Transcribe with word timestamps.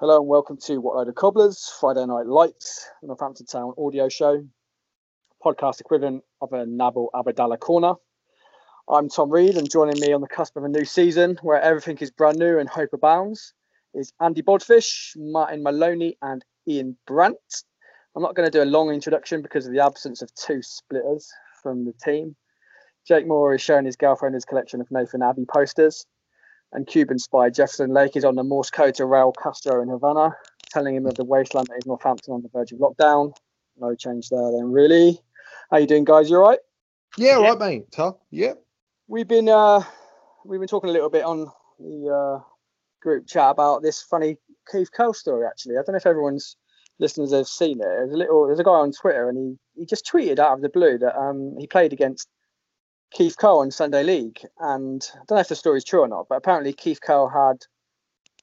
Hello 0.00 0.16
and 0.16 0.26
welcome 0.26 0.56
to 0.56 0.78
What 0.78 0.96
Load 0.96 1.08
of 1.08 1.14
Cobblers, 1.14 1.70
Friday 1.78 2.06
Night 2.06 2.24
Lights, 2.24 2.88
Northampton 3.02 3.44
Town 3.44 3.74
audio 3.76 4.08
show, 4.08 4.42
podcast 5.44 5.78
equivalent 5.82 6.24
of 6.40 6.54
a 6.54 6.64
Nabil 6.64 7.08
Abidallah 7.14 7.58
corner. 7.58 7.92
I'm 8.88 9.10
Tom 9.10 9.28
Reed, 9.28 9.58
and 9.58 9.70
joining 9.70 10.00
me 10.00 10.14
on 10.14 10.22
the 10.22 10.26
cusp 10.26 10.56
of 10.56 10.64
a 10.64 10.70
new 10.70 10.86
season 10.86 11.36
where 11.42 11.60
everything 11.60 11.98
is 11.98 12.10
brand 12.10 12.38
new 12.38 12.58
and 12.58 12.66
hope 12.66 12.94
abounds 12.94 13.52
is 13.92 14.10
Andy 14.22 14.40
Bodfish, 14.40 15.12
Martin 15.18 15.62
Maloney, 15.62 16.16
and 16.22 16.42
Ian 16.66 16.96
Brandt. 17.06 17.64
I'm 18.16 18.22
not 18.22 18.34
going 18.34 18.50
to 18.50 18.58
do 18.58 18.64
a 18.64 18.72
long 18.72 18.88
introduction 18.88 19.42
because 19.42 19.66
of 19.66 19.74
the 19.74 19.84
absence 19.84 20.22
of 20.22 20.34
two 20.34 20.62
splitters 20.62 21.28
from 21.62 21.84
the 21.84 21.92
team. 22.02 22.36
Jake 23.06 23.26
Moore 23.26 23.52
is 23.52 23.60
showing 23.60 23.84
his 23.84 23.96
girlfriend 23.96 24.34
his 24.34 24.46
collection 24.46 24.80
of 24.80 24.90
Nathan 24.90 25.20
Abbey 25.20 25.44
posters 25.44 26.06
and 26.72 26.86
Cuban 26.86 27.18
spy 27.18 27.50
Jefferson 27.50 27.92
Lake 27.92 28.16
is 28.16 28.24
on 28.24 28.36
the 28.36 28.44
Morse 28.44 28.70
code 28.70 28.94
to 28.96 29.04
Raul 29.04 29.34
Castro 29.40 29.82
in 29.82 29.88
Havana, 29.88 30.36
telling 30.70 30.94
him 30.96 31.06
of 31.06 31.14
the 31.14 31.24
wasteland 31.24 31.68
that 31.68 31.78
is 31.78 31.86
Northampton 31.86 32.34
on 32.34 32.42
the 32.42 32.48
verge 32.48 32.72
of 32.72 32.78
lockdown. 32.78 33.34
No 33.78 33.94
change 33.94 34.28
there 34.28 34.52
then, 34.52 34.70
really. 34.70 35.18
How 35.70 35.78
you 35.78 35.86
doing, 35.86 36.04
guys? 36.04 36.30
You 36.30 36.36
all 36.36 36.48
right? 36.48 36.58
Yeah, 37.16 37.36
right, 37.36 37.58
mate. 37.58 37.92
Tom. 37.92 38.14
Yeah. 38.30 38.54
We've 39.08 39.26
been 39.26 39.48
uh, 39.48 39.82
we've 40.44 40.60
been 40.60 40.68
talking 40.68 40.90
a 40.90 40.92
little 40.92 41.10
bit 41.10 41.24
on 41.24 41.50
the 41.78 42.08
uh, 42.08 42.44
group 43.02 43.26
chat 43.26 43.50
about 43.50 43.82
this 43.82 44.02
funny 44.02 44.36
Keith 44.70 44.92
Curle 44.92 45.14
story. 45.14 45.46
Actually, 45.46 45.76
I 45.76 45.82
don't 45.82 45.92
know 45.92 45.96
if 45.96 46.06
everyone's 46.06 46.56
listeners 46.98 47.32
have 47.32 47.48
seen 47.48 47.80
it. 47.80 47.84
There's 47.84 48.12
a 48.12 48.16
little, 48.16 48.46
there's 48.46 48.60
a 48.60 48.64
guy 48.64 48.70
on 48.70 48.92
Twitter, 48.92 49.28
and 49.28 49.38
he 49.38 49.80
he 49.80 49.86
just 49.86 50.06
tweeted 50.06 50.38
out 50.38 50.52
of 50.52 50.60
the 50.60 50.68
blue 50.68 50.98
that 50.98 51.18
um 51.18 51.56
he 51.58 51.66
played 51.66 51.92
against 51.92 52.28
Keith 53.12 53.36
Curle 53.36 53.62
in 53.62 53.70
Sunday 53.70 54.02
League, 54.02 54.40
and 54.58 55.06
I 55.14 55.18
don't 55.26 55.36
know 55.36 55.40
if 55.40 55.48
the 55.48 55.56
story's 55.56 55.84
true 55.84 56.00
or 56.00 56.08
not, 56.08 56.26
but 56.28 56.36
apparently 56.36 56.72
Keith 56.72 57.00
Curle 57.00 57.28
had 57.28 57.66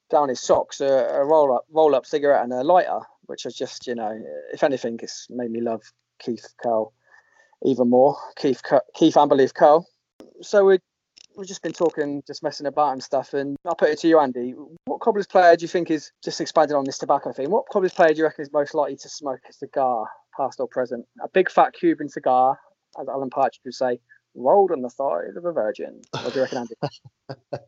down 0.09 0.29
his 0.29 0.39
socks 0.39 0.81
a, 0.81 0.85
a 0.85 1.25
roll 1.25 1.53
up 1.55 1.65
roll 1.71 1.95
up 1.95 2.05
cigarette 2.05 2.43
and 2.43 2.53
a 2.53 2.63
lighter, 2.63 2.99
which 3.25 3.43
has 3.43 3.55
just 3.55 3.87
you 3.87 3.95
know, 3.95 4.19
if 4.53 4.63
anything, 4.63 4.99
it's 5.01 5.27
made 5.29 5.51
me 5.51 5.61
love 5.61 5.83
Keith 6.19 6.45
Curle 6.61 6.93
even 7.63 7.89
more. 7.89 8.17
Keith 8.35 8.61
Keith 8.95 9.15
Amberleaf 9.15 9.53
Curle. 9.53 9.87
So 10.41 10.65
we 10.65 10.79
we've 11.37 11.47
just 11.47 11.61
been 11.61 11.73
talking, 11.73 12.23
just 12.25 12.43
messing 12.43 12.65
about 12.65 12.93
and 12.93 13.03
stuff, 13.03 13.33
and 13.33 13.55
I'll 13.65 13.75
put 13.75 13.89
it 13.89 13.99
to 13.99 14.07
you, 14.07 14.19
Andy. 14.19 14.53
What 14.85 14.99
Cobblers 14.99 15.27
player 15.27 15.55
do 15.55 15.63
you 15.63 15.67
think 15.67 15.91
is 15.91 16.11
just 16.23 16.41
expanding 16.41 16.75
on 16.75 16.83
this 16.83 16.97
tobacco 16.97 17.31
thing? 17.31 17.51
What 17.51 17.65
Cobblers 17.71 17.93
player 17.93 18.09
do 18.09 18.17
you 18.17 18.23
reckon 18.23 18.43
is 18.43 18.51
most 18.51 18.73
likely 18.73 18.97
to 18.97 19.09
smoke 19.09 19.41
a 19.47 19.53
cigar, 19.53 20.07
past 20.35 20.59
or 20.59 20.67
present? 20.67 21.05
A 21.21 21.29
big 21.29 21.49
fat 21.49 21.73
Cuban 21.73 22.09
cigar, 22.09 22.59
as 22.99 23.07
Alan 23.07 23.29
Partridge 23.29 23.61
would 23.63 23.75
say, 23.75 23.99
rolled 24.37 24.71
on 24.71 24.81
the 24.81 24.89
side 24.89 25.35
of 25.35 25.45
a 25.45 25.51
virgin. 25.51 26.01
What 26.11 26.33
do 26.33 26.39
you 26.39 26.43
reckon, 26.43 26.59
Andy? 26.59 26.75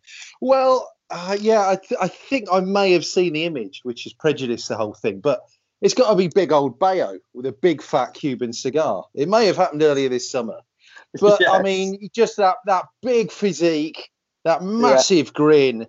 Well, 0.41 0.89
uh, 1.09 1.37
yeah, 1.39 1.67
I, 1.67 1.75
th- 1.75 1.99
I 1.99 2.07
think 2.07 2.47
I 2.51 2.59
may 2.61 2.93
have 2.93 3.05
seen 3.05 3.33
the 3.33 3.45
image, 3.45 3.81
which 3.83 4.03
has 4.03 4.13
prejudiced 4.13 4.69
the 4.69 4.77
whole 4.77 4.93
thing, 4.93 5.19
but 5.19 5.41
it's 5.81 5.93
got 5.93 6.09
to 6.09 6.15
be 6.15 6.27
big 6.27 6.51
old 6.51 6.79
Bayo 6.79 7.19
with 7.33 7.45
a 7.45 7.51
big 7.51 7.81
fat 7.81 8.13
Cuban 8.13 8.53
cigar. 8.53 9.05
It 9.13 9.27
may 9.27 9.47
have 9.47 9.57
happened 9.57 9.83
earlier 9.83 10.09
this 10.09 10.29
summer, 10.29 10.59
but 11.19 11.41
I 11.49 11.61
mean, 11.61 12.09
just 12.13 12.37
that 12.37 12.57
that 12.65 12.85
big 13.01 13.31
physique, 13.31 14.09
that 14.45 14.63
massive 14.63 15.33
grin, 15.33 15.87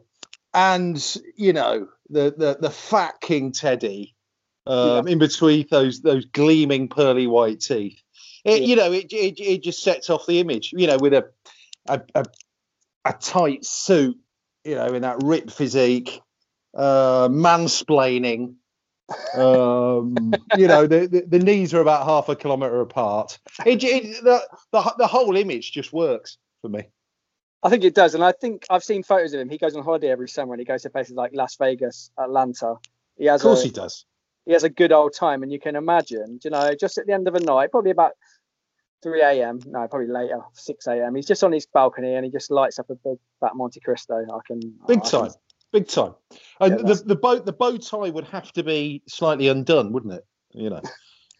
and 0.54 1.16
you 1.36 1.52
know 1.52 1.88
the 2.08 2.34
the 2.36 2.58
the 2.60 2.70
fat 2.70 3.20
King 3.20 3.52
Teddy 3.52 4.14
um, 4.66 5.06
in 5.06 5.18
between 5.18 5.66
those 5.70 6.00
those 6.00 6.24
gleaming 6.26 6.88
pearly 6.88 7.26
white 7.26 7.60
teeth. 7.60 8.00
It, 8.44 8.62
Yeah. 8.62 8.66
You 8.66 8.76
know, 8.76 8.92
it, 8.92 9.12
it 9.12 9.40
it 9.40 9.62
just 9.62 9.82
sets 9.82 10.10
off 10.10 10.26
the 10.26 10.40
image. 10.40 10.72
You 10.76 10.86
know, 10.86 10.98
with 10.98 11.14
a 11.14 11.30
a, 11.88 12.00
a, 12.14 12.24
a 13.04 13.12
tight 13.14 13.64
suit, 13.64 14.18
you 14.64 14.74
know, 14.74 14.86
in 14.86 15.02
that 15.02 15.22
ripped 15.22 15.50
physique, 15.50 16.20
uh, 16.76 17.28
mansplaining. 17.28 18.54
Um, 19.34 20.32
you 20.56 20.68
know, 20.68 20.86
the, 20.86 21.06
the 21.06 21.24
the 21.26 21.38
knees 21.38 21.74
are 21.74 21.80
about 21.80 22.04
half 22.06 22.28
a 22.28 22.36
kilometre 22.36 22.80
apart. 22.80 23.38
It, 23.66 23.82
it 23.82 24.22
the, 24.22 24.42
the 24.72 24.94
the 24.98 25.06
whole 25.06 25.36
image 25.36 25.72
just 25.72 25.92
works 25.92 26.38
for 26.62 26.68
me. 26.68 26.84
I 27.62 27.68
think 27.68 27.84
it 27.84 27.94
does, 27.94 28.14
and 28.14 28.24
I 28.24 28.32
think 28.32 28.64
I've 28.70 28.84
seen 28.84 29.02
photos 29.02 29.34
of 29.34 29.40
him. 29.40 29.50
He 29.50 29.58
goes 29.58 29.76
on 29.76 29.84
holiday 29.84 30.10
every 30.10 30.28
summer, 30.28 30.54
and 30.54 30.60
he 30.60 30.64
goes 30.64 30.82
to 30.82 30.90
places 30.90 31.14
like 31.14 31.32
Las 31.34 31.56
Vegas, 31.56 32.10
Atlanta. 32.18 32.76
He 33.18 33.26
has 33.26 33.42
Of 33.42 33.44
course, 33.44 33.62
a, 33.62 33.64
he 33.64 33.70
does. 33.70 34.06
He 34.50 34.54
has 34.54 34.64
a 34.64 34.68
good 34.68 34.90
old 34.90 35.14
time, 35.14 35.44
and 35.44 35.52
you 35.52 35.60
can 35.60 35.76
imagine, 35.76 36.40
you 36.42 36.50
know, 36.50 36.74
just 36.74 36.98
at 36.98 37.06
the 37.06 37.12
end 37.12 37.28
of 37.28 37.36
a 37.36 37.40
night, 37.40 37.70
probably 37.70 37.92
about 37.92 38.14
3 39.04 39.22
a.m. 39.22 39.60
No, 39.64 39.86
probably 39.86 40.08
later, 40.08 40.40
6 40.54 40.88
a.m. 40.88 41.14
He's 41.14 41.26
just 41.28 41.44
on 41.44 41.52
his 41.52 41.66
balcony 41.66 42.16
and 42.16 42.24
he 42.24 42.32
just 42.32 42.50
lights 42.50 42.80
up 42.80 42.90
a 42.90 42.96
big 42.96 43.18
fat 43.38 43.54
Monte 43.54 43.78
Cristo. 43.78 44.16
I 44.16 44.40
can 44.44 44.58
Big 44.88 44.98
I 44.98 45.00
can- 45.02 45.10
time, 45.20 45.30
big 45.72 45.86
time. 45.86 46.14
And 46.58 46.80
Yeah, 46.80 46.82
the 46.84 46.94
the 46.94 47.14
bow 47.14 47.38
the 47.38 47.52
bow 47.52 47.76
tie 47.76 48.10
would 48.10 48.24
have 48.24 48.50
to 48.54 48.64
be 48.64 49.04
slightly 49.06 49.46
undone, 49.46 49.92
wouldn't 49.92 50.14
it? 50.14 50.26
You 50.52 50.70
know, 50.70 50.82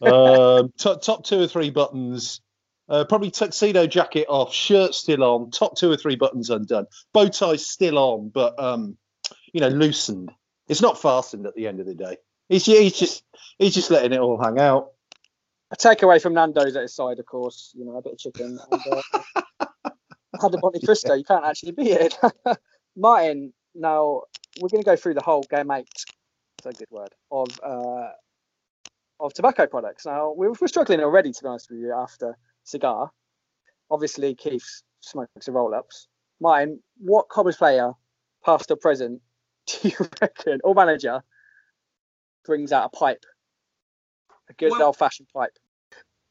um, 0.61 0.71
top 0.79 1.01
top 1.01 1.25
two 1.25 1.41
or 1.41 1.47
three 1.47 1.69
buttons. 1.69 2.39
Uh, 2.87 3.03
probably 3.03 3.29
tuxedo 3.29 3.87
jacket 3.87 4.25
off, 4.29 4.53
shirt 4.53 4.95
still 4.95 5.21
on, 5.23 5.51
top 5.51 5.75
two 5.75 5.91
or 5.91 5.97
three 5.97 6.15
buttons 6.15 6.49
undone, 6.49 6.85
bow 7.13 7.27
tie 7.27 7.57
still 7.57 7.97
on, 7.97 8.29
but 8.29 8.57
um, 8.57 8.97
you 9.51 9.59
know, 9.59 9.67
loosened. 9.67 10.31
It's 10.69 10.81
not 10.81 11.01
fastened 11.01 11.45
at 11.45 11.55
the 11.55 11.67
end 11.67 11.81
of 11.81 11.85
the 11.85 11.95
day. 11.95 12.15
He's, 12.51 12.65
he's 12.65 12.99
just 12.99 13.23
he's 13.57 13.73
just 13.73 13.89
letting 13.89 14.11
it 14.11 14.19
all 14.19 14.37
hang 14.37 14.59
out. 14.59 14.91
A 15.71 15.77
takeaway 15.77 16.21
from 16.21 16.33
Nando's 16.33 16.75
at 16.75 16.81
his 16.81 16.93
side, 16.93 17.17
of 17.17 17.25
course. 17.25 17.71
You 17.73 17.85
know, 17.85 17.95
a 17.95 18.01
bit 18.01 18.11
of 18.11 18.19
chicken. 18.19 18.59
And, 18.69 18.81
uh, 18.91 19.89
had 20.41 20.53
a 20.53 20.59
Monte 20.61 20.85
Cristo. 20.85 21.13
You 21.13 21.23
can't 21.23 21.45
actually 21.45 21.71
beat 21.71 21.91
it. 21.91 22.17
Martin, 22.97 23.53
now 23.73 24.23
we're 24.59 24.67
going 24.67 24.83
to 24.83 24.85
go 24.85 24.97
through 24.97 25.13
the 25.13 25.23
whole 25.23 25.43
game 25.43 25.71
eight. 25.71 25.87
That's 26.61 26.75
a 26.75 26.79
good 26.79 26.91
word 26.91 27.13
of 27.31 27.47
uh, 27.63 28.09
of 29.21 29.33
tobacco 29.33 29.65
products. 29.67 30.05
Now 30.05 30.33
we're, 30.35 30.51
we're 30.59 30.67
struggling 30.67 30.99
already, 30.99 31.31
to 31.31 31.43
be 31.43 31.47
honest 31.47 31.69
with 31.71 31.79
you, 31.79 31.93
after 31.93 32.37
cigar. 32.65 33.11
Obviously, 33.89 34.35
Keith 34.35 34.81
smokes 34.99 35.45
the 35.45 35.53
roll 35.53 35.73
ups. 35.73 36.09
Martin, 36.41 36.81
what 36.97 37.29
Cobblers 37.29 37.55
player, 37.55 37.93
past 38.43 38.71
or 38.71 38.75
present, 38.75 39.21
do 39.67 39.87
you 39.87 39.95
reckon, 40.21 40.59
or 40.65 40.75
manager, 40.75 41.23
brings 42.45 42.71
out 42.71 42.85
a 42.85 42.89
pipe? 42.89 43.25
A 44.49 44.53
good 44.53 44.71
Well- 44.71 44.83
old 44.83 44.97
fashioned 44.97 45.29
pipe. 45.29 45.57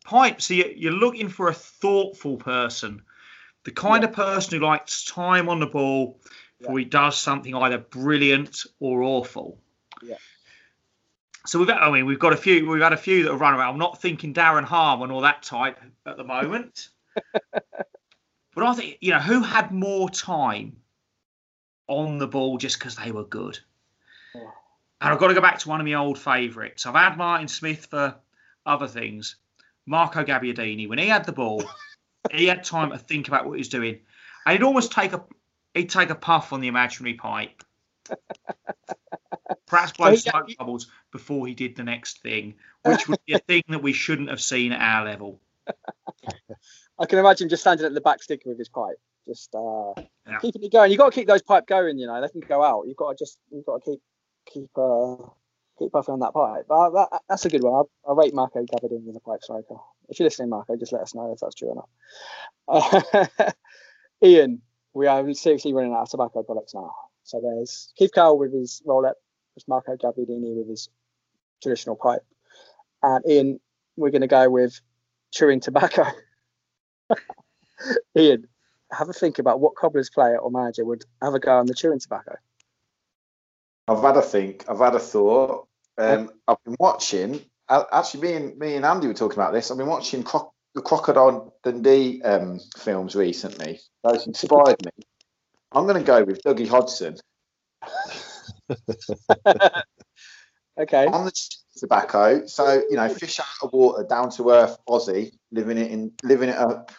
pipe. 0.05 0.41
So 0.41 0.55
you- 0.55 0.73
you're 0.77 0.93
looking 0.93 1.29
for 1.29 1.49
a 1.49 1.55
thoughtful 1.55 2.37
person, 2.37 3.05
the 3.65 3.73
kind 3.73 4.03
of 4.05 4.13
person 4.13 4.59
who 4.59 4.65
likes 4.65 5.05
time 5.05 5.49
on 5.49 5.61
the 5.61 5.67
ball 5.67 6.21
before 6.59 6.79
he 6.79 6.85
does 6.85 7.19
something 7.19 7.55
either 7.55 7.79
brilliant 7.79 8.65
or 8.81 9.03
awful. 9.03 9.63
Yeah. 10.03 10.17
So 11.47 11.59
we've 11.59 11.71
I 11.71 11.91
mean, 11.91 12.07
we've 12.07 12.19
got 12.19 12.33
a 12.33 12.37
few, 12.37 12.69
we've 12.69 12.83
had 12.83 12.93
a 12.93 12.99
few 12.99 13.23
that 13.25 13.33
have 13.33 13.41
run 13.41 13.55
around. 13.55 13.73
I'm 13.75 13.79
not 13.79 14.01
thinking 14.01 14.35
Darren 14.35 14.65
Harmon 14.65 15.11
or 15.11 15.23
that 15.23 15.43
type 15.43 15.81
at 16.07 16.17
the 16.17 16.25
moment. 16.25 16.89
but 17.53 18.65
I 18.65 18.75
think, 18.75 18.99
you 19.01 19.13
know, 19.13 19.21
who 19.21 19.43
had 19.43 19.71
more 19.71 20.11
time 20.11 20.77
on 21.87 22.19
the 22.19 22.29
ball 22.29 22.59
just 22.59 22.79
because 22.79 22.97
they 22.97 23.11
were 23.11 23.25
good. 23.25 23.59
And 25.01 25.13
I've 25.13 25.19
got 25.19 25.29
to 25.29 25.35
go 25.35 25.41
back 25.41 25.59
to 25.61 25.69
one 25.69 25.81
of 25.81 25.87
my 25.87 25.95
old 25.95 26.19
favourites. 26.19 26.85
I've 26.85 26.95
had 26.95 27.17
Martin 27.17 27.49
Smith 27.49 27.87
for 27.87 28.17
other 28.67 28.87
things. 28.87 29.37
Marco 29.87 30.23
Gabbiadini, 30.25 30.89
when 30.89 30.99
he 30.99 31.09
had 31.09 31.25
the 31.25 31.33
ball, 31.33 31.65
he 32.31 32.47
had 32.47 32.65
time 32.65 32.91
to 32.91 32.99
think 32.99 33.29
about 33.29 33.47
what 33.47 33.55
he 33.55 33.61
was 33.61 33.69
doing. 33.69 34.01
And 34.45 34.53
he'd 34.53 34.65
almost 34.65 34.93
take 34.93 35.13
a 35.13 35.25
he'd 35.75 35.91
take 35.91 36.11
a 36.11 36.15
puff 36.15 36.53
on 36.53 36.61
the 36.61 36.69
imaginary 36.69 37.15
pipe. 37.15 37.63
Perhaps 39.67 39.93
blow 39.93 40.15
smoke 40.17 40.51
bubbles 40.59 40.89
before 41.13 41.47
he 41.47 41.55
did 41.55 41.77
the 41.77 41.85
next 41.85 42.23
thing, 42.23 42.55
which 42.85 43.09
would 43.09 43.25
be 43.27 43.35
a 43.35 43.39
thing 43.39 43.63
that 43.69 43.83
we 43.83 43.93
shouldn't 43.93 44.29
have 44.29 44.41
seen 44.41 44.73
at 44.73 44.81
our 44.81 45.05
level. 45.05 45.41
I 46.99 47.07
can 47.07 47.19
imagine 47.19 47.49
just 47.49 47.63
standing 47.63 47.87
at 47.87 47.95
the 47.95 48.01
back 48.01 48.23
sticker 48.23 48.49
with 48.49 48.59
his 48.59 48.69
pipe, 48.69 48.97
just 49.27 49.55
uh, 49.55 49.93
yeah. 50.29 50.39
keeping 50.41 50.63
it 50.65 50.73
going. 50.73 50.91
You've 50.91 50.99
got 50.99 51.13
to 51.13 51.19
keep 51.19 51.29
those 51.29 51.43
pipe 51.43 51.67
going, 51.67 51.99
you 51.99 52.07
know. 52.07 52.21
They 52.21 52.29
can 52.29 52.41
go 52.41 52.63
out. 52.63 52.85
You've 52.87 52.97
got 52.97 53.17
to 53.17 53.25
just 53.25 53.39
you've 53.51 53.65
got 53.65 53.83
to 53.83 53.91
keep 53.93 54.01
keep 54.53 54.71
uh, 54.77 55.17
keep 55.79 55.93
puffing 55.93 56.15
on 56.15 56.21
that 56.21 56.35
pipe. 56.35 56.67
But 56.69 56.91
that, 56.91 57.23
that's 57.29 57.45
a 57.45 57.49
good 57.49 57.63
one. 57.63 57.87
I, 58.09 58.13
rate 58.13 58.35
Marco 58.35 58.65
Gabbiadini 58.65 59.09
in 59.09 59.15
the 59.15 59.21
pipe 59.21 59.43
striker. 59.43 59.77
If 60.09 60.19
you're 60.19 60.27
listening, 60.27 60.51
Marco, 60.51 60.77
just 60.77 60.93
let 60.93 61.03
us 61.03 61.15
know 61.15 61.33
if 61.33 61.41
that's 61.41 61.55
true 61.55 61.69
or 61.69 61.87
not. 62.69 63.25
Uh, 63.39 63.53
Ian, 64.23 64.61
we 64.93 65.07
are 65.07 65.33
seriously 65.33 65.73
running 65.73 65.93
out 65.93 66.03
of 66.03 66.11
tobacco 66.11 66.43
products 66.43 66.75
now. 66.75 66.93
So 67.25 67.41
there's 67.41 67.93
Keith 67.97 68.11
Curle 68.15 68.39
with 68.39 68.53
his 68.53 68.83
roll 68.85 69.07
up, 69.07 69.17
there's 69.55 69.69
Marco 69.69 69.97
Gabbiadini 69.97 70.57
with 70.57 70.69
his 70.69 70.89
traditional 71.63 71.97
pipe. 71.97 72.23
And 73.03 73.25
Ian, 73.29 73.61
we're 73.97 74.11
going 74.11 74.21
to 74.23 74.27
go 74.27 74.51
with 74.51 74.81
chewing 75.33 75.61
tobacco. 75.61 76.05
Ian, 78.17 78.47
have 78.93 79.09
a 79.09 79.13
think 79.13 79.39
about 79.39 79.61
what 79.61 79.77
Cobblers 79.77 80.11
player 80.11 80.39
or 80.39 80.51
manager 80.51 80.85
would 80.85 81.05
have 81.23 81.35
a 81.35 81.39
go 81.39 81.57
on 81.59 81.67
the 81.67 81.75
chewing 81.75 82.01
tobacco. 82.01 82.37
I've 83.91 84.03
had 84.03 84.17
a 84.17 84.23
think. 84.23 84.65
I've 84.69 84.79
had 84.79 84.95
a 84.95 85.01
thought. 85.01 85.67
Um, 85.99 86.31
I've 86.47 86.63
been 86.65 86.77
watching. 86.79 87.41
Actually, 87.69 88.21
me 88.21 88.33
and 88.35 88.59
me 88.59 88.77
and 88.77 88.85
Andy 88.85 89.09
were 89.09 89.15
talking 89.15 89.39
about 89.39 89.53
this. 89.53 89.71
I've 89.71 89.79
been 89.79 89.89
watching 89.89 90.23
Croc- 90.23 90.53
the 90.75 90.83
Crocodile 90.83 91.55
Dundee 91.65 92.23
um, 92.23 92.61
films 92.79 93.17
recently. 93.17 93.81
Those 94.05 94.29
inspired 94.29 94.85
me. 94.85 94.93
I'm 95.73 95.87
going 95.87 95.99
to 95.99 96.07
go 96.07 96.23
with 96.25 96.43
Dougie 96.43 96.69
Hodgson. 96.69 97.17
okay. 100.79 101.07
On 101.07 101.25
the 101.25 101.33
tobacco, 101.77 102.47
so 102.47 102.83
you 102.89 102.97
know, 102.97 103.09
fish 103.09 103.41
out 103.41 103.47
of 103.63 103.73
water, 103.73 104.05
down 104.09 104.31
to 104.33 104.51
earth 104.51 104.77
Aussie, 104.89 105.33
living 105.51 105.79
it 105.79 105.91
in, 105.91 106.13
living 106.23 106.49
it 106.49 106.57
up, 106.57 106.93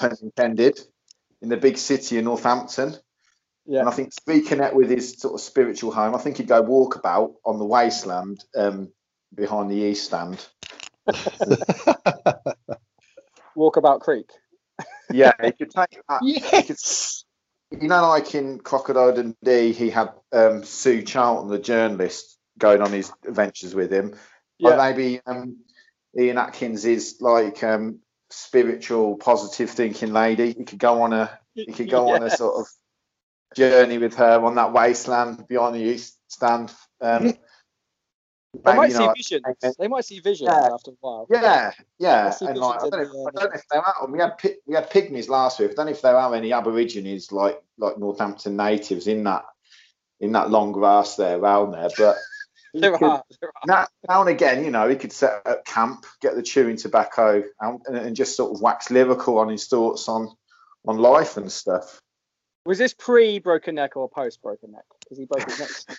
as 0.00 0.22
intended, 0.22 0.78
in 1.40 1.48
the 1.48 1.56
big 1.56 1.76
city 1.76 2.18
of 2.18 2.24
Northampton. 2.24 2.96
Yeah. 3.66 3.80
And 3.80 3.88
I 3.88 3.92
think 3.92 4.12
speaking 4.12 4.60
it 4.60 4.74
with 4.74 4.90
his 4.90 5.18
sort 5.18 5.34
of 5.34 5.40
spiritual 5.40 5.92
home, 5.92 6.14
I 6.14 6.18
think 6.18 6.38
he'd 6.38 6.48
go 6.48 6.62
walkabout 6.62 7.34
on 7.44 7.58
the 7.58 7.64
wasteland 7.64 8.44
um, 8.56 8.92
behind 9.34 9.70
the 9.70 9.76
east 9.76 10.04
stand. 10.04 10.44
walkabout 13.56 14.00
Creek. 14.00 14.30
yeah, 15.10 15.32
he 15.42 15.52
could 15.52 15.70
take 15.70 16.00
that. 16.08 16.20
Yes. 16.22 17.24
Could, 17.70 17.82
you 17.82 17.88
know, 17.88 18.08
like 18.08 18.34
in 18.34 18.58
Crocodile 18.58 19.14
Dundee, 19.14 19.72
he 19.72 19.90
had 19.90 20.10
um, 20.32 20.62
Sue 20.64 21.02
Charlton, 21.02 21.48
the 21.48 21.58
journalist, 21.58 22.38
going 22.58 22.82
on 22.82 22.92
his 22.92 23.12
adventures 23.26 23.74
with 23.74 23.92
him. 23.92 24.14
Yeah. 24.58 24.76
maybe 24.76 25.20
um, 25.26 25.58
Ian 26.18 26.38
Atkins 26.38 26.84
is 26.84 27.16
like 27.20 27.62
um, 27.64 28.00
spiritual, 28.30 29.16
positive 29.16 29.70
thinking 29.70 30.12
lady. 30.12 30.52
He 30.52 30.64
could 30.64 30.78
go 30.78 31.02
on 31.02 31.12
a 31.12 31.38
he 31.54 31.72
could 31.72 31.90
go 31.90 32.08
yeah. 32.08 32.14
on 32.14 32.22
a 32.22 32.30
sort 32.42 32.60
of 32.60 32.66
journey 33.54 33.98
with 33.98 34.14
her 34.16 34.40
on 34.40 34.54
that 34.56 34.72
wasteland 34.72 35.46
beyond 35.48 35.76
the 35.76 35.80
east 35.80 36.18
stand. 36.28 36.72
Um, 37.00 37.34
they 38.64 38.74
might 38.74 38.92
see 38.92 39.08
visions. 39.16 39.76
They 39.78 39.88
might 39.88 40.04
see 40.04 40.20
visions 40.20 40.50
yeah. 40.52 40.68
after 40.72 40.90
a 40.90 40.94
while. 41.00 41.26
Yeah, 41.30 41.72
yeah. 41.98 42.34
And 42.42 42.58
like, 42.58 42.82
I 42.82 42.88
don't, 42.90 43.12
know, 43.12 43.28
I 43.34 43.40
don't 43.40 43.50
know 43.50 43.50
if 43.54 43.68
there 43.70 43.80
are. 43.80 44.06
We 44.08 44.18
had 44.18 44.32
we 44.66 44.74
had 44.74 44.90
pygmies 44.90 45.28
last 45.28 45.58
week. 45.58 45.70
I 45.70 45.74
don't 45.74 45.86
know 45.86 45.92
if 45.92 46.02
there 46.02 46.16
are 46.16 46.34
any 46.34 46.52
Aborigines 46.52 47.32
like 47.32 47.62
like 47.78 47.98
Northampton 47.98 48.56
natives 48.56 49.06
in 49.06 49.24
that 49.24 49.44
in 50.20 50.32
that 50.32 50.50
long 50.50 50.72
grass 50.72 51.16
there 51.16 51.38
around 51.38 51.72
there, 51.72 51.88
but. 51.96 52.16
There 52.74 52.96
could, 52.96 53.02
are, 53.02 53.22
there 53.38 53.50
are. 53.50 53.62
Now, 53.66 53.86
now, 54.08 54.20
and 54.22 54.30
again, 54.30 54.64
you 54.64 54.70
know, 54.70 54.88
he 54.88 54.96
could 54.96 55.12
set 55.12 55.42
up 55.44 55.66
camp, 55.66 56.06
get 56.22 56.36
the 56.36 56.42
chewing 56.42 56.78
tobacco, 56.78 57.42
and, 57.60 57.80
and 57.86 58.16
just 58.16 58.34
sort 58.34 58.50
of 58.50 58.62
wax 58.62 58.90
lyrical 58.90 59.36
on 59.36 59.50
his 59.50 59.66
thoughts 59.66 60.08
on 60.08 60.34
on 60.86 60.96
life 60.96 61.36
and 61.36 61.52
stuff. 61.52 62.00
Was 62.64 62.78
this 62.78 62.94
pre 62.94 63.38
broken 63.38 63.74
neck 63.74 63.96
or 63.96 64.08
post 64.08 64.40
broken 64.42 64.72
neck? 64.72 64.84
Because 65.00 65.18
he 65.18 65.24
broke 65.26 65.48
his 65.48 65.58
neck. 65.58 65.98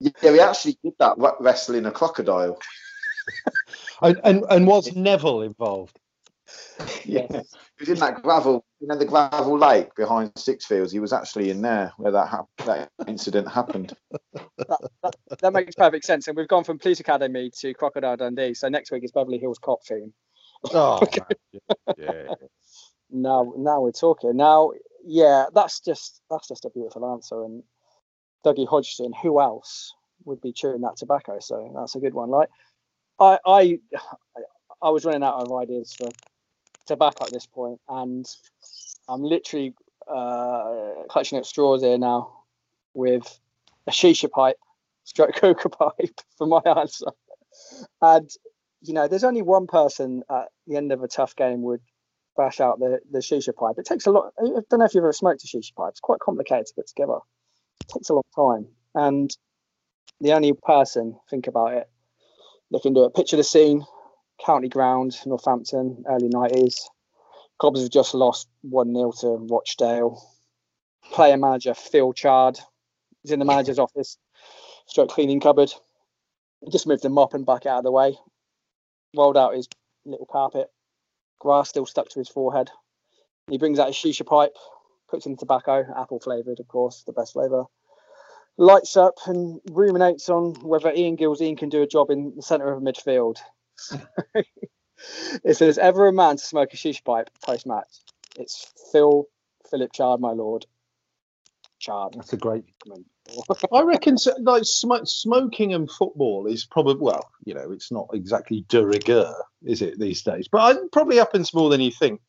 yeah, 0.22 0.32
we 0.32 0.40
actually 0.40 0.78
did 0.82 0.94
that 0.98 1.16
wrestling 1.40 1.86
a 1.86 1.90
crocodile. 1.90 2.58
and, 4.02 4.20
and 4.24 4.44
and 4.50 4.66
was 4.66 4.94
Neville 4.94 5.42
involved? 5.42 5.98
Yeah, 7.06 7.26
he 7.30 7.80
was 7.80 7.88
in 7.88 7.98
that 7.98 8.22
gravel, 8.22 8.64
you 8.80 8.86
know, 8.86 8.96
the 8.96 9.04
gravel 9.04 9.58
lake 9.58 9.94
behind 9.94 10.32
Sixfields. 10.34 10.90
He 10.90 11.00
was 11.00 11.12
actually 11.12 11.50
in 11.50 11.60
there 11.62 11.92
where 11.96 12.12
that 12.12 12.28
ha- 12.28 12.46
that 12.64 12.90
incident 13.06 13.48
happened. 13.48 13.94
That, 14.32 14.90
that, 15.02 15.14
that, 15.40 15.52
makes 15.52 15.74
perfect 15.74 16.04
sense. 16.04 16.28
And 16.28 16.36
we've 16.36 16.48
gone 16.48 16.64
from 16.64 16.78
Police 16.78 17.00
Academy 17.00 17.50
to 17.60 17.74
Crocodile 17.74 18.16
Dundee. 18.16 18.54
So 18.54 18.68
next 18.68 18.90
week 18.90 19.04
is 19.04 19.12
Beverly 19.12 19.38
Hills 19.38 19.58
Cop 19.58 19.84
theme. 19.86 20.12
Oh, 20.72 21.00
okay. 21.02 21.20
yeah. 21.98 22.34
Now, 23.10 23.52
now 23.56 23.80
we're 23.80 23.92
talking. 23.92 24.36
Now, 24.36 24.72
yeah, 25.06 25.46
that's 25.54 25.80
just 25.80 26.22
that's 26.30 26.48
just 26.48 26.64
a 26.64 26.70
beautiful 26.70 27.12
answer. 27.12 27.44
And 27.44 27.62
Dougie 28.44 28.68
Hodgson, 28.68 29.12
who 29.22 29.40
else 29.40 29.94
would 30.24 30.40
be 30.40 30.52
chewing 30.52 30.82
that 30.82 30.96
tobacco? 30.96 31.38
So 31.40 31.72
that's 31.76 31.94
a 31.94 32.00
good 32.00 32.14
one. 32.14 32.30
Like, 32.30 32.48
I 33.20 33.38
I 33.46 33.78
I 34.82 34.90
was 34.90 35.04
running 35.04 35.22
out 35.22 35.42
of 35.42 35.52
ideas 35.52 35.94
for 35.94 36.08
tobacco 36.86 37.24
at 37.24 37.32
this 37.32 37.46
point, 37.46 37.80
and 37.88 38.26
I'm 39.08 39.22
literally 39.22 39.74
uh, 40.08 41.04
clutching 41.08 41.38
at 41.38 41.46
straws 41.46 41.82
here 41.82 41.98
now 41.98 42.44
with 42.94 43.38
a 43.86 43.90
shisha 43.90 44.30
pipe, 44.30 44.56
stroke 45.04 45.34
coca 45.36 45.68
pipe 45.68 46.20
for 46.38 46.46
my 46.46 46.60
answer. 46.64 47.06
And 48.00 48.30
you 48.82 48.92
know, 48.92 49.08
there's 49.08 49.24
only 49.24 49.42
one 49.42 49.66
person 49.66 50.22
at 50.30 50.48
the 50.66 50.76
end 50.76 50.92
of 50.92 51.02
a 51.02 51.08
tough 51.08 51.34
game 51.36 51.62
would 51.62 51.80
bash 52.36 52.60
out 52.60 52.78
the, 52.78 53.00
the 53.10 53.18
shisha 53.18 53.54
pipe. 53.54 53.76
It 53.78 53.86
takes 53.86 54.06
a 54.06 54.10
lot. 54.10 54.32
I 54.38 54.44
don't 54.68 54.78
know 54.78 54.84
if 54.84 54.94
you've 54.94 55.04
ever 55.04 55.12
smoked 55.12 55.44
a 55.44 55.46
shisha 55.46 55.74
pipe. 55.74 55.90
It's 55.90 56.00
quite 56.00 56.20
complicated 56.20 56.66
to 56.66 56.74
put 56.74 56.86
together. 56.86 57.18
It 57.80 57.88
takes 57.88 58.08
a 58.08 58.14
long 58.14 58.22
time. 58.34 58.68
And 58.94 59.30
the 60.20 60.32
only 60.32 60.52
person, 60.52 61.18
think 61.28 61.46
about 61.46 61.74
it, 61.74 61.88
they 62.72 62.78
can 62.78 62.94
do 62.94 63.04
it. 63.04 63.14
Picture 63.14 63.36
of 63.36 63.38
the 63.38 63.44
scene, 63.44 63.84
county 64.44 64.68
ground, 64.68 65.16
Northampton, 65.26 66.04
early 66.08 66.28
90s. 66.28 66.76
Cobbs 67.60 67.82
have 67.82 67.90
just 67.90 68.14
lost 68.14 68.48
1 68.62 68.94
0 68.94 69.12
to 69.20 69.46
Rochdale. 69.50 70.20
Player 71.12 71.36
manager 71.36 71.74
Phil 71.74 72.12
Chard 72.12 72.58
is 73.24 73.30
in 73.30 73.38
the 73.38 73.44
manager's 73.44 73.78
office, 73.78 74.18
stroke 74.86 75.10
cleaning 75.10 75.40
cupboard. 75.40 75.72
Just 76.70 76.86
moved 76.86 77.02
the 77.02 77.10
mop 77.10 77.34
and 77.34 77.44
bucket 77.44 77.66
out 77.66 77.78
of 77.78 77.84
the 77.84 77.92
way, 77.92 78.16
rolled 79.14 79.36
out 79.36 79.54
his 79.54 79.68
little 80.06 80.26
carpet, 80.26 80.70
grass 81.44 81.68
still 81.68 81.86
stuck 81.86 82.08
to 82.08 82.18
his 82.18 82.28
forehead. 82.28 82.70
He 83.48 83.58
brings 83.58 83.78
out 83.78 83.88
his 83.88 83.96
shisha 83.96 84.26
pipe, 84.26 84.56
puts 85.08 85.26
in 85.26 85.36
tobacco, 85.36 85.84
apple 85.96 86.18
flavoured, 86.18 86.58
of 86.58 86.66
course, 86.66 87.04
the 87.04 87.12
best 87.12 87.34
flavour. 87.34 87.64
Lights 88.56 88.96
up 88.96 89.14
and 89.26 89.60
ruminates 89.70 90.28
on 90.30 90.54
whether 90.62 90.90
Ian 90.90 91.16
Gilzean 91.16 91.58
can 91.58 91.68
do 91.68 91.82
a 91.82 91.86
job 91.86 92.10
in 92.10 92.34
the 92.34 92.42
centre 92.42 92.72
of 92.72 92.82
midfield. 92.82 93.36
if 95.44 95.58
there's 95.58 95.78
ever 95.78 96.06
a 96.08 96.12
man 96.12 96.38
to 96.38 96.44
smoke 96.44 96.72
a 96.72 96.76
shisha 96.76 97.04
pipe 97.04 97.28
post 97.44 97.66
match, 97.66 98.00
it's 98.38 98.72
Phil 98.90 99.26
Philip 99.70 99.92
Chard, 99.92 100.20
my 100.20 100.32
lord. 100.32 100.66
Chard. 101.78 102.14
That's 102.16 102.32
a 102.32 102.38
great 102.38 102.64
comment. 102.82 103.06
I 103.72 103.82
reckon 103.82 104.18
so, 104.18 104.34
like 104.40 104.64
sm- 104.64 105.04
smoking 105.04 105.72
and 105.72 105.90
football 105.90 106.46
is 106.46 106.66
probably 106.66 106.96
well, 107.00 107.30
you 107.44 107.54
know, 107.54 107.70
it's 107.72 107.90
not 107.90 108.08
exactly 108.12 108.64
de 108.68 108.84
rigueur, 108.84 109.34
is 109.64 109.82
it 109.82 109.98
these 109.98 110.22
days? 110.22 110.46
But 110.48 110.76
it 110.76 110.92
probably 110.92 111.16
happens 111.16 111.54
more 111.54 111.70
than 111.70 111.80
you 111.80 111.90
think. 111.90 112.20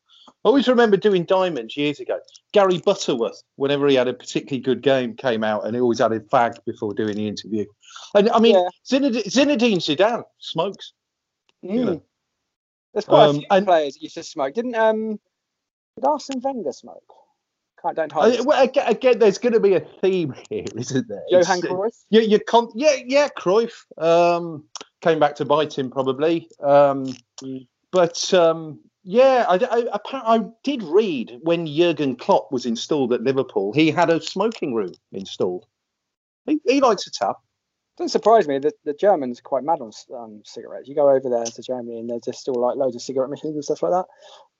I 0.44 0.48
always 0.48 0.68
remember 0.68 0.96
doing 0.96 1.24
diamonds 1.24 1.76
years 1.76 2.00
ago. 2.00 2.18
Gary 2.52 2.78
Butterworth, 2.78 3.42
whenever 3.56 3.88
he 3.88 3.94
had 3.96 4.08
a 4.08 4.14
particularly 4.14 4.62
good 4.62 4.80
game, 4.80 5.14
came 5.14 5.44
out 5.44 5.66
and 5.66 5.74
he 5.74 5.80
always 5.80 5.98
had 5.98 6.12
a 6.12 6.20
fag 6.20 6.56
before 6.64 6.94
doing 6.94 7.16
the 7.16 7.28
interview. 7.28 7.66
And 8.14 8.30
I 8.30 8.38
mean, 8.38 8.54
yeah. 8.54 8.68
Zinedine, 8.88 9.26
Zinedine 9.26 9.76
Zidane 9.76 10.24
smokes. 10.38 10.92
Mm. 11.64 11.74
You 11.74 11.84
know. 11.84 12.02
There's 12.92 13.04
quite 13.04 13.24
um, 13.24 13.36
a 13.36 13.38
few 13.40 13.46
and, 13.50 13.66
players 13.66 13.94
that 13.94 14.02
used 14.02 14.14
to 14.14 14.22
smoke. 14.22 14.54
Didn't 14.54 14.74
um, 14.74 15.20
did 15.96 16.04
Arsene 16.04 16.40
Wenger 16.40 16.72
smoke? 16.72 17.12
Don't 17.94 18.12
hide. 18.12 18.40
Uh, 18.40 18.44
well, 18.44 18.62
again, 18.62 18.86
again, 18.88 19.18
there's 19.18 19.38
going 19.38 19.52
to 19.52 19.60
be 19.60 19.74
a 19.74 19.80
theme 19.80 20.34
here, 20.48 20.64
isn't 20.76 21.08
there? 21.08 21.22
Johan 21.28 21.58
it's, 21.58 21.66
Cruyff. 21.66 22.04
Yeah, 22.10 22.20
you 22.22 22.40
con- 22.40 22.72
yeah, 22.74 22.96
yeah, 23.04 23.28
Cruyff 23.36 23.84
um, 23.98 24.64
came 25.00 25.18
back 25.18 25.36
to 25.36 25.44
bite 25.44 25.76
him 25.76 25.90
probably. 25.90 26.48
Um, 26.60 27.06
mm. 27.42 27.66
But 27.92 28.32
um, 28.34 28.80
Yeah, 29.04 29.46
I, 29.48 29.88
I, 29.92 30.34
I, 30.34 30.40
did 30.64 30.82
read 30.82 31.38
when 31.42 31.66
Jurgen 31.66 32.16
Klopp 32.16 32.50
was 32.50 32.66
installed 32.66 33.12
at 33.12 33.22
Liverpool, 33.22 33.72
he 33.72 33.92
had 33.92 34.10
a 34.10 34.20
smoking 34.20 34.74
room 34.74 34.92
installed. 35.12 35.64
He, 36.44 36.58
he 36.66 36.80
likes 36.80 37.06
a 37.06 37.10
tap. 37.12 37.36
Doesn't 37.96 38.08
surprise 38.08 38.46
me. 38.48 38.58
that 38.58 38.74
the 38.84 38.92
Germans 38.92 39.38
are 39.38 39.42
quite 39.42 39.62
mad 39.62 39.80
on 39.80 39.92
um, 40.14 40.42
cigarettes. 40.44 40.88
You 40.88 40.94
go 40.94 41.08
over 41.08 41.30
there 41.30 41.44
to 41.44 41.62
Germany 41.62 42.00
and 42.00 42.10
there's 42.10 42.22
just 42.22 42.40
still 42.40 42.54
like 42.54 42.76
loads 42.76 42.96
of 42.96 43.02
cigarette 43.02 43.30
machines 43.30 43.54
and 43.54 43.64
stuff 43.64 43.82
like 43.82 43.92
that. 43.92 44.06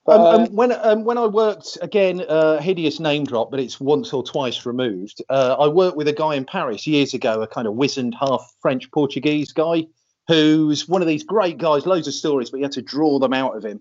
But, 0.07 0.21
um, 0.21 0.43
um, 0.43 0.55
when 0.55 0.73
um, 0.73 1.05
when 1.05 1.19
I 1.19 1.27
worked 1.27 1.79
again, 1.83 2.25
uh, 2.29 2.61
hideous 2.61 3.01
name 3.01 3.25
drop, 3.25 3.51
but 3.51 3.59
it's 3.59 3.81
once 3.81 4.13
or 4.13 4.23
twice 4.23 4.65
removed. 4.65 5.21
Uh, 5.29 5.57
I 5.59 5.67
worked 5.67 5.97
with 5.97 6.07
a 6.07 6.13
guy 6.13 6.37
in 6.37 6.45
Paris 6.45 6.87
years 6.87 7.13
ago, 7.13 7.43
a 7.43 7.49
kind 7.49 7.67
of 7.67 7.75
wizened 7.75 8.15
half 8.15 8.55
French 8.61 8.89
Portuguese 8.93 9.53
guy, 9.53 9.87
who's 10.29 10.89
one 10.89 11.03
of 11.03 11.09
these 11.09 11.25
great 11.25 11.59
guys, 11.59 11.87
loads 11.87 12.07
of 12.07 12.15
stories, 12.15 12.51
but 12.51 12.59
you 12.59 12.65
had 12.65 12.73
to 12.73 12.83
draw 12.83 13.19
them 13.19 13.33
out 13.33 13.57
of 13.57 13.65
him. 13.65 13.81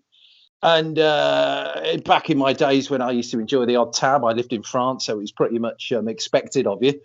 And 0.63 0.98
uh, 0.98 1.98
back 2.05 2.32
in 2.32 2.39
my 2.39 2.53
days 2.53 2.89
when 2.89 3.01
I 3.01 3.12
used 3.12 3.29
to 3.32 3.39
enjoy 3.39 3.65
the 3.65 3.75
odd 3.75 3.94
tab, 3.94 4.24
I 4.24 4.32
lived 4.32 4.51
in 4.51 4.63
France, 4.63 5.05
so 5.05 5.13
it 5.13 5.22
was 5.22 5.32
pretty 5.32 5.60
much 5.60 5.91
um, 5.91 6.08
expected 6.08 6.65
of 6.65 6.82
you. 6.82 7.00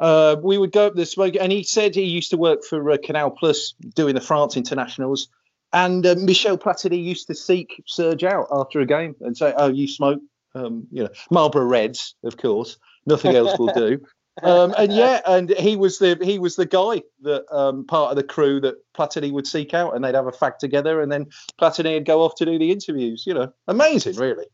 Uh, 0.00 0.34
we 0.42 0.58
would 0.58 0.72
go 0.72 0.88
up 0.88 0.94
the 0.94 1.06
smoke, 1.06 1.34
and 1.40 1.52
he 1.52 1.62
said 1.62 1.94
he 1.94 2.02
used 2.02 2.30
to 2.30 2.36
work 2.36 2.64
for 2.64 2.90
uh, 2.90 2.96
Canal 3.00 3.30
Plus 3.30 3.74
doing 3.94 4.16
the 4.16 4.20
France 4.20 4.56
internationals. 4.56 5.28
And 5.74 6.06
uh, 6.06 6.14
Michel 6.16 6.56
Platini 6.56 7.02
used 7.02 7.26
to 7.26 7.34
seek 7.34 7.82
Serge 7.86 8.22
out 8.22 8.46
after 8.52 8.80
a 8.80 8.86
game 8.86 9.16
and 9.20 9.36
say, 9.36 9.52
"Oh, 9.56 9.68
you 9.68 9.88
smoke, 9.88 10.20
um, 10.54 10.86
you 10.90 11.02
know, 11.02 11.10
Marlboro 11.30 11.64
Reds, 11.64 12.14
of 12.22 12.36
course. 12.36 12.78
Nothing 13.06 13.34
else 13.36 13.58
will 13.58 13.74
do." 13.74 14.00
Um, 14.42 14.74
and 14.76 14.92
yeah, 14.92 15.20
and 15.26 15.50
he 15.50 15.76
was 15.76 16.00
the 16.00 16.18
he 16.20 16.40
was 16.40 16.56
the 16.56 16.66
guy 16.66 17.02
that 17.22 17.44
um, 17.54 17.86
part 17.86 18.10
of 18.10 18.16
the 18.16 18.24
crew 18.24 18.60
that 18.62 18.74
Platini 18.92 19.30
would 19.30 19.46
seek 19.46 19.74
out, 19.74 19.94
and 19.94 20.04
they'd 20.04 20.16
have 20.16 20.26
a 20.26 20.32
fact 20.32 20.58
together, 20.58 21.00
and 21.00 21.12
then 21.12 21.26
Platini 21.60 21.94
would 21.94 22.04
go 22.04 22.22
off 22.22 22.34
to 22.38 22.44
do 22.44 22.58
the 22.58 22.72
interviews. 22.72 23.22
You 23.28 23.34
know, 23.34 23.52
amazing, 23.68 24.16
really. 24.16 24.46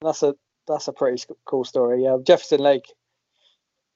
That's 0.00 0.22
a 0.22 0.34
that's 0.66 0.88
a 0.88 0.94
pretty 0.94 1.22
cool 1.44 1.64
story. 1.64 2.04
Yeah, 2.04 2.16
Jefferson 2.26 2.60
Lake. 2.60 2.90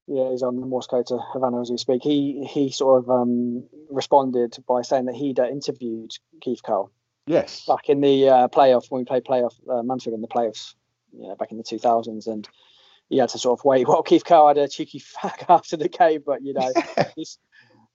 Yeah, 0.06 0.30
he's 0.30 0.42
on 0.42 0.60
the 0.60 0.66
Morse 0.66 0.86
code 0.86 1.06
to 1.06 1.18
Havana 1.18 1.60
as 1.60 1.70
we 1.70 1.78
speak. 1.78 2.02
He 2.02 2.44
he 2.44 2.70
sort 2.70 3.02
of 3.02 3.10
um, 3.10 3.64
responded 3.90 4.56
by 4.68 4.82
saying 4.82 5.06
that 5.06 5.14
he'd 5.14 5.40
uh, 5.40 5.48
interviewed 5.48 6.12
Keith 6.40 6.62
Curle. 6.62 6.90
Yes. 7.26 7.64
Back 7.66 7.88
in 7.88 8.00
the 8.00 8.28
uh, 8.28 8.48
playoff 8.48 8.90
when 8.90 9.00
we 9.00 9.04
played 9.06 9.24
playoff 9.24 9.54
uh, 9.70 9.82
Mansfield 9.82 10.14
in 10.14 10.20
the 10.20 10.28
playoffs, 10.28 10.74
you 11.12 11.26
know, 11.26 11.34
back 11.36 11.52
in 11.52 11.56
the 11.56 11.64
2000s, 11.64 12.26
and 12.26 12.46
he 13.08 13.16
had 13.16 13.30
to 13.30 13.38
sort 13.38 13.58
of 13.58 13.64
wait. 13.64 13.88
Well, 13.88 14.02
Keith 14.02 14.24
Curle 14.24 14.48
had 14.48 14.58
a 14.58 14.68
cheeky 14.68 15.00
fag 15.22 15.46
after 15.48 15.76
the 15.76 15.88
game, 15.88 16.22
but 16.24 16.42
you 16.42 16.52
know, 16.52 16.70
this, 17.16 17.38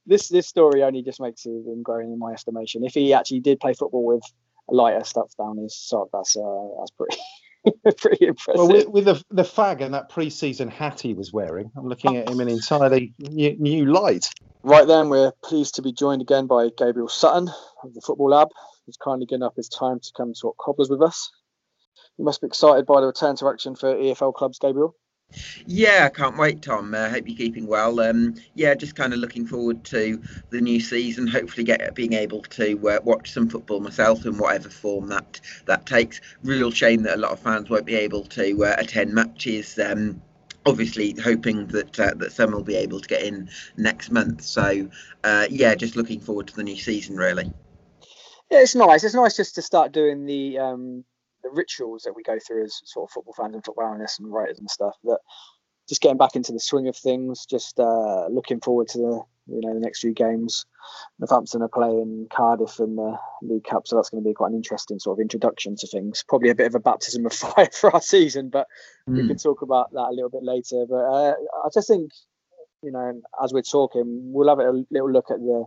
this 0.08 0.30
this 0.30 0.48
story 0.48 0.84
only 0.84 1.04
just 1.04 1.22
makes 1.22 1.46
him 1.46 1.84
growing 1.84 2.12
in 2.12 2.18
my 2.18 2.34
estimation. 2.34 2.84
If 2.84 2.96
he 2.96 3.14
actually 3.14 3.42
did 3.42 3.60
play 3.60 3.74
football 3.74 4.04
with 4.04 4.24
lighter 4.68 5.04
stuff 5.04 5.32
down 5.38 5.58
his 5.58 5.76
sock, 5.76 6.10
that's 6.12 6.36
uh, 6.36 6.68
that's 6.80 6.92
pretty. 6.92 7.18
pretty 7.98 8.28
impressive. 8.28 8.58
Well, 8.58 8.68
with, 8.68 8.88
with, 8.88 9.06
the 9.06 9.24
the 9.30 9.44
fag 9.44 9.82
and 9.82 9.94
that 9.94 10.10
pre-season 10.10 10.70
hat 10.70 11.00
he 11.00 11.14
was 11.14 11.34
wearing, 11.34 11.72
I'm 11.76 11.88
looking 11.88 12.18
at 12.18 12.30
him 12.30 12.40
in 12.40 12.50
oh. 12.50 12.54
entirely 12.54 13.14
new, 13.20 13.56
new 13.58 13.86
light. 13.86 14.30
Right 14.64 14.88
then, 14.88 15.10
we're 15.10 15.32
pleased 15.44 15.76
to 15.76 15.82
be 15.82 15.94
joined 15.94 16.22
again 16.22 16.48
by 16.48 16.70
Gabriel 16.78 17.08
Sutton 17.08 17.50
of 17.84 17.94
the 17.94 18.02
Football 18.02 18.32
Lab, 18.32 18.50
who's 18.86 18.98
kindly 18.98 19.26
given 19.26 19.44
up 19.44 19.56
his 19.56 19.70
time 19.70 20.00
to 20.00 20.12
come 20.16 20.34
talk 20.34 20.58
cobblers 20.58 20.90
with 20.90 21.02
us. 21.02 21.32
You 22.18 22.26
must 22.26 22.42
be 22.42 22.48
excited 22.48 22.86
by 22.86 23.00
the 23.00 23.08
return 23.08 23.38
to 23.38 23.48
action 23.48 23.76
for 23.76 23.96
EFL 23.96 24.34
clubs, 24.34 24.60
Gabriel. 24.60 24.96
Yeah, 25.66 26.06
I 26.06 26.10
can't 26.10 26.38
wait, 26.38 26.62
Tom. 26.62 26.96
I 26.96 27.06
uh, 27.06 27.10
hope 27.10 27.28
you're 27.28 27.38
keeping 27.38 27.68
well. 27.68 28.00
Um, 28.00 28.36
yeah, 28.56 28.74
just 28.74 28.96
kind 28.96 29.14
of 29.14 29.20
looking 29.20 29.46
forward 29.46 29.84
to 29.86 30.22
the 30.50 30.62
new 30.62 30.80
season. 30.80 31.28
Hopefully, 31.28 31.64
get 31.64 31.94
being 31.94 32.14
able 32.14 32.42
to 32.42 32.90
uh, 32.90 33.00
watch 33.04 33.32
some 33.32 33.48
football 33.50 33.80
myself 33.80 34.26
in 34.26 34.38
whatever 34.38 34.70
form 34.70 35.08
that 35.08 35.40
that 35.66 35.86
takes. 35.86 36.22
Real 36.44 36.72
shame 36.72 37.04
that 37.04 37.16
a 37.16 37.22
lot 37.22 37.32
of 37.32 37.40
fans 37.40 37.70
won't 37.70 37.86
be 37.86 37.96
able 37.96 38.24
to 38.26 38.66
uh, 38.66 38.76
attend 38.78 39.14
matches. 39.14 39.78
Um, 39.78 40.22
obviously, 40.66 41.16
hoping 41.22 41.68
that 41.68 42.00
uh, 42.00 42.14
that 42.16 42.32
some 42.32 42.52
will 42.52 42.64
be 42.64 42.76
able 42.76 43.00
to 43.00 43.08
get 43.08 43.22
in 43.22 43.50
next 43.78 44.12
month. 44.12 44.42
So, 44.42 44.90
uh, 45.24 45.48
yeah, 45.50 45.76
just 45.76 45.96
looking 45.96 46.20
forward 46.20 46.48
to 46.48 46.56
the 46.56 46.64
new 46.64 46.78
season. 46.78 47.16
Really. 47.16 47.52
Yeah, 48.50 48.62
it's 48.62 48.76
nice. 48.76 49.04
It's 49.04 49.14
nice 49.14 49.38
just 49.38 49.56
to 49.56 49.62
start 49.62 49.92
doing 49.92 50.26
the 50.26 50.58
um, 50.58 51.06
the 51.44 51.50
rituals 51.50 52.04
that 52.04 52.16
we 52.16 52.24
go 52.24 52.38
through 52.40 52.64
as 52.64 52.82
sort 52.86 53.10
of 53.10 53.14
football 53.14 53.34
fans 53.34 53.56
and 53.56 53.64
football 53.64 53.86
analysts 53.86 54.20
and 54.20 54.32
writers 54.32 54.60
and 54.60 54.70
stuff 54.70 54.96
that 55.04 55.20
just 55.88 56.02
getting 56.02 56.18
back 56.18 56.36
into 56.36 56.52
the 56.52 56.60
swing 56.60 56.88
of 56.88 56.96
things 56.96 57.46
just 57.46 57.80
uh, 57.80 58.28
looking 58.28 58.60
forward 58.62 58.88
to 58.88 58.98
the 58.98 59.22
you 59.48 59.62
know 59.62 59.74
the 59.74 59.80
next 59.80 60.02
few 60.02 60.14
games 60.14 60.66
Northampton 61.18 61.64
are 61.64 61.68
playing 61.68 62.28
Cardiff 62.32 62.80
in 62.80 62.96
the 62.96 63.18
League 63.42 63.64
Cup 63.64 63.88
so 63.88 63.96
that's 63.96 64.10
going 64.10 64.24
to 64.24 64.30
be 64.30 64.34
quite 64.34 64.52
an 64.52 64.58
interesting 64.58 65.00
sort 65.00 65.18
of 65.18 65.22
introduction 65.22 65.76
to 65.78 65.88
things 65.88 66.24
probably 66.28 66.50
a 66.50 66.56
bit 66.56 66.68
of 66.68 66.76
a 66.76 66.80
baptism 66.80 67.26
of 67.26 67.34
fire 67.34 67.70
for 67.74 67.92
our 67.92 68.02
season 68.02 68.50
but 68.50 68.68
mm. 69.10 69.16
we 69.16 69.22
hmm. 69.22 69.28
can 69.30 69.38
talk 69.38 69.62
about 69.64 69.92
that 69.92 70.10
a 70.10 70.14
little 70.14 70.30
bit 70.30 70.44
later 70.44 70.86
but 70.88 70.96
uh, 70.96 71.34
I 71.66 71.70
just 71.74 71.88
think 71.88 72.12
you 72.84 72.92
know 72.92 73.20
as 73.44 73.52
we're 73.52 73.64
talking 73.64 74.32
we'll 74.32 74.50
have 74.50 74.60
a 74.60 74.86
little 74.92 75.12
look 75.12 75.32
at 75.32 75.40
the 75.40 75.66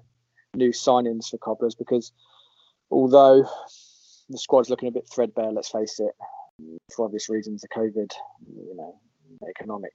new 0.55 0.71
signings 0.71 1.29
for 1.29 1.38
Cobblers 1.38 1.75
because 1.75 2.12
although 2.91 3.49
the 4.33 4.39
squad's 4.39 4.71
looking 4.71 4.89
a 4.89 4.93
bit 4.93 5.09
threadbare. 5.09 5.53
Let's 5.53 5.71
face 5.71 6.01
it, 6.01 6.15
for 6.95 7.05
obvious 7.05 7.29
reasons, 7.29 7.61
the 7.62 7.69
COVID, 7.69 8.12
you 8.57 8.77
know, 8.77 8.99
economic 9.49 9.93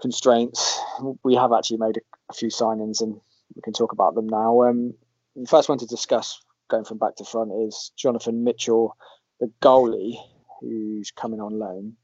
constraints. 0.00 0.80
We 1.22 1.34
have 1.34 1.52
actually 1.52 1.78
made 1.78 1.96
a, 1.96 2.00
a 2.30 2.34
few 2.34 2.48
signings, 2.48 3.00
and 3.00 3.20
we 3.54 3.62
can 3.62 3.72
talk 3.72 3.92
about 3.92 4.14
them 4.14 4.28
now. 4.28 4.62
Um, 4.62 4.94
the 5.36 5.46
first 5.46 5.68
one 5.68 5.78
to 5.78 5.86
discuss, 5.86 6.40
going 6.68 6.84
from 6.84 6.98
back 6.98 7.16
to 7.16 7.24
front, 7.24 7.52
is 7.66 7.92
Jonathan 7.96 8.44
Mitchell, 8.44 8.96
the 9.40 9.50
goalie, 9.60 10.16
who's 10.60 11.10
coming 11.10 11.40
on 11.40 11.58
loan 11.58 11.94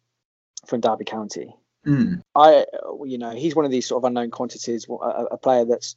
from 0.66 0.80
Derby 0.80 1.04
County. 1.04 1.54
Mm. 1.86 2.22
I, 2.34 2.66
you 3.04 3.16
know, 3.18 3.30
he's 3.30 3.56
one 3.56 3.64
of 3.64 3.70
these 3.70 3.86
sort 3.86 4.00
of 4.00 4.08
unknown 4.08 4.30
quantities, 4.30 4.86
a, 4.88 4.94
a 5.30 5.38
player 5.38 5.64
that's 5.64 5.96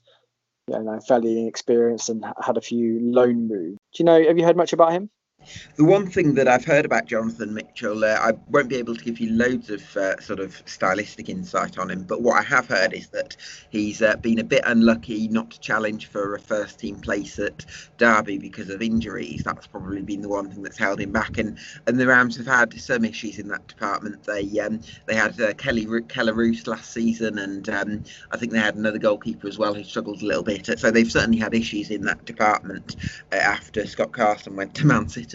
you 0.68 0.80
know, 0.84 1.00
fairly 1.00 1.40
inexperienced 1.40 2.10
and 2.10 2.26
had 2.42 2.58
a 2.58 2.62
few 2.62 3.00
loan 3.02 3.48
moves. 3.48 3.78
Do 3.94 4.04
you 4.04 4.06
know? 4.06 4.24
Have 4.24 4.38
you 4.38 4.46
heard 4.46 4.58
much 4.58 4.74
about 4.74 4.92
him? 4.92 5.10
The 5.76 5.84
one 5.84 6.10
thing 6.10 6.34
that 6.36 6.48
I've 6.48 6.66
heard 6.66 6.86
about 6.86 7.06
Jonathan 7.06 7.54
Mitchell, 7.54 8.04
uh, 8.04 8.18
I 8.20 8.34
won't 8.50 8.70
be 8.70 8.78
able 8.78 8.96
to 8.96 9.04
give 9.04 9.20
you 9.20 9.32
loads 9.32 9.70
of 9.70 9.98
uh, 9.98 10.20
sort 10.20 10.40
of 10.40 10.62
stylistic 10.66 11.30
insight 11.30 11.78
on 11.78 11.90
him, 11.90 12.04
but 12.04 12.22
what 12.22 12.40
I 12.40 12.44
have 12.44 12.68
heard 12.68 12.94
is 12.94 13.08
that 13.10 13.36
he's 13.70 14.02
uh, 14.02 14.16
been 14.18 14.40
a 14.40 14.44
bit 14.44 14.64
unlucky 14.66 15.28
not 15.28 15.52
to 15.52 15.60
challenge 15.60 16.08
for 16.08 16.36
a 16.36 16.40
first 16.40 16.80
team 16.80 17.00
place 17.00 17.40
at 17.40 17.66
Derby 17.98 18.38
because 18.38 18.70
of 18.70 18.82
injuries. 18.82 19.44
That's 19.44 19.68
probably 19.68 20.02
been 20.02 20.22
the 20.22 20.30
one 20.30 20.50
thing 20.50 20.64
that's 20.64 20.78
held 20.78 21.00
him 21.00 21.12
back. 21.12 21.38
And 21.38 21.58
and 21.88 22.00
the 22.00 22.08
Rams 22.08 22.38
have 22.38 22.48
had 22.48 22.80
some 22.80 23.06
issues 23.06 23.40
in 23.40 23.48
that 23.50 23.68
department. 23.68 24.24
They 24.24 24.60
um, 24.60 24.82
they 25.06 25.16
had 25.16 25.40
uh, 25.42 25.54
Kelly 25.54 25.88
Kelle 26.08 26.34
Roos 26.34 26.68
last 26.68 26.92
season, 26.92 27.40
and 27.40 27.68
um, 27.70 28.04
I 28.32 28.38
think 28.38 28.52
they 28.52 28.60
had 28.60 28.76
another 28.76 29.00
goalkeeper 29.00 29.48
as 29.48 29.58
well 29.58 29.74
who 29.74 29.84
struggled 29.84 30.22
a 30.22 30.26
little 30.26 30.44
bit. 30.44 30.80
So 30.80 30.92
they've 30.92 31.12
certainly 31.12 31.40
had 31.40 31.54
issues 31.54 31.92
in 31.92 32.04
that 32.04 32.26
department 32.26 32.96
uh, 33.32 33.36
after 33.36 33.86
Scott 33.88 34.12
Carson 34.12 34.56
went 34.56 34.76
to 34.76 34.86
Man 34.86 35.10
City. 35.10 35.33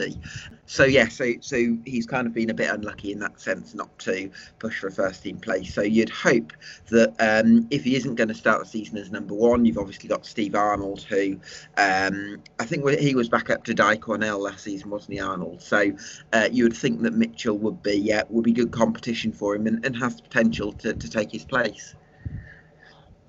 So 0.66 0.84
yeah, 0.84 1.08
so 1.08 1.32
so 1.40 1.78
he's 1.84 2.06
kind 2.06 2.26
of 2.26 2.34
been 2.34 2.50
a 2.50 2.54
bit 2.54 2.70
unlucky 2.70 3.12
in 3.12 3.18
that 3.20 3.40
sense 3.40 3.74
not 3.74 3.96
to 4.00 4.30
push 4.58 4.80
for 4.80 4.88
a 4.88 4.92
first 4.92 5.22
team 5.22 5.38
place. 5.38 5.72
So 5.72 5.82
you'd 5.82 6.10
hope 6.10 6.52
that 6.90 7.14
um, 7.18 7.66
if 7.70 7.84
he 7.84 7.96
isn't 7.96 8.16
going 8.16 8.28
to 8.28 8.34
start 8.34 8.60
the 8.60 8.66
season 8.66 8.98
as 8.98 9.10
number 9.10 9.34
one, 9.34 9.64
you've 9.64 9.78
obviously 9.78 10.08
got 10.08 10.26
Steve 10.26 10.54
Arnold, 10.54 11.02
who 11.02 11.40
um, 11.76 12.42
I 12.58 12.64
think 12.64 12.88
he 13.00 13.14
was 13.14 13.28
back 13.28 13.50
up 13.50 13.64
to 13.64 13.74
Di 13.74 13.96
Cornell 13.96 14.38
last 14.40 14.64
season, 14.64 14.90
wasn't 14.90 15.14
he, 15.14 15.20
Arnold? 15.20 15.62
So 15.62 15.92
uh, 16.32 16.48
you 16.52 16.64
would 16.64 16.76
think 16.76 17.02
that 17.02 17.14
Mitchell 17.14 17.56
would 17.58 17.82
be 17.82 18.12
uh, 18.12 18.24
would 18.28 18.44
be 18.44 18.52
good 18.52 18.72
competition 18.72 19.32
for 19.32 19.54
him 19.54 19.66
and, 19.66 19.84
and 19.84 19.96
has 19.96 20.16
the 20.16 20.22
potential 20.22 20.72
to, 20.74 20.92
to 20.94 21.08
take 21.08 21.32
his 21.32 21.44
place. 21.44 21.94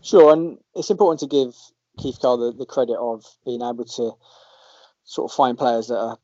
Sure, 0.02 0.34
and 0.34 0.58
it's 0.76 0.90
important 0.90 1.20
to 1.20 1.28
give 1.28 1.56
Keith 1.98 2.20
Curle 2.22 2.38
the, 2.38 2.58
the 2.58 2.66
credit 2.66 2.98
of 2.98 3.26
being 3.46 3.62
able 3.62 3.86
to 3.86 4.14
sort 5.04 5.32
of 5.32 5.36
find 5.36 5.58
players 5.58 5.88
that 5.88 5.98
are 5.98 6.18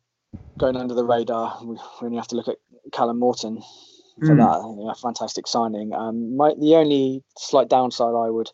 going 0.57 0.75
under 0.75 0.93
the 0.93 1.05
radar. 1.05 1.59
We 1.63 1.77
only 2.01 2.17
have 2.17 2.27
to 2.29 2.35
look 2.35 2.47
at 2.47 2.57
Callum 2.91 3.19
Morton 3.19 3.61
for 4.19 4.35
mm. 4.35 4.37
that. 4.37 4.79
You 4.79 4.85
know, 4.85 4.93
fantastic 4.93 5.47
signing. 5.47 5.93
Um, 5.93 6.37
my, 6.37 6.53
the 6.59 6.75
only 6.75 7.23
slight 7.37 7.69
downside 7.69 8.15
I 8.15 8.29
would, 8.29 8.51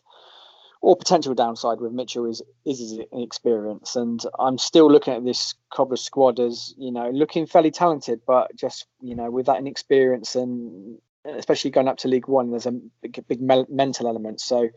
or 0.80 0.96
potential 0.96 1.34
downside 1.34 1.80
with 1.80 1.92
Mitchell 1.92 2.26
is 2.26 2.42
is 2.64 2.80
his 2.80 2.98
inexperience, 3.12 3.96
and 3.96 4.20
I'm 4.38 4.58
still 4.58 4.90
looking 4.90 5.14
at 5.14 5.24
this 5.24 5.54
Cobra 5.72 5.96
squad 5.96 6.40
as 6.40 6.74
you 6.76 6.92
know 6.92 7.10
looking 7.10 7.46
fairly 7.46 7.70
talented, 7.70 8.20
but 8.26 8.54
just 8.56 8.86
you 9.00 9.14
know 9.14 9.30
with 9.30 9.46
that 9.46 9.58
inexperience 9.58 10.34
and 10.34 10.98
especially 11.24 11.70
going 11.70 11.88
up 11.88 11.98
to 11.98 12.08
League 12.08 12.28
One, 12.28 12.50
there's 12.50 12.66
a 12.66 12.72
big, 13.00 13.24
big 13.28 13.40
mental 13.40 14.08
element. 14.08 14.40
So, 14.40 14.68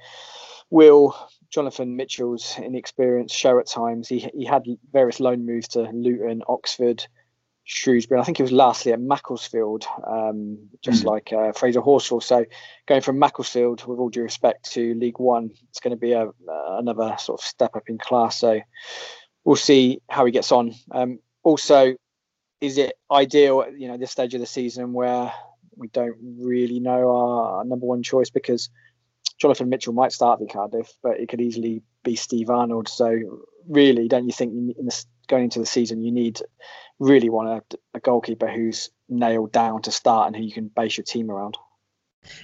will 0.70 1.16
Jonathan 1.56 1.96
Mitchell's 1.96 2.60
inexperience 2.60 3.34
show 3.34 3.60
at 3.60 3.68
times. 3.68 4.10
He 4.10 4.30
he 4.34 4.44
had 4.44 4.66
various 4.92 5.22
loan 5.22 5.46
moves 5.46 5.70
to 5.70 5.84
Luton, 5.84 6.44
Oxford, 6.50 7.08
Shrewsbury. 7.64 8.20
I 8.20 8.26
think 8.26 8.36
he 8.36 8.44
was 8.44 8.52
lastly 8.52 8.92
at 8.92 9.00
Macclesfield, 9.00 9.86
um, 10.06 10.68
just 10.82 11.04
mm. 11.04 11.08
like 11.08 11.32
uh, 11.32 11.54
Fraser 11.54 11.80
Horsfall. 11.80 12.22
So 12.22 12.46
going 12.88 13.00
from 13.00 13.20
Macclesfield, 13.20 13.86
with 13.86 14.00
all 14.00 14.10
due 14.10 14.24
respect 14.24 14.70
to 14.74 14.96
League 14.96 15.18
One, 15.18 15.52
it's 15.70 15.80
going 15.80 15.92
to 15.92 15.98
be 15.98 16.12
a, 16.12 16.26
uh, 16.26 16.78
another 16.78 17.16
sort 17.20 17.40
of 17.40 17.46
step 17.46 17.78
up 17.78 17.88
in 17.88 17.98
class. 17.98 18.38
So 18.38 18.60
we'll 19.46 19.56
see 19.56 20.02
how 20.10 20.26
he 20.26 20.34
gets 20.34 20.52
on. 20.52 20.76
Um, 20.92 21.20
also, 21.42 21.96
is 22.60 22.78
it 22.78 22.98
ideal 23.10 23.62
at 23.62 23.80
you 23.80 23.88
know 23.88 23.98
this 23.98 24.12
stage 24.12 24.34
of 24.34 24.42
the 24.42 24.46
season 24.46 24.92
where 24.92 25.32
we 25.78 25.88
don't 25.88 26.18
really 26.38 26.82
know 26.82 27.16
our, 27.16 27.64
number 27.64 27.86
one 27.86 28.04
choice 28.04 28.30
because 28.30 28.70
Jonathan 29.40 29.70
Mitchell 29.70 29.94
might 29.94 30.12
start 30.12 30.40
for 30.40 30.48
Cardiff, 30.48 30.94
but 31.04 31.20
it 31.20 31.30
could 31.30 31.42
easily 31.42 31.82
be 32.04 32.16
Steve 32.16 32.50
Arnold. 32.50 32.88
So 32.88 33.44
really, 33.68 34.08
don't 34.08 34.26
you 34.26 34.34
think 34.34 34.54
in 34.78 34.86
this, 34.86 35.06
going 35.28 35.46
into 35.46 35.60
the 35.60 35.66
season 35.66 36.04
you 36.04 36.12
need 36.12 36.42
really 37.00 37.30
want 37.30 37.50
a, 37.50 37.78
a 37.98 38.00
goalkeeper 38.00 38.48
who's 38.48 38.90
nailed 39.10 39.52
down 39.52 39.82
to 39.84 39.92
start 39.92 40.28
and 40.28 40.36
who 40.36 40.44
you 40.44 40.54
can 40.54 40.68
base 40.68 40.98
your 40.98 41.04
team 41.04 41.30
around? 41.30 41.58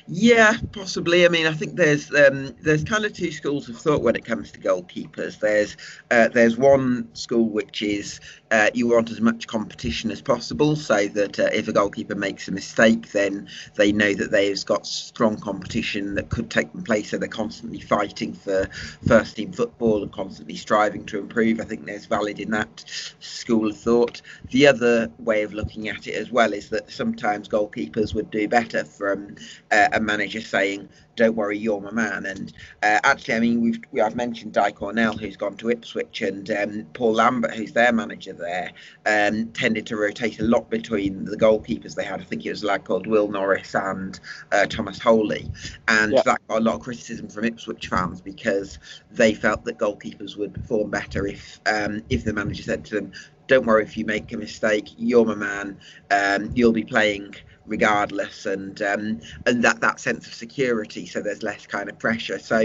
Yeah, 0.07 0.57
possibly. 0.73 1.25
I 1.25 1.29
mean, 1.29 1.47
I 1.47 1.53
think 1.53 1.75
there's 1.75 2.13
um, 2.13 2.55
there's 2.61 2.83
kind 2.83 3.05
of 3.05 3.13
two 3.13 3.31
schools 3.31 3.69
of 3.69 3.77
thought 3.77 4.01
when 4.01 4.15
it 4.15 4.25
comes 4.25 4.51
to 4.51 4.59
goalkeepers. 4.59 5.39
There's 5.39 5.77
uh, 6.09 6.27
there's 6.27 6.57
one 6.57 7.13
school 7.15 7.49
which 7.49 7.81
is 7.81 8.19
uh, 8.51 8.69
you 8.73 8.87
want 8.87 9.11
as 9.11 9.21
much 9.21 9.47
competition 9.47 10.11
as 10.11 10.21
possible, 10.21 10.75
so 10.75 11.07
that 11.07 11.39
uh, 11.39 11.49
if 11.53 11.67
a 11.67 11.73
goalkeeper 11.73 12.15
makes 12.15 12.47
a 12.47 12.51
mistake, 12.51 13.11
then 13.11 13.47
they 13.75 13.91
know 13.91 14.13
that 14.13 14.31
they've 14.31 14.65
got 14.65 14.85
strong 14.85 15.37
competition 15.37 16.15
that 16.15 16.29
could 16.29 16.49
take 16.49 16.71
them 16.73 16.83
place. 16.83 17.11
So 17.11 17.17
they're 17.17 17.29
constantly 17.29 17.79
fighting 17.79 18.33
for 18.33 18.67
first 19.07 19.35
team 19.35 19.51
football 19.51 20.03
and 20.03 20.11
constantly 20.11 20.55
striving 20.55 21.05
to 21.07 21.19
improve. 21.19 21.59
I 21.59 21.63
think 21.63 21.85
there's 21.85 22.05
valid 22.05 22.39
in 22.39 22.51
that 22.51 22.83
school 23.19 23.69
of 23.69 23.77
thought. 23.77 24.21
The 24.49 24.67
other 24.67 25.11
way 25.19 25.43
of 25.43 25.53
looking 25.53 25.87
at 25.89 26.07
it 26.07 26.15
as 26.15 26.31
well 26.31 26.53
is 26.53 26.69
that 26.69 26.91
sometimes 26.91 27.47
goalkeepers 27.47 28.13
would 28.13 28.31
do 28.31 28.47
better 28.47 28.83
from 28.83 29.35
uh, 29.71 29.87
a 29.93 29.99
manager 29.99 30.41
saying, 30.41 30.89
"Don't 31.15 31.35
worry, 31.35 31.57
you're 31.57 31.79
my 31.79 31.91
man." 31.91 32.25
And 32.25 32.53
uh, 32.83 32.99
actually, 33.03 33.35
I 33.35 33.39
mean, 33.39 33.61
we've 33.61 33.79
we, 33.91 33.99
have 33.99 34.15
mentioned 34.15 34.53
Di 34.53 34.71
Cornell, 34.71 35.13
who's 35.13 35.37
gone 35.37 35.55
to 35.57 35.69
Ipswich, 35.69 36.21
and 36.21 36.49
um, 36.51 36.85
Paul 36.93 37.13
Lambert, 37.13 37.53
who's 37.53 37.73
their 37.73 37.93
manager 37.93 38.33
there, 38.33 38.71
um, 39.05 39.47
tended 39.53 39.85
to 39.87 39.95
rotate 39.95 40.39
a 40.39 40.43
lot 40.43 40.69
between 40.69 41.25
the 41.25 41.37
goalkeepers 41.37 41.95
they 41.95 42.03
had. 42.03 42.21
I 42.21 42.23
think 42.23 42.45
it 42.45 42.49
was 42.49 42.63
a 42.63 42.67
lad 42.67 42.83
called 42.83 43.07
Will 43.07 43.29
Norris 43.29 43.73
and 43.73 44.19
uh, 44.51 44.65
Thomas 44.65 44.99
Holy, 44.99 45.49
and 45.87 46.13
yeah. 46.13 46.21
that 46.25 46.47
got 46.47 46.57
a 46.57 46.63
lot 46.63 46.75
of 46.75 46.81
criticism 46.81 47.29
from 47.29 47.45
Ipswich 47.45 47.87
fans 47.87 48.21
because 48.21 48.77
they 49.11 49.33
felt 49.33 49.63
that 49.65 49.77
goalkeepers 49.77 50.37
would 50.37 50.53
perform 50.53 50.89
better 50.89 51.27
if 51.27 51.59
um, 51.65 52.03
if 52.09 52.25
the 52.25 52.33
manager 52.33 52.63
said 52.63 52.83
to 52.85 52.95
them, 52.95 53.11
"Don't 53.47 53.65
worry 53.65 53.83
if 53.83 53.95
you 53.95 54.05
make 54.05 54.31
a 54.33 54.37
mistake, 54.37 54.89
you're 54.97 55.25
my 55.25 55.35
man. 55.35 55.77
Um, 56.09 56.51
you'll 56.53 56.73
be 56.73 56.83
playing." 56.83 57.35
Regardless 57.71 58.45
and 58.45 58.81
um, 58.81 59.19
and 59.47 59.63
that 59.63 59.79
that 59.79 59.99
sense 59.99 60.27
of 60.27 60.33
security 60.33 61.05
so 61.05 61.21
there's 61.21 61.41
less 61.41 61.65
kind 61.65 61.89
of 61.89 61.97
pressure 61.97 62.37
so 62.37 62.57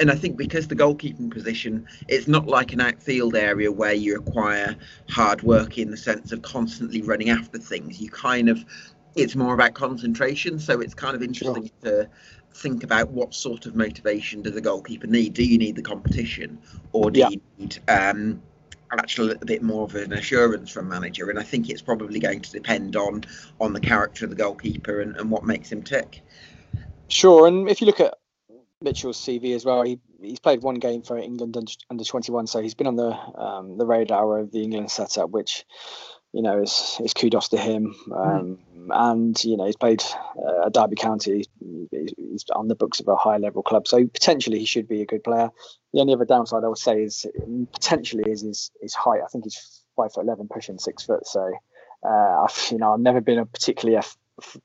and 0.00 0.10
I 0.10 0.16
think 0.16 0.36
because 0.36 0.66
the 0.66 0.74
goalkeeping 0.74 1.30
position 1.30 1.86
it's 2.08 2.26
not 2.26 2.48
like 2.48 2.72
an 2.72 2.80
outfield 2.80 3.36
area 3.36 3.70
where 3.70 3.94
you 3.94 4.16
require 4.16 4.76
hard 5.08 5.42
work 5.42 5.78
in 5.78 5.92
the 5.92 5.96
sense 5.96 6.32
of 6.32 6.42
constantly 6.42 7.00
running 7.00 7.30
after 7.30 7.56
things 7.56 8.00
you 8.00 8.10
kind 8.10 8.48
of 8.48 8.64
it's 9.14 9.36
more 9.36 9.54
about 9.54 9.74
concentration 9.74 10.58
so 10.58 10.80
it's 10.80 10.94
kind 10.94 11.14
of 11.14 11.22
interesting 11.22 11.70
sure. 11.82 12.02
to 12.02 12.10
think 12.52 12.82
about 12.82 13.10
what 13.10 13.32
sort 13.32 13.64
of 13.66 13.76
motivation 13.76 14.42
does 14.42 14.56
a 14.56 14.60
goalkeeper 14.60 15.06
need 15.06 15.34
do 15.34 15.44
you 15.44 15.56
need 15.56 15.76
the 15.76 15.82
competition 15.82 16.58
or 16.92 17.12
do 17.12 17.20
yeah. 17.20 17.28
you 17.28 17.40
need 17.58 17.78
um, 17.86 18.42
actually 18.92 19.28
a 19.28 19.32
little 19.32 19.46
bit 19.46 19.62
more 19.62 19.84
of 19.84 19.94
an 19.94 20.12
assurance 20.12 20.70
from 20.70 20.88
manager. 20.88 21.30
And 21.30 21.38
I 21.38 21.42
think 21.42 21.68
it's 21.68 21.82
probably 21.82 22.20
going 22.20 22.40
to 22.40 22.52
depend 22.52 22.96
on 22.96 23.24
on 23.60 23.72
the 23.72 23.80
character 23.80 24.24
of 24.24 24.30
the 24.30 24.36
goalkeeper 24.36 25.00
and, 25.00 25.16
and 25.16 25.30
what 25.30 25.44
makes 25.44 25.70
him 25.70 25.82
tick. 25.82 26.22
Sure, 27.08 27.46
and 27.46 27.68
if 27.70 27.80
you 27.80 27.86
look 27.86 28.00
at 28.00 28.14
Mitchell's 28.82 29.18
CV 29.18 29.54
as 29.54 29.64
well, 29.64 29.82
he 29.82 29.98
he's 30.20 30.40
played 30.40 30.62
one 30.62 30.76
game 30.76 31.02
for 31.02 31.18
England 31.18 31.56
under, 31.56 31.72
under 31.90 32.04
21, 32.04 32.46
so 32.46 32.60
he's 32.60 32.74
been 32.74 32.86
on 32.86 32.96
the 32.96 33.10
um, 33.40 33.78
the 33.78 33.86
radar 33.86 34.38
of 34.38 34.52
the 34.52 34.62
England 34.62 34.90
setup, 34.90 35.30
which 35.30 35.64
you 36.32 36.42
know 36.42 36.60
it's, 36.60 37.00
is 37.00 37.14
kudos 37.14 37.48
to 37.48 37.58
him. 37.58 37.94
Hmm. 38.04 38.12
Um, 38.12 38.58
mm. 38.76 38.88
And 38.90 39.44
you 39.44 39.56
know 39.56 39.66
he's 39.66 39.76
played 39.76 40.02
uh, 40.36 40.66
at 40.66 40.72
Derby 40.72 40.96
County. 40.96 41.44
He's 41.90 42.44
on 42.54 42.68
the 42.68 42.74
books 42.74 43.00
of 43.00 43.08
a 43.08 43.16
high 43.16 43.36
level 43.36 43.62
club, 43.62 43.86
so 43.86 44.06
potentially 44.06 44.58
he 44.58 44.64
should 44.64 44.88
be 44.88 45.02
a 45.02 45.06
good 45.06 45.24
player. 45.24 45.50
The 45.92 46.00
only 46.00 46.14
other 46.14 46.24
downside 46.24 46.64
I 46.64 46.68
would 46.68 46.78
say 46.78 47.02
is 47.02 47.26
potentially 47.72 48.30
is 48.30 48.42
his, 48.42 48.70
his 48.80 48.94
height. 48.94 49.20
I 49.24 49.28
think 49.28 49.44
he's 49.44 49.84
five 49.96 50.12
foot 50.12 50.22
eleven, 50.22 50.48
pushing 50.48 50.78
six 50.78 51.04
foot. 51.04 51.26
So 51.26 51.52
uh, 52.02 52.44
I've 52.44 52.68
you 52.70 52.78
know 52.78 52.94
I've 52.94 53.00
never 53.00 53.20
been 53.20 53.38
a 53.38 53.46
particularly 53.46 53.96
a 53.96 53.98
f- 53.98 54.56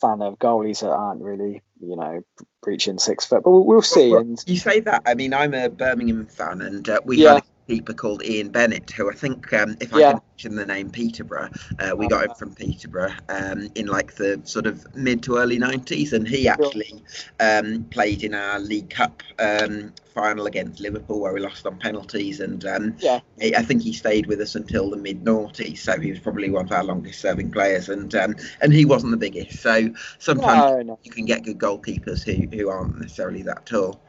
fan 0.00 0.22
of 0.22 0.38
goalies 0.38 0.80
that 0.80 0.90
aren't 0.90 1.22
really 1.22 1.62
you 1.80 1.96
know 1.96 2.20
reaching 2.66 2.98
six 2.98 3.24
foot, 3.26 3.42
but 3.44 3.50
we'll, 3.50 3.64
we'll 3.64 3.82
see. 3.82 4.10
Well, 4.10 4.20
and 4.20 4.42
you 4.46 4.56
say 4.56 4.80
that. 4.80 5.02
I 5.06 5.14
mean, 5.14 5.32
I'm 5.32 5.54
a 5.54 5.70
Birmingham 5.70 6.26
fan, 6.26 6.60
and 6.60 6.88
uh, 6.88 7.00
we 7.04 7.18
yeah. 7.18 7.34
had 7.34 7.44
keeper 7.70 7.92
called 7.92 8.24
Ian 8.24 8.48
Bennett, 8.48 8.90
who 8.90 9.08
I 9.08 9.14
think, 9.14 9.52
um, 9.52 9.76
if 9.80 9.94
I 9.94 10.00
can 10.00 10.20
mention 10.32 10.56
the 10.56 10.66
name 10.66 10.90
Peterborough, 10.90 11.50
uh, 11.78 11.94
we 11.96 12.08
got 12.08 12.24
him 12.24 12.34
from 12.34 12.52
Peterborough 12.52 13.14
um, 13.28 13.68
in 13.76 13.86
like 13.86 14.16
the 14.16 14.40
sort 14.42 14.66
of 14.66 14.84
mid 14.96 15.22
to 15.22 15.36
early 15.36 15.56
90s, 15.56 16.12
and 16.12 16.26
he 16.26 16.48
actually 16.48 17.04
um, 17.38 17.84
played 17.84 18.24
in 18.24 18.34
our 18.34 18.58
League 18.58 18.90
Cup 18.90 19.22
um, 19.38 19.92
final 20.12 20.46
against 20.46 20.80
Liverpool 20.80 21.20
where 21.20 21.32
we 21.32 21.38
lost 21.38 21.64
on 21.64 21.78
penalties, 21.78 22.40
and 22.40 22.66
um, 22.66 22.96
yeah. 22.98 23.20
I 23.40 23.62
think 23.62 23.82
he 23.82 23.92
stayed 23.92 24.26
with 24.26 24.40
us 24.40 24.56
until 24.56 24.90
the 24.90 24.96
mid 24.96 25.24
noughties, 25.24 25.78
so 25.78 25.98
he 26.00 26.10
was 26.10 26.18
probably 26.18 26.50
one 26.50 26.64
of 26.64 26.72
our 26.72 26.82
longest 26.82 27.20
serving 27.20 27.52
players, 27.52 27.88
and 27.88 28.12
um, 28.16 28.34
and 28.60 28.72
he 28.72 28.84
wasn't 28.84 29.12
the 29.12 29.16
biggest. 29.16 29.60
So 29.60 29.94
sometimes 30.18 30.60
no, 30.60 30.82
no. 30.82 30.98
you 31.04 31.12
can 31.12 31.24
get 31.24 31.44
good 31.44 31.58
goalkeepers 31.58 32.24
who, 32.24 32.48
who 32.56 32.68
aren't 32.68 32.98
necessarily 32.98 33.42
that 33.42 33.64
tall. 33.64 34.00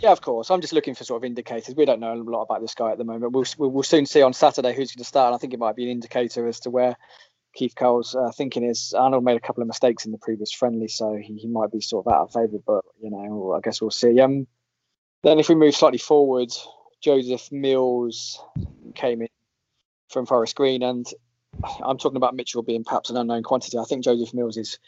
Yeah, 0.00 0.12
of 0.12 0.22
course. 0.22 0.50
I'm 0.50 0.62
just 0.62 0.72
looking 0.72 0.94
for 0.94 1.04
sort 1.04 1.20
of 1.20 1.24
indicators. 1.26 1.74
We 1.74 1.84
don't 1.84 2.00
know 2.00 2.14
a 2.14 2.16
lot 2.16 2.42
about 2.42 2.62
this 2.62 2.74
guy 2.74 2.90
at 2.90 2.96
the 2.96 3.04
moment. 3.04 3.32
We'll 3.32 3.44
we'll, 3.58 3.82
soon 3.82 4.06
see 4.06 4.22
on 4.22 4.32
Saturday 4.32 4.74
who's 4.74 4.92
going 4.92 5.02
to 5.02 5.08
start. 5.08 5.28
And 5.28 5.34
I 5.34 5.38
think 5.38 5.52
it 5.52 5.60
might 5.60 5.76
be 5.76 5.84
an 5.84 5.90
indicator 5.90 6.48
as 6.48 6.60
to 6.60 6.70
where 6.70 6.96
Keith 7.54 7.74
Curle's 7.74 8.14
uh, 8.14 8.30
thinking 8.32 8.64
is. 8.64 8.94
Arnold 8.96 9.24
made 9.24 9.36
a 9.36 9.40
couple 9.40 9.62
of 9.62 9.66
mistakes 9.66 10.06
in 10.06 10.12
the 10.12 10.18
previous 10.18 10.52
friendly, 10.52 10.88
so 10.88 11.16
he, 11.16 11.36
he 11.36 11.48
might 11.48 11.70
be 11.70 11.82
sort 11.82 12.06
of 12.06 12.12
out 12.12 12.22
of 12.22 12.32
favour. 12.32 12.62
But 12.66 12.84
you 13.02 13.10
know, 13.10 13.52
I 13.52 13.60
guess 13.60 13.82
we'll 13.82 13.90
see. 13.90 14.18
Um, 14.20 14.46
then 15.22 15.38
if 15.38 15.50
we 15.50 15.54
move 15.54 15.76
slightly 15.76 15.98
forward, 15.98 16.50
Joseph 17.02 17.52
Mills 17.52 18.42
came 18.94 19.20
in 19.20 19.28
from 20.08 20.24
Forest 20.24 20.56
Green, 20.56 20.82
and 20.82 21.06
I'm 21.84 21.98
talking 21.98 22.16
about 22.16 22.34
Mitchell 22.34 22.62
being 22.62 22.84
perhaps 22.84 23.10
an 23.10 23.18
unknown 23.18 23.42
quantity. 23.42 23.76
I 23.76 23.84
think 23.84 24.04
Joseph 24.04 24.32
Mills 24.32 24.56
is 24.56 24.78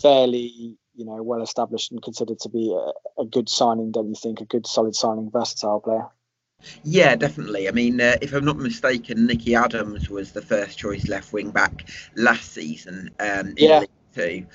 fairly 0.00 0.78
you 0.94 1.04
know, 1.04 1.22
well 1.22 1.42
established 1.42 1.92
and 1.92 2.02
considered 2.02 2.38
to 2.40 2.48
be 2.48 2.72
a, 2.72 3.22
a 3.22 3.26
good 3.26 3.48
signing, 3.48 3.92
don't 3.92 4.08
you 4.08 4.14
think? 4.14 4.40
A 4.40 4.44
good, 4.44 4.66
solid 4.66 4.94
signing, 4.94 5.30
versatile 5.30 5.80
player. 5.80 6.08
Yeah, 6.82 7.14
definitely. 7.16 7.68
I 7.68 7.72
mean, 7.72 8.00
uh, 8.00 8.16
if 8.22 8.32
I'm 8.32 8.44
not 8.44 8.56
mistaken, 8.56 9.26
Nicky 9.26 9.54
Adams 9.54 10.08
was 10.08 10.32
the 10.32 10.42
first 10.42 10.78
choice 10.78 11.08
left 11.08 11.32
wing 11.32 11.50
back 11.50 11.88
last 12.16 12.52
season 12.52 13.10
um, 13.20 13.48
in 13.48 13.54
yeah. 13.56 13.80
League 13.80 13.90
Two. 14.14 14.46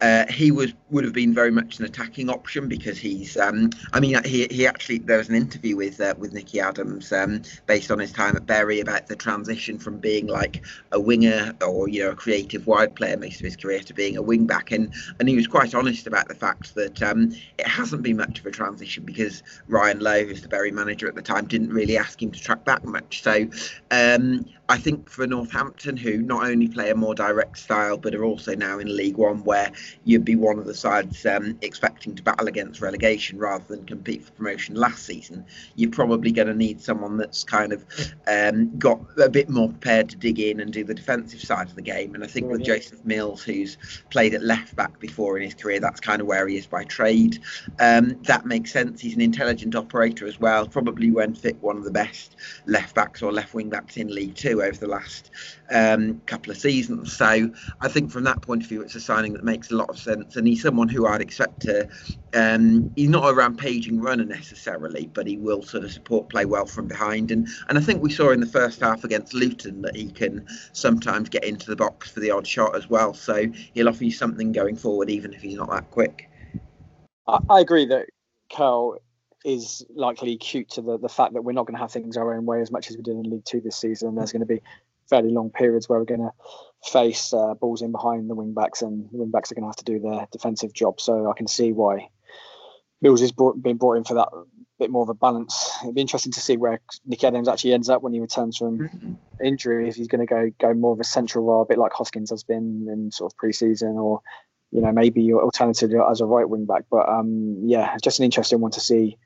Uh, 0.00 0.24
he 0.30 0.52
was 0.52 0.72
would 0.90 1.04
have 1.04 1.12
been 1.12 1.34
very 1.34 1.50
much 1.50 1.78
an 1.78 1.84
attacking 1.84 2.30
option 2.30 2.68
because 2.68 2.98
he's. 2.98 3.36
Um, 3.36 3.70
I 3.92 4.00
mean, 4.00 4.22
he, 4.24 4.46
he 4.50 4.66
actually 4.66 4.98
there 4.98 5.18
was 5.18 5.28
an 5.28 5.34
interview 5.34 5.76
with 5.76 6.00
uh, 6.00 6.14
with 6.16 6.32
Nicky 6.32 6.60
Adams 6.60 7.12
um, 7.12 7.42
based 7.66 7.90
on 7.90 7.98
his 7.98 8.12
time 8.12 8.36
at 8.36 8.46
Bury 8.46 8.80
about 8.80 9.08
the 9.08 9.16
transition 9.16 9.78
from 9.78 9.98
being 9.98 10.28
like 10.28 10.64
a 10.92 11.00
winger 11.00 11.52
or 11.66 11.88
you 11.88 12.04
know 12.04 12.10
a 12.10 12.14
creative 12.14 12.66
wide 12.66 12.94
player 12.94 13.16
most 13.16 13.40
of 13.40 13.44
his 13.44 13.56
career 13.56 13.80
to 13.80 13.92
being 13.92 14.16
a 14.16 14.22
wing 14.22 14.46
back, 14.46 14.70
and 14.70 14.94
and 15.18 15.28
he 15.28 15.34
was 15.34 15.48
quite 15.48 15.74
honest 15.74 16.06
about 16.06 16.28
the 16.28 16.34
fact 16.34 16.74
that 16.76 17.02
um, 17.02 17.32
it 17.58 17.66
hasn't 17.66 18.02
been 18.02 18.16
much 18.16 18.38
of 18.38 18.46
a 18.46 18.50
transition 18.52 19.04
because 19.04 19.42
Ryan 19.66 19.98
Lowe, 19.98 20.24
who's 20.24 20.42
the 20.42 20.48
Bury 20.48 20.70
manager 20.70 21.08
at 21.08 21.16
the 21.16 21.22
time, 21.22 21.46
didn't 21.46 21.70
really 21.70 21.98
ask 21.98 22.22
him 22.22 22.30
to 22.30 22.40
track 22.40 22.64
back 22.64 22.84
much. 22.84 23.22
So 23.22 23.48
um, 23.90 24.46
I 24.70 24.76
think 24.76 25.08
for 25.08 25.26
Northampton, 25.26 25.96
who 25.96 26.18
not 26.18 26.44
only 26.44 26.68
play 26.68 26.90
a 26.90 26.94
more 26.94 27.14
direct 27.14 27.56
style, 27.56 27.96
but 27.96 28.14
are 28.14 28.24
also 28.24 28.54
now 28.54 28.78
in 28.78 28.94
League 28.94 29.16
One, 29.16 29.42
where 29.44 29.72
you'd 30.04 30.26
be 30.26 30.36
one 30.36 30.58
of 30.58 30.66
the 30.66 30.74
sides 30.74 31.24
um, 31.24 31.58
expecting 31.62 32.14
to 32.16 32.22
battle 32.22 32.48
against 32.48 32.82
relegation 32.82 33.38
rather 33.38 33.64
than 33.66 33.86
compete 33.86 34.24
for 34.24 34.32
promotion 34.32 34.74
last 34.74 35.06
season, 35.06 35.46
you're 35.76 35.90
probably 35.90 36.30
going 36.30 36.48
to 36.48 36.54
need 36.54 36.82
someone 36.82 37.16
that's 37.16 37.44
kind 37.44 37.72
of 37.72 37.82
um, 38.26 38.76
got 38.78 39.00
a 39.18 39.30
bit 39.30 39.48
more 39.48 39.68
prepared 39.70 40.10
to 40.10 40.16
dig 40.16 40.38
in 40.38 40.60
and 40.60 40.70
do 40.70 40.84
the 40.84 40.94
defensive 40.94 41.40
side 41.40 41.68
of 41.68 41.74
the 41.74 41.80
game. 41.80 42.14
And 42.14 42.22
I 42.22 42.26
think 42.26 42.50
with 42.50 42.62
Joseph 42.62 43.02
Mills, 43.06 43.42
who's 43.42 43.78
played 44.10 44.34
at 44.34 44.42
left 44.42 44.76
back 44.76 45.00
before 45.00 45.38
in 45.38 45.44
his 45.44 45.54
career, 45.54 45.80
that's 45.80 46.00
kind 46.00 46.20
of 46.20 46.26
where 46.26 46.46
he 46.46 46.58
is 46.58 46.66
by 46.66 46.84
trade. 46.84 47.38
Um, 47.80 48.20
that 48.24 48.44
makes 48.44 48.70
sense. 48.70 49.00
He's 49.00 49.14
an 49.14 49.22
intelligent 49.22 49.74
operator 49.74 50.26
as 50.26 50.38
well, 50.38 50.68
probably 50.68 51.10
when 51.10 51.34
fit 51.34 51.56
one 51.62 51.78
of 51.78 51.84
the 51.84 51.90
best 51.90 52.36
left 52.66 52.94
backs 52.94 53.22
or 53.22 53.32
left 53.32 53.54
wing 53.54 53.70
backs 53.70 53.96
in 53.96 54.08
League 54.08 54.34
Two 54.34 54.57
over 54.62 54.76
the 54.76 54.86
last 54.86 55.30
um, 55.70 56.20
couple 56.26 56.50
of 56.50 56.58
seasons. 56.58 57.16
So 57.16 57.50
I 57.80 57.88
think 57.88 58.10
from 58.10 58.24
that 58.24 58.42
point 58.42 58.62
of 58.62 58.68
view, 58.68 58.82
it's 58.82 58.94
a 58.94 59.00
signing 59.00 59.32
that 59.34 59.44
makes 59.44 59.70
a 59.70 59.76
lot 59.76 59.90
of 59.90 59.98
sense. 59.98 60.36
And 60.36 60.46
he's 60.46 60.62
someone 60.62 60.88
who 60.88 61.06
I'd 61.06 61.20
expect 61.20 61.60
to. 61.62 61.88
Um, 62.34 62.92
he's 62.96 63.08
not 63.08 63.28
a 63.28 63.34
rampaging 63.34 64.00
runner 64.00 64.24
necessarily, 64.24 65.10
but 65.12 65.26
he 65.26 65.36
will 65.36 65.62
sort 65.62 65.84
of 65.84 65.92
support 65.92 66.28
play 66.28 66.44
well 66.44 66.66
from 66.66 66.88
behind. 66.88 67.30
And 67.30 67.48
and 67.68 67.78
I 67.78 67.80
think 67.80 68.02
we 68.02 68.10
saw 68.10 68.30
in 68.30 68.40
the 68.40 68.46
first 68.46 68.80
half 68.80 69.04
against 69.04 69.34
Luton 69.34 69.82
that 69.82 69.96
he 69.96 70.10
can 70.10 70.46
sometimes 70.72 71.28
get 71.28 71.44
into 71.44 71.66
the 71.66 71.76
box 71.76 72.10
for 72.10 72.20
the 72.20 72.30
odd 72.30 72.46
shot 72.46 72.74
as 72.76 72.88
well. 72.88 73.14
So 73.14 73.46
he'll 73.74 73.88
offer 73.88 74.04
you 74.04 74.12
something 74.12 74.52
going 74.52 74.76
forward, 74.76 75.10
even 75.10 75.32
if 75.32 75.42
he's 75.42 75.56
not 75.56 75.70
that 75.70 75.90
quick. 75.90 76.28
I, 77.26 77.38
I 77.50 77.60
agree 77.60 77.86
that 77.86 78.06
Curle 78.50 78.98
is 79.44 79.84
likely 79.94 80.32
acute 80.34 80.70
to 80.70 80.82
the, 80.82 80.98
the 80.98 81.08
fact 81.08 81.34
that 81.34 81.42
we're 81.42 81.52
not 81.52 81.66
going 81.66 81.76
to 81.76 81.80
have 81.80 81.92
things 81.92 82.16
our 82.16 82.34
own 82.34 82.44
way 82.44 82.60
as 82.60 82.70
much 82.70 82.90
as 82.90 82.96
we 82.96 83.02
did 83.02 83.16
in 83.16 83.22
League 83.22 83.44
Two 83.44 83.60
this 83.60 83.76
season. 83.76 84.14
There's 84.14 84.32
going 84.32 84.40
to 84.40 84.46
be 84.46 84.62
fairly 85.08 85.30
long 85.30 85.50
periods 85.50 85.88
where 85.88 85.98
we're 85.98 86.04
going 86.04 86.20
to 86.20 86.32
face 86.90 87.32
uh, 87.32 87.54
balls 87.54 87.82
in 87.82 87.92
behind 87.92 88.28
the 88.28 88.34
wing 88.34 88.52
backs, 88.52 88.82
and 88.82 89.08
the 89.10 89.18
wing 89.18 89.30
backs 89.30 89.50
are 89.50 89.54
going 89.54 89.64
to 89.64 89.68
have 89.68 89.76
to 89.76 89.84
do 89.84 90.00
their 90.00 90.26
defensive 90.30 90.72
job. 90.72 91.00
So 91.00 91.30
I 91.30 91.34
can 91.36 91.46
see 91.46 91.72
why 91.72 92.08
Mills 93.00 93.22
is 93.22 93.32
brought, 93.32 93.60
been 93.62 93.76
brought 93.76 93.96
in 93.96 94.04
for 94.04 94.14
that 94.14 94.28
bit 94.78 94.90
more 94.90 95.02
of 95.02 95.08
a 95.08 95.14
balance. 95.14 95.76
It'd 95.82 95.94
be 95.94 96.00
interesting 96.00 96.32
to 96.32 96.40
see 96.40 96.56
where 96.56 96.80
Nick 97.04 97.24
Adams 97.24 97.48
actually 97.48 97.72
ends 97.72 97.88
up 97.88 98.02
when 98.02 98.12
he 98.12 98.20
returns 98.20 98.56
from 98.56 98.78
mm-hmm. 98.78 99.14
injury. 99.44 99.88
If 99.88 99.96
he's 99.96 100.08
going 100.08 100.26
to 100.26 100.26
go 100.26 100.50
go 100.58 100.74
more 100.74 100.92
of 100.92 101.00
a 101.00 101.04
central 101.04 101.44
role, 101.44 101.62
a 101.62 101.66
bit 101.66 101.78
like 101.78 101.92
Hoskins 101.92 102.30
has 102.30 102.42
been 102.42 102.86
in 102.90 103.10
sort 103.10 103.32
of 103.32 103.36
pre-season, 103.36 103.96
or 103.96 104.20
you 104.70 104.80
know 104.80 104.92
maybe 104.92 105.22
your 105.22 105.42
alternative 105.42 105.90
as 106.10 106.20
a 106.20 106.26
right 106.26 106.48
wing 106.48 106.64
back. 106.64 106.84
But 106.90 107.08
um, 107.08 107.62
yeah, 107.64 107.96
just 108.02 108.18
an 108.18 108.24
interesting 108.24 108.60
one 108.60 108.72
to 108.72 108.80
see 108.80 109.16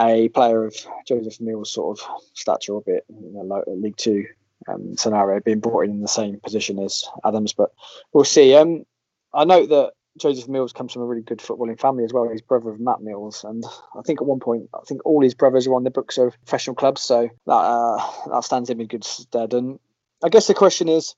a 0.00 0.28
player 0.30 0.64
of 0.64 0.74
Joseph 1.06 1.40
Mills' 1.40 1.72
sort 1.72 1.98
of 1.98 2.06
stature, 2.34 2.76
a 2.76 2.80
bit 2.80 3.04
you 3.08 3.32
know, 3.32 3.64
League 3.66 3.96
Two 3.96 4.24
um, 4.68 4.96
scenario, 4.96 5.40
being 5.40 5.60
brought 5.60 5.84
in 5.84 5.90
in 5.90 6.00
the 6.00 6.08
same 6.08 6.40
position 6.40 6.78
as 6.78 7.04
Adams. 7.24 7.52
But 7.52 7.72
we'll 8.12 8.24
see. 8.24 8.54
Um, 8.54 8.84
I 9.32 9.44
note 9.44 9.68
that 9.68 9.92
Joseph 10.18 10.48
Mills 10.48 10.72
comes 10.72 10.92
from 10.92 11.02
a 11.02 11.06
really 11.06 11.22
good 11.22 11.38
footballing 11.38 11.80
family 11.80 12.04
as 12.04 12.12
well. 12.12 12.28
He's 12.28 12.42
brother 12.42 12.70
of 12.70 12.80
Matt 12.80 13.00
Mills, 13.00 13.44
and 13.44 13.64
I 13.96 14.02
think 14.02 14.20
at 14.20 14.26
one 14.26 14.40
point, 14.40 14.68
I 14.74 14.80
think 14.86 15.04
all 15.04 15.22
his 15.22 15.34
brothers 15.34 15.66
are 15.66 15.74
on 15.74 15.84
the 15.84 15.90
books 15.90 16.18
of 16.18 16.36
professional 16.44 16.76
clubs, 16.76 17.02
so 17.02 17.28
that 17.46 17.52
uh, 17.52 18.02
that 18.30 18.44
stands 18.44 18.70
him 18.70 18.80
in 18.80 18.86
good 18.86 19.04
stead. 19.04 19.54
And 19.54 19.78
I 20.24 20.28
guess 20.28 20.46
the 20.46 20.54
question 20.54 20.88
is, 20.88 21.14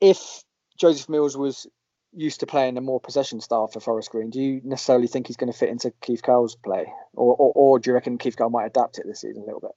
if 0.00 0.42
Joseph 0.78 1.08
Mills 1.08 1.36
was 1.36 1.66
used 2.12 2.40
to 2.40 2.46
playing 2.46 2.76
a 2.76 2.80
more 2.80 3.00
possession 3.00 3.40
style 3.40 3.66
for 3.66 3.80
Forest 3.80 4.10
Green, 4.10 4.30
do 4.30 4.40
you 4.40 4.60
necessarily 4.64 5.06
think 5.06 5.26
he's 5.26 5.36
going 5.36 5.52
to 5.52 5.58
fit 5.58 5.68
into 5.68 5.92
Keith 6.02 6.22
Curle's 6.22 6.56
play, 6.56 6.86
or, 7.14 7.34
or, 7.36 7.52
or 7.54 7.78
do 7.78 7.90
you 7.90 7.94
reckon 7.94 8.18
Keith 8.18 8.36
Curle 8.36 8.50
might 8.50 8.66
adapt 8.66 8.98
it 8.98 9.06
this 9.06 9.20
season 9.20 9.42
a 9.42 9.46
little 9.46 9.60
bit? 9.60 9.72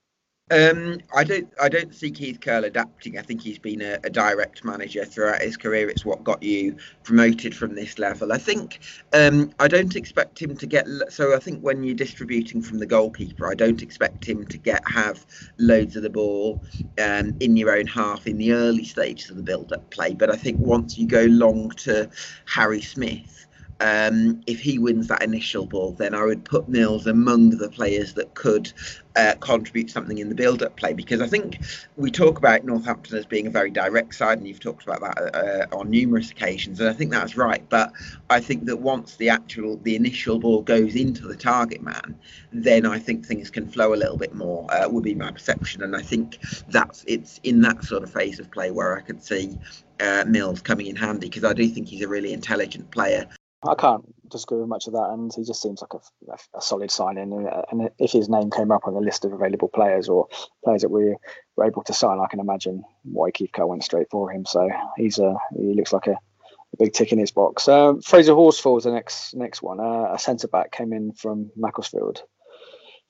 Um, 0.50 1.00
I 1.16 1.24
don't. 1.24 1.48
I 1.60 1.70
don't 1.70 1.94
see 1.94 2.10
Keith 2.10 2.40
Curle 2.40 2.64
adapting. 2.64 3.16
I 3.16 3.22
think 3.22 3.40
he's 3.40 3.58
been 3.58 3.80
a, 3.80 3.98
a, 4.04 4.10
direct 4.10 4.64
manager 4.64 5.04
throughout 5.04 5.40
his 5.40 5.56
career. 5.56 5.88
It's 5.88 6.04
what 6.04 6.24
got 6.24 6.42
you 6.42 6.76
promoted 7.04 7.56
from 7.56 7.74
this 7.74 7.98
level. 7.98 8.32
I 8.32 8.38
think. 8.38 8.80
Um, 9.14 9.52
I 9.60 9.68
don't 9.68 9.96
expect 9.96 10.42
him 10.42 10.54
to 10.58 10.66
get. 10.66 10.86
So 11.08 11.34
I 11.34 11.38
think 11.38 11.62
when 11.62 11.82
you're 11.82 11.94
distributing 11.94 12.60
from 12.60 12.80
the 12.80 12.86
goalkeeper, 12.86 13.50
I 13.50 13.54
don't 13.54 13.80
expect 13.80 14.28
him 14.28 14.44
to 14.46 14.58
get 14.58 14.86
have 14.86 15.24
loads 15.56 15.96
of 15.96 16.02
the 16.02 16.10
ball 16.10 16.62
um, 17.00 17.34
in 17.40 17.56
your 17.56 17.74
own 17.74 17.86
half 17.86 18.26
in 18.26 18.36
the 18.36 18.52
early 18.52 18.84
stages 18.84 19.30
of 19.30 19.36
the 19.36 19.42
build-up 19.42 19.88
play. 19.90 20.12
But 20.12 20.28
I 20.28 20.36
think 20.36 20.58
once 20.60 20.98
you 20.98 21.06
go 21.06 21.22
long 21.24 21.70
to 21.70 22.10
Harry 22.44 22.82
Smith 22.82 23.46
um, 23.82 24.40
if 24.46 24.60
he 24.60 24.78
wins 24.78 25.08
that 25.08 25.24
initial 25.24 25.66
ball, 25.66 25.90
then 25.90 26.14
I 26.14 26.24
would 26.24 26.44
put 26.44 26.68
Mills 26.68 27.08
among 27.08 27.50
the 27.50 27.68
players 27.68 28.14
that 28.14 28.32
could 28.34 28.72
uh, 29.16 29.34
contribute 29.40 29.90
something 29.90 30.18
in 30.18 30.28
the 30.28 30.36
build-up 30.36 30.76
play 30.76 30.92
because 30.92 31.20
I 31.20 31.26
think 31.26 31.58
we 31.96 32.08
talk 32.08 32.38
about 32.38 32.64
Northampton 32.64 33.18
as 33.18 33.26
being 33.26 33.48
a 33.48 33.50
very 33.50 33.72
direct 33.72 34.14
side, 34.14 34.38
and 34.38 34.46
you've 34.46 34.60
talked 34.60 34.84
about 34.86 35.00
that 35.00 35.34
uh, 35.34 35.76
on 35.76 35.90
numerous 35.90 36.30
occasions, 36.30 36.78
and 36.78 36.88
I 36.88 36.92
think 36.92 37.10
that's 37.10 37.36
right. 37.36 37.68
But 37.68 37.92
I 38.30 38.38
think 38.38 38.66
that 38.66 38.76
once 38.76 39.16
the 39.16 39.30
actual 39.30 39.78
the 39.78 39.96
initial 39.96 40.38
ball 40.38 40.62
goes 40.62 40.94
into 40.94 41.26
the 41.26 41.36
target 41.36 41.82
man, 41.82 42.16
then 42.52 42.86
I 42.86 43.00
think 43.00 43.26
things 43.26 43.50
can 43.50 43.66
flow 43.66 43.94
a 43.94 43.96
little 43.96 44.16
bit 44.16 44.32
more. 44.32 44.64
Uh, 44.72 44.88
would 44.88 45.02
be 45.02 45.16
my 45.16 45.32
perception, 45.32 45.82
and 45.82 45.96
I 45.96 46.02
think 46.02 46.38
that's 46.68 47.04
it's 47.08 47.40
in 47.42 47.62
that 47.62 47.82
sort 47.82 48.04
of 48.04 48.12
phase 48.12 48.38
of 48.38 48.48
play 48.52 48.70
where 48.70 48.96
I 48.96 49.00
could 49.00 49.24
see 49.24 49.58
uh, 49.98 50.24
Mills 50.24 50.62
coming 50.62 50.86
in 50.86 50.94
handy 50.94 51.28
because 51.28 51.42
I 51.42 51.52
do 51.52 51.68
think 51.68 51.88
he's 51.88 52.02
a 52.02 52.08
really 52.08 52.32
intelligent 52.32 52.88
player 52.92 53.28
I 53.66 53.74
can't 53.76 54.04
disagree 54.28 54.58
with 54.58 54.68
much 54.68 54.88
of 54.88 54.94
that, 54.94 55.10
and 55.10 55.32
he 55.32 55.44
just 55.44 55.62
seems 55.62 55.82
like 55.82 55.94
a, 55.94 56.58
a 56.58 56.60
solid 56.60 56.90
signing. 56.90 57.48
And 57.70 57.90
if 57.98 58.10
his 58.10 58.28
name 58.28 58.50
came 58.50 58.72
up 58.72 58.86
on 58.86 58.94
the 58.94 59.00
list 59.00 59.24
of 59.24 59.32
available 59.32 59.68
players 59.68 60.08
or 60.08 60.26
players 60.64 60.82
that 60.82 60.90
we 60.90 61.14
were 61.56 61.64
able 61.64 61.84
to 61.84 61.92
sign, 61.92 62.18
I 62.18 62.26
can 62.26 62.40
imagine 62.40 62.82
why 63.04 63.30
Keith 63.30 63.50
Curle 63.52 63.68
went 63.68 63.84
straight 63.84 64.10
for 64.10 64.30
him. 64.30 64.44
So 64.44 64.68
he's 64.96 65.18
a 65.18 65.36
he 65.56 65.74
looks 65.74 65.92
like 65.92 66.08
a, 66.08 66.12
a 66.12 66.76
big 66.78 66.92
tick 66.92 67.12
in 67.12 67.18
his 67.18 67.30
box. 67.30 67.68
Um, 67.68 68.00
Fraser 68.00 68.32
Horsfall 68.32 68.78
is 68.78 68.84
the 68.84 68.90
next 68.90 69.34
next 69.34 69.62
one. 69.62 69.78
Uh, 69.78 70.12
a 70.12 70.18
centre 70.18 70.48
back 70.48 70.72
came 70.72 70.92
in 70.92 71.12
from 71.12 71.52
Macclesfield. 71.54 72.22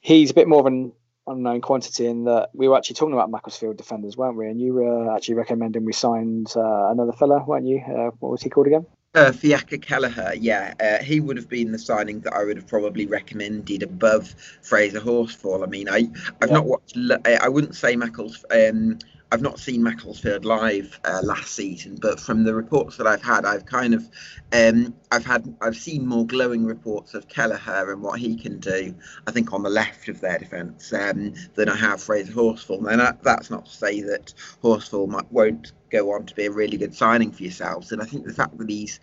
He's 0.00 0.32
a 0.32 0.34
bit 0.34 0.48
more 0.48 0.60
of 0.60 0.66
an 0.66 0.92
unknown 1.28 1.60
quantity 1.62 2.06
in 2.06 2.24
that 2.24 2.50
we 2.52 2.68
were 2.68 2.76
actually 2.76 2.96
talking 2.96 3.14
about 3.14 3.30
Macclesfield 3.30 3.78
defenders, 3.78 4.16
weren't 4.16 4.36
we? 4.36 4.48
And 4.48 4.60
you 4.60 4.74
were 4.74 5.16
actually 5.16 5.36
recommending 5.36 5.84
we 5.84 5.92
signed 5.92 6.52
uh, 6.56 6.90
another 6.90 7.12
fella, 7.12 7.42
weren't 7.44 7.66
you? 7.66 7.78
Uh, 7.78 8.10
what 8.18 8.32
was 8.32 8.42
he 8.42 8.50
called 8.50 8.66
again? 8.66 8.84
Uh, 9.14 9.31
Kelleher, 9.31 10.33
yeah, 10.38 10.72
uh, 10.81 11.05
he 11.05 11.20
would 11.20 11.37
have 11.37 11.48
been 11.48 11.70
the 11.70 11.79
signing 11.79 12.20
that 12.20 12.33
I 12.33 12.44
would 12.44 12.57
have 12.57 12.66
probably 12.66 13.05
recommended 13.07 13.83
above 13.83 14.35
Fraser 14.62 15.01
Horsfall. 15.01 15.62
I 15.62 15.66
mean, 15.66 15.87
I 15.87 16.09
I've 16.40 16.48
yeah. 16.48 16.55
not 16.55 16.64
watched. 16.64 16.96
I 17.27 17.48
wouldn't 17.48 17.77
say 17.77 17.94
Maccles. 17.94 18.42
Um, 18.51 18.98
I've 19.31 19.40
not 19.40 19.59
seen 19.59 19.83
Macclesfield 19.83 20.44
live 20.44 21.01
uh, 21.07 21.20
last 21.22 21.55
season, 21.55 21.96
but 22.01 22.20
from 22.20 22.44
the 22.44 22.55
reports 22.55 22.98
that 22.98 23.07
I've 23.07 23.22
had, 23.22 23.46
I've 23.46 23.64
kind 23.64 23.94
of, 23.94 24.07
um, 24.53 24.94
I've 25.11 25.25
had, 25.25 25.57
I've 25.62 25.77
seen 25.77 26.07
more 26.07 26.27
glowing 26.27 26.66
reports 26.66 27.14
of 27.14 27.29
Kelleher 27.29 27.92
and 27.92 28.03
what 28.03 28.20
he 28.20 28.37
can 28.37 28.61
do. 28.61 28.94
I 29.27 29.31
think 29.31 29.55
on 29.55 29.62
the 29.62 29.70
left 29.70 30.09
of 30.09 30.20
their 30.20 30.38
defence 30.38 30.92
um, 30.92 31.33
than 31.55 31.70
I 31.70 31.77
have 31.77 32.03
Fraser 32.03 32.35
Horsfall. 32.35 32.90
And 32.90 33.01
that, 33.01 33.22
that's 33.22 33.48
not 33.51 33.64
to 33.64 33.72
say 33.72 34.03
that 34.03 34.35
Horsfall 34.62 35.09
might, 35.09 35.33
won't 35.33 35.72
go 35.92 36.12
on 36.12 36.26
to 36.26 36.35
be 36.35 36.46
a 36.46 36.50
really 36.50 36.76
good 36.76 36.94
signing 36.94 37.31
for 37.31 37.42
yourselves. 37.42 37.92
And 37.92 38.02
I 38.02 38.07
think 38.07 38.26
the 38.26 38.33
fact 38.33 38.59
that 38.59 38.68
he's 38.68 38.98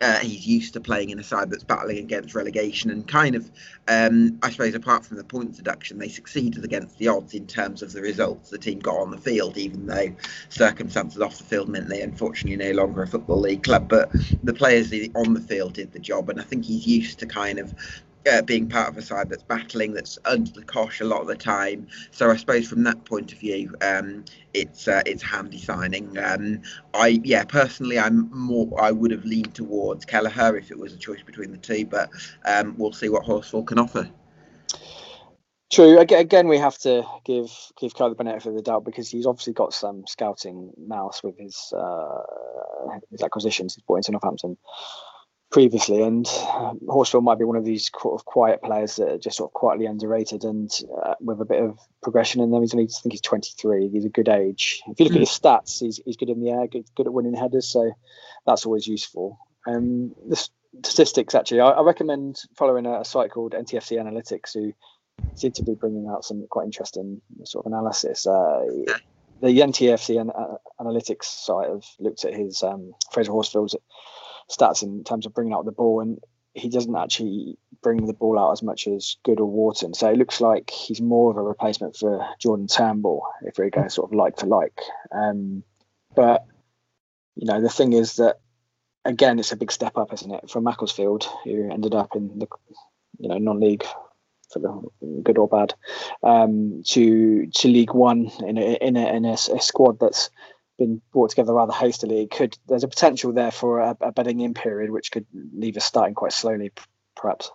uh, 0.00 0.18
he's 0.18 0.46
used 0.46 0.72
to 0.72 0.80
playing 0.80 1.10
in 1.10 1.18
a 1.18 1.22
side 1.22 1.50
that's 1.50 1.62
battling 1.62 1.98
against 1.98 2.34
relegation 2.34 2.90
and 2.90 3.06
kind 3.06 3.34
of, 3.34 3.50
um, 3.86 4.38
I 4.42 4.50
suppose, 4.50 4.74
apart 4.74 5.04
from 5.04 5.18
the 5.18 5.24
points 5.24 5.58
deduction, 5.58 5.98
they 5.98 6.08
succeeded 6.08 6.64
against 6.64 6.96
the 6.98 7.08
odds 7.08 7.34
in 7.34 7.46
terms 7.46 7.82
of 7.82 7.92
the 7.92 8.00
results 8.00 8.48
the 8.48 8.56
team 8.56 8.78
got 8.78 8.96
on 8.96 9.10
the 9.10 9.18
field, 9.18 9.58
even 9.58 9.86
though 9.86 10.08
circumstances 10.48 11.20
off 11.20 11.36
the 11.36 11.44
field 11.44 11.68
meant 11.68 11.88
they 11.88 12.00
unfortunately 12.00 12.56
no 12.56 12.72
longer 12.72 13.02
a 13.02 13.06
Football 13.06 13.40
League 13.40 13.62
club. 13.62 13.88
But 13.88 14.10
the 14.42 14.54
players 14.54 14.90
on 15.14 15.34
the 15.34 15.40
field 15.40 15.74
did 15.74 15.92
the 15.92 15.98
job, 15.98 16.30
and 16.30 16.40
I 16.40 16.44
think 16.44 16.64
he's 16.64 16.86
used 16.86 17.18
to 17.18 17.26
kind 17.26 17.58
of 17.58 17.74
uh, 18.30 18.42
being 18.42 18.68
part 18.68 18.88
of 18.88 18.96
a 18.96 19.02
side 19.02 19.28
that's 19.28 19.42
battling, 19.42 19.92
that's 19.92 20.18
under 20.24 20.50
the 20.52 20.64
cosh 20.64 21.00
a 21.00 21.04
lot 21.04 21.20
of 21.20 21.26
the 21.26 21.36
time. 21.36 21.86
So 22.10 22.30
I 22.30 22.36
suppose 22.36 22.68
from 22.68 22.82
that 22.84 23.04
point 23.04 23.32
of 23.32 23.38
view, 23.38 23.74
um, 23.82 24.24
it's 24.54 24.88
uh, 24.88 25.02
it's 25.06 25.22
handy 25.22 25.58
signing. 25.58 26.16
Um, 26.18 26.62
I 26.94 27.20
yeah, 27.24 27.44
personally, 27.44 27.98
I'm 27.98 28.30
more. 28.30 28.68
I 28.80 28.90
would 28.90 29.10
have 29.10 29.24
leaned 29.24 29.54
towards 29.54 30.04
Kelleher 30.04 30.56
if 30.56 30.70
it 30.70 30.78
was 30.78 30.92
a 30.92 30.98
choice 30.98 31.22
between 31.22 31.50
the 31.50 31.58
two, 31.58 31.86
but 31.86 32.10
um, 32.44 32.74
we'll 32.76 32.92
see 32.92 33.08
what 33.08 33.24
Horsfall 33.24 33.66
can 33.66 33.78
offer. 33.78 34.10
True. 35.72 36.00
Again, 36.00 36.48
we 36.48 36.58
have 36.58 36.76
to 36.78 37.04
give 37.24 37.48
give 37.78 37.94
Curle 37.94 38.10
the 38.10 38.16
benefit 38.16 38.48
of 38.48 38.56
the 38.56 38.62
doubt 38.62 38.84
because 38.84 39.08
he's 39.08 39.24
obviously 39.24 39.52
got 39.52 39.72
some 39.72 40.04
scouting 40.06 40.72
mouse 40.76 41.22
with 41.22 41.38
his 41.38 41.72
uh, 41.76 42.22
his 43.10 43.22
acquisitions 43.22 43.76
he's 43.76 43.84
brought 43.84 43.98
into 43.98 44.10
Northampton 44.10 44.56
previously, 45.50 46.02
and 46.02 46.26
uh, 46.26 46.72
Horsfall 46.86 47.22
might 47.22 47.38
be 47.38 47.44
one 47.44 47.56
of 47.56 47.64
these 47.64 47.90
sort 48.00 48.18
of 48.18 48.24
quiet 48.24 48.62
players 48.62 48.96
that 48.96 49.08
are 49.08 49.18
just 49.18 49.36
sort 49.36 49.50
of 49.50 49.54
quietly 49.54 49.86
underrated 49.86 50.44
and 50.44 50.70
uh, 51.04 51.14
with 51.20 51.40
a 51.40 51.44
bit 51.44 51.62
of 51.62 51.78
progression 52.02 52.40
in 52.40 52.50
them. 52.50 52.62
He's 52.62 52.72
only, 52.72 52.86
I 52.86 53.00
think 53.02 53.12
he's 53.12 53.20
23. 53.20 53.88
He's 53.88 54.04
a 54.04 54.10
good 54.10 54.28
age. 54.28 54.82
If 54.86 55.00
you 55.00 55.06
look 55.06 55.14
mm. 55.14 55.16
at 55.16 55.20
his 55.20 55.30
stats, 55.30 55.80
he's, 55.80 56.00
he's 56.04 56.16
good 56.16 56.30
in 56.30 56.40
the 56.40 56.50
air, 56.50 56.66
good, 56.68 56.86
good 56.94 57.06
at 57.06 57.12
winning 57.12 57.34
headers, 57.34 57.68
so 57.68 57.92
that's 58.46 58.64
always 58.64 58.86
useful. 58.86 59.38
Um, 59.66 60.14
the 60.26 60.36
statistics, 60.78 61.34
actually, 61.34 61.60
I, 61.60 61.70
I 61.70 61.82
recommend 61.82 62.40
following 62.54 62.86
a, 62.86 63.00
a, 63.00 63.04
site 63.04 63.30
called 63.32 63.52
NTFC 63.52 64.00
Analytics, 64.00 64.54
who 64.54 64.72
seem 65.34 65.52
to 65.52 65.64
be 65.64 65.74
bringing 65.74 66.08
out 66.08 66.24
some 66.24 66.46
quite 66.48 66.64
interesting 66.64 67.20
sort 67.44 67.66
of 67.66 67.72
analysis. 67.72 68.26
Uh, 68.26 68.64
the 69.42 69.58
NTFC 69.58 70.20
an, 70.20 70.30
uh, 70.30 70.56
Analytics 70.80 71.24
site 71.24 71.68
have 71.68 71.84
looked 71.98 72.24
at 72.24 72.34
his 72.34 72.62
um, 72.62 72.94
Fraser 73.12 73.32
Horsfall's 73.32 73.76
stats 74.50 74.82
in 74.82 75.04
terms 75.04 75.26
of 75.26 75.34
bringing 75.34 75.54
out 75.54 75.64
the 75.64 75.72
ball, 75.72 76.00
and 76.00 76.18
he 76.54 76.68
doesn't 76.68 76.96
actually 76.96 77.56
bring 77.82 78.06
the 78.06 78.12
ball 78.12 78.38
out 78.38 78.52
as 78.52 78.62
much 78.62 78.86
as 78.86 79.16
Goode 79.24 79.40
or 79.40 79.46
Wharton. 79.46 79.94
So 79.94 80.10
it 80.10 80.18
looks 80.18 80.40
like 80.40 80.70
he's 80.70 81.00
more 81.00 81.30
of 81.30 81.36
a 81.36 81.42
replacement 81.42 81.96
for 81.96 82.26
Jordan 82.38 82.66
Turnbull 82.66 83.26
if 83.42 83.58
we're 83.58 83.70
going 83.70 83.88
sort 83.88 84.10
of 84.10 84.16
like 84.16 84.38
for 84.38 84.46
like. 84.46 84.80
Um, 85.12 85.62
but 86.14 86.46
you 87.36 87.46
know, 87.46 87.60
the 87.60 87.68
thing 87.68 87.92
is 87.92 88.16
that 88.16 88.40
again, 89.04 89.38
it's 89.38 89.52
a 89.52 89.56
big 89.56 89.72
step 89.72 89.96
up, 89.96 90.12
isn't 90.12 90.30
it, 90.30 90.50
from 90.50 90.64
Macclesfield, 90.64 91.26
who 91.44 91.70
ended 91.70 91.94
up 91.94 92.16
in 92.16 92.38
the 92.38 92.48
you 93.18 93.28
know 93.28 93.38
non-league 93.38 93.84
for 94.52 94.58
the 94.58 95.20
good 95.22 95.38
or 95.38 95.48
bad, 95.48 95.74
um, 96.22 96.82
to 96.86 97.46
to 97.46 97.68
League 97.68 97.94
One 97.94 98.30
in 98.46 98.58
a 98.58 98.74
in 98.74 98.96
a, 98.96 99.16
in 99.16 99.24
a, 99.24 99.32
a 99.32 99.60
squad 99.60 100.00
that's 100.00 100.30
been 100.80 101.00
brought 101.12 101.30
together 101.30 101.54
rather 101.54 101.72
hastily. 101.72 102.26
Could 102.26 102.58
there's 102.66 102.82
a 102.82 102.88
potential 102.88 103.32
there 103.32 103.52
for 103.52 103.78
a, 103.78 103.96
a 104.00 104.10
bedding 104.10 104.40
in 104.40 104.54
period, 104.54 104.90
which 104.90 105.12
could 105.12 105.26
leave 105.54 105.76
us 105.76 105.84
starting 105.84 106.14
quite 106.14 106.32
slowly, 106.32 106.72
perhaps. 107.14 107.52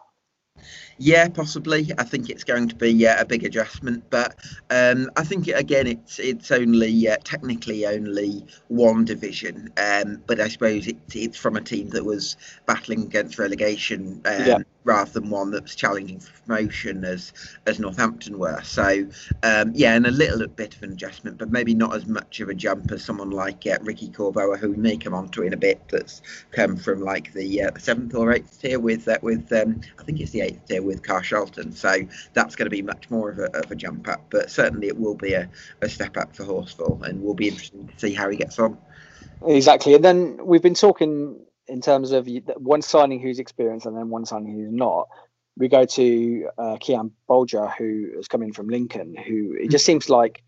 Yeah, 0.97 1.27
possibly. 1.27 1.91
I 1.97 2.03
think 2.03 2.29
it's 2.29 2.45
going 2.45 2.69
to 2.69 2.75
be 2.75 2.89
yeah, 2.89 3.19
a 3.19 3.25
big 3.25 3.43
adjustment, 3.43 4.09
but 4.09 4.35
um, 4.69 5.11
I 5.17 5.25
think 5.25 5.47
again 5.49 5.87
it's 5.87 6.19
it's 6.19 6.51
only 6.51 7.09
uh, 7.09 7.17
technically 7.25 7.85
only 7.85 8.45
one 8.69 9.03
division, 9.03 9.73
um, 9.75 10.23
but 10.25 10.39
I 10.39 10.47
suppose 10.47 10.87
it, 10.87 10.97
it's 11.13 11.37
from 11.37 11.57
a 11.57 11.61
team 11.61 11.89
that 11.89 12.05
was 12.05 12.37
battling 12.65 13.01
against 13.01 13.37
relegation 13.37 14.21
um, 14.23 14.45
yeah. 14.45 14.57
Rather 14.85 15.11
than 15.11 15.29
one 15.29 15.51
that 15.51 15.63
was 15.63 15.75
challenging 15.75 16.19
for 16.19 16.31
promotion 16.43 17.03
as 17.03 17.33
as 17.65 17.79
Northampton 17.79 18.37
were. 18.37 18.61
So 18.63 19.07
um, 19.43 19.71
yeah, 19.73 19.95
and 19.95 20.05
a 20.05 20.11
little 20.11 20.47
bit 20.47 20.75
of 20.75 20.83
an 20.83 20.93
adjustment, 20.93 21.37
but 21.37 21.51
maybe 21.51 21.73
not 21.73 21.95
as 21.95 22.05
much 22.05 22.39
of 22.39 22.49
a 22.49 22.53
jump 22.53 22.91
as 22.91 23.03
someone 23.03 23.31
like 23.31 23.65
uh, 23.65 23.77
Ricky 23.81 24.07
Korboa, 24.07 24.57
who 24.57 24.69
we 24.71 24.77
may 24.77 24.95
come 24.95 25.13
on 25.13 25.29
to 25.29 25.43
in 25.43 25.53
a 25.53 25.57
bit. 25.57 25.81
That's 25.89 26.21
come 26.51 26.77
from 26.77 27.01
like 27.01 27.33
the, 27.33 27.63
uh, 27.63 27.71
seventh 27.77 28.15
or 28.15 28.31
eighth 28.31 28.61
tier 28.61 28.79
with 28.79 29.07
uh, 29.07 29.17
with 29.21 29.51
um, 29.51 29.81
I 29.99 30.03
think 30.03 30.19
it's 30.19 30.31
the 30.31 30.41
eighth 30.41 30.67
tier 30.67 30.83
with 30.83 31.01
Carshalton. 31.01 31.73
So 31.73 32.07
that's 32.33 32.55
going 32.55 32.67
to 32.67 32.69
be 32.69 32.81
much 32.81 33.09
more 33.09 33.31
of 33.31 33.39
a, 33.39 33.57
of 33.57 33.71
a 33.71 33.75
jump 33.75 34.07
up, 34.07 34.23
but 34.29 34.51
certainly 34.51 34.87
it 34.87 34.99
will 34.99 35.15
be 35.15 35.33
a, 35.33 35.49
a 35.81 35.89
step 35.89 36.15
up 36.15 36.35
for 36.35 36.43
Horsfall, 36.43 37.01
and 37.03 37.21
we'll 37.21 37.33
be 37.33 37.47
interesting 37.47 37.87
to 37.87 37.99
see 37.99 38.13
how 38.13 38.29
he 38.29 38.37
gets 38.37 38.59
on. 38.59 38.77
Exactly, 39.45 39.95
and 39.95 40.05
then 40.05 40.39
we've 40.45 40.61
been 40.61 40.75
talking 40.75 41.39
in 41.67 41.81
terms 41.81 42.11
of 42.11 42.27
one 42.57 42.81
signing 42.81 43.19
who's 43.19 43.39
experienced 43.39 43.85
and 43.85 43.97
then 43.97 44.09
one 44.09 44.25
signing 44.25 44.53
who's 44.53 44.71
not. 44.71 45.07
We 45.57 45.69
go 45.69 45.85
to 45.85 46.49
uh, 46.57 46.77
Cian 46.81 47.11
Bolger, 47.29 47.73
who 47.77 48.11
has 48.17 48.27
come 48.27 48.43
in 48.43 48.51
from 48.53 48.67
Lincoln, 48.67 49.15
who 49.15 49.55
it 49.59 49.69
just 49.69 49.85
seems 49.85 50.09
like 50.09 50.43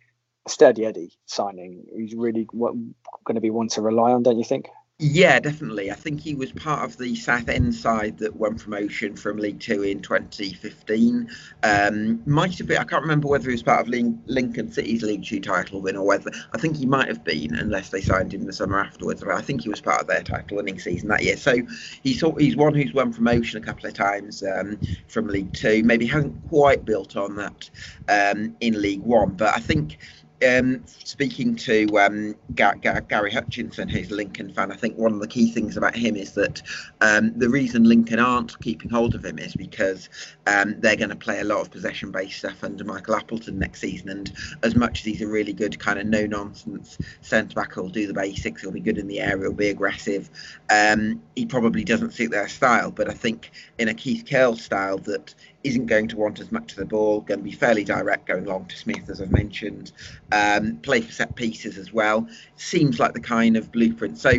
a 0.45 0.49
steady 0.49 0.85
Eddie 0.85 1.13
signing. 1.25 1.85
He's 1.95 2.13
really 2.13 2.45
going 2.45 2.93
to 3.33 3.41
be 3.41 3.49
one 3.49 3.69
to 3.69 3.81
rely 3.81 4.11
on, 4.11 4.23
don't 4.23 4.37
you 4.37 4.43
think? 4.43 4.67
Yeah, 4.99 5.39
definitely. 5.39 5.91
I 5.91 5.93
think 5.93 6.21
he 6.21 6.33
was 6.33 6.51
part 6.51 6.83
of 6.83 6.97
the 6.97 7.13
Southend 7.13 7.75
side 7.75 8.17
that 8.17 8.35
won 8.35 8.57
promotion 8.57 9.15
from 9.15 9.37
League 9.37 9.59
Two 9.59 9.83
in 9.83 10.01
2015. 10.01 11.29
Um, 11.61 12.23
might 12.25 12.57
have 12.57 12.65
been, 12.65 12.79
I 12.79 12.83
can't 12.83 13.03
remember 13.03 13.27
whether 13.27 13.47
he 13.47 13.51
was 13.51 13.61
part 13.61 13.81
of 13.81 13.89
Lincoln 13.89 14.71
City's 14.71 15.03
League 15.03 15.23
Two 15.23 15.39
title 15.39 15.81
win 15.83 15.97
or 15.97 16.03
whether, 16.07 16.31
I 16.51 16.57
think 16.57 16.77
he 16.77 16.87
might 16.87 17.09
have 17.09 17.23
been, 17.23 17.53
unless 17.53 17.91
they 17.91 18.01
signed 18.01 18.33
him 18.33 18.47
the 18.47 18.53
summer 18.53 18.79
afterwards. 18.79 19.21
But 19.23 19.35
I 19.35 19.41
think 19.41 19.61
he 19.61 19.69
was 19.69 19.81
part 19.81 20.01
of 20.01 20.07
their 20.07 20.23
title 20.23 20.57
winning 20.57 20.79
season 20.79 21.09
that 21.09 21.21
year. 21.21 21.37
So 21.37 21.57
he's, 22.01 22.23
he's 22.39 22.57
one 22.57 22.73
who's 22.73 22.91
won 22.91 23.13
promotion 23.13 23.61
a 23.61 23.65
couple 23.65 23.85
of 23.85 23.93
times 23.93 24.41
um, 24.41 24.79
from 25.09 25.27
League 25.27 25.53
Two. 25.53 25.83
Maybe 25.83 26.07
hasn't 26.07 26.47
quite 26.49 26.85
built 26.85 27.15
on 27.15 27.35
that 27.35 27.69
um, 28.09 28.57
in 28.61 28.81
League 28.81 29.03
One, 29.03 29.33
but 29.33 29.55
I 29.55 29.59
think 29.59 29.99
um, 30.45 30.83
speaking 30.85 31.55
to 31.55 31.87
um, 31.99 32.35
Gary 32.53 33.31
Hutchinson, 33.31 33.89
who's 33.89 34.11
a 34.11 34.15
Lincoln 34.15 34.53
fan, 34.53 34.71
I 34.71 34.75
think 34.75 34.97
one 34.97 35.13
of 35.13 35.19
the 35.19 35.27
key 35.27 35.51
things 35.51 35.77
about 35.77 35.95
him 35.95 36.15
is 36.15 36.33
that 36.33 36.61
um, 37.01 37.33
the 37.37 37.49
reason 37.49 37.83
Lincoln 37.85 38.19
aren't 38.19 38.59
keeping 38.59 38.89
hold 38.89 39.15
of 39.15 39.25
him 39.25 39.39
is 39.39 39.55
because 39.55 40.09
um, 40.45 40.75
they're 40.79 40.95
going 40.95 41.09
to 41.09 41.15
play 41.15 41.39
a 41.39 41.43
lot 41.43 41.61
of 41.61 41.71
possession 41.71 42.11
based 42.11 42.39
stuff 42.39 42.63
under 42.63 42.83
Michael 42.83 43.15
Appleton 43.15 43.57
next 43.57 43.81
season. 43.81 44.09
And 44.09 44.31
as 44.63 44.75
much 44.75 44.99
as 44.99 45.05
he's 45.05 45.21
a 45.21 45.27
really 45.27 45.53
good 45.53 45.79
kind 45.79 45.99
of 45.99 46.05
no 46.05 46.25
nonsense 46.25 46.97
centre 47.21 47.55
back 47.55 47.73
he'll 47.73 47.89
do 47.89 48.05
the 48.05 48.13
basics, 48.13 48.61
he'll 48.61 48.71
be 48.71 48.79
good 48.79 48.97
in 48.97 49.07
the 49.07 49.19
area, 49.19 49.43
he'll 49.43 49.53
be 49.53 49.69
aggressive, 49.69 50.29
um, 50.69 51.21
he 51.35 51.45
probably 51.45 51.83
doesn't 51.83 52.13
suit 52.13 52.31
their 52.31 52.47
style. 52.47 52.91
But 52.91 53.09
I 53.09 53.13
think 53.13 53.51
in 53.79 53.87
a 53.87 53.93
Keith 53.93 54.25
Curle 54.29 54.55
style 54.55 54.99
that 54.99 55.33
isn't 55.63 55.87
going 55.87 56.07
to 56.07 56.17
want 56.17 56.39
as 56.39 56.51
much 56.51 56.71
of 56.71 56.77
the 56.77 56.85
ball, 56.85 57.21
going 57.21 57.39
to 57.39 57.43
be 57.43 57.51
fairly 57.51 57.83
direct 57.83 58.27
going 58.27 58.45
long 58.45 58.65
to 58.65 58.77
Smith, 58.77 59.09
as 59.09 59.21
I've 59.21 59.31
mentioned, 59.31 59.91
um, 60.31 60.77
play 60.77 61.01
for 61.01 61.11
set 61.11 61.35
pieces 61.35 61.77
as 61.77 61.91
well. 61.91 62.27
Seems 62.55 62.99
like 62.99 63.13
the 63.13 63.19
kind 63.19 63.57
of 63.57 63.71
blueprint. 63.71 64.17
So, 64.17 64.31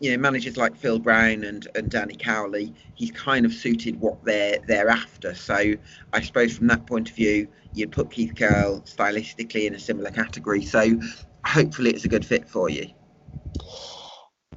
you 0.00 0.10
know, 0.10 0.16
managers 0.16 0.56
like 0.56 0.76
Phil 0.76 0.98
Brown 0.98 1.44
and, 1.44 1.68
and 1.74 1.90
Danny 1.90 2.16
Cowley, 2.16 2.74
he's 2.94 3.12
kind 3.12 3.46
of 3.46 3.52
suited 3.52 4.00
what 4.00 4.24
they're 4.24 4.58
they're 4.66 4.88
after. 4.88 5.34
So, 5.34 5.74
I 6.12 6.20
suppose 6.20 6.56
from 6.56 6.66
that 6.68 6.86
point 6.86 7.10
of 7.10 7.16
view, 7.16 7.48
you'd 7.74 7.92
put 7.92 8.10
Keith 8.10 8.34
Curle 8.34 8.80
stylistically 8.82 9.66
in 9.66 9.74
a 9.74 9.78
similar 9.78 10.10
category. 10.10 10.62
So, 10.62 10.98
hopefully, 11.44 11.90
it's 11.90 12.04
a 12.04 12.08
good 12.08 12.24
fit 12.24 12.48
for 12.48 12.68
you. 12.68 12.88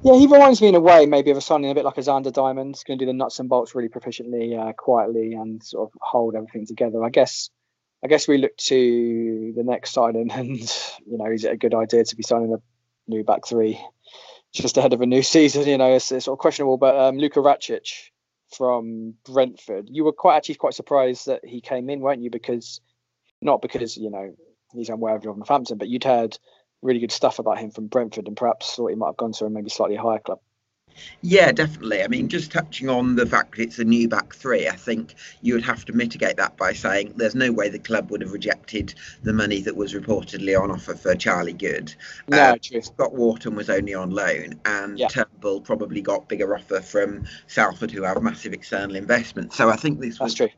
Yeah, 0.02 0.14
he 0.14 0.26
reminds 0.26 0.60
me 0.60 0.68
in 0.68 0.74
a 0.74 0.80
way 0.80 1.06
maybe 1.06 1.30
of 1.30 1.36
a 1.36 1.40
signing 1.40 1.70
a 1.70 1.74
bit 1.74 1.84
like 1.84 1.98
a 1.98 2.02
Zander 2.02 2.32
Diamond. 2.32 2.76
He's 2.76 2.84
going 2.84 2.98
to 2.98 3.04
do 3.04 3.10
the 3.10 3.16
nuts 3.16 3.38
and 3.38 3.48
bolts 3.48 3.74
really 3.74 3.88
proficiently, 3.88 4.58
uh, 4.58 4.72
quietly, 4.72 5.32
and 5.32 5.62
sort 5.62 5.88
of 5.88 5.98
hold 6.00 6.34
everything 6.34 6.66
together. 6.66 7.02
I 7.02 7.08
guess, 7.08 7.50
I 8.04 8.08
guess 8.08 8.28
we 8.28 8.38
look 8.38 8.56
to 8.56 9.52
the 9.56 9.64
next 9.64 9.92
signing, 9.92 10.30
and 10.32 10.58
you 11.06 11.18
know, 11.18 11.26
is 11.26 11.44
it 11.44 11.52
a 11.52 11.56
good 11.56 11.74
idea 11.74 12.04
to 12.04 12.16
be 12.16 12.22
signing 12.22 12.52
a 12.52 13.10
new 13.10 13.24
back 13.24 13.46
three 13.46 13.80
just 14.52 14.76
ahead 14.76 14.92
of 14.92 15.00
a 15.00 15.06
new 15.06 15.22
season? 15.34 15.66
You 15.66 15.78
know, 15.78 15.94
it's, 15.94 16.12
it's 16.12 16.26
sort 16.26 16.36
of 16.36 16.40
questionable. 16.40 16.76
But 16.76 16.96
um, 16.96 17.18
Luka 17.18 17.40
Racic 17.40 18.10
from 18.56 19.14
Brentford, 19.24 19.88
you 19.90 20.04
were 20.04 20.12
quite 20.12 20.36
actually 20.36 20.56
quite 20.56 20.74
surprised 20.74 21.26
that 21.26 21.44
he 21.44 21.60
came 21.60 21.90
in, 21.90 22.00
weren't 22.00 22.22
you? 22.22 22.30
Because 22.30 22.80
not 23.40 23.62
because 23.62 23.96
you 23.96 24.10
know 24.10 24.34
he's 24.72 24.88
unworthy 24.88 25.28
of 25.28 25.36
Northampton, 25.36 25.78
but 25.78 25.88
you'd 25.88 26.04
heard 26.04 26.38
really 26.86 27.00
good 27.00 27.12
stuff 27.12 27.38
about 27.38 27.58
him 27.58 27.70
from 27.70 27.88
Brentford, 27.88 28.28
and 28.28 28.36
perhaps 28.36 28.74
thought 28.74 28.88
he 28.88 28.96
might 28.96 29.08
have 29.08 29.16
gone 29.16 29.32
to 29.32 29.44
a 29.44 29.50
maybe 29.50 29.70
slightly 29.70 29.96
higher 29.96 30.18
club. 30.18 30.40
Yeah, 31.20 31.52
definitely. 31.52 32.02
I 32.02 32.08
mean, 32.08 32.28
just 32.28 32.50
touching 32.50 32.88
on 32.88 33.16
the 33.16 33.26
fact 33.26 33.56
that 33.56 33.62
it's 33.62 33.78
a 33.78 33.84
new 33.84 34.08
back 34.08 34.34
three, 34.34 34.68
I 34.68 34.76
think 34.76 35.14
you 35.42 35.54
would 35.54 35.64
have 35.64 35.84
to 35.86 35.92
mitigate 35.92 36.36
that 36.36 36.56
by 36.56 36.72
saying 36.72 37.14
there's 37.16 37.34
no 37.34 37.52
way 37.52 37.68
the 37.68 37.78
club 37.78 38.10
would 38.10 38.22
have 38.22 38.32
rejected 38.32 38.94
the 39.22 39.32
money 39.32 39.60
that 39.60 39.76
was 39.76 39.92
reportedly 39.92 40.58
on 40.58 40.70
offer 40.70 40.94
for 40.94 41.14
Charlie 41.14 41.52
Goode. 41.52 41.94
No, 42.28 42.38
uh, 42.38 42.56
true. 42.62 42.80
Scott 42.80 43.12
Wharton 43.12 43.54
was 43.54 43.68
only 43.68 43.94
on 43.94 44.10
loan, 44.10 44.60
and 44.64 44.98
yeah. 44.98 45.08
Turnbull 45.08 45.60
probably 45.60 46.00
got 46.00 46.28
bigger 46.28 46.54
offer 46.54 46.80
from 46.80 47.26
Salford, 47.46 47.90
who 47.90 48.02
have 48.02 48.22
massive 48.22 48.52
external 48.52 48.96
investment. 48.96 49.52
So 49.52 49.68
I 49.68 49.76
think 49.76 50.00
this 50.00 50.18
That's 50.18 50.20
was 50.20 50.34
true 50.34 50.48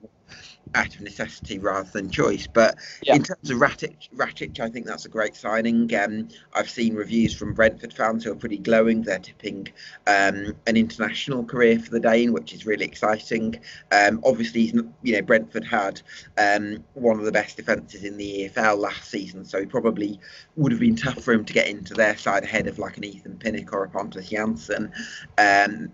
out 0.74 0.94
of 0.94 1.00
necessity 1.00 1.58
rather 1.58 1.88
than 1.90 2.10
choice. 2.10 2.46
But 2.46 2.76
yeah. 3.02 3.16
in 3.16 3.22
terms 3.22 3.50
of 3.50 3.58
Racic, 3.58 4.08
Racic, 4.14 4.60
I 4.60 4.68
think 4.68 4.86
that's 4.86 5.04
a 5.04 5.08
great 5.08 5.36
signing. 5.36 5.92
Um, 5.94 6.28
I've 6.54 6.70
seen 6.70 6.94
reviews 6.94 7.34
from 7.34 7.54
Brentford 7.54 7.92
fans 7.92 8.24
who 8.24 8.32
are 8.32 8.36
pretty 8.36 8.58
glowing. 8.58 9.02
They're 9.02 9.18
tipping 9.18 9.68
um, 10.06 10.54
an 10.66 10.76
international 10.76 11.44
career 11.44 11.78
for 11.78 11.90
the 11.90 12.00
Dane, 12.00 12.32
which 12.32 12.52
is 12.52 12.66
really 12.66 12.84
exciting. 12.84 13.60
Um, 13.92 14.20
obviously, 14.24 14.72
you 15.02 15.14
know 15.14 15.22
Brentford 15.22 15.64
had 15.64 16.00
um, 16.36 16.84
one 16.94 17.18
of 17.18 17.24
the 17.24 17.32
best 17.32 17.56
defences 17.56 18.04
in 18.04 18.16
the 18.16 18.50
EFL 18.54 18.78
last 18.78 19.10
season, 19.10 19.44
so 19.44 19.60
he 19.60 19.66
probably 19.66 20.20
would 20.56 20.72
have 20.72 20.80
been 20.80 20.96
tough 20.96 21.22
for 21.22 21.32
him 21.32 21.44
to 21.44 21.52
get 21.52 21.68
into 21.68 21.94
their 21.94 22.16
side 22.16 22.44
ahead 22.44 22.66
of 22.66 22.78
like 22.78 22.96
an 22.96 23.04
Ethan 23.04 23.38
Pinnock 23.38 23.72
or 23.72 23.84
a 23.84 23.88
Pontus 23.88 24.30
Jansson. 24.30 24.90
Um, 25.38 25.92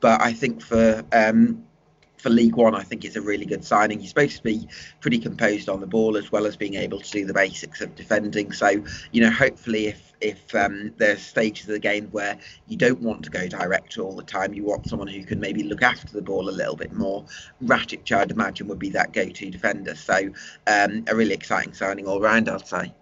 but 0.00 0.20
I 0.20 0.32
think 0.32 0.62
for 0.62 1.04
um, 1.12 1.64
for 2.18 2.30
League 2.30 2.56
One, 2.56 2.74
I 2.74 2.82
think 2.82 3.04
it's 3.04 3.16
a 3.16 3.20
really 3.20 3.44
good 3.44 3.64
signing. 3.64 4.00
He's 4.00 4.08
supposed 4.10 4.36
to 4.36 4.42
be 4.42 4.68
pretty 5.00 5.18
composed 5.18 5.68
on 5.68 5.80
the 5.80 5.86
ball 5.86 6.16
as 6.16 6.32
well 6.32 6.46
as 6.46 6.56
being 6.56 6.74
able 6.74 7.00
to 7.00 7.10
do 7.10 7.24
the 7.24 7.34
basics 7.34 7.80
of 7.80 7.94
defending. 7.94 8.52
So, 8.52 8.82
you 9.12 9.20
know, 9.20 9.30
hopefully, 9.30 9.86
if 9.86 10.12
if 10.20 10.54
um, 10.54 10.92
there's 10.96 11.20
stages 11.20 11.68
of 11.68 11.74
the 11.74 11.78
game 11.78 12.08
where 12.08 12.38
you 12.68 12.76
don't 12.76 13.00
want 13.00 13.22
to 13.24 13.30
go 13.30 13.46
direct 13.46 13.98
all 13.98 14.16
the 14.16 14.22
time, 14.22 14.54
you 14.54 14.64
want 14.64 14.88
someone 14.88 15.08
who 15.08 15.22
can 15.24 15.38
maybe 15.38 15.62
look 15.62 15.82
after 15.82 16.12
the 16.12 16.22
ball 16.22 16.48
a 16.48 16.50
little 16.50 16.76
bit 16.76 16.92
more. 16.92 17.24
Racic, 17.62 18.10
I'd 18.10 18.30
imagine, 18.30 18.66
would 18.68 18.78
be 18.78 18.90
that 18.90 19.12
go-to 19.12 19.50
defender. 19.50 19.94
So, 19.94 20.30
um, 20.66 21.04
a 21.06 21.14
really 21.14 21.34
exciting 21.34 21.74
signing 21.74 22.06
all 22.06 22.20
round, 22.20 22.48
I'd 22.48 22.66
say. 22.66 22.94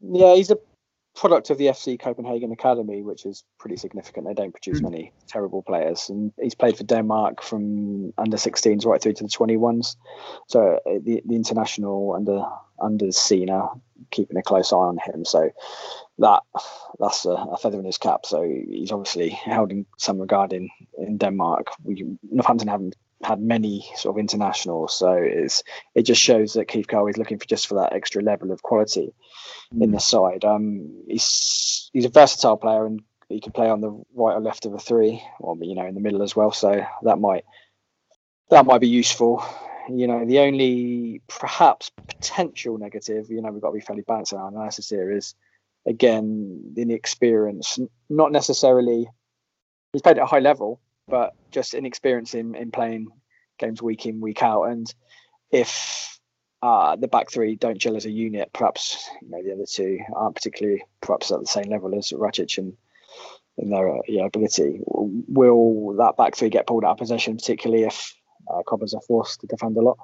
Yeah, 0.00 0.34
he's 0.34 0.50
a 0.50 0.58
product 1.16 1.50
of 1.50 1.58
the 1.58 1.66
FC 1.66 1.98
Copenhagen 1.98 2.52
Academy, 2.52 3.02
which 3.02 3.24
is 3.24 3.42
pretty 3.58 3.76
significant. 3.76 4.26
They 4.26 4.34
don't 4.34 4.52
produce 4.52 4.80
mm. 4.80 4.84
many 4.84 5.12
terrible 5.26 5.62
players, 5.62 6.08
and 6.08 6.32
he's 6.40 6.54
played 6.54 6.76
for 6.76 6.84
Denmark 6.84 7.42
from 7.42 8.12
under 8.18 8.36
16s 8.36 8.84
right 8.84 9.00
through 9.00 9.14
to 9.14 9.24
the 9.24 9.30
21s. 9.30 9.96
So 10.46 10.78
uh, 10.86 10.98
the, 11.02 11.22
the 11.24 11.34
international 11.34 12.12
under 12.14 12.44
under 12.78 13.10
Sina 13.10 13.68
keeping 14.10 14.36
a 14.36 14.42
close 14.42 14.72
eye 14.72 14.76
on 14.76 14.98
him. 14.98 15.24
So 15.24 15.50
that 16.18 16.42
that's 17.00 17.24
a, 17.24 17.30
a, 17.30 17.56
feather 17.56 17.78
in 17.78 17.86
his 17.86 17.98
cap. 17.98 18.26
So 18.26 18.42
he's 18.42 18.92
obviously 18.92 19.30
held 19.30 19.72
in 19.72 19.86
some 19.96 20.20
regard 20.20 20.52
in 20.52 20.68
in 20.98 21.16
Denmark. 21.16 21.68
We 21.82 22.04
Northampton 22.30 22.68
haven't 22.68 22.96
had 23.22 23.40
many 23.40 23.86
sort 23.96 24.14
of 24.14 24.20
internationals, 24.20 24.96
so 24.96 25.12
it's 25.12 25.62
it 25.94 26.02
just 26.02 26.20
shows 26.20 26.52
that 26.52 26.68
Keith 26.68 26.86
Curle 26.88 27.08
is 27.08 27.18
looking 27.18 27.38
for 27.38 27.46
just 27.46 27.66
for 27.66 27.74
that 27.74 27.92
extra 27.92 28.22
level 28.22 28.52
of 28.52 28.62
quality 28.62 29.12
in 29.80 29.90
the 29.90 30.00
side. 30.00 30.44
Um, 30.44 31.02
he's 31.08 31.90
he's 31.92 32.04
a 32.04 32.10
versatile 32.10 32.56
player 32.56 32.86
and 32.86 33.00
he 33.28 33.40
can 33.40 33.52
play 33.52 33.68
on 33.68 33.80
the 33.80 33.90
right 34.14 34.34
or 34.34 34.40
left 34.40 34.66
of 34.66 34.74
a 34.74 34.78
three, 34.78 35.22
or 35.40 35.56
you 35.60 35.74
know 35.74 35.86
in 35.86 35.94
the 35.94 36.00
middle 36.00 36.22
as 36.22 36.36
well. 36.36 36.52
So 36.52 36.84
that 37.02 37.18
might 37.18 37.44
that 38.50 38.66
might 38.66 38.80
be 38.80 38.88
useful. 38.88 39.44
You 39.88 40.06
know, 40.06 40.24
the 40.24 40.40
only 40.40 41.22
perhaps 41.28 41.90
potential 41.90 42.76
negative, 42.76 43.30
you 43.30 43.40
know, 43.40 43.52
we've 43.52 43.62
got 43.62 43.68
to 43.68 43.74
be 43.74 43.80
fairly 43.80 44.02
balanced 44.02 44.32
in 44.32 44.38
our 44.38 44.48
analysis 44.48 44.88
here, 44.88 45.10
is 45.10 45.34
again 45.86 46.72
the 46.74 46.82
inexperience. 46.82 47.78
Not 48.08 48.32
necessarily 48.32 49.08
he's 49.92 50.02
played 50.02 50.18
at 50.18 50.24
a 50.24 50.26
high 50.26 50.40
level, 50.40 50.80
but 51.08 51.34
just 51.50 51.74
inexperience 51.74 52.34
in, 52.34 52.54
in 52.54 52.70
playing 52.70 53.08
games 53.58 53.80
week 53.80 54.06
in 54.06 54.20
week 54.20 54.42
out. 54.42 54.64
And 54.64 54.92
if 55.50 56.16
uh, 56.62 56.96
the 56.96 57.08
back 57.08 57.30
three 57.30 57.54
don't 57.54 57.78
gel 57.78 57.96
as 57.96 58.06
a 58.06 58.10
unit. 58.10 58.52
Perhaps 58.52 59.08
you 59.22 59.30
know 59.30 59.42
the 59.42 59.52
other 59.52 59.66
two 59.70 59.98
aren't 60.14 60.34
particularly 60.34 60.82
perhaps 61.00 61.30
at 61.30 61.40
the 61.40 61.46
same 61.46 61.70
level 61.70 61.96
as 61.96 62.10
Racic 62.10 62.58
and 62.58 62.72
in 63.58 63.70
their 63.70 63.88
uh, 63.88 64.00
yeah, 64.08 64.26
ability. 64.26 64.80
Will 64.86 65.94
that 65.96 66.16
back 66.16 66.34
three 66.34 66.48
get 66.48 66.66
pulled 66.66 66.84
out 66.84 66.92
of 66.92 66.98
possession, 66.98 67.36
particularly 67.36 67.84
if 67.84 68.14
uh, 68.50 68.62
Cobblers 68.66 68.94
are 68.94 69.00
forced 69.02 69.40
to 69.40 69.46
defend 69.46 69.76
a 69.76 69.82
lot? 69.82 69.98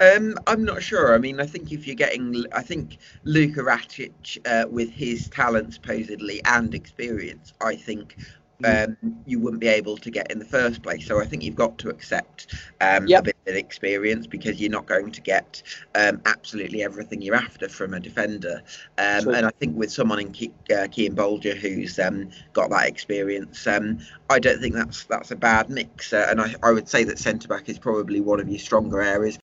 Um, 0.00 0.36
I'm 0.46 0.64
not 0.64 0.82
sure. 0.82 1.14
I 1.14 1.18
mean, 1.18 1.40
I 1.40 1.46
think 1.46 1.72
if 1.72 1.86
you're 1.86 1.96
getting, 1.96 2.44
I 2.52 2.62
think 2.62 2.98
Luka 3.24 3.60
Racic, 3.60 4.38
uh, 4.46 4.68
with 4.68 4.90
his 4.90 5.28
talent 5.28 5.74
supposedly 5.74 6.42
and 6.44 6.74
experience, 6.74 7.54
I 7.62 7.74
think 7.74 8.16
um, 8.64 8.96
you 9.26 9.38
wouldn't 9.38 9.60
be 9.60 9.68
able 9.68 9.96
to 9.98 10.10
get 10.10 10.30
in 10.30 10.38
the 10.38 10.44
first 10.44 10.82
place. 10.82 11.06
So 11.06 11.20
I 11.20 11.26
think 11.26 11.42
you've 11.42 11.54
got 11.54 11.78
to 11.78 11.88
accept 11.88 12.54
um, 12.80 13.06
yep. 13.06 13.20
a 13.20 13.24
bit 13.24 13.36
of 13.46 13.54
experience 13.54 14.26
because 14.26 14.60
you're 14.60 14.70
not 14.70 14.86
going 14.86 15.10
to 15.12 15.20
get 15.20 15.62
um, 15.94 16.20
absolutely 16.26 16.82
everything 16.82 17.22
you're 17.22 17.34
after 17.34 17.68
from 17.68 17.94
a 17.94 18.00
defender. 18.00 18.62
Um, 18.98 19.28
and 19.28 19.46
I 19.46 19.50
think 19.60 19.76
with 19.76 19.92
someone 19.92 20.20
in 20.20 20.32
Ke- 20.32 20.70
uh, 20.70 20.88
Cian 20.88 21.14
Bolger 21.14 21.56
who's 21.56 21.98
um, 21.98 22.30
got 22.52 22.70
that 22.70 22.88
experience, 22.88 23.66
um, 23.66 23.98
I 24.30 24.38
don't 24.38 24.60
think 24.60 24.74
that's 24.74 25.04
that's 25.04 25.30
a 25.30 25.36
bad 25.36 25.70
mix. 25.70 26.12
Uh, 26.12 26.26
and 26.30 26.40
I, 26.40 26.54
I 26.62 26.72
would 26.72 26.88
say 26.88 27.04
that 27.04 27.18
centre 27.18 27.48
back 27.48 27.68
is 27.68 27.78
probably 27.78 28.20
one 28.20 28.40
of 28.40 28.48
your 28.48 28.58
stronger 28.58 29.02
areas. 29.02 29.38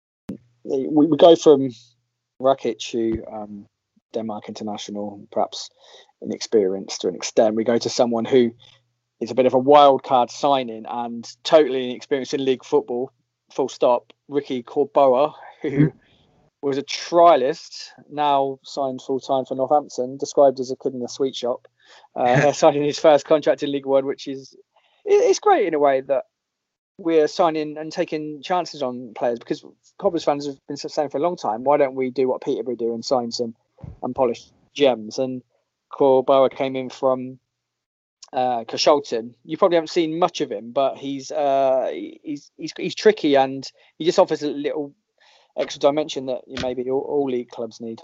We, 0.64 0.86
we 0.88 1.16
go 1.16 1.34
from 1.34 1.70
Racic, 2.40 2.90
who 2.92 3.22
Denmark 4.12 4.48
international, 4.48 5.26
perhaps 5.30 5.70
inexperienced 6.22 7.02
to 7.02 7.08
an 7.08 7.14
extent. 7.14 7.54
We 7.54 7.64
go 7.64 7.78
to 7.78 7.88
someone 7.88 8.24
who 8.24 8.52
is 9.20 9.30
a 9.30 9.34
bit 9.34 9.46
of 9.46 9.54
a 9.54 9.58
wild 9.58 10.02
card 10.02 10.30
signing 10.30 10.84
and 10.88 11.28
totally 11.42 11.90
inexperienced 11.90 12.34
in 12.34 12.44
league 12.44 12.64
football, 12.64 13.12
full 13.52 13.68
stop. 13.68 14.12
Ricky 14.28 14.62
Korboa, 14.62 15.32
who 15.62 15.70
mm. 15.70 15.92
was 16.60 16.78
a 16.78 16.82
trialist, 16.82 17.88
now 18.10 18.58
signed 18.62 19.00
full 19.02 19.20
time 19.20 19.44
for 19.44 19.54
Northampton, 19.54 20.18
described 20.18 20.60
as 20.60 20.70
a 20.70 20.76
kid 20.76 20.94
in 20.94 21.02
a 21.02 21.08
sweet 21.08 21.34
shop, 21.34 21.66
uh, 22.14 22.52
signing 22.52 22.84
his 22.84 22.98
first 22.98 23.26
contract 23.26 23.62
in 23.62 23.72
League 23.72 23.86
One, 23.86 24.06
which 24.06 24.28
is 24.28 24.56
it's 25.04 25.38
great 25.38 25.66
in 25.66 25.74
a 25.74 25.78
way 25.78 26.02
that 26.02 26.24
we're 26.98 27.28
signing 27.28 27.78
and 27.78 27.92
taking 27.92 28.42
chances 28.42 28.82
on 28.82 29.14
players 29.14 29.38
because 29.38 29.64
Cobblers 29.98 30.24
fans 30.24 30.46
have 30.46 30.58
been 30.66 30.76
saying 30.76 31.08
for 31.08 31.18
a 31.18 31.22
long 31.22 31.36
time, 31.36 31.64
why 31.64 31.76
don't 31.76 31.94
we 31.94 32.10
do 32.10 32.28
what 32.28 32.42
Peterborough 32.42 32.74
do 32.74 32.92
and 32.92 33.04
sign 33.04 33.30
some 33.30 33.54
unpolished 34.02 34.52
gems. 34.74 35.18
And 35.18 35.42
Korboa 35.92 36.50
came 36.50 36.76
in 36.76 36.90
from 36.90 37.38
uh, 38.32 38.64
Carshalton. 38.64 39.34
You 39.44 39.56
probably 39.56 39.76
haven't 39.76 39.88
seen 39.88 40.18
much 40.18 40.40
of 40.40 40.50
him, 40.50 40.72
but 40.72 40.96
he's 40.96 41.30
uh, 41.30 41.90
he's 41.92 42.50
he's 42.56 42.72
he's 42.76 42.94
tricky 42.94 43.36
and 43.36 43.70
he 43.96 44.04
just 44.04 44.18
offers 44.18 44.42
a 44.42 44.48
little 44.50 44.94
extra 45.56 45.80
dimension 45.80 46.26
that 46.26 46.42
maybe 46.46 46.88
all, 46.90 47.00
all 47.00 47.30
league 47.30 47.48
clubs 47.50 47.80
need. 47.80 48.00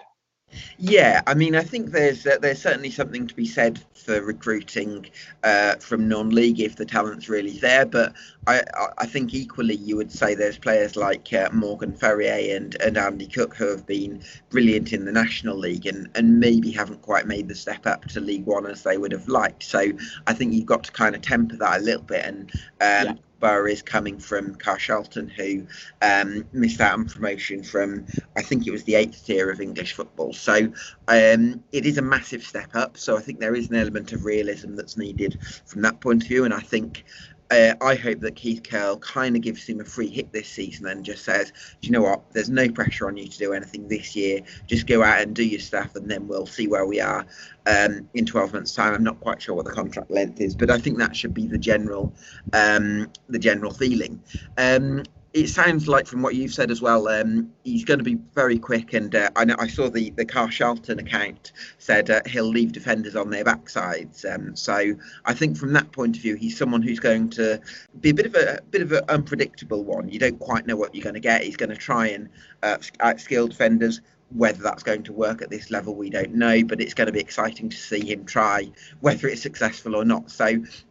Yeah, 0.79 1.23
I 1.27 1.35
mean, 1.35 1.55
I 1.55 1.63
think 1.63 1.91
there's 1.91 2.27
uh, 2.27 2.39
there's 2.41 2.61
certainly 2.61 2.91
something 2.91 3.27
to 3.27 3.35
be 3.35 3.47
said 3.47 3.81
for 3.95 4.21
recruiting 4.21 5.07
uh, 5.43 5.77
from 5.77 6.09
non-league 6.09 6.61
if 6.61 6.77
the 6.77 6.85
talent's 6.85 7.29
really 7.29 7.59
there. 7.59 7.87
But 7.87 8.13
I 8.47 8.63
I 8.99 9.07
think 9.07 9.35
equally 9.35 9.77
you 9.77 9.97
would 9.97 10.13
say 10.13 10.35
there's 10.35 10.59
players 10.59 10.97
like 10.97 11.33
uh, 11.33 11.49
Morgan 11.53 11.93
Ferrier 11.93 12.57
and, 12.57 12.77
and 12.81 12.99
Andy 12.99 13.27
Cook 13.27 13.55
who 13.55 13.69
have 13.69 13.87
been 13.87 14.23
brilliant 14.51 14.93
in 14.93 15.05
the 15.05 15.13
National 15.13 15.57
League 15.57 15.87
and, 15.87 16.09
and 16.15 16.39
maybe 16.41 16.71
haven't 16.71 17.03
quite 17.03 17.27
made 17.27 17.49
the 17.49 17.55
step 17.55 17.87
up 17.87 18.05
to 18.07 18.21
League 18.21 18.47
One 18.47 18.67
as 18.67 18.83
they 18.83 18.99
would 18.99 19.13
have 19.13 19.29
liked. 19.29 19.63
So 19.63 19.93
I 20.27 20.35
think 20.35 20.53
you've 20.53 20.67
got 20.67 20.85
to 20.85 20.93
kind 20.93 21.15
of 21.15 21.23
temper 21.23 21.57
that 21.57 21.81
a 21.81 21.85
little 21.85 22.03
bit 22.03 22.25
and. 22.25 22.51
Um, 22.81 23.07
yeah 23.07 23.15
Korboa 23.45 23.71
is 23.71 23.83
coming 23.83 24.19
from 24.19 24.55
Carshalton, 24.55 25.31
who 25.31 25.67
um, 26.03 26.47
missed 26.53 26.81
out 26.81 26.95
on 26.95 27.07
promotion 27.07 27.63
from, 27.63 28.07
I 28.37 28.43
think 28.43 28.67
it 28.67 28.71
was 28.71 28.85
the 28.85 28.95
eighth 28.95 29.27
tier 29.27 29.51
of 29.51 29.61
English 29.61 29.93
football. 29.93 30.33
So 30.33 30.73
um, 31.09 31.63
it 31.73 31.87
is 31.87 31.99
a 31.99 32.03
massive 32.03 32.43
step 32.43 32.71
up. 32.75 32.97
So 32.97 33.17
I 33.17 33.21
think 33.21 33.41
there 33.41 33.55
is 33.55 33.69
an 33.69 33.77
element 33.77 34.13
of 34.13 34.25
realism 34.25 34.75
that's 34.75 34.97
needed 34.97 35.39
from 35.67 35.83
that 35.83 36.01
point 36.01 36.23
of 36.23 36.29
view. 36.29 36.45
And 36.45 36.55
I 36.55 36.61
think 36.61 37.05
uh, 37.51 37.75
I 37.81 37.95
hope 37.95 38.21
that 38.21 38.37
Keith 38.37 38.63
Curle 38.63 38.99
kind 38.99 39.37
of 39.37 39.43
gives 39.43 39.67
him 39.67 39.81
a 39.81 39.85
free 39.85 40.09
hit 40.09 40.33
this 40.33 40.49
season 40.49 40.87
and 40.87 41.05
just 41.05 41.25
says, 41.25 41.53
do 41.81 41.87
you 41.87 41.93
know 41.93 42.03
what? 42.03 42.33
There's 42.33 42.51
no 42.51 42.69
pressure 42.69 43.07
on 43.07 43.17
you 43.17 43.29
to 43.29 43.39
do 43.39 43.53
anything 43.53 43.87
this 43.89 44.17
year. 44.17 44.41
Just 44.67 44.87
go 44.87 45.03
out 45.03 45.21
and 45.21 45.35
do 45.35 45.45
your 45.45 45.61
stuff, 45.61 45.95
and 45.95 46.11
then 46.11 46.27
we'll 46.27 46.47
see 46.47 46.67
where 46.67 46.87
we 46.87 47.01
are 47.01 47.27
um, 47.67 48.09
in 48.15 48.27
12 48.27 48.53
months' 48.53 48.75
time. 48.75 48.95
I'm 48.95 49.05
not 49.05 49.21
quite 49.21 49.43
sure 49.43 49.55
what 49.55 49.67
the 49.67 49.73
contract 49.73 50.11
length 50.11 50.41
is, 50.41 50.55
but 50.55 50.71
I 50.71 50.79
think 50.79 50.99
that 50.99 51.15
should 51.15 51.35
be 51.35 51.47
the 51.47 51.59
general 51.59 52.13
um, 52.53 53.11
the 53.29 53.39
general 53.39 53.73
feeling. 53.73 54.23
Um, 54.57 55.05
it 55.35 55.49
sounds 55.49 55.89
like 55.89 56.07
from 56.07 56.23
what 56.23 56.37
you've 56.37 56.55
said 56.55 56.71
as 56.71 56.81
well, 56.81 57.09
um, 57.09 57.51
he's 57.65 57.85
going 57.85 57.99
to 57.99 58.05
be 58.05 58.15
very 58.35 58.57
quick. 58.57 58.95
And 58.95 59.13
uh, 59.15 59.31
I 59.35 59.45
know 59.45 59.57
I 59.59 59.67
saw 59.67 59.91
the 59.91 60.11
the 60.11 60.25
Carshalton 60.25 61.01
account 61.01 61.53
said 61.79 62.09
uh, 62.09 62.21
he'll 62.25 62.49
leave 62.49 62.71
defenders 62.71 63.17
on 63.17 63.31
their 63.31 63.45
backsides. 63.45 64.25
Um, 64.33 64.55
so 64.55 64.95
I 65.25 65.35
think 65.35 65.59
from 65.59 65.73
that 65.73 65.91
point 65.91 66.17
of 66.17 66.23
view, 66.23 66.37
he's 66.37 66.57
someone 66.57 66.83
who's 66.83 67.01
going 67.01 67.31
to 67.31 67.61
be 68.01 68.11
a 68.11 68.15
bit 68.15 68.27
of 68.27 68.37
a, 68.37 68.59
a 68.59 68.63
bit 68.63 68.83
of 68.83 68.93
an 68.93 69.03
unpredictable 69.09 69.83
one. 69.83 70.09
You 70.09 70.21
don't 70.21 70.39
quite 70.39 70.67
know 70.67 70.77
what 70.77 70.95
you're 70.95 71.03
going 71.03 71.15
to 71.15 71.21
get. 71.21 71.43
He's 71.43 71.57
going 71.57 71.71
to 71.71 71.77
try 71.77 72.07
and 72.09 72.29
uh, 72.63 72.79
outskill 73.01 73.49
defenders. 73.51 74.01
Whether 74.31 74.63
that's 74.63 74.83
going 74.83 75.05
to 75.05 75.13
work 75.13 75.43
at 75.43 75.51
this 75.51 75.71
level, 75.71 75.95
we 75.95 76.11
don't 76.11 76.35
know, 76.35 76.65
but 76.65 76.81
it's 76.81 76.95
going 76.95 77.07
to 77.07 77.13
be 77.13 77.21
exciting 77.21 77.69
to 77.69 77.77
see 77.77 78.05
him 78.11 78.25
try, 78.25 78.69
whether 78.99 79.29
it's 79.29 79.43
successful 79.43 79.95
or 79.95 80.05
not. 80.05 80.29
So 80.31 80.47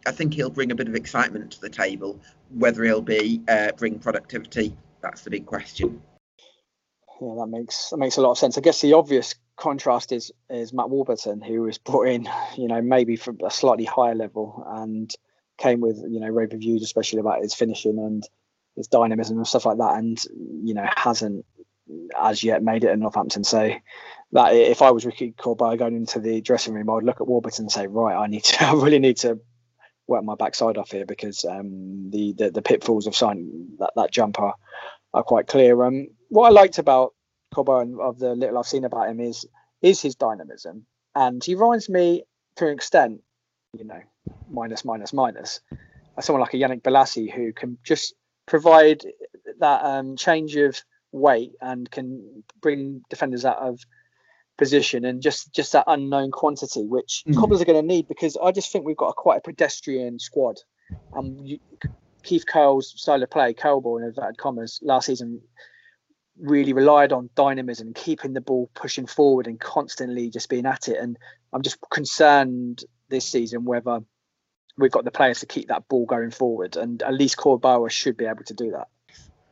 I 0.06 0.12
think 0.12 0.34
he'll 0.34 0.52
bring 0.52 0.72
a 0.72 0.76
bit 0.76 0.88
of 0.88 0.96
excitement 0.96 1.52
to 1.52 1.60
the 1.60 1.70
table, 1.70 2.22
whether 2.54 2.84
he'll 2.84 3.02
be 3.02 3.42
uh, 3.48 3.72
bring 3.78 4.00
productivity, 4.00 4.76
that's 5.02 5.22
the 5.22 5.30
big 5.30 5.46
question. 5.46 6.02
Yeah, 7.22 7.36
that 7.40 7.48
makes 7.48 7.90
that 7.90 7.98
makes 7.98 8.18
a 8.18 8.22
lot 8.22 8.32
of 8.32 8.38
sense. 8.38 8.58
I 8.58 8.62
guess 8.62 8.82
the 8.82 8.94
obvious 8.94 9.36
contrast 9.56 10.12
is 10.12 10.32
is 10.50 10.74
Matt 10.74 10.90
Warburton, 10.90 11.42
who 11.42 11.62
was 11.62 11.78
brought 11.78 12.08
in, 12.08 12.28
you 12.58 12.68
know, 12.68 12.82
maybe 12.82 13.16
from 13.16 13.38
a 13.46 13.52
slightly 13.52 13.86
higher 13.86 14.16
level 14.16 14.66
and 14.68 15.14
came 15.58 15.80
with, 15.80 15.98
you 16.10 16.20
know, 16.20 16.28
rave 16.28 16.52
reviews, 16.52 16.84
especially 16.84 17.20
about 17.20 17.42
his 17.42 17.54
finishing 17.54 18.00
and 18.00 18.28
his 18.76 18.88
dynamism 18.88 19.38
and 19.38 19.48
stuff 19.48 19.66
like 19.66 19.78
that, 19.78 19.98
and 19.98 20.22
you 20.64 20.74
know, 20.74 20.86
hasn't 20.96 21.46
as 22.20 22.44
yet 22.44 22.64
made 22.64 22.84
it 22.84 22.92
in 22.92 23.00
Northampton. 23.00 23.44
So 23.44 23.72
that 24.32 24.54
if 24.54 24.82
I 24.82 24.92
was 24.92 25.06
Ricky 25.06 25.34
Korboa 25.38 25.78
going 25.78 25.96
into 25.96 26.20
the 26.20 26.42
dressing 26.42 26.74
room, 26.74 26.90
I 26.90 26.94
would 26.96 27.04
look 27.04 27.22
at 27.22 27.28
Warburton 27.28 27.66
and 27.66 27.72
say, 27.72 27.88
right, 27.88 28.16
I 28.16 28.28
need 28.28 28.44
to, 28.46 28.66
I 28.68 28.74
really 28.74 29.00
need 29.00 29.18
to 29.18 29.40
work 30.14 30.24
my 30.24 30.36
backside 30.36 30.78
off 30.78 30.92
here 30.92 31.06
because 31.06 31.44
um, 31.46 32.10
the, 32.10 32.34
the, 32.34 32.52
the 32.52 32.62
pitfalls 32.62 33.08
of 33.08 33.16
signing 33.16 33.70
that, 33.80 33.92
that 33.96 34.12
are, 35.14 35.24
quite 35.24 35.48
clear. 35.48 35.84
Um, 35.84 36.08
what 36.30 36.48
I 36.48 36.52
liked 36.52 36.78
about 36.78 37.14
Korboa 37.54 37.82
and 37.82 38.00
of 38.00 38.20
the 38.20 38.36
little 38.36 38.58
I've 38.58 38.66
seen 38.66 38.86
about 38.86 39.10
him 39.10 39.20
is 39.20 39.46
is 39.82 40.02
his 40.02 40.16
dynamism, 40.16 40.86
and 41.14 41.44
he 41.44 41.56
reminds 41.56 41.90
me 41.90 42.24
to 42.56 42.68
an 42.68 42.74
extent, 42.74 43.22
you 43.78 43.84
know, 43.84 44.02
minus 44.50 44.86
minus 44.86 45.14
minus, 45.14 45.60
someone 46.22 46.42
like 46.42 46.54
a 46.54 46.58
Yannick 46.58 46.82
Bolasie 46.82 47.32
who 47.32 47.52
can 47.52 47.78
just 47.84 48.16
provide 48.46 49.06
that 49.60 49.84
um, 49.84 50.16
change 50.16 50.56
of 50.56 50.82
weight 51.12 51.52
and 51.62 51.90
can 51.92 52.44
bring 52.62 53.04
defenders 53.10 53.46
out 53.46 53.58
of 53.58 53.80
position 54.58 55.04
and 55.06 55.22
just 55.22 55.52
just 55.54 55.72
that 55.72 55.84
unknown 55.88 56.30
quantity 56.30 56.86
which 56.86 57.24
mm. 57.28 57.36
cobblers 57.36 57.62
are 57.62 57.66
going 57.66 57.82
to 57.82 57.88
need 57.88 58.08
because 58.08 58.38
I 58.38 58.52
just 58.52 58.72
think 58.72 58.86
we've 58.86 58.96
got 58.98 59.10
a 59.10 59.14
quite 59.14 59.38
a 59.38 59.42
pedestrian 59.42 60.20
squad. 60.20 60.60
Um, 61.16 61.38
you, 61.44 61.60
Keith 62.24 62.46
Curle's 62.46 62.94
style 62.96 63.22
of 63.22 63.30
play, 63.30 63.54
Curleball 63.54 64.00
in 64.00 64.08
inverted 64.08 64.38
commas, 64.38 64.80
last 64.82 65.08
season 65.08 65.42
really 66.40 66.74
relied 66.74 67.12
on 67.12 67.30
dynamism, 67.36 67.94
keeping 67.94 68.34
the 68.34 68.42
ball 68.42 68.70
pushing 68.74 69.06
forward 69.06 69.48
and 69.48 69.60
constantly 69.60 70.30
just 70.30 70.50
being 70.50 70.66
at 70.66 70.88
it. 70.88 70.98
And 70.98 71.18
I'm 71.52 71.62
just 71.62 71.78
concerned 71.92 72.84
this 73.10 73.26
season 73.26 73.66
whether 73.66 74.00
we've 74.78 74.92
got 74.92 75.06
the 75.06 75.12
players 75.12 75.42
to 75.42 75.46
keep 75.46 75.68
that 75.68 75.88
ball 75.88 76.06
going 76.06 76.32
forward. 76.32 76.76
And 76.76 77.04
at 77.04 77.14
least 77.14 77.38
Korboa 77.38 77.90
should 77.92 78.18
be 78.18 78.26
able 78.26 78.44
to 78.46 78.54
do 78.54 78.72
that. 78.72 78.88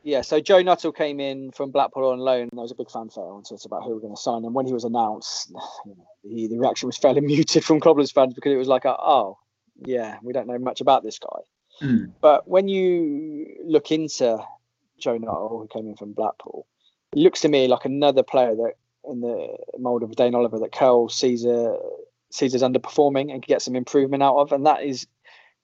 Yeah, 0.04 0.22
so 0.22 0.40
Joe 0.40 0.62
Nuttall 0.62 0.92
came 0.92 1.20
in 1.20 1.52
from 1.52 1.72
Blackpool 1.72 2.10
on 2.10 2.20
loan. 2.20 2.50
There 2.52 2.62
was 2.62 2.72
a 2.72 2.76
big 2.76 2.90
fanfare 2.90 3.24
on 3.24 3.44
Twitter 3.44 3.68
about 3.68 3.84
who 3.84 3.90
we 3.90 3.96
were 3.96 4.02
going 4.02 4.16
to 4.16 4.22
sign. 4.22 4.46
And 4.46 4.54
when 4.54 4.66
he 4.66 4.74
was 4.74 4.84
announced, 4.84 5.50
you 5.86 5.96
know, 5.96 6.08
the, 6.24 6.48
the 6.48 6.58
reaction 6.58 6.88
was 6.88 6.98
fairly 6.98 7.22
muted 7.22 7.64
from 7.64 7.80
Cobblers 7.80 8.12
fans 8.12 8.34
because 8.34 8.52
it 8.52 8.58
was 8.58 8.68
like, 8.68 8.86
a, 8.86 8.96
oh, 8.98 9.38
yeah, 9.86 10.18
we 10.24 10.34
don't 10.34 10.48
know 10.48 10.58
much 10.58 10.82
about 10.82 11.04
this 11.04 11.20
guy. 11.20 11.86
Mm. 11.86 12.12
But 12.20 12.48
when 12.48 12.68
you 12.68 13.58
look 13.64 13.92
into 13.92 14.44
Joe 15.00 15.18
Nuttall, 15.18 15.60
who 15.60 15.68
came 15.68 15.88
in 15.88 15.96
from 15.96 16.14
Blackpool, 16.14 16.66
it 17.14 17.20
looks 17.20 17.42
to 17.42 17.50
me 17.50 17.68
like 17.68 17.86
another 17.86 18.24
player 18.24 18.56
that, 18.56 18.74
in 19.06 19.22
the 19.22 19.58
mould 19.80 20.04
of 20.04 20.16
Dane 20.16 20.36
Oliver, 20.36 20.60
that 20.60 20.72
Curle 20.72 21.10
sees, 21.10 21.46
a, 21.46 21.78
sees 22.32 22.56
as 22.56 22.62
underperforming 22.62 23.32
and 23.32 23.42
could 23.42 23.48
get 23.48 23.62
some 23.62 23.76
improvement 23.76 24.24
out 24.24 24.38
of. 24.38 24.52
And 24.52 24.66
that 24.66 24.84
is 24.84 25.08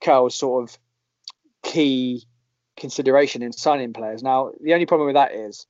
Curle's 0.02 0.36
sort 0.36 0.64
of 0.64 0.78
key 1.64 2.26
consideration 2.78 3.42
in 3.42 3.52
signing 3.52 3.94
players. 3.94 4.24
Now, 4.24 4.52
the 4.62 4.74
only 4.74 4.86
problem 4.86 5.08
with 5.08 5.16
that 5.16 5.34
is 5.34 5.66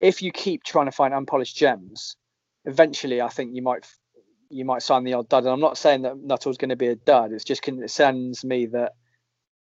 if 0.00 0.22
you 0.22 0.32
keep 0.32 0.62
trying 0.64 0.86
to 0.86 0.92
find 0.92 1.14
unpolished 1.14 1.56
gems, 1.56 2.16
eventually 2.64 3.20
I 3.20 3.28
think 3.28 3.54
you 3.54 3.62
might 3.62 3.86
you 4.50 4.64
might 4.64 4.82
sign 4.82 5.04
the 5.04 5.14
odd 5.14 5.28
dud. 5.28 5.44
And 5.44 5.52
I'm 5.52 5.60
not 5.60 5.76
saying 5.76 6.02
that 6.02 6.18
Nuttall's 6.18 6.56
going 6.56 6.70
to 6.70 6.76
be 6.76 6.86
a 6.86 6.96
dud. 6.96 7.32
It's 7.32 7.44
just 7.44 7.62
concerns 7.62 8.44
me 8.44 8.66
that 8.66 8.92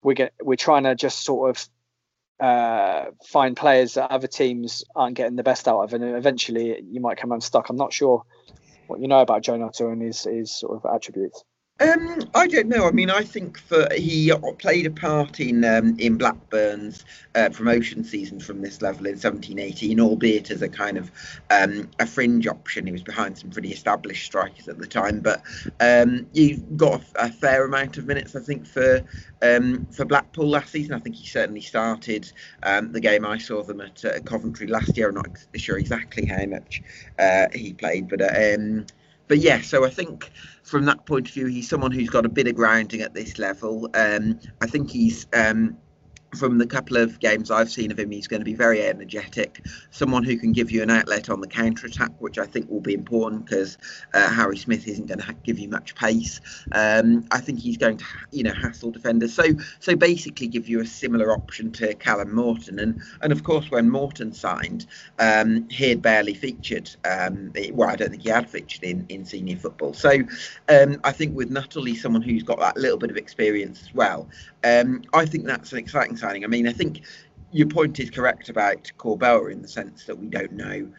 we're 0.02 0.14
get, 0.14 0.34
we're 0.42 0.56
trying 0.56 0.84
to 0.84 0.94
just 0.94 1.24
sort 1.24 1.50
of 1.50 1.68
uh, 2.38 3.06
find 3.24 3.56
players 3.56 3.94
that 3.94 4.10
other 4.10 4.26
teams 4.26 4.84
aren't 4.94 5.16
getting 5.16 5.36
the 5.36 5.42
best 5.42 5.66
out 5.66 5.80
of, 5.80 5.94
and 5.94 6.04
eventually 6.04 6.78
you 6.90 7.00
might 7.00 7.16
come 7.16 7.32
unstuck. 7.32 7.70
I'm 7.70 7.76
not 7.76 7.92
sure 7.92 8.22
what 8.86 9.00
you 9.00 9.08
know 9.08 9.20
about 9.20 9.42
Joe 9.42 9.56
Nuttall 9.56 9.90
and 9.90 10.02
his 10.02 10.24
his 10.24 10.54
sort 10.54 10.76
of 10.76 10.94
attributes. 10.94 11.42
Um, 11.78 12.22
I 12.34 12.46
don't 12.46 12.68
know. 12.68 12.88
I 12.88 12.90
mean, 12.90 13.10
I 13.10 13.22
think 13.22 13.58
for 13.58 13.86
he 13.94 14.32
played 14.58 14.86
a 14.86 14.90
part 14.90 15.40
in 15.40 15.62
um, 15.62 15.94
in 15.98 16.16
Blackburn's 16.16 17.04
uh, 17.34 17.50
promotion 17.52 18.02
season 18.02 18.40
from 18.40 18.62
this 18.62 18.80
level 18.80 19.04
in 19.04 19.12
1718, 19.12 20.00
albeit 20.00 20.50
as 20.50 20.62
a 20.62 20.70
kind 20.70 20.96
of 20.96 21.10
um, 21.50 21.90
a 21.98 22.06
fringe 22.06 22.46
option. 22.46 22.86
He 22.86 22.92
was 22.92 23.02
behind 23.02 23.36
some 23.36 23.50
pretty 23.50 23.72
established 23.72 24.24
strikers 24.24 24.68
at 24.68 24.78
the 24.78 24.86
time, 24.86 25.20
but 25.20 25.42
um, 25.80 26.26
he 26.32 26.54
got 26.76 27.02
a, 27.16 27.30
fair 27.30 27.66
amount 27.66 27.98
of 27.98 28.06
minutes, 28.06 28.34
I 28.34 28.40
think, 28.40 28.66
for 28.66 29.02
um, 29.42 29.86
for 29.90 30.06
Blackpool 30.06 30.48
last 30.48 30.72
season. 30.72 30.94
I 30.94 30.98
think 30.98 31.16
he 31.16 31.26
certainly 31.26 31.60
started 31.60 32.32
um, 32.62 32.92
the 32.92 33.00
game 33.00 33.26
I 33.26 33.36
saw 33.36 33.62
them 33.62 33.82
at 33.82 34.02
uh, 34.02 34.20
Coventry 34.20 34.66
last 34.66 34.96
year. 34.96 35.10
I'm 35.10 35.16
not 35.16 35.28
sure 35.56 35.76
exactly 35.76 36.24
how 36.24 36.46
much 36.46 36.80
uh, 37.18 37.48
he 37.52 37.74
played, 37.74 38.08
but. 38.08 38.22
But 39.28 39.38
yeah, 39.38 39.60
so 39.60 39.84
I 39.84 39.90
think 39.90 40.30
from 40.62 40.84
that 40.84 41.06
point 41.06 41.28
of 41.28 41.34
view, 41.34 41.46
he's 41.46 41.68
someone 41.68 41.90
who's 41.90 42.10
got 42.10 42.24
a 42.24 42.28
bit 42.28 42.46
of 42.46 42.54
grounding 42.54 43.00
at 43.00 43.14
this 43.14 43.38
level. 43.38 43.90
Um, 43.94 44.38
I 44.60 44.66
think 44.66 44.90
he's 44.90 45.26
um, 45.32 45.76
from 46.36 46.58
the 46.58 46.66
couple 46.66 46.96
of 46.96 47.18
games 47.20 47.50
I've 47.50 47.70
seen 47.70 47.90
of 47.90 47.98
him, 47.98 48.10
he's 48.10 48.28
going 48.28 48.40
to 48.40 48.44
be 48.44 48.54
very 48.54 48.82
energetic, 48.82 49.64
someone 49.90 50.22
who 50.22 50.36
can 50.36 50.52
give 50.52 50.70
you 50.70 50.82
an 50.82 50.90
outlet 50.90 51.30
on 51.30 51.40
the 51.40 51.46
counter 51.46 51.86
attack, 51.86 52.10
which 52.18 52.38
I 52.38 52.46
think 52.46 52.70
will 52.70 52.80
be 52.80 52.94
important 52.94 53.46
because 53.46 53.78
uh, 54.14 54.28
Harry 54.28 54.56
Smith 54.56 54.86
isn't 54.86 55.06
going 55.06 55.20
to 55.20 55.34
give 55.42 55.58
you 55.58 55.68
much 55.68 55.94
pace. 55.94 56.40
Um, 56.72 57.26
I 57.30 57.40
think 57.40 57.58
he's 57.58 57.76
going 57.76 57.96
to, 57.96 58.04
you 58.30 58.42
know, 58.42 58.52
hassle 58.52 58.90
defenders. 58.90 59.34
So, 59.34 59.44
so 59.80 59.96
basically, 59.96 60.46
give 60.48 60.68
you 60.68 60.80
a 60.80 60.86
similar 60.86 61.32
option 61.32 61.72
to 61.72 61.94
Callum 61.94 62.34
Morton, 62.34 62.78
and 62.78 63.00
and 63.22 63.32
of 63.32 63.42
course, 63.42 63.70
when 63.70 63.90
Morton 63.90 64.32
signed, 64.32 64.86
um, 65.18 65.68
he 65.70 65.90
had 65.90 66.02
barely 66.02 66.34
featured. 66.34 66.90
Um, 67.04 67.52
well, 67.72 67.88
I 67.88 67.96
don't 67.96 68.10
think 68.10 68.22
he 68.22 68.28
had 68.28 68.48
featured 68.48 68.84
in 68.84 69.06
in 69.08 69.24
senior 69.24 69.56
football. 69.56 69.94
So, 69.94 70.10
um, 70.68 71.00
I 71.04 71.12
think 71.12 71.34
with 71.34 71.50
Nuttall, 71.50 71.84
he's 71.84 72.02
someone 72.02 72.22
who's 72.22 72.42
got 72.42 72.58
that 72.60 72.76
little 72.76 72.98
bit 72.98 73.10
of 73.10 73.16
experience 73.16 73.82
as 73.82 73.94
well. 73.94 74.28
Um, 74.64 75.02
I 75.12 75.26
think 75.26 75.44
that's 75.44 75.72
an 75.72 75.78
exciting 75.78 76.16
signing. 76.26 76.44
I 76.44 76.48
mean, 76.48 76.66
I 76.66 76.72
think 76.72 77.02
your 77.52 77.68
point 77.68 78.00
is 78.00 78.10
correct 78.10 78.48
about 78.48 78.90
Korboa 78.98 79.52
in 79.52 79.62
the 79.62 79.68
sense 79.68 80.04
that 80.06 80.18
we 80.18 80.26
don't 80.26 80.52
know. 80.52 80.90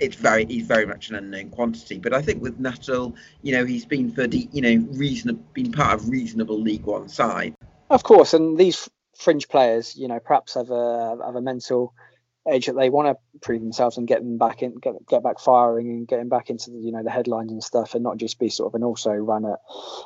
It's 0.00 0.16
very 0.16 0.44
he's 0.46 0.66
very 0.66 0.86
much 0.86 1.08
an 1.10 1.16
unknown 1.16 1.50
quantity, 1.50 1.98
but 1.98 2.12
I 2.12 2.22
think 2.22 2.40
with 2.40 2.60
Nuttall, 2.60 3.16
you 3.42 3.52
know, 3.52 3.64
he's 3.64 3.84
been 3.84 4.12
for 4.12 4.26
the, 4.26 4.48
you 4.52 4.62
know 4.62 4.86
reason 4.92 5.44
been 5.54 5.72
part 5.72 5.94
of 5.94 6.08
reasonable 6.08 6.60
League 6.60 6.84
One 6.84 7.08
side. 7.08 7.54
Of 7.90 8.04
course, 8.04 8.32
and 8.32 8.56
these 8.56 8.88
fringe 9.16 9.48
players, 9.48 9.96
you 9.96 10.06
know, 10.06 10.20
perhaps 10.20 10.54
have 10.54 10.70
a 10.70 11.18
have 11.24 11.34
a 11.34 11.40
mental 11.40 11.94
age 12.50 12.66
that 12.66 12.76
they 12.76 12.90
want 12.90 13.08
to 13.08 13.38
prove 13.40 13.60
themselves 13.60 13.96
and 13.96 14.08
get 14.08 14.20
them 14.20 14.38
back 14.38 14.62
in, 14.62 14.74
get 14.76 14.94
get 15.08 15.22
back 15.22 15.38
firing 15.38 15.88
and 15.88 16.08
getting 16.08 16.28
back 16.28 16.50
into 16.50 16.70
the 16.70 16.78
you 16.78 16.92
know 16.92 17.02
the 17.02 17.10
headlines 17.10 17.52
and 17.52 17.62
stuff, 17.62 17.94
and 17.94 18.02
not 18.02 18.16
just 18.16 18.38
be 18.38 18.48
sort 18.48 18.70
of 18.70 18.74
an 18.74 18.84
also 18.84 19.10
run 19.10 19.44
at 19.44 19.58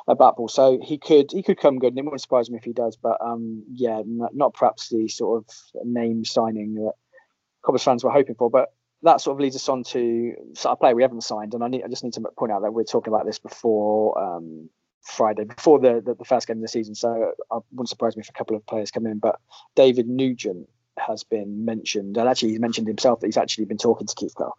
a 0.07 0.15
bat 0.15 0.35
ball. 0.37 0.47
So 0.47 0.79
he 0.81 0.97
could 0.97 1.31
he 1.31 1.43
could 1.43 1.59
come 1.59 1.79
good, 1.79 1.89
and 1.89 1.99
it 1.99 2.05
wouldn't 2.05 2.21
surprise 2.21 2.49
me 2.49 2.57
if 2.57 2.63
he 2.63 2.73
does. 2.73 2.95
But 2.95 3.17
um, 3.21 3.63
yeah, 3.73 4.01
not, 4.05 4.35
not 4.35 4.53
perhaps 4.53 4.89
the 4.89 5.07
sort 5.07 5.43
of 5.43 5.85
name 5.85 6.25
signing 6.25 6.75
that 6.75 6.93
Cobblers 7.63 7.83
fans 7.83 8.03
were 8.03 8.11
hoping 8.11 8.35
for, 8.35 8.49
but. 8.49 8.73
That 9.05 9.19
sort 9.19 9.35
of 9.35 9.41
leads 9.41 9.57
us 9.57 9.67
on 9.67 9.83
to 9.83 10.33
sort 10.53 10.71
of 10.71 10.79
player 10.79 10.95
we 10.95 11.01
haven't 11.01 11.25
signed, 11.25 11.53
and 11.53 11.61
I 11.61 11.67
need 11.67 11.83
I 11.83 11.89
just 11.89 12.05
need 12.05 12.13
to 12.13 12.21
point 12.37 12.53
out 12.53 12.61
that 12.61 12.71
we're 12.71 12.85
talking 12.85 13.13
about 13.13 13.25
this 13.25 13.37
before 13.37 14.17
um, 14.17 14.69
Friday 15.01 15.43
before 15.43 15.79
the, 15.79 16.01
the, 16.03 16.15
the 16.15 16.23
first 16.23 16.47
game 16.47 16.57
of 16.57 16.61
the 16.61 16.69
season. 16.69 16.95
So 16.95 17.33
it 17.33 17.63
wouldn't 17.71 17.89
surprise 17.89 18.15
me 18.15 18.21
if 18.21 18.29
a 18.29 18.31
couple 18.31 18.55
of 18.55 18.65
players 18.65 18.91
come 18.91 19.05
in. 19.05 19.19
But 19.19 19.41
David 19.75 20.07
Nugent 20.07 20.69
has 20.97 21.23
been 21.23 21.65
mentioned, 21.65 22.17
and 22.17 22.29
actually 22.29 22.49
he's 22.49 22.59
mentioned 22.59 22.87
himself 22.87 23.19
that 23.19 23.27
he's 23.27 23.37
actually 23.37 23.65
been 23.65 23.77
talking 23.77 24.07
to 24.07 24.15
Keith 24.15 24.33
Curle. 24.35 24.55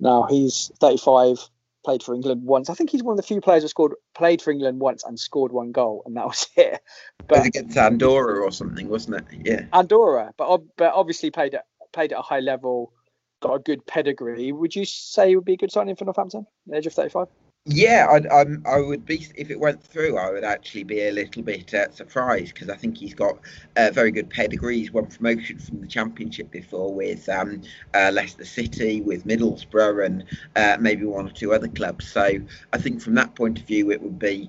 Now 0.00 0.26
he's 0.28 0.70
35, 0.80 1.38
played 1.86 2.02
for 2.02 2.14
England 2.14 2.42
once. 2.44 2.68
I 2.68 2.74
think 2.74 2.90
he's 2.90 3.02
one 3.02 3.12
of 3.12 3.16
the 3.16 3.22
few 3.22 3.40
players 3.40 3.62
who 3.62 3.68
scored 3.68 3.94
played 4.14 4.42
for 4.42 4.50
England 4.50 4.80
once 4.80 5.04
and 5.04 5.18
scored 5.18 5.52
one 5.52 5.72
goal, 5.72 6.02
and 6.04 6.16
that 6.16 6.26
was 6.26 6.48
it. 6.56 6.82
But 7.28 7.38
was 7.38 7.46
against 7.46 7.78
Andorra 7.78 8.40
or 8.42 8.50
something, 8.50 8.88
wasn't 8.88 9.18
it? 9.18 9.24
Yeah, 9.44 9.66
Andorra, 9.72 10.34
but 10.36 10.62
but 10.76 10.92
obviously 10.92 11.30
played 11.30 11.54
at 11.54 11.66
played 11.92 12.12
at 12.12 12.18
a 12.18 12.22
high 12.22 12.40
level, 12.40 12.92
got 13.40 13.54
a 13.54 13.58
good 13.60 13.86
pedigree. 13.86 14.52
Would 14.52 14.74
you 14.74 14.84
say 14.84 15.34
would 15.34 15.44
be 15.44 15.54
a 15.54 15.56
good 15.56 15.72
signing 15.72 15.96
for 15.96 16.04
Northampton? 16.04 16.46
The 16.66 16.76
age 16.76 16.86
of 16.86 16.92
35. 16.92 17.28
Yeah, 17.68 18.06
I'd, 18.08 18.28
I'm, 18.28 18.62
I 18.64 18.78
would 18.80 19.04
be 19.04 19.26
if 19.34 19.50
it 19.50 19.58
went 19.58 19.82
through. 19.82 20.16
I 20.18 20.30
would 20.30 20.44
actually 20.44 20.84
be 20.84 21.00
a 21.08 21.10
little 21.10 21.42
bit 21.42 21.74
uh, 21.74 21.90
surprised 21.90 22.54
because 22.54 22.68
I 22.68 22.76
think 22.76 22.96
he's 22.96 23.14
got 23.14 23.40
uh, 23.74 23.90
very 23.92 24.12
good 24.12 24.30
pedigree. 24.30 24.78
He's 24.78 24.92
won 24.92 25.06
promotion 25.06 25.58
from 25.58 25.80
the 25.80 25.88
Championship 25.88 26.52
before 26.52 26.94
with 26.94 27.28
um, 27.28 27.62
uh, 27.92 28.10
Leicester 28.14 28.44
City, 28.44 29.00
with 29.00 29.26
Middlesbrough, 29.26 30.06
and 30.06 30.24
uh, 30.54 30.76
maybe 30.78 31.06
one 31.06 31.26
or 31.26 31.32
two 31.32 31.52
other 31.52 31.66
clubs. 31.66 32.06
So 32.06 32.38
I 32.72 32.78
think 32.78 33.02
from 33.02 33.14
that 33.16 33.34
point 33.34 33.58
of 33.58 33.66
view, 33.66 33.90
it 33.90 34.00
would 34.00 34.18
be 34.20 34.48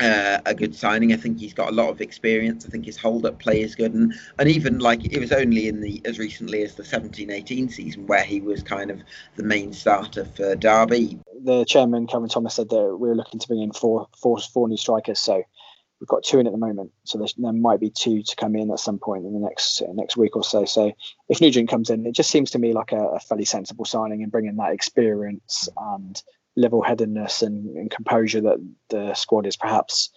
uh, 0.00 0.38
a 0.46 0.54
good 0.54 0.76
signing. 0.76 1.12
I 1.12 1.16
think 1.16 1.40
he's 1.40 1.54
got 1.54 1.70
a 1.70 1.74
lot 1.74 1.90
of 1.90 2.00
experience. 2.00 2.64
I 2.64 2.68
think 2.68 2.84
his 2.84 2.96
hold 2.96 3.26
up 3.26 3.40
play 3.40 3.62
is 3.62 3.74
good. 3.74 3.94
And, 3.94 4.14
and 4.38 4.48
even 4.48 4.78
like 4.78 5.04
it 5.04 5.18
was 5.18 5.32
only 5.32 5.66
in 5.66 5.80
the 5.80 6.00
as 6.04 6.20
recently 6.20 6.62
as 6.62 6.76
the 6.76 6.84
17 6.84 7.30
18 7.32 7.68
season 7.68 8.06
where 8.06 8.22
he 8.22 8.40
was 8.40 8.62
kind 8.62 8.92
of 8.92 9.02
the 9.34 9.42
main 9.42 9.72
starter 9.72 10.24
for 10.24 10.54
Derby. 10.54 11.18
The 11.44 11.64
chairman, 11.64 12.06
Kevin 12.06 12.28
Thomas, 12.28 12.54
said 12.54 12.70
that 12.70 12.96
we 12.98 13.08
are 13.08 13.14
looking 13.14 13.40
to 13.40 13.48
bring 13.48 13.62
in 13.62 13.72
four, 13.72 14.08
four, 14.20 14.38
four 14.38 14.68
new 14.68 14.76
strikers. 14.76 15.20
So 15.20 15.42
we've 16.00 16.08
got 16.08 16.24
two 16.24 16.38
in 16.38 16.46
at 16.46 16.52
the 16.52 16.58
moment. 16.58 16.92
So 17.04 17.18
there 17.18 17.52
might 17.52 17.80
be 17.80 17.90
two 17.90 18.22
to 18.22 18.36
come 18.36 18.56
in 18.56 18.70
at 18.70 18.80
some 18.80 18.98
point 18.98 19.24
in 19.24 19.32
the 19.32 19.40
next 19.40 19.82
uh, 19.82 19.92
next 19.92 20.16
week 20.16 20.36
or 20.36 20.44
so. 20.44 20.64
So 20.64 20.92
if 21.28 21.40
Nugent 21.40 21.68
comes 21.68 21.90
in, 21.90 22.06
it 22.06 22.14
just 22.14 22.30
seems 22.30 22.50
to 22.52 22.58
me 22.58 22.72
like 22.72 22.92
a, 22.92 23.00
a 23.00 23.20
fairly 23.20 23.44
sensible 23.44 23.84
signing 23.84 24.22
and 24.22 24.32
bringing 24.32 24.56
that 24.56 24.72
experience 24.72 25.68
and 25.76 26.20
level-headedness 26.56 27.42
and, 27.42 27.76
and, 27.76 27.88
composure 27.88 28.40
that 28.40 28.58
the 28.88 29.14
squad 29.14 29.46
is 29.46 29.56
perhaps 29.56 30.10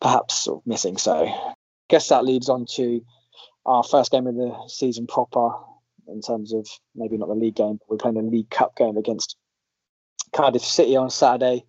perhaps 0.00 0.34
sort 0.34 0.60
of 0.60 0.66
missing. 0.66 0.96
So 0.96 1.26
I 1.26 1.54
guess 1.88 2.08
that 2.08 2.24
leads 2.24 2.48
on 2.48 2.66
to 2.74 3.00
our 3.64 3.84
first 3.84 4.10
game 4.10 4.26
of 4.26 4.34
the 4.34 4.56
season 4.68 5.06
proper 5.06 5.50
in 6.08 6.20
terms 6.20 6.52
of 6.52 6.66
maybe 6.94 7.16
not 7.16 7.28
the 7.28 7.34
league 7.34 7.54
game, 7.54 7.78
but 7.78 7.88
we're 7.88 7.96
playing 7.96 8.16
a 8.18 8.22
League 8.22 8.50
Cup 8.50 8.76
game 8.76 8.96
against 8.96 9.36
Cardiff 10.34 10.64
City 10.64 10.96
on 10.96 11.10
Saturday. 11.10 11.64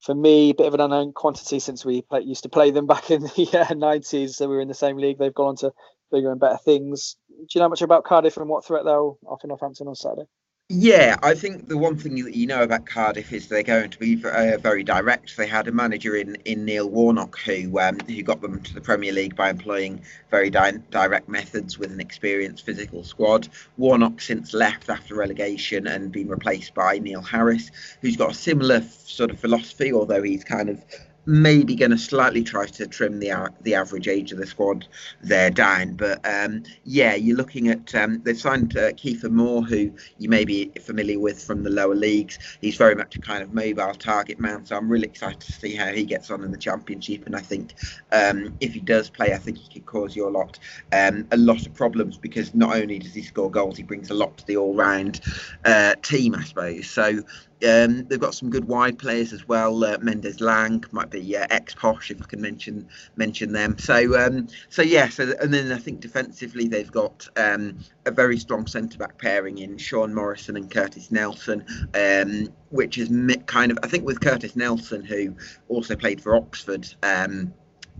For 0.00 0.14
me, 0.14 0.50
a 0.50 0.54
bit 0.54 0.66
of 0.66 0.74
an 0.74 0.80
unknown 0.80 1.12
quantity 1.12 1.58
since 1.58 1.84
we 1.84 2.02
play, 2.02 2.20
used 2.22 2.42
to 2.44 2.48
play 2.48 2.70
them 2.70 2.86
back 2.94 3.10
in 3.10 3.22
the 3.22 3.48
uh, 3.52 3.74
90s. 3.74 4.30
So 4.30 4.48
we 4.48 4.56
were 4.56 4.62
in 4.62 4.68
the 4.68 4.74
same 4.74 4.96
league. 4.96 5.18
They've 5.18 5.34
gone 5.34 5.48
on 5.48 5.56
to 5.56 5.72
bigger 6.10 6.30
and 6.30 6.40
better 6.40 6.58
things. 6.64 7.16
Do 7.28 7.46
you 7.54 7.60
know 7.60 7.68
much 7.68 7.82
about 7.82 8.04
Cardiff 8.04 8.36
and 8.36 8.48
what 8.48 8.64
threat 8.64 8.84
they'll 8.84 9.18
offer 9.26 9.46
Northampton 9.46 9.88
on 9.88 9.94
Saturday? 9.94 10.28
Yeah, 10.68 11.14
I 11.22 11.34
think 11.34 11.68
the 11.68 11.78
one 11.78 11.96
thing 11.96 12.24
that 12.24 12.34
you 12.34 12.48
know 12.48 12.64
about 12.64 12.86
Cardiff 12.86 13.32
is 13.32 13.46
they're 13.46 13.62
going 13.62 13.88
to 13.88 13.98
be 14.00 14.20
uh, 14.24 14.58
very 14.58 14.82
direct. 14.82 15.36
They 15.36 15.46
had 15.46 15.68
a 15.68 15.72
manager 15.72 16.16
in, 16.16 16.34
in 16.44 16.64
Neil 16.64 16.90
Warnock 16.90 17.38
who 17.38 17.78
um, 17.78 18.00
who 18.00 18.20
got 18.24 18.40
them 18.40 18.60
to 18.60 18.74
the 18.74 18.80
Premier 18.80 19.12
League 19.12 19.36
by 19.36 19.48
employing 19.48 20.02
very 20.28 20.50
di- 20.50 20.82
direct 20.90 21.28
methods 21.28 21.78
with 21.78 21.92
an 21.92 22.00
experienced 22.00 22.66
physical 22.66 23.04
squad. 23.04 23.48
Warnock 23.76 24.20
since 24.20 24.54
left 24.54 24.88
after 24.88 25.14
relegation 25.14 25.86
and 25.86 26.10
been 26.10 26.26
replaced 26.28 26.74
by 26.74 26.98
Neil 26.98 27.22
Harris, 27.22 27.70
who's 28.00 28.16
got 28.16 28.32
a 28.32 28.34
similar 28.34 28.82
sort 28.82 29.30
of 29.30 29.38
philosophy, 29.38 29.92
although 29.92 30.24
he's 30.24 30.42
kind 30.42 30.68
of 30.68 30.84
maybe 31.26 31.74
going 31.74 31.90
to 31.90 31.98
slightly 31.98 32.42
try 32.42 32.66
to 32.66 32.86
trim 32.86 33.18
the 33.18 33.52
the 33.62 33.74
average 33.74 34.08
age 34.08 34.32
of 34.32 34.38
the 34.38 34.46
squad 34.46 34.86
there 35.22 35.50
down. 35.50 35.94
But 35.94 36.20
um, 36.24 36.62
yeah, 36.84 37.14
you're 37.14 37.36
looking 37.36 37.68
at 37.68 37.94
um, 37.94 38.22
they've 38.22 38.38
signed 38.38 38.76
uh, 38.76 38.92
Kiefer 38.92 39.30
Moore, 39.30 39.62
who 39.62 39.92
you 40.18 40.28
may 40.28 40.44
be 40.44 40.70
familiar 40.80 41.18
with 41.18 41.42
from 41.42 41.62
the 41.62 41.70
lower 41.70 41.94
leagues. 41.94 42.38
He's 42.60 42.76
very 42.76 42.94
much 42.94 43.16
a 43.16 43.20
kind 43.20 43.42
of 43.42 43.52
mobile 43.52 43.94
target 43.94 44.38
man, 44.38 44.64
so 44.64 44.76
I'm 44.76 44.88
really 44.88 45.08
excited 45.08 45.40
to 45.40 45.52
see 45.52 45.74
how 45.74 45.92
he 45.92 46.04
gets 46.04 46.30
on 46.30 46.44
in 46.44 46.52
the 46.52 46.58
championship. 46.58 47.26
And 47.26 47.34
I 47.34 47.40
think 47.40 47.74
um, 48.12 48.56
if 48.60 48.72
he 48.72 48.80
does 48.80 49.10
play, 49.10 49.32
I 49.32 49.38
think 49.38 49.58
he 49.58 49.68
could 49.72 49.86
cause 49.86 50.14
you 50.14 50.28
a 50.28 50.30
lot 50.30 50.58
um, 50.92 51.26
a 51.32 51.36
lot 51.36 51.66
of 51.66 51.74
problems 51.74 52.16
because 52.16 52.54
not 52.54 52.76
only 52.76 52.98
does 52.98 53.14
he 53.14 53.22
score 53.22 53.50
goals, 53.50 53.76
he 53.76 53.82
brings 53.82 54.10
a 54.10 54.14
lot 54.14 54.36
to 54.38 54.46
the 54.46 54.56
all 54.56 54.74
round 54.74 55.20
uh, 55.64 55.94
team, 56.02 56.34
I 56.34 56.44
suppose. 56.44 56.88
So 56.88 57.22
um, 57.64 58.06
they've 58.06 58.20
got 58.20 58.34
some 58.34 58.50
good 58.50 58.66
wide 58.66 58.98
players 58.98 59.32
as 59.32 59.48
well. 59.48 59.82
Uh, 59.82 59.96
Mendez-Laing 60.00 60.84
might 60.92 61.10
be 61.10 61.36
uh, 61.36 61.46
ex 61.50 61.74
Posh 61.74 62.10
if 62.10 62.20
I 62.20 62.26
can 62.26 62.40
mention 62.40 62.88
mention 63.16 63.52
them. 63.52 63.78
So 63.78 64.18
um, 64.18 64.48
so 64.68 64.82
yeah. 64.82 65.08
So 65.08 65.34
and 65.40 65.52
then 65.52 65.72
I 65.72 65.78
think 65.78 66.00
defensively 66.00 66.68
they've 66.68 66.90
got 66.90 67.26
um, 67.36 67.78
a 68.04 68.10
very 68.10 68.38
strong 68.38 68.66
centre 68.66 68.98
back 68.98 69.18
pairing 69.18 69.58
in 69.58 69.78
Sean 69.78 70.14
Morrison 70.14 70.56
and 70.56 70.70
Curtis 70.70 71.10
Nelson, 71.10 71.64
um, 71.94 72.48
which 72.70 72.98
is 72.98 73.10
kind 73.46 73.72
of 73.72 73.78
I 73.82 73.88
think 73.88 74.04
with 74.04 74.20
Curtis 74.20 74.54
Nelson 74.54 75.04
who 75.04 75.34
also 75.68 75.96
played 75.96 76.20
for 76.20 76.36
Oxford. 76.36 76.86
Um, 77.02 77.54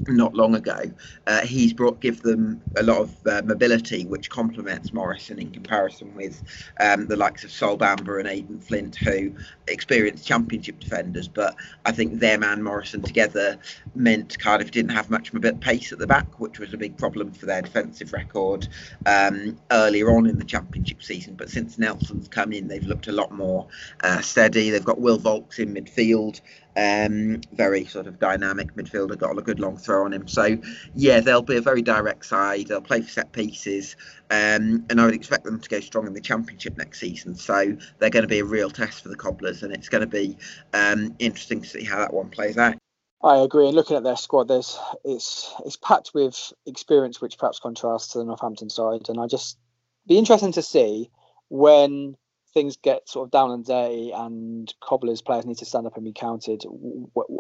not 0.09 0.35
long 0.35 0.55
ago, 0.55 0.91
uh, 1.27 1.41
he's 1.41 1.73
brought 1.73 2.01
give 2.01 2.23
them 2.23 2.63
a 2.77 2.83
lot 2.83 2.99
of 2.99 3.27
uh, 3.27 3.43
mobility, 3.45 4.05
which 4.07 4.31
complements 4.31 4.93
Morrison 4.93 5.39
in 5.39 5.51
comparison 5.51 6.15
with 6.15 6.43
um, 6.81 7.07
the 7.07 7.17
likes 7.17 7.45
of 7.45 7.51
Sol 7.51 7.77
Bamba 7.77 8.19
and 8.19 8.29
Aden 8.29 8.61
Flint, 8.61 8.97
who 8.97 9.33
experienced 9.67 10.27
championship 10.27 10.79
defenders. 10.79 11.29
But 11.29 11.57
I 11.85 11.93
think 11.93 12.21
them 12.21 12.43
and 12.43 12.63
Morrison 12.63 13.03
together 13.03 13.59
meant 13.95 14.39
Cardiff 14.39 14.71
didn't 14.71 14.93
have 14.93 15.11
much 15.11 15.33
pace 15.61 15.93
at 15.93 15.99
the 15.99 16.07
back, 16.07 16.39
which 16.41 16.59
was 16.59 16.73
a 16.73 16.77
big 16.77 16.97
problem 16.97 17.33
for 17.33 17.47
their 17.47 17.63
defensive 17.63 18.13
record 18.13 18.69
um, 19.07 19.59
earlier 19.71 20.11
on 20.11 20.27
in 20.27 20.39
the 20.39 20.45
championship 20.45 21.03
season. 21.03 21.35
But 21.35 21.51
since 21.51 21.79
Nelson's 21.79 22.29
come 22.29 22.53
in, 22.53 22.69
they've 22.69 22.87
looked 22.87 23.09
a 23.09 23.13
lot 23.13 23.33
more 23.33 23.67
uh, 24.03 24.21
steady. 24.21 24.71
They've 24.71 24.85
got 24.85 25.01
Will 25.01 25.19
Vaulks 25.19 25.59
in 25.59 25.75
midfield 25.75 26.41
Um, 26.77 27.41
very 27.53 27.87
sort 27.87 28.07
of 28.07 28.19
dynamic 28.19 28.75
midfielder, 28.75 29.17
got 29.17 29.39
a 29.39 29.43
good 29.43 29.61
long 29.61 29.79
throw 29.79 30.05
on 30.05 30.13
him. 30.13 30.29
So 30.29 30.59
yeah, 30.95 31.21
they'll 31.21 31.41
be 31.43 31.57
a 31.57 31.63
very 31.63 31.81
direct 31.81 32.27
side. 32.27 32.67
They'll 32.67 32.83
play 32.83 33.01
for 33.01 33.09
set 33.09 33.33
pieces, 33.33 33.97
um, 34.31 34.85
and 34.91 35.01
I 35.01 35.07
would 35.07 35.15
expect 35.15 35.45
them 35.45 35.59
to 35.59 35.69
go 35.69 35.81
strong 35.81 36.07
in 36.07 36.13
the 36.13 36.21
championship 36.21 36.77
next 36.77 37.01
season. 37.01 37.35
So 37.35 37.77
they're 37.99 38.11
going 38.11 38.25
to 38.25 38.29
be 38.29 38.41
a 38.41 38.45
real 38.45 38.71
test 38.71 39.03
for 39.03 39.09
the 39.09 39.17
Cobblers, 39.17 39.63
and 39.63 39.73
it's 39.73 39.89
going 39.89 40.03
to 40.03 40.07
be 40.07 40.37
um, 40.75 41.15
interesting 41.19 41.63
to 41.63 41.69
see 41.69 41.85
how 41.85 41.99
that 41.99 42.13
one 42.13 42.29
plays 42.29 42.59
out. 42.59 42.77
I 43.23 43.39
agree. 43.39 43.67
And 43.67 43.75
looking 43.75 43.97
at 43.97 44.05
their 44.05 44.17
squad, 44.17 44.49
there's 44.49 44.79
it's 45.05 45.53
it's 45.65 45.77
packed 45.77 46.13
with 46.15 46.53
experience, 46.67 47.21
which 47.21 47.39
perhaps 47.39 47.59
contrasts 47.59 48.13
to 48.13 48.19
the 48.19 48.25
Northampton 48.25 48.71
side. 48.71 49.09
And 49.09 49.19
I 49.19 49.27
just 49.27 49.59
be 50.07 50.19
interesting 50.19 50.53
to 50.53 50.63
see 50.63 51.11
when 51.49 52.17
things 52.57 52.79
get 52.79 53.07
sort 53.07 53.27
of 53.27 53.31
down 53.31 53.51
and 53.51 53.67
day 53.67 54.13
and 54.17 54.73
cobblers 54.81 55.21
players 55.21 55.45
need 55.45 55.59
to 55.59 55.67
stand 55.67 55.87
up 55.87 55.95
and 55.97 56.07
be 56.07 56.13
counted 56.15 56.65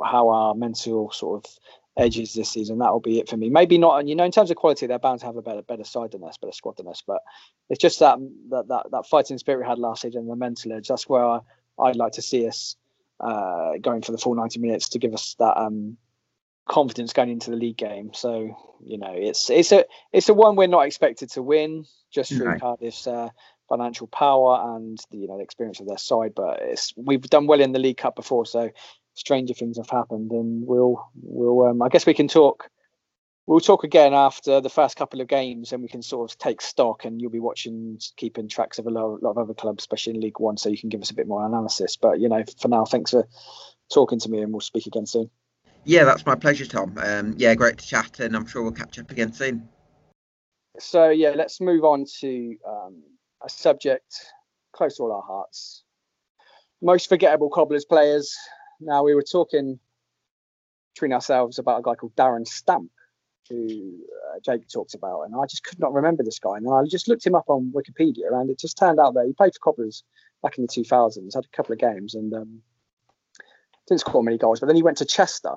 how 0.05 0.29
our 0.29 0.55
mental 0.55 1.11
sort 1.11 1.43
of 1.43 1.51
edges 1.97 2.35
this 2.35 2.51
season 2.51 2.77
that'll 2.77 3.01
be 3.01 3.19
it 3.19 3.27
for 3.27 3.39
me 3.39 3.49
maybe 3.49 3.79
not 3.79 3.99
and 3.99 4.11
you 4.11 4.14
know 4.14 4.25
in 4.25 4.31
terms 4.31 4.51
of 4.51 4.59
quality 4.59 4.87
they're 4.87 4.99
bound 4.99 5.19
to 5.19 5.25
have 5.25 5.39
a 5.39 5.41
better 5.41 5.62
better 5.62 5.85
side 5.85 6.11
than 6.11 6.23
us 6.23 6.37
better 6.37 6.53
squad 6.53 6.77
than 6.77 6.87
us 6.87 7.03
but 7.07 7.23
it's 7.71 7.81
just 7.81 7.99
that 8.01 8.19
that 8.51 8.69
that, 8.69 8.91
that 8.91 9.07
fighting 9.07 9.39
spirit 9.39 9.61
we 9.61 9.67
had 9.67 9.79
last 9.79 10.03
season 10.03 10.29
the 10.29 10.37
mental 10.37 10.71
edge 10.75 10.87
that's 10.87 11.09
where 11.09 11.25
I, 11.25 11.41
i'd 11.85 11.97
like 11.97 12.12
to 12.12 12.23
see 12.23 12.47
us 12.47 12.77
uh, 13.19 13.79
going 13.81 14.03
for 14.03 14.12
the 14.12 14.19
full 14.19 14.35
90 14.35 14.61
minutes 14.61 14.91
to 14.91 14.99
give 14.99 15.14
us 15.14 15.35
that 15.39 15.57
um, 15.57 15.97
confidence 16.69 17.14
going 17.14 17.31
into 17.31 17.51
the 17.51 17.57
league 17.57 17.79
game 17.79 18.11
so 18.12 18.55
you 18.85 18.99
know 18.99 19.14
it's 19.14 19.49
it's 19.49 19.73
a 19.73 19.87
it's 20.12 20.29
a 20.29 20.35
one 20.35 20.57
we're 20.57 20.67
not 20.67 20.85
expected 20.85 21.31
to 21.31 21.41
win 21.41 21.87
just 22.11 22.31
through 22.31 22.49
right. 22.49 22.61
cardiff's 22.61 23.07
uh, 23.07 23.31
financial 23.69 24.07
power 24.07 24.77
and 24.77 24.99
the 25.11 25.19
you 25.19 25.29
know 25.29 25.37
the 25.37 25.45
experience 25.45 25.81
of 25.81 25.87
their 25.87 25.99
side. 25.99 26.33
But 26.35 26.61
it's 26.62 26.93
we've 26.97 27.23
done 27.23 27.47
well 27.47 27.61
in 27.61 27.73
the 27.73 27.79
League 27.79 27.99
Cup 27.99 28.17
before, 28.17 28.47
so 28.47 28.71
stranger 29.14 29.55
things 29.55 29.77
have 29.79 29.91
happened, 29.91 30.31
and 30.33 30.67
we'll 30.67 31.09
we'll 31.23 31.67
um, 31.67 31.83
I 31.83 31.89
guess 31.89 32.07
we 32.07 32.14
can 32.14 32.29
talk. 32.29 32.69
We'll 33.49 33.61
talk 33.61 33.85
again 33.85 34.12
after 34.12 34.61
the 34.61 34.69
first 34.69 34.97
couple 34.97 35.21
of 35.21 35.29
games, 35.29 35.73
and 35.73 35.81
we 35.81 35.89
can 35.89 36.03
sort 36.03 36.29
of 36.29 36.37
take 36.37 36.61
stock. 36.61 37.05
And 37.05 37.21
you'll 37.21 37.31
be 37.31 37.39
watching, 37.39 38.01
keeping 38.17 38.49
tracks 38.49 38.81
of 38.81 38.89
a 38.89 38.91
lot, 38.91 39.23
lot 39.23 39.31
of 39.31 39.39
other 39.39 39.55
clubs, 39.55 39.83
especially 39.83 40.14
in 40.14 40.21
League 40.21 40.41
One, 40.41 40.57
so 40.57 40.69
you 40.69 40.79
can 40.79 40.89
give 40.89 41.01
us 41.01 41.11
a 41.11 41.14
bit 41.14 41.29
more 41.29 41.47
analysis. 41.47 41.97
But 41.97 42.19
you 42.19 42.29
know, 42.29 42.43
for 42.61 42.67
now, 42.67 42.85
thanks 42.85 43.12
for 43.12 43.29
talking 43.93 44.19
to 44.19 44.29
me, 44.29 44.41
and 44.41 44.53
we'll 44.53 44.61
speak 44.61 44.87
again 44.87 45.07
soon. 45.07 45.31
Yeah, 45.85 46.03
that's 46.03 46.27
my 46.27 46.35
pleasure, 46.35 46.67
Tom. 46.67 46.99
Um, 46.99 47.35
yeah, 47.39 47.55
great 47.55 47.79
to 47.79 47.87
chat, 47.87 48.19
and 48.19 48.35
I'm 48.35 48.47
sure 48.47 48.62
we'll 48.62 48.73
catch 48.73 48.99
up 48.99 49.12
again 49.12 49.33
soon. 49.33 49.69
So 50.79 51.11
yeah, 51.11 51.31
let's 51.31 51.61
move 51.61 51.85
on 51.85 52.05
to 52.21 52.57
um, 52.69 53.03
a 53.45 53.49
subject 53.49 54.14
close 54.72 54.97
to 54.97 55.05
all 55.05 55.12
our 55.12 55.22
hearts. 55.22 55.84
Most 56.82 57.09
forgettable 57.09 57.51
Cobblers 57.51 57.84
players. 57.84 58.34
Now, 58.80 59.03
we 59.03 59.14
were 59.14 59.22
talking 59.22 59.78
between 60.95 61.12
ourselves 61.12 61.59
about 61.59 61.80
a 61.80 61.82
guy 61.82 61.95
called 61.95 62.14
Darren 62.16 62.47
Stamp, 62.47 62.91
who 63.49 63.99
uh, 64.34 64.39
Jake 64.45 64.68
talked 64.68 64.95
about, 64.95 65.22
and 65.22 65.34
I 65.34 65.47
just 65.47 65.64
could 65.64 65.78
not 65.78 65.93
remember 65.93 66.22
this 66.22 66.39
guy. 66.39 66.57
And 66.57 66.68
I 66.68 66.82
just 66.89 67.09
looked 67.09 67.26
him 67.26 67.34
up 67.34 67.45
on 67.49 67.72
Wikipedia, 67.74 68.32
and 68.32 68.51
it 68.51 68.59
just 68.59 68.78
turned 68.78 68.99
out 68.99 69.14
that 69.14 69.26
he 69.26 69.32
played 69.32 69.55
for 69.55 69.61
Cobblers 69.61 70.05
back 70.43 70.59
in 70.59 70.64
the 70.64 70.68
2000s, 70.68 71.34
had 71.34 71.45
a 71.45 71.57
couple 71.57 71.72
of 71.72 71.78
games, 71.78 72.14
and 72.14 72.32
um, 72.34 72.62
didn't 73.87 74.01
score 74.01 74.22
many 74.22 74.39
goals. 74.39 74.61
But 74.61 74.66
then 74.66 74.76
he 74.76 74.82
went 74.82 74.99
to 74.99 75.05
Chester 75.05 75.55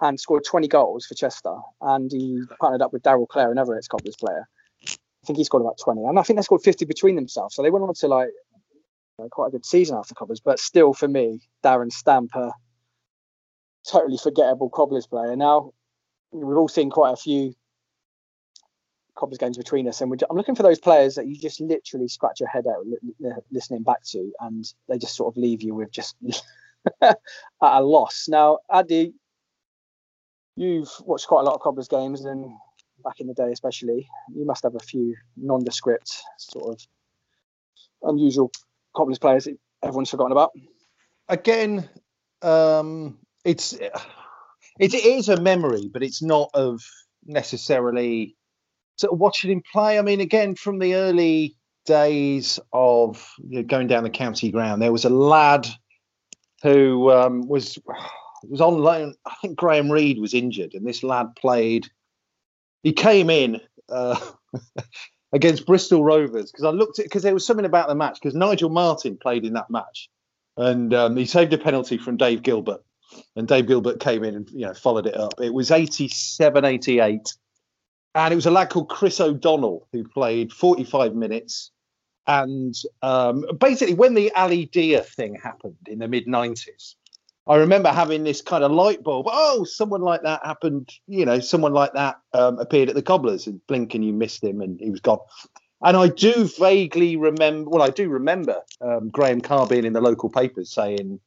and 0.00 0.20
scored 0.20 0.44
20 0.44 0.68
goals 0.68 1.06
for 1.06 1.14
Chester, 1.14 1.56
and 1.80 2.10
he 2.10 2.40
partnered 2.60 2.82
up 2.82 2.92
with 2.92 3.02
Daryl 3.02 3.28
Clare, 3.28 3.50
another 3.50 3.76
ex-Cobblers 3.76 4.16
player, 4.16 4.48
I 5.26 5.34
think 5.34 5.38
he 5.38 5.44
scored 5.44 5.62
about 5.62 5.76
20. 5.82 6.04
And 6.04 6.20
I 6.20 6.22
think 6.22 6.38
they 6.38 6.42
scored 6.42 6.62
50 6.62 6.84
between 6.84 7.16
themselves. 7.16 7.56
So 7.56 7.62
they 7.62 7.70
went 7.70 7.82
on 7.82 7.92
to 7.94 8.06
like 8.06 8.28
you 9.18 9.24
know, 9.24 9.28
quite 9.28 9.48
a 9.48 9.50
good 9.50 9.66
season 9.66 9.96
after 9.96 10.14
Cobblers. 10.14 10.38
But 10.38 10.60
still, 10.60 10.94
for 10.94 11.08
me, 11.08 11.40
Darren 11.64 11.90
Stamper, 11.90 12.52
totally 13.90 14.18
forgettable 14.18 14.70
Cobblers 14.70 15.08
player. 15.08 15.34
Now, 15.34 15.72
we've 16.30 16.56
all 16.56 16.68
seen 16.68 16.90
quite 16.90 17.10
a 17.10 17.16
few 17.16 17.54
Cobblers 19.16 19.38
games 19.38 19.58
between 19.58 19.88
us. 19.88 20.00
And 20.00 20.22
I'm 20.30 20.36
looking 20.36 20.54
for 20.54 20.62
those 20.62 20.78
players 20.78 21.16
that 21.16 21.26
you 21.26 21.36
just 21.36 21.60
literally 21.60 22.06
scratch 22.06 22.38
your 22.38 22.48
head 22.48 22.66
out 22.68 22.86
listening 23.50 23.82
back 23.82 24.04
to. 24.10 24.30
And 24.38 24.64
they 24.88 24.96
just 24.96 25.16
sort 25.16 25.34
of 25.34 25.42
leave 25.42 25.60
you 25.60 25.74
with 25.74 25.90
just 25.90 26.14
at 27.02 27.18
a 27.60 27.82
loss. 27.82 28.28
Now, 28.28 28.58
Addy, 28.72 29.12
you've 30.54 30.92
watched 31.00 31.26
quite 31.26 31.40
a 31.40 31.44
lot 31.44 31.54
of 31.54 31.62
Cobblers 31.62 31.88
games 31.88 32.24
and 32.24 32.52
back 33.06 33.20
in 33.20 33.28
the 33.28 33.34
day, 33.34 33.52
especially, 33.52 34.08
you 34.34 34.44
must 34.44 34.64
have 34.64 34.74
a 34.74 34.80
few 34.80 35.14
nondescript 35.36 36.22
sort 36.38 36.74
of 36.74 36.86
unusual 38.02 38.50
Cobblers 38.94 39.18
players 39.18 39.44
that 39.44 39.56
everyone's 39.82 40.10
forgotten 40.10 40.32
about. 40.32 40.50
Again, 41.28 41.88
um, 42.42 43.18
it's 43.44 43.74
it 43.74 44.94
is 44.94 45.28
a 45.28 45.40
memory, 45.40 45.88
but 45.92 46.02
it's 46.02 46.22
not 46.22 46.50
of 46.54 46.82
necessarily 47.24 48.36
sort 48.96 49.12
of 49.12 49.18
watching 49.18 49.50
him 49.50 49.62
play. 49.72 49.98
I 49.98 50.02
mean, 50.02 50.20
again, 50.20 50.54
from 50.54 50.78
the 50.78 50.94
early 50.94 51.56
days 51.84 52.58
of 52.72 53.30
you 53.48 53.58
know, 53.58 53.62
going 53.62 53.86
down 53.86 54.02
the 54.02 54.10
county 54.10 54.50
ground, 54.50 54.82
there 54.82 54.92
was 54.92 55.04
a 55.04 55.10
lad 55.10 55.68
who 56.62 57.10
um, 57.12 57.46
was 57.46 57.78
was 58.42 58.60
on 58.60 58.78
loan. 58.78 59.14
I 59.26 59.34
think 59.40 59.56
Graham 59.56 59.92
Reed 59.92 60.18
was 60.18 60.34
injured, 60.34 60.74
and 60.74 60.86
this 60.86 61.02
lad 61.02 61.36
played 61.36 61.86
he 62.86 62.92
came 62.92 63.30
in 63.30 63.60
uh, 63.88 64.16
against 65.32 65.66
Bristol 65.66 66.04
Rovers 66.04 66.52
because 66.52 66.64
I 66.64 66.70
looked 66.70 67.00
at 67.00 67.06
because 67.06 67.24
there 67.24 67.34
was 67.34 67.44
something 67.44 67.66
about 67.66 67.88
the 67.88 67.96
match 67.96 68.20
because 68.22 68.36
Nigel 68.36 68.70
Martyn 68.70 69.16
played 69.16 69.44
in 69.44 69.54
that 69.54 69.68
match 69.70 70.08
and 70.56 70.94
um, 70.94 71.16
he 71.16 71.26
saved 71.26 71.52
a 71.52 71.58
penalty 71.58 71.98
from 71.98 72.16
Dave 72.16 72.44
Gilbert 72.44 72.84
and 73.34 73.48
Dave 73.48 73.66
Gilbert 73.66 73.98
came 73.98 74.22
in 74.22 74.36
and 74.36 74.48
you 74.50 74.66
know 74.66 74.72
followed 74.72 75.06
it 75.06 75.16
up. 75.16 75.34
It 75.40 75.52
was 75.52 75.72
87 75.72 76.64
88 76.64 77.34
and 78.14 78.32
it 78.32 78.36
was 78.36 78.46
a 78.46 78.52
lad 78.52 78.70
called 78.70 78.88
Chris 78.88 79.20
O'Donnell 79.20 79.88
who 79.90 80.06
played 80.06 80.52
45 80.52 81.16
minutes 81.16 81.72
and 82.28 82.72
um, 83.02 83.44
basically 83.58 83.94
when 83.94 84.14
the 84.14 84.30
Ali 84.36 84.66
Dia 84.66 85.02
thing 85.02 85.34
happened 85.34 85.88
in 85.88 85.98
the 85.98 86.06
mid 86.06 86.28
90s 86.28 86.94
I 87.48 87.56
remember 87.56 87.90
having 87.90 88.24
this 88.24 88.42
kind 88.42 88.64
of 88.64 88.72
light 88.72 89.04
bulb. 89.04 89.26
Oh, 89.28 89.64
someone 89.64 90.00
like 90.00 90.22
that 90.22 90.44
happened. 90.44 90.90
You 91.06 91.24
know, 91.24 91.38
someone 91.38 91.72
like 91.72 91.92
that 91.92 92.16
um, 92.32 92.58
appeared 92.58 92.88
at 92.88 92.96
the 92.96 93.02
Cobblers, 93.02 93.46
and 93.46 93.64
blink 93.68 93.94
and 93.94 94.04
you 94.04 94.12
missed 94.12 94.42
him, 94.42 94.60
and 94.60 94.80
he 94.80 94.90
was 94.90 95.00
gone. 95.00 95.20
And 95.82 95.96
I 95.96 96.08
do 96.08 96.48
vaguely 96.58 97.16
remember. 97.16 97.70
Well, 97.70 97.82
I 97.82 97.90
do 97.90 98.08
remember 98.08 98.62
um, 98.80 99.10
Graham 99.10 99.40
Carr 99.40 99.66
being 99.66 99.84
in 99.84 99.92
the 99.92 100.00
local 100.00 100.28
papers 100.28 100.72
saying 100.72 101.20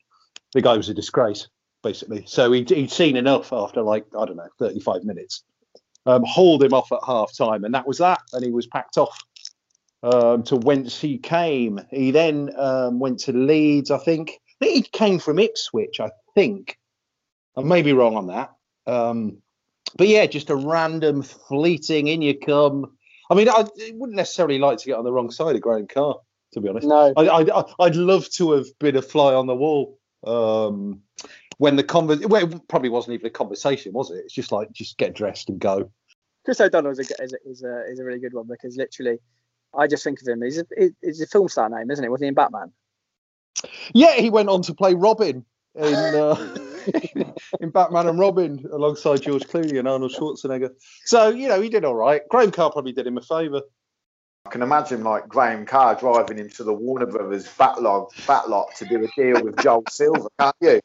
the 0.54 0.62
guy 0.62 0.76
was 0.76 0.90
a 0.90 0.94
disgrace, 0.94 1.48
basically. 1.84 2.26
So 2.28 2.52
he'd, 2.52 2.70
he'd 2.70 2.92
seen 2.92 3.16
enough 3.16 3.54
after 3.54 3.82
like 3.82 4.06
I 4.18 4.26
don't 4.26 4.38
know, 4.38 4.50
thirty-five 4.58 5.04
minutes. 5.04 5.44
Um, 6.06 6.24
hauled 6.26 6.64
him 6.64 6.74
off 6.74 6.92
at 6.92 7.00
half 7.06 7.36
time, 7.38 7.64
and 7.64 7.74
that 7.76 7.88
was 7.88 8.00
that. 8.00 8.20
And 8.34 8.44
he 8.44 8.52
was 8.52 8.68
packed 8.68 8.98
off 8.98 9.18
um, 10.04 10.44
to 10.44 10.58
whence 10.58 11.00
he 11.00 11.18
came. 11.18 11.80
He 11.92 12.12
then 12.12 12.52
um, 12.58 13.00
went 13.00 13.20
to 13.22 13.34
Leeds, 13.34 13.92
I 13.92 14.00
think 14.00 14.40
think 14.60 14.76
he 14.76 14.82
came 14.84 15.20
from 15.20 15.40
Ipswich, 15.40 16.00
I 16.00 16.12
think. 16.36 16.78
I 17.58 17.62
may 17.62 17.82
be 17.82 17.94
wrong 17.94 18.16
on 18.16 18.28
that. 18.28 18.54
Um, 18.88 19.42
but 19.98 20.08
yeah, 20.08 20.26
just 20.26 20.50
a 20.50 20.56
random 20.56 21.24
fleeting 21.24 22.08
in 22.08 22.22
you 22.22 22.38
come. 22.38 22.98
I 23.30 23.36
mean, 23.36 23.50
I 23.50 23.66
wouldn't 23.94 24.16
necessarily 24.16 24.60
like 24.60 24.80
to 24.80 24.86
get 24.86 24.98
on 24.98 25.04
the 25.04 25.12
wrong 25.12 25.32
side 25.32 25.56
of 25.56 25.62
Graham 25.62 25.88
Carr, 25.88 26.20
to 26.54 26.62
be 26.62 26.70
honest. 26.70 26.88
No, 26.88 27.14
I, 27.16 27.64
would 27.80 27.96
love 27.96 28.30
to 28.32 28.54
have 28.54 28.68
been 28.80 28.96
a 28.96 29.02
fly 29.02 29.34
on 29.34 29.48
the 29.48 29.56
wall 29.56 30.00
um, 30.26 31.02
when 31.58 31.76
the 31.76 31.84
conversation. 31.84 32.30
Well, 32.30 32.54
it 32.54 32.68
probably 32.68 32.90
wasn't 32.90 33.16
even 33.16 33.28
a 33.28 33.32
conversation, 33.32 33.94
was 33.94 34.12
it? 34.12 34.24
It's 34.26 34.34
just 34.34 34.52
like 34.52 34.72
just 34.72 34.98
get 34.98 35.14
dressed 35.14 35.50
and 35.50 35.60
go. 35.60 35.92
Chris 36.46 36.62
O'Donnell 36.62 36.92
is 36.92 37.00
a, 37.00 37.24
is 37.24 37.34
a, 37.34 37.50
is 37.50 37.64
a, 37.64 37.84
is 37.92 38.00
a 38.00 38.04
really 38.04 38.20
good 38.20 38.34
one 38.34 38.48
because 38.48 38.78
literally, 38.78 39.20
I 39.78 39.88
just 39.88 40.04
think 40.04 40.22
of 40.22 40.28
him. 40.28 40.42
He's 40.42 40.58
a, 40.58 40.66
he's 41.02 41.22
a 41.22 41.28
film 41.28 41.50
star 41.50 41.70
name, 41.70 41.92
isn't 41.92 42.04
it? 42.04 42.10
Wasn't 42.10 42.26
he 42.26 42.30
in 42.30 42.34
Batman? 42.34 42.72
Yeah, 43.94 44.14
he 44.14 44.30
went 44.30 44.50
on 44.50 44.62
to 44.64 44.74
play 44.74 44.94
Robin 44.94 45.46
in 45.76 45.94
uh, 45.94 46.58
in 47.60 47.70
Batman 47.70 48.08
and 48.08 48.20
Robin 48.20 48.66
alongside 48.72 49.22
George 49.22 49.44
Clooney 49.44 49.80
and 49.80 49.88
Arnold 49.88 50.14
Schwarzenegger. 50.14 50.72
So 51.06 51.30
you 51.30 51.48
know 51.48 51.62
he 51.62 51.70
did 51.70 51.86
all 51.86 51.96
right. 51.96 52.22
Graham 52.30 52.52
Carr 52.52 52.72
probably 52.72 52.92
did 52.92 53.08
him 53.08 53.18
a 53.18 53.22
favour. 53.22 53.62
I 54.46 54.50
can 54.52 54.62
imagine 54.62 55.04
like 55.04 55.28
Graham 55.28 55.66
Carr 55.66 55.96
driving 55.96 56.38
him 56.38 56.50
to 56.52 56.64
the 56.64 56.74
Warner 56.74 57.06
Brothers 57.06 57.48
backlog 57.58 58.12
backlot 58.26 58.74
to 58.78 58.86
do 58.86 59.04
a 59.04 59.08
deal 59.22 59.44
with 59.44 59.62
Joel 59.62 59.84
Silver, 59.90 60.30
can't 60.40 60.56
you? 60.62 60.82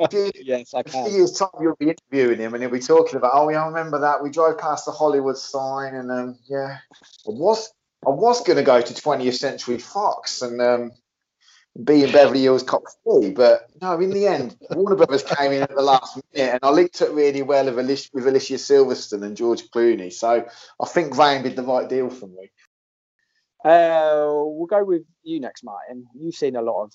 yes, 0.42 0.74
I 0.74 0.82
can. 0.82 1.12
Years 1.12 1.32
time 1.32 1.50
you'll 1.60 1.76
be 1.76 1.90
interviewing 1.90 2.38
him 2.38 2.54
and 2.54 2.62
he'll 2.62 2.72
be 2.72 2.80
talking 2.80 3.16
about, 3.16 3.32
oh 3.34 3.48
yeah, 3.50 3.62
I 3.62 3.66
remember 3.68 4.00
that. 4.00 4.22
We 4.22 4.30
drove 4.30 4.58
past 4.58 4.86
the 4.86 4.92
Hollywood 4.92 5.36
sign 5.36 5.94
and 5.94 6.10
um, 6.10 6.38
yeah, 6.46 6.78
it 7.26 7.34
was 7.34 7.72
I 8.06 8.10
was 8.10 8.42
going 8.42 8.56
to 8.56 8.62
go 8.62 8.80
to 8.80 8.94
20th 8.94 9.34
Century 9.34 9.78
Fox 9.78 10.42
and 10.42 10.60
um, 10.60 10.92
be 11.82 12.04
in 12.04 12.12
Beverly 12.12 12.42
Hills 12.42 12.62
Cop 12.62 12.82
3, 13.04 13.30
but 13.30 13.68
no, 13.80 13.98
in 13.98 14.10
the 14.10 14.26
end, 14.26 14.56
Warner 14.70 14.96
Brothers 14.96 15.24
came 15.24 15.52
in 15.52 15.62
at 15.62 15.74
the 15.74 15.82
last 15.82 16.16
minute 16.16 16.52
and 16.52 16.60
I 16.62 16.70
linked 16.70 17.00
it 17.00 17.10
really 17.10 17.42
well 17.42 17.64
with 17.64 17.78
Alicia, 17.78 18.10
with 18.12 18.26
Alicia 18.26 18.54
Silverstone 18.54 19.24
and 19.24 19.36
George 19.36 19.62
Clooney. 19.70 20.12
So 20.12 20.46
I 20.80 20.86
think 20.86 21.12
Graham 21.12 21.42
did 21.42 21.56
the 21.56 21.62
right 21.62 21.88
deal 21.88 22.10
for 22.10 22.28
me. 22.28 22.50
Uh, 23.64 24.26
we'll 24.28 24.66
go 24.66 24.84
with 24.84 25.02
you 25.22 25.40
next, 25.40 25.64
Martin. 25.64 26.06
You've 26.14 26.34
seen 26.34 26.54
a 26.54 26.62
lot 26.62 26.84
of 26.84 26.92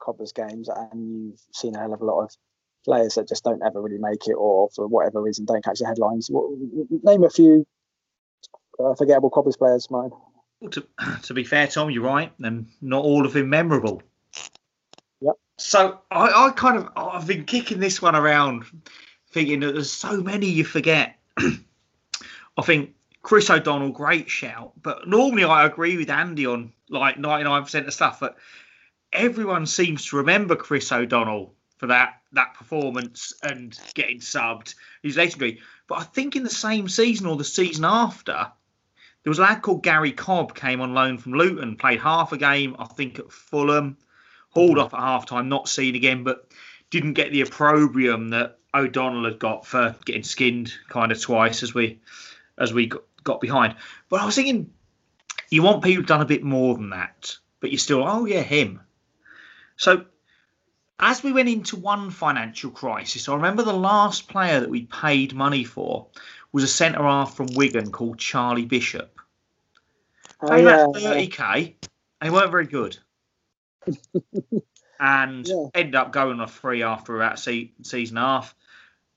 Cobblers 0.00 0.32
games 0.32 0.68
and 0.68 1.30
you've 1.30 1.40
seen 1.52 1.74
a 1.76 1.80
hell 1.80 1.92
of 1.92 2.00
a 2.00 2.04
lot 2.04 2.22
of 2.22 2.30
players 2.84 3.14
that 3.14 3.28
just 3.28 3.44
don't 3.44 3.62
ever 3.64 3.82
really 3.82 3.98
make 3.98 4.26
it 4.26 4.34
or 4.34 4.68
for 4.74 4.86
whatever 4.88 5.20
reason 5.20 5.44
don't 5.44 5.64
catch 5.64 5.80
the 5.80 5.86
headlines. 5.86 6.30
Name 6.30 7.24
a 7.24 7.30
few 7.30 7.66
uh, 8.82 8.94
forgettable 8.94 9.30
Cobblers 9.30 9.56
players, 9.56 9.90
mine. 9.90 10.10
To, 10.70 10.86
to 11.22 11.34
be 11.34 11.44
fair, 11.44 11.66
Tom, 11.66 11.90
you're 11.90 12.02
right. 12.02 12.32
And 12.42 12.66
not 12.80 13.04
all 13.04 13.26
of 13.26 13.32
them 13.32 13.50
memorable. 13.50 14.02
Yep. 15.20 15.34
So 15.58 16.00
I, 16.10 16.46
I 16.46 16.50
kind 16.50 16.78
of 16.78 16.88
I've 16.96 17.26
been 17.26 17.44
kicking 17.44 17.80
this 17.80 18.02
one 18.02 18.16
around, 18.16 18.64
thinking 19.30 19.60
that 19.60 19.72
there's 19.72 19.92
so 19.92 20.20
many 20.20 20.46
you 20.46 20.64
forget. 20.64 21.18
I 21.38 22.62
think 22.62 22.94
Chris 23.22 23.48
O'Donnell, 23.50 23.90
great 23.90 24.28
shout. 24.28 24.72
But 24.82 25.08
normally 25.08 25.44
I 25.44 25.64
agree 25.64 25.96
with 25.96 26.10
Andy 26.10 26.46
on 26.46 26.72
like 26.90 27.16
99% 27.16 27.86
of 27.86 27.94
stuff. 27.94 28.20
But 28.20 28.36
everyone 29.12 29.66
seems 29.66 30.06
to 30.06 30.16
remember 30.16 30.56
Chris 30.56 30.90
O'Donnell 30.92 31.54
for 31.78 31.86
that 31.88 32.20
that 32.32 32.54
performance 32.54 33.32
and 33.42 33.78
getting 33.94 34.18
subbed. 34.18 34.74
He's 35.02 35.16
legendary. 35.16 35.60
But 35.86 35.98
I 35.98 36.02
think 36.04 36.36
in 36.36 36.44
the 36.44 36.50
same 36.50 36.88
season 36.88 37.26
or 37.26 37.36
the 37.36 37.44
season 37.44 37.84
after, 37.84 38.50
there 39.22 39.30
was 39.30 39.38
a 39.38 39.42
lad 39.42 39.62
called 39.62 39.82
Gary 39.82 40.12
Cobb 40.12 40.54
came 40.54 40.80
on 40.80 40.94
loan 40.94 41.18
from 41.18 41.34
Luton, 41.34 41.76
played 41.76 42.00
half 42.00 42.32
a 42.32 42.38
game, 42.38 42.76
I 42.78 42.86
think 42.86 43.18
at 43.18 43.30
Fulham, 43.30 43.96
hauled 44.50 44.72
mm-hmm. 44.72 44.80
off 44.80 44.94
at 44.94 45.00
half 45.00 45.26
time, 45.26 45.48
not 45.48 45.68
seen 45.68 45.94
again, 45.94 46.24
but 46.24 46.48
didn't 46.90 47.14
get 47.14 47.32
the 47.32 47.42
opprobrium 47.42 48.30
that 48.30 48.58
O'Donnell 48.74 49.24
had 49.24 49.38
got 49.38 49.66
for 49.66 49.94
getting 50.04 50.22
skinned 50.22 50.72
kind 50.88 51.12
of 51.12 51.20
twice 51.20 51.62
as 51.62 51.74
we 51.74 52.00
as 52.58 52.72
we 52.72 52.86
got, 52.86 53.02
got 53.24 53.40
behind. 53.40 53.76
But 54.08 54.20
I 54.20 54.26
was 54.26 54.34
thinking, 54.34 54.72
you 55.50 55.62
want 55.62 55.84
people 55.84 56.04
done 56.04 56.20
a 56.20 56.26
bit 56.26 56.42
more 56.42 56.74
than 56.74 56.90
that, 56.90 57.36
but 57.60 57.70
you're 57.70 57.78
still, 57.78 58.06
oh 58.06 58.24
yeah, 58.24 58.42
him. 58.42 58.80
So 59.76 60.06
as 60.98 61.22
we 61.22 61.32
went 61.32 61.48
into 61.48 61.76
one 61.76 62.10
financial 62.10 62.70
crisis, 62.70 63.28
I 63.28 63.34
remember 63.34 63.62
the 63.62 63.72
last 63.72 64.28
player 64.28 64.60
that 64.60 64.70
we 64.70 64.84
paid 64.86 65.34
money 65.34 65.64
for 65.64 66.06
was 66.52 66.62
a 66.62 66.68
centre 66.68 67.02
half 67.02 67.34
from 67.34 67.48
Wigan 67.54 67.90
called 67.90 68.18
Charlie 68.18 68.66
Bishop. 68.66 69.11
Yeah. 70.42 70.84
about 70.84 70.94
30k, 70.94 71.74
and 72.20 72.30
he 72.30 72.30
weren't 72.30 72.50
very 72.50 72.66
good. 72.66 72.98
and 75.00 75.46
Yeah. 75.46 75.66
ended 75.74 75.94
up 75.94 76.12
going 76.12 76.34
on 76.34 76.40
a 76.40 76.46
free 76.46 76.82
after 76.82 77.16
about 77.16 77.38
se- 77.38 77.72
season 77.82 78.16
half. 78.16 78.54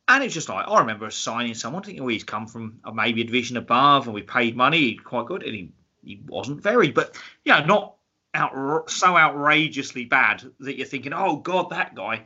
And 0.07 0.23
it's 0.23 0.33
just 0.33 0.49
like 0.49 0.67
I 0.67 0.79
remember 0.79 1.09
signing 1.09 1.55
someone 1.55 1.81
thinking, 1.83 2.03
oh, 2.03 2.07
he's 2.07 2.23
come 2.23 2.47
from 2.47 2.79
uh, 2.83 2.91
maybe 2.91 3.21
a 3.21 3.25
division 3.25 3.57
above, 3.57 4.05
and 4.05 4.13
we 4.13 4.21
paid 4.21 4.55
money, 4.55 4.91
he's 4.91 4.99
quite 4.99 5.25
good, 5.25 5.43
and 5.43 5.55
he, 5.55 5.71
he 6.03 6.21
wasn't 6.27 6.61
very, 6.61 6.91
but 6.91 7.17
yeah, 7.43 7.65
not 7.65 7.95
out 8.35 8.89
so 8.89 9.17
outrageously 9.17 10.05
bad 10.05 10.43
that 10.59 10.77
you're 10.77 10.85
thinking, 10.85 11.13
oh 11.13 11.37
god, 11.37 11.69
that 11.71 11.95
guy. 11.95 12.23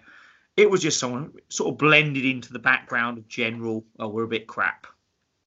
It 0.58 0.70
was 0.70 0.82
just 0.82 1.00
someone 1.00 1.32
sort 1.48 1.70
of 1.70 1.78
blended 1.78 2.26
into 2.26 2.52
the 2.52 2.60
background 2.60 3.18
of 3.18 3.28
general. 3.30 3.86
Oh, 3.98 4.10
we're 4.10 4.24
a 4.24 4.28
bit 4.28 4.46
crap. 4.46 4.88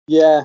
Yeah. 0.08 0.42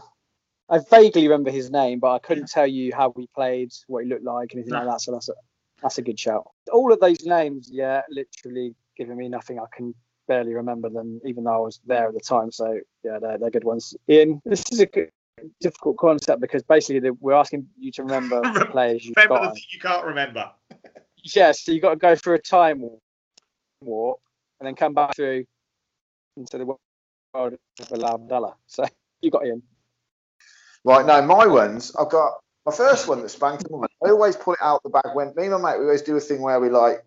I 0.71 0.79
vaguely 0.89 1.27
remember 1.27 1.51
his 1.51 1.69
name, 1.69 1.99
but 1.99 2.13
I 2.13 2.19
couldn't 2.19 2.49
tell 2.49 2.65
you 2.65 2.93
how 2.95 3.13
he 3.17 3.27
played, 3.35 3.71
what 3.87 4.05
he 4.05 4.09
looked 4.09 4.23
like, 4.23 4.55
anything 4.55 4.73
like 4.73 4.85
that. 4.85 5.01
So 5.01 5.11
that's 5.11 5.27
a 5.27 5.33
that's 5.81 5.97
a 5.97 6.01
good 6.01 6.17
shout. 6.17 6.49
All 6.71 6.93
of 6.93 6.99
those 7.01 7.25
names, 7.25 7.69
yeah, 7.71 8.01
literally 8.09 8.73
giving 8.95 9.17
me 9.17 9.27
nothing. 9.27 9.59
I 9.59 9.65
can 9.75 9.93
barely 10.29 10.53
remember 10.53 10.89
them, 10.89 11.19
even 11.25 11.43
though 11.43 11.55
I 11.55 11.57
was 11.57 11.81
there 11.85 12.07
at 12.07 12.13
the 12.13 12.21
time. 12.21 12.51
So 12.51 12.79
yeah, 13.03 13.19
they're, 13.19 13.37
they're 13.37 13.49
good 13.49 13.65
ones. 13.65 13.93
Ian, 14.07 14.41
this 14.45 14.63
is 14.71 14.79
a 14.79 14.85
good, 14.85 15.09
difficult 15.59 15.97
concept 15.97 16.39
because 16.39 16.63
basically 16.63 16.99
the, 16.99 17.13
we're 17.19 17.33
asking 17.33 17.67
you 17.77 17.91
to 17.93 18.03
remember 18.03 18.41
the 18.53 18.65
players 18.65 19.05
you've 19.05 19.17
Remember 19.17 19.47
got. 19.47 19.55
the 19.55 19.61
you 19.71 19.79
can't 19.79 20.05
remember. 20.05 20.51
Yeah, 21.35 21.51
so 21.51 21.71
you've 21.71 21.83
got 21.83 21.91
to 21.91 21.97
go 21.97 22.15
through 22.15 22.33
a 22.33 22.41
time 22.41 22.83
warp 23.81 24.19
and 24.59 24.65
then 24.65 24.73
come 24.73 24.95
back 24.95 25.15
through 25.15 25.45
into 26.35 26.57
the 26.57 26.65
world 26.65 26.79
of 27.79 27.87
Abidallah. 27.89 28.55
So 28.65 28.85
you 29.21 29.29
got 29.29 29.45
Ian. 29.45 29.61
Right, 30.83 31.05
now, 31.05 31.21
my 31.21 31.45
ones, 31.47 31.95
I've 31.99 32.09
got 32.09 32.33
my 32.65 32.71
first 32.71 33.07
one 33.07 33.21
that 33.21 33.29
sprang 33.29 33.57
to 33.59 33.67
mind. 33.71 33.89
I 34.03 34.09
always 34.09 34.35
pull 34.35 34.53
it 34.53 34.59
out 34.61 34.81
the 34.83 34.89
bag 34.89 35.13
when 35.13 35.33
me 35.35 35.43
and 35.47 35.61
my 35.61 35.71
mate, 35.73 35.79
we 35.79 35.85
always 35.85 36.01
do 36.01 36.15
a 36.15 36.19
thing 36.19 36.41
where 36.41 36.59
we 36.59 36.69
like 36.69 37.03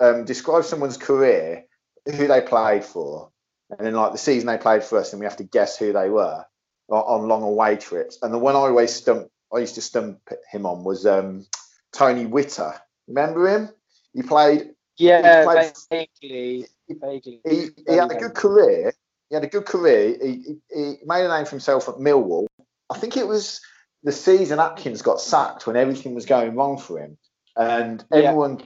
um, 0.00 0.24
describe 0.24 0.64
someone's 0.64 0.96
career, 0.96 1.64
who 2.06 2.26
they 2.26 2.40
played 2.40 2.84
for, 2.84 3.30
and 3.70 3.86
then 3.86 3.94
like 3.94 4.12
the 4.12 4.18
season 4.18 4.46
they 4.46 4.58
played 4.58 4.82
for 4.82 4.98
us, 4.98 5.12
and 5.12 5.20
we 5.20 5.26
have 5.26 5.36
to 5.36 5.44
guess 5.44 5.78
who 5.78 5.92
they 5.92 6.08
were 6.08 6.44
on 6.88 7.28
long 7.28 7.42
away 7.42 7.76
trips. 7.76 8.18
And 8.22 8.32
the 8.34 8.38
one 8.38 8.54
I 8.54 8.60
always 8.60 8.92
stump, 8.92 9.28
I 9.54 9.58
used 9.58 9.74
to 9.76 9.82
stump 9.82 10.18
him 10.50 10.66
on 10.66 10.84
was 10.84 11.06
um, 11.06 11.46
Tony 11.92 12.26
Witter. 12.26 12.74
Remember 13.08 13.48
him? 13.48 13.70
He 14.14 14.22
played 14.22 14.70
Yeah, 14.98 15.44
played- 15.44 15.72
vaguely, 15.90 16.66
vaguely. 16.88 17.40
he, 17.48 17.68
he 17.86 17.96
had 17.96 18.10
a 18.10 18.16
good 18.16 18.34
career. 18.34 18.92
He 19.30 19.34
had 19.34 19.44
a 19.44 19.48
good 19.48 19.64
career. 19.64 20.16
He, 20.22 20.28
he, 20.32 20.56
he 20.74 20.94
made 21.06 21.24
a 21.24 21.28
name 21.28 21.44
for 21.46 21.52
himself 21.52 21.88
at 21.88 21.94
Millwall. 21.94 22.46
I 22.92 22.98
think 22.98 23.16
it 23.16 23.26
was 23.26 23.60
the 24.02 24.12
season 24.12 24.58
Atkins 24.60 25.02
got 25.02 25.20
sacked 25.20 25.66
when 25.66 25.76
everything 25.76 26.14
was 26.14 26.26
going 26.26 26.54
wrong 26.54 26.78
for 26.78 26.98
him, 26.98 27.18
and 27.56 28.04
Yeah. 28.10 28.18
everyone, 28.18 28.62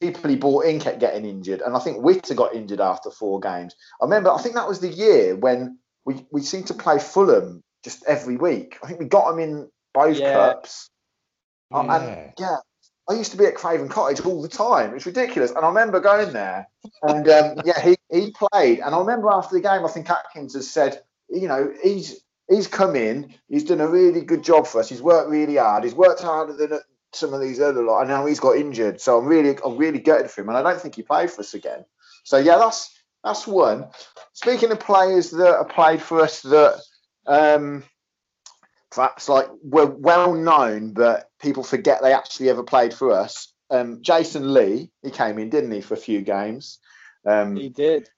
people 0.00 0.28
he 0.30 0.36
brought 0.36 0.66
in 0.66 0.80
kept 0.80 1.00
getting 1.00 1.24
injured, 1.24 1.60
and 1.60 1.76
I 1.76 1.80
think 1.80 2.02
Witter 2.02 2.34
got 2.34 2.54
injured 2.54 2.80
after 2.80 3.10
four 3.10 3.40
games. 3.40 3.74
I 4.00 4.04
remember. 4.04 4.30
I 4.30 4.38
think 4.40 4.54
that 4.54 4.68
was 4.68 4.80
the 4.80 4.88
year 4.88 5.36
when 5.36 5.78
we 6.04 6.26
we 6.30 6.42
seemed 6.42 6.68
to 6.68 6.74
play 6.74 6.98
Fulham 6.98 7.62
just 7.82 8.04
every 8.06 8.36
week. 8.36 8.78
I 8.82 8.86
think 8.86 9.00
we 9.00 9.06
got 9.06 9.32
him 9.32 9.38
in 9.40 9.70
both 9.92 10.18
Yeah. 10.18 10.32
cups. 10.32 10.90
Uh, 11.72 11.82
Yeah. 11.86 11.96
And 11.96 12.32
yeah, 12.38 12.56
I 13.08 13.14
used 13.14 13.32
to 13.32 13.36
be 13.38 13.46
at 13.46 13.54
Craven 13.54 13.88
Cottage 13.88 14.20
all 14.20 14.42
the 14.42 14.48
time. 14.48 14.94
It's 14.94 15.06
ridiculous. 15.06 15.50
And 15.50 15.64
I 15.64 15.68
remember 15.68 16.00
going 16.00 16.32
there 16.32 16.68
and 17.02 17.28
um, 17.28 17.62
yeah, 17.64 17.80
he, 17.80 17.96
he 18.10 18.32
played. 18.32 18.80
And 18.80 18.94
I 18.94 18.98
remember 18.98 19.28
after 19.30 19.54
the 19.54 19.60
game, 19.60 19.84
I 19.84 19.88
think 19.88 20.08
Atkins 20.10 20.54
has 20.54 20.70
said, 20.70 21.02
you 21.28 21.48
know, 21.48 21.72
he's 21.82 22.23
he's 22.54 22.66
come 22.66 22.96
in, 22.96 23.34
he's 23.48 23.64
done 23.64 23.80
a 23.80 23.88
really 23.88 24.22
good 24.22 24.42
job 24.42 24.66
for 24.66 24.80
us. 24.80 24.88
He's 24.88 25.02
worked 25.02 25.30
really 25.30 25.56
hard. 25.56 25.84
He's 25.84 25.94
worked 25.94 26.22
harder 26.22 26.54
than 26.54 26.78
some 27.12 27.32
of 27.34 27.40
these 27.40 27.60
other 27.60 27.82
lot. 27.82 28.00
And 28.00 28.08
now 28.08 28.26
he's 28.26 28.40
got 28.40 28.56
injured. 28.56 29.00
So 29.00 29.18
I'm 29.18 29.26
really 29.26 29.56
I'm 29.64 29.76
really 29.76 30.00
gutted 30.00 30.30
for 30.30 30.40
him. 30.40 30.48
And 30.48 30.58
I 30.58 30.62
don't 30.62 30.80
think 30.80 30.94
he 30.94 31.02
played 31.02 31.30
for 31.30 31.40
us 31.40 31.54
again. 31.54 31.84
So 32.24 32.38
yeah, 32.38 32.58
that's 32.58 32.90
that's 33.22 33.46
one. 33.46 33.86
Speaking 34.32 34.70
of 34.72 34.80
players 34.80 35.30
that 35.30 35.56
have 35.56 35.68
played 35.68 36.02
for 36.02 36.20
us 36.20 36.42
that 36.42 36.80
um 37.26 37.84
perhaps 38.90 39.28
like 39.28 39.48
were 39.62 39.86
well 39.86 40.34
known, 40.34 40.92
but 40.92 41.30
people 41.40 41.64
forget 41.64 42.00
they 42.02 42.12
actually 42.12 42.50
ever 42.50 42.62
played 42.62 42.94
for 42.94 43.12
us. 43.12 43.52
Um, 43.70 44.02
Jason 44.02 44.52
Lee, 44.52 44.90
he 45.02 45.10
came 45.10 45.38
in, 45.38 45.50
didn't 45.50 45.72
he, 45.72 45.80
for 45.80 45.94
a 45.94 45.98
few 45.98 46.20
games, 46.20 46.78
um, 47.26 47.56
He 47.56 47.70
did. 47.70 48.08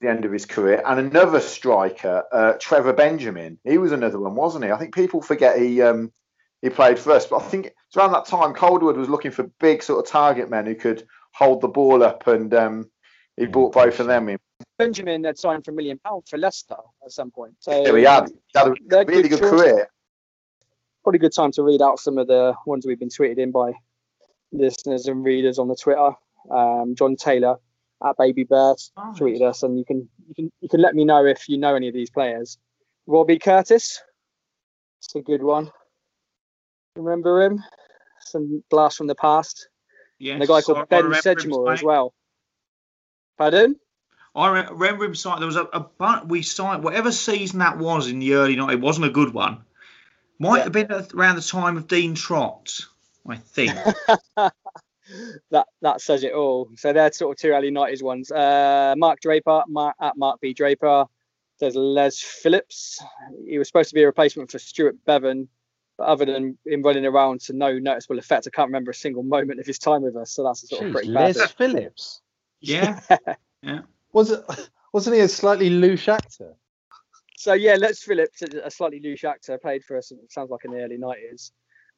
The 0.00 0.08
end 0.08 0.24
of 0.24 0.30
his 0.30 0.46
career, 0.46 0.80
and 0.86 1.00
another 1.00 1.40
striker, 1.40 2.22
uh, 2.30 2.52
Trevor 2.60 2.92
Benjamin. 2.92 3.58
He 3.64 3.78
was 3.78 3.90
another 3.90 4.20
one, 4.20 4.36
wasn't 4.36 4.64
he? 4.64 4.70
I 4.70 4.78
think 4.78 4.94
people 4.94 5.20
forget 5.20 5.58
he 5.58 5.82
um, 5.82 6.12
he 6.62 6.70
played 6.70 7.00
for 7.00 7.10
us, 7.12 7.26
but 7.26 7.42
I 7.42 7.44
think 7.44 7.66
it's 7.66 7.96
around 7.96 8.12
that 8.12 8.26
time 8.26 8.54
Calderwood 8.54 8.96
was 8.96 9.08
looking 9.08 9.32
for 9.32 9.44
big 9.58 9.82
sort 9.82 10.04
of 10.04 10.08
target 10.10 10.50
men 10.50 10.66
who 10.66 10.76
could 10.76 11.06
hold 11.34 11.60
the 11.62 11.68
ball 11.68 12.04
up, 12.04 12.28
and 12.28 12.54
um, 12.54 12.90
he 13.36 13.46
bought 13.46 13.72
both 13.72 13.98
of 13.98 14.06
them 14.06 14.28
in. 14.28 14.38
Benjamin 14.78 15.24
had 15.24 15.36
signed 15.36 15.64
for 15.64 15.72
a 15.72 15.74
million 15.74 15.98
pounds 15.98 16.30
for 16.30 16.38
Leicester 16.38 16.76
at 17.04 17.10
some 17.10 17.32
point. 17.32 17.54
So 17.58 17.72
Yeah, 17.84 17.96
he 17.96 18.04
had, 18.04 18.28
he 18.28 18.58
had 18.58 18.68
a 18.68 18.74
they're 18.86 19.04
really 19.04 19.28
good 19.28 19.40
choices. 19.40 19.60
career. 19.60 19.88
Probably 21.02 21.18
a 21.18 21.20
good 21.20 21.34
time 21.34 21.50
to 21.52 21.62
read 21.62 21.82
out 21.82 21.98
some 21.98 22.18
of 22.18 22.28
the 22.28 22.54
ones 22.66 22.86
we've 22.86 22.98
been 22.98 23.08
tweeted 23.08 23.38
in 23.38 23.50
by 23.50 23.72
listeners 24.52 25.06
and 25.06 25.24
readers 25.24 25.58
on 25.58 25.66
the 25.68 25.76
Twitter. 25.76 26.12
Um, 26.50 26.94
John 26.96 27.16
Taylor 27.16 27.56
at 28.04 28.16
Baby 28.16 28.44
Bert 28.44 28.80
Nice. 28.96 29.18
tweeted 29.18 29.42
us, 29.42 29.62
and 29.62 29.78
you 29.78 29.84
can 29.84 30.08
you 30.28 30.34
can 30.34 30.52
you 30.60 30.68
can 30.68 30.80
let 30.80 30.94
me 30.94 31.04
know 31.04 31.24
if 31.24 31.48
you 31.48 31.58
know 31.58 31.74
any 31.74 31.88
of 31.88 31.94
these 31.94 32.10
players. 32.10 32.58
Robbie 33.06 33.38
Curtis, 33.38 34.00
it's 34.98 35.14
a 35.14 35.20
good 35.20 35.42
one. 35.42 35.70
Remember 36.96 37.42
him? 37.42 37.62
Some 38.20 38.62
blast 38.70 38.96
from 38.98 39.06
the 39.06 39.14
past. 39.14 39.68
Yes, 40.18 40.34
and 40.34 40.42
a 40.42 40.46
guy 40.46 40.60
called 40.62 40.78
I 40.78 40.84
Ben 40.84 41.04
Sedgemore 41.04 41.72
as 41.72 41.82
well. 41.82 42.12
Pardon? 43.38 43.76
I 44.34 44.48
remember 44.70 45.04
him 45.04 45.14
signing. 45.14 45.40
There 45.40 45.46
was 45.46 45.56
a, 45.56 45.64
a 45.72 45.80
bu- 45.80 46.26
we 46.26 46.42
signed 46.42 46.84
whatever 46.84 47.10
season 47.10 47.60
that 47.60 47.78
was 47.78 48.08
in 48.08 48.18
the 48.18 48.34
early 48.34 48.56
night. 48.56 48.74
It 48.74 48.80
wasn't 48.80 49.06
a 49.06 49.10
good 49.10 49.32
one. 49.32 49.64
Might 50.38 50.58
Yeah. 50.58 50.64
have 50.64 50.72
been 50.72 50.92
around 51.14 51.36
the 51.36 51.42
time 51.42 51.76
of 51.76 51.88
Dean 51.88 52.14
Trott, 52.14 52.80
I 53.28 53.36
think. 53.36 53.72
that 55.50 55.66
that 55.82 56.00
says 56.00 56.24
it 56.24 56.32
all. 56.32 56.68
So 56.76 56.92
they're 56.92 57.12
sort 57.12 57.36
of 57.36 57.40
two 57.40 57.50
early 57.50 57.70
90s 57.70 58.02
ones. 58.02 58.30
Uh, 58.30 58.94
Mark 58.96 59.20
Draper 59.20 59.62
Mark, 59.68 59.96
at 60.00 60.16
Mark 60.16 60.40
B 60.40 60.52
Draper. 60.54 61.06
There's 61.60 61.74
Les 61.74 62.20
Phillips. 62.20 63.02
He 63.46 63.58
was 63.58 63.66
supposed 63.68 63.88
to 63.88 63.94
be 63.94 64.02
a 64.02 64.06
replacement 64.06 64.50
for 64.50 64.58
Stuart 64.60 64.96
Beavon, 65.06 65.48
but 65.96 66.04
other 66.06 66.24
than 66.24 66.56
him 66.64 66.82
running 66.82 67.04
around 67.04 67.40
to 67.42 67.52
no 67.52 67.78
noticeable 67.78 68.18
effect, 68.18 68.46
I 68.46 68.50
can't 68.50 68.68
remember 68.68 68.92
a 68.92 68.94
single 68.94 69.24
moment 69.24 69.58
of 69.58 69.66
his 69.66 69.78
time 69.78 70.02
with 70.02 70.14
us. 70.16 70.30
So 70.30 70.44
that's 70.44 70.62
a 70.62 70.66
sort 70.68 70.82
of 70.82 70.88
Jeez, 70.90 70.92
pretty 70.92 71.12
bad. 71.14 71.36
Les 71.36 71.52
Phillips. 71.52 72.20
yeah, 72.60 73.00
Yeah. 73.62 73.80
Was 74.12 74.30
it? 74.30 74.44
Wasn't 74.92 75.16
he 75.16 75.22
a 75.22 75.28
slightly 75.28 75.68
louche 75.68 76.08
actor? 76.08 76.54
So 77.36 77.52
yeah, 77.54 77.74
Les 77.74 78.00
Phillips, 78.02 78.42
a 78.42 78.66
a 78.66 78.70
slightly 78.70 79.00
louche 79.00 79.24
actor, 79.24 79.58
played 79.58 79.84
for 79.84 79.96
us. 79.96 80.10
It 80.12 80.18
sounds 80.30 80.50
like 80.50 80.64
in 80.64 80.70
the 80.70 80.80
early 80.80 80.96
90s. 80.96 81.50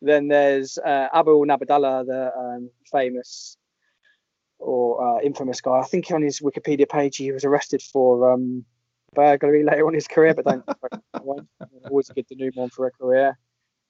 Then 0.03 0.29
there's 0.29 0.79
uh, 0.79 1.09
Nabil 1.15 1.47
Abidallah, 1.47 2.07
the 2.07 2.33
um, 2.37 2.71
famous 2.91 3.57
or 4.59 5.19
uh, 5.19 5.21
infamous 5.23 5.61
guy. 5.61 5.79
I 5.79 5.85
think 5.85 6.11
on 6.11 6.23
his 6.23 6.41
Wikipedia 6.41 6.89
page 6.89 7.17
he 7.17 7.33
was 7.33 7.45
arrested 7.45 7.83
for 7.83 8.33
um, 8.33 8.65
burglary 9.15 9.65
later 9.65 9.87
on 9.87 9.93
in 9.93 9.97
his 9.97 10.07
career, 10.07 10.35
but 10.35 10.45
don't 10.45 10.65
always 11.91 12.11
a 12.11 12.15
good 12.15 12.27
denouement 12.29 12.73
for 12.73 12.87
a 12.87 12.91
career. 12.91 13.39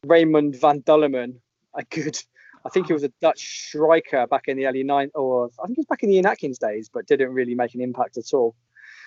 Raymond 0.06 0.56
van 0.56 0.80
Dulleman, 0.80 1.40
a 1.74 1.84
good. 1.84 2.18
I 2.64 2.68
think 2.68 2.88
he 2.88 2.92
was 2.92 3.04
a 3.04 3.12
Dutch 3.20 3.68
striker 3.68 4.26
back 4.26 4.48
in 4.48 4.56
the 4.56 4.66
early 4.66 4.82
nine, 4.82 5.10
or 5.14 5.50
I 5.62 5.66
think 5.66 5.76
he 5.76 5.80
was 5.80 5.86
back 5.86 6.02
in 6.02 6.10
the 6.10 6.16
Ian 6.16 6.26
Atkins 6.26 6.58
days, 6.58 6.90
but 6.92 7.06
didn't 7.06 7.32
really 7.32 7.54
make 7.54 7.74
an 7.74 7.80
impact 7.80 8.18
at 8.18 8.34
all. 8.34 8.54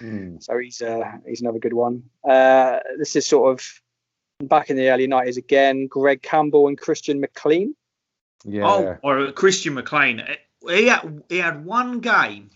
Mm. 0.01 0.41
So 0.41 0.57
he's 0.57 0.81
uh, 0.81 1.03
he's 1.27 1.41
another 1.41 1.59
good 1.59 1.73
one. 1.73 2.03
Uh, 2.27 2.79
this 2.97 3.15
is 3.15 3.27
sort 3.27 3.51
of 3.51 3.81
back 4.47 4.69
in 4.69 4.75
the 4.75 4.89
early 4.89 5.07
nineties 5.07 5.37
again. 5.37 5.87
Greg 5.87 6.21
Campbell 6.21 6.67
and 6.67 6.77
Christian 6.77 7.19
McLean. 7.19 7.75
Yeah. 8.45 8.67
Oh, 8.67 8.97
or 9.03 9.31
Christian 9.31 9.73
McLean. 9.73 10.23
He 10.67 10.87
had, 10.87 11.23
he 11.29 11.37
had 11.37 11.65
one 11.65 11.99
game. 11.99 12.51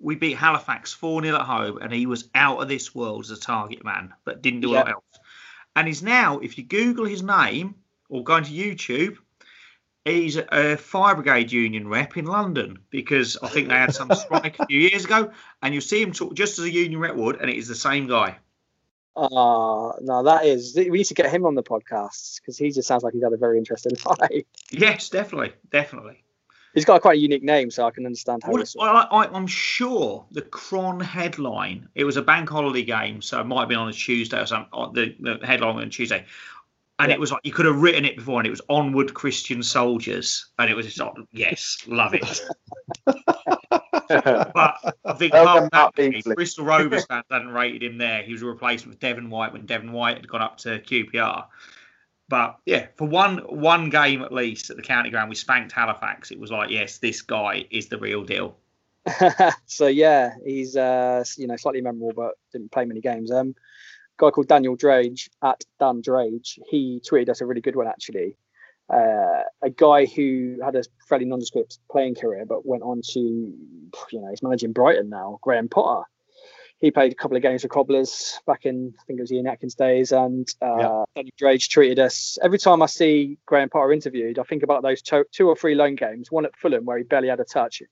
We 0.00 0.14
beat 0.14 0.36
Halifax 0.36 0.92
4 0.92 1.22
0 1.22 1.36
at 1.36 1.42
home, 1.42 1.78
and 1.78 1.92
he 1.92 2.06
was 2.06 2.28
out 2.34 2.62
of 2.62 2.68
this 2.68 2.94
world 2.94 3.24
as 3.24 3.30
a 3.32 3.40
target 3.40 3.84
man, 3.84 4.14
but 4.24 4.42
didn't 4.42 4.60
do 4.60 4.72
a 4.72 4.74
lot 4.74 4.88
else. 4.88 5.04
And 5.74 5.88
he's 5.88 6.02
now, 6.02 6.38
if 6.38 6.56
you 6.56 6.64
Google 6.64 7.04
his 7.04 7.22
name 7.22 7.74
or 8.08 8.22
go 8.22 8.36
into 8.36 8.52
YouTube, 8.52 9.16
he's 10.04 10.36
a 10.36 10.76
fire 10.76 11.14
brigade 11.14 11.50
union 11.52 11.88
rep 11.88 12.16
in 12.16 12.26
London 12.26 12.78
because 12.90 13.36
I 13.42 13.48
think 13.48 13.68
they 13.68 13.74
had 13.74 13.94
some 13.94 14.10
strike 14.14 14.58
a 14.60 14.66
few 14.66 14.78
years 14.78 15.04
ago, 15.04 15.32
and 15.62 15.74
you'll 15.74 15.80
see 15.80 16.02
him 16.02 16.12
talk 16.12 16.34
just 16.34 16.58
as 16.58 16.64
a 16.64 16.70
union 16.70 17.00
rep 17.00 17.16
would, 17.16 17.40
and 17.40 17.50
it 17.50 17.56
is 17.56 17.68
the 17.68 17.74
same 17.74 18.06
guy. 18.06 18.38
Ah, 19.20 19.88
uh, 19.88 19.92
no, 20.00 20.22
that 20.22 20.46
is. 20.46 20.74
We 20.76 20.90
need 20.90 21.04
to 21.04 21.14
get 21.14 21.28
him 21.28 21.44
on 21.44 21.56
the 21.56 21.62
podcast 21.62 22.40
because 22.40 22.56
he 22.56 22.70
just 22.70 22.86
sounds 22.86 23.02
like 23.02 23.14
he's 23.14 23.22
had 23.24 23.32
a 23.32 23.36
very 23.36 23.58
interesting 23.58 23.92
life. 24.20 24.44
Yes, 24.70 25.08
definitely, 25.08 25.54
definitely. 25.72 26.22
He's 26.72 26.84
got 26.84 26.96
a 26.96 27.00
quite 27.00 27.16
a 27.16 27.20
unique 27.20 27.42
name, 27.42 27.72
so 27.72 27.84
I 27.84 27.90
can 27.90 28.06
understand 28.06 28.44
how. 28.44 28.52
Well, 28.52 28.64
I, 29.10 29.28
am 29.32 29.48
sure 29.48 30.24
the 30.30 30.42
Chron 30.42 31.00
headline. 31.00 31.88
It 31.96 32.04
was 32.04 32.16
a 32.16 32.22
bank 32.22 32.48
holiday 32.48 32.84
game, 32.84 33.20
so 33.22 33.40
it 33.40 33.44
might 33.44 33.60
have 33.60 33.68
been 33.68 33.78
on 33.78 33.88
a 33.88 33.92
Tuesday 33.92 34.40
or 34.40 34.46
something. 34.46 34.70
The, 34.92 35.16
the 35.18 35.44
headline 35.44 35.76
on 35.76 35.90
Tuesday, 35.90 36.24
and 37.00 37.08
yeah. 37.08 37.14
it 37.14 37.20
was 37.20 37.32
like 37.32 37.40
you 37.42 37.52
could 37.52 37.66
have 37.66 37.82
written 37.82 38.04
it 38.04 38.14
before, 38.14 38.38
and 38.38 38.46
it 38.46 38.50
was 38.50 38.60
onward 38.68 39.14
Christian 39.14 39.64
soldiers, 39.64 40.46
and 40.60 40.70
it 40.70 40.76
was 40.76 40.86
just 40.86 41.00
like, 41.00 41.14
yes, 41.32 41.78
love 41.88 42.14
it. 42.14 42.42
but 44.54 44.94
I 45.04 45.12
think 45.14 45.34
apart 45.34 45.70
that, 45.72 46.34
Bristol 46.34 46.64
Rovers 46.64 47.06
fans 47.06 47.24
hadn't 47.30 47.50
rated 47.50 47.82
him 47.82 47.98
there. 47.98 48.22
He 48.22 48.32
was 48.32 48.42
a 48.42 48.46
replacement 48.46 48.90
with 48.90 49.00
Devon 49.00 49.30
White 49.30 49.52
when 49.52 49.66
Devon 49.66 49.92
White 49.92 50.16
had 50.16 50.28
gone 50.28 50.42
up 50.42 50.58
to 50.58 50.78
QPR. 50.80 51.46
But 52.28 52.58
yeah, 52.66 52.88
for 52.96 53.08
one 53.08 53.38
one 53.38 53.90
game 53.90 54.22
at 54.22 54.32
least 54.32 54.70
at 54.70 54.76
the 54.76 54.82
county 54.82 55.10
ground, 55.10 55.30
we 55.30 55.34
spanked 55.34 55.72
Halifax. 55.72 56.30
It 56.30 56.38
was 56.38 56.50
like, 56.50 56.70
yes, 56.70 56.98
this 56.98 57.22
guy 57.22 57.66
is 57.70 57.88
the 57.88 57.98
real 57.98 58.24
deal. 58.24 58.56
so 59.66 59.86
yeah, 59.86 60.34
he's 60.44 60.76
uh, 60.76 61.24
you 61.36 61.46
know 61.46 61.56
slightly 61.56 61.80
memorable, 61.80 62.12
but 62.14 62.34
didn't 62.52 62.70
play 62.70 62.84
many 62.84 63.00
games. 63.00 63.30
Um, 63.30 63.54
guy 64.18 64.30
called 64.30 64.48
Daniel 64.48 64.76
Drage 64.76 65.28
at 65.42 65.64
Dan 65.78 66.02
Drage. 66.02 66.58
He 66.68 67.00
tweeted 67.08 67.30
us 67.30 67.40
a 67.40 67.46
really 67.46 67.60
good 67.60 67.76
one 67.76 67.86
actually. 67.86 68.36
Uh, 68.92 69.42
a 69.62 69.70
guy 69.70 70.06
who 70.06 70.58
had 70.64 70.74
a 70.74 70.82
fairly 71.08 71.26
nondescript 71.26 71.78
playing 71.90 72.14
career, 72.14 72.44
but 72.46 72.64
went 72.64 72.82
on 72.82 73.02
to, 73.02 73.20
you 73.20 74.20
know, 74.20 74.30
he's 74.30 74.42
managing 74.42 74.72
Brighton 74.72 75.10
now. 75.10 75.38
Graham 75.42 75.68
Potter 75.68 76.04
he 76.80 76.90
played 76.90 77.12
a 77.12 77.14
couple 77.14 77.36
of 77.36 77.42
games 77.42 77.62
for 77.62 77.68
Cobblers 77.68 78.40
back 78.46 78.64
in 78.64 78.94
I 78.98 79.02
think 79.04 79.18
it 79.18 79.22
was 79.22 79.32
Ian 79.32 79.48
Atkins 79.48 79.74
days, 79.74 80.12
and 80.12 80.48
uh, 80.62 81.04
yeah. 81.16 81.22
Drage 81.40 81.68
treated 81.68 81.98
us. 81.98 82.38
Every 82.42 82.58
time 82.58 82.82
I 82.82 82.86
see 82.86 83.38
Graham 83.46 83.68
Potter 83.68 83.92
interviewed, 83.92 84.38
I 84.38 84.44
think 84.44 84.62
about 84.62 84.82
those 84.82 85.02
two, 85.02 85.24
two 85.32 85.48
or 85.48 85.56
three 85.56 85.74
loan 85.74 85.96
games. 85.96 86.30
One 86.30 86.44
at 86.44 86.56
Fulham 86.56 86.84
where 86.84 86.98
he 86.98 87.04
barely 87.04 87.28
had 87.28 87.40
a 87.40 87.44
touch. 87.44 87.82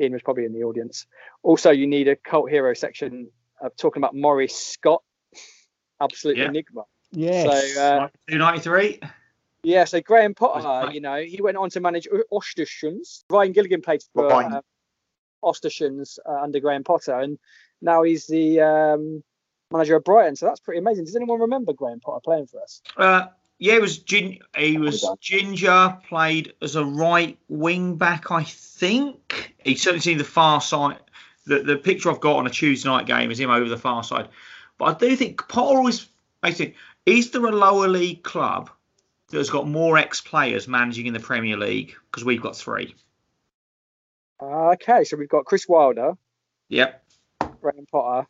Ian 0.00 0.12
was 0.12 0.22
probably 0.22 0.44
in 0.44 0.52
the 0.52 0.64
audience. 0.64 1.06
Also, 1.42 1.70
you 1.70 1.86
need 1.86 2.08
a 2.08 2.16
cult 2.16 2.50
hero 2.50 2.74
section 2.74 3.30
of 3.60 3.74
talking 3.76 4.00
about 4.00 4.14
Maurice 4.14 4.56
Scott, 4.56 5.02
absolute 6.00 6.36
yeah. 6.36 6.46
enigma. 6.46 6.82
Yes. 7.12 7.74
So, 7.74 7.82
uh, 7.82 8.08
293. 8.28 9.00
Yeah, 9.62 9.84
so 9.84 10.00
Graham 10.00 10.34
Potter, 10.34 10.92
you 10.92 11.00
know, 11.00 11.20
he 11.22 11.40
went 11.42 11.56
on 11.56 11.70
to 11.70 11.80
manage 11.80 12.08
Östersunds. 12.32 13.24
Ryan 13.30 13.52
Gilligan 13.52 13.82
played 13.82 14.02
for 14.14 14.62
Östersunds 15.44 16.18
uh, 16.26 16.42
under 16.42 16.60
Graham 16.60 16.84
Potter, 16.84 17.18
and 17.18 17.38
now 17.82 18.02
he's 18.02 18.26
the 18.26 18.60
um, 18.60 19.22
manager 19.70 19.96
of 19.96 20.04
Brighton. 20.04 20.36
So 20.36 20.46
that's 20.46 20.60
pretty 20.60 20.78
amazing. 20.78 21.04
Does 21.04 21.16
anyone 21.16 21.40
remember 21.40 21.72
Graham 21.72 22.00
Potter 22.00 22.20
playing 22.24 22.46
for 22.46 22.62
us? 22.62 22.82
Uh, 22.96 23.26
yeah, 23.58 23.74
it 23.74 23.82
was 23.82 23.98
Gin- 23.98 24.38
he 24.56 24.78
was 24.78 25.06
Ginger 25.20 25.98
played 26.08 26.54
as 26.62 26.76
a 26.76 26.84
right 26.84 27.38
wing 27.48 27.96
back, 27.96 28.30
I 28.30 28.44
think. 28.44 29.54
He's 29.58 29.82
certainly 29.82 30.00
seen 30.00 30.18
the 30.18 30.24
far 30.24 30.62
side. 30.62 31.00
The, 31.46 31.60
the 31.60 31.76
picture 31.76 32.10
I've 32.10 32.20
got 32.20 32.36
on 32.36 32.46
a 32.46 32.50
Tuesday 32.50 32.88
night 32.88 33.06
game 33.06 33.30
is 33.30 33.38
him 33.38 33.50
over 33.50 33.68
the 33.68 33.76
far 33.76 34.02
side. 34.02 34.28
But 34.78 34.84
I 34.84 34.94
do 34.94 35.14
think 35.14 35.46
Potter 35.48 35.76
always 35.76 36.08
basically 36.42 36.74
is 37.04 37.30
there 37.30 37.44
a 37.44 37.52
lower 37.52 37.88
league 37.88 38.22
club 38.22 38.70
that's 39.38 39.50
got 39.50 39.66
more 39.66 39.96
ex 39.98 40.20
players 40.20 40.68
managing 40.68 41.06
in 41.06 41.14
the 41.14 41.20
Premier 41.20 41.56
League? 41.56 41.94
Because 42.10 42.24
we've 42.24 42.42
got 42.42 42.56
three. 42.56 42.94
Uh, 44.40 44.70
okay, 44.70 45.04
so 45.04 45.16
we've 45.16 45.28
got 45.28 45.44
Chris 45.44 45.68
Wilder. 45.68 46.14
Yep. 46.68 47.04
Graham 47.60 47.86
Potter, 47.90 48.26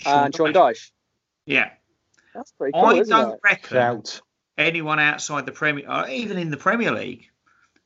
Sean 0.00 0.24
and 0.26 0.36
Sean 0.36 0.52
Dyche. 0.52 0.90
Yeah. 1.44 1.70
That's 2.34 2.52
pretty 2.52 2.72
cool. 2.72 2.84
I 2.84 3.02
don't 3.02 3.34
it? 3.34 3.40
reckon 3.42 3.76
Shout. 3.76 4.20
anyone 4.58 4.98
outside 4.98 5.46
the 5.46 5.52
Premier, 5.52 5.90
or 5.90 6.08
even 6.08 6.38
in 6.38 6.50
the 6.50 6.56
Premier 6.56 6.92
League, 6.92 7.30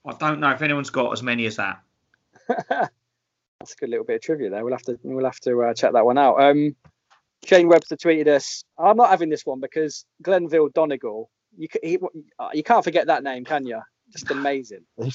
I 0.07 0.12
don't 0.14 0.41
know 0.41 0.51
if 0.51 0.62
anyone's 0.62 0.91
got 0.91 1.12
as 1.12 1.22
many 1.22 1.47
as 1.47 1.57
that. 1.57 1.80
That's 2.68 3.74
a 3.74 3.76
good 3.78 3.91
little 3.91 4.05
bit 4.05 4.16
of 4.16 4.22
trivia 4.22 4.51
there. 4.51 4.64
We'll 4.64 4.74
have 4.74 4.82
to 4.82 4.99
we'll 5.03 5.24
have 5.24 5.41
to 5.41 5.62
uh, 5.62 5.74
check 5.74 5.93
that 5.93 6.05
one 6.05 6.18
out. 6.18 6.41
Um, 6.41 6.74
Shane 7.45 7.68
Webster 7.68 7.97
tweeted 7.97 8.26
us. 8.26 8.64
I'm 8.78 8.97
not 8.97 9.11
having 9.11 9.28
this 9.28 9.45
one 9.47 9.61
because 9.61 10.05
Glenville 10.22 10.70
Donegal. 10.70 11.30
You 11.61 11.68
he, 11.82 11.98
uh, 12.38 12.48
you 12.54 12.62
can't 12.62 12.82
forget 12.82 13.08
that 13.08 13.22
name, 13.22 13.44
can 13.44 13.66
you? 13.66 13.80
Just 14.11 14.30
amazing. 14.30 14.80
oh, 14.98 15.11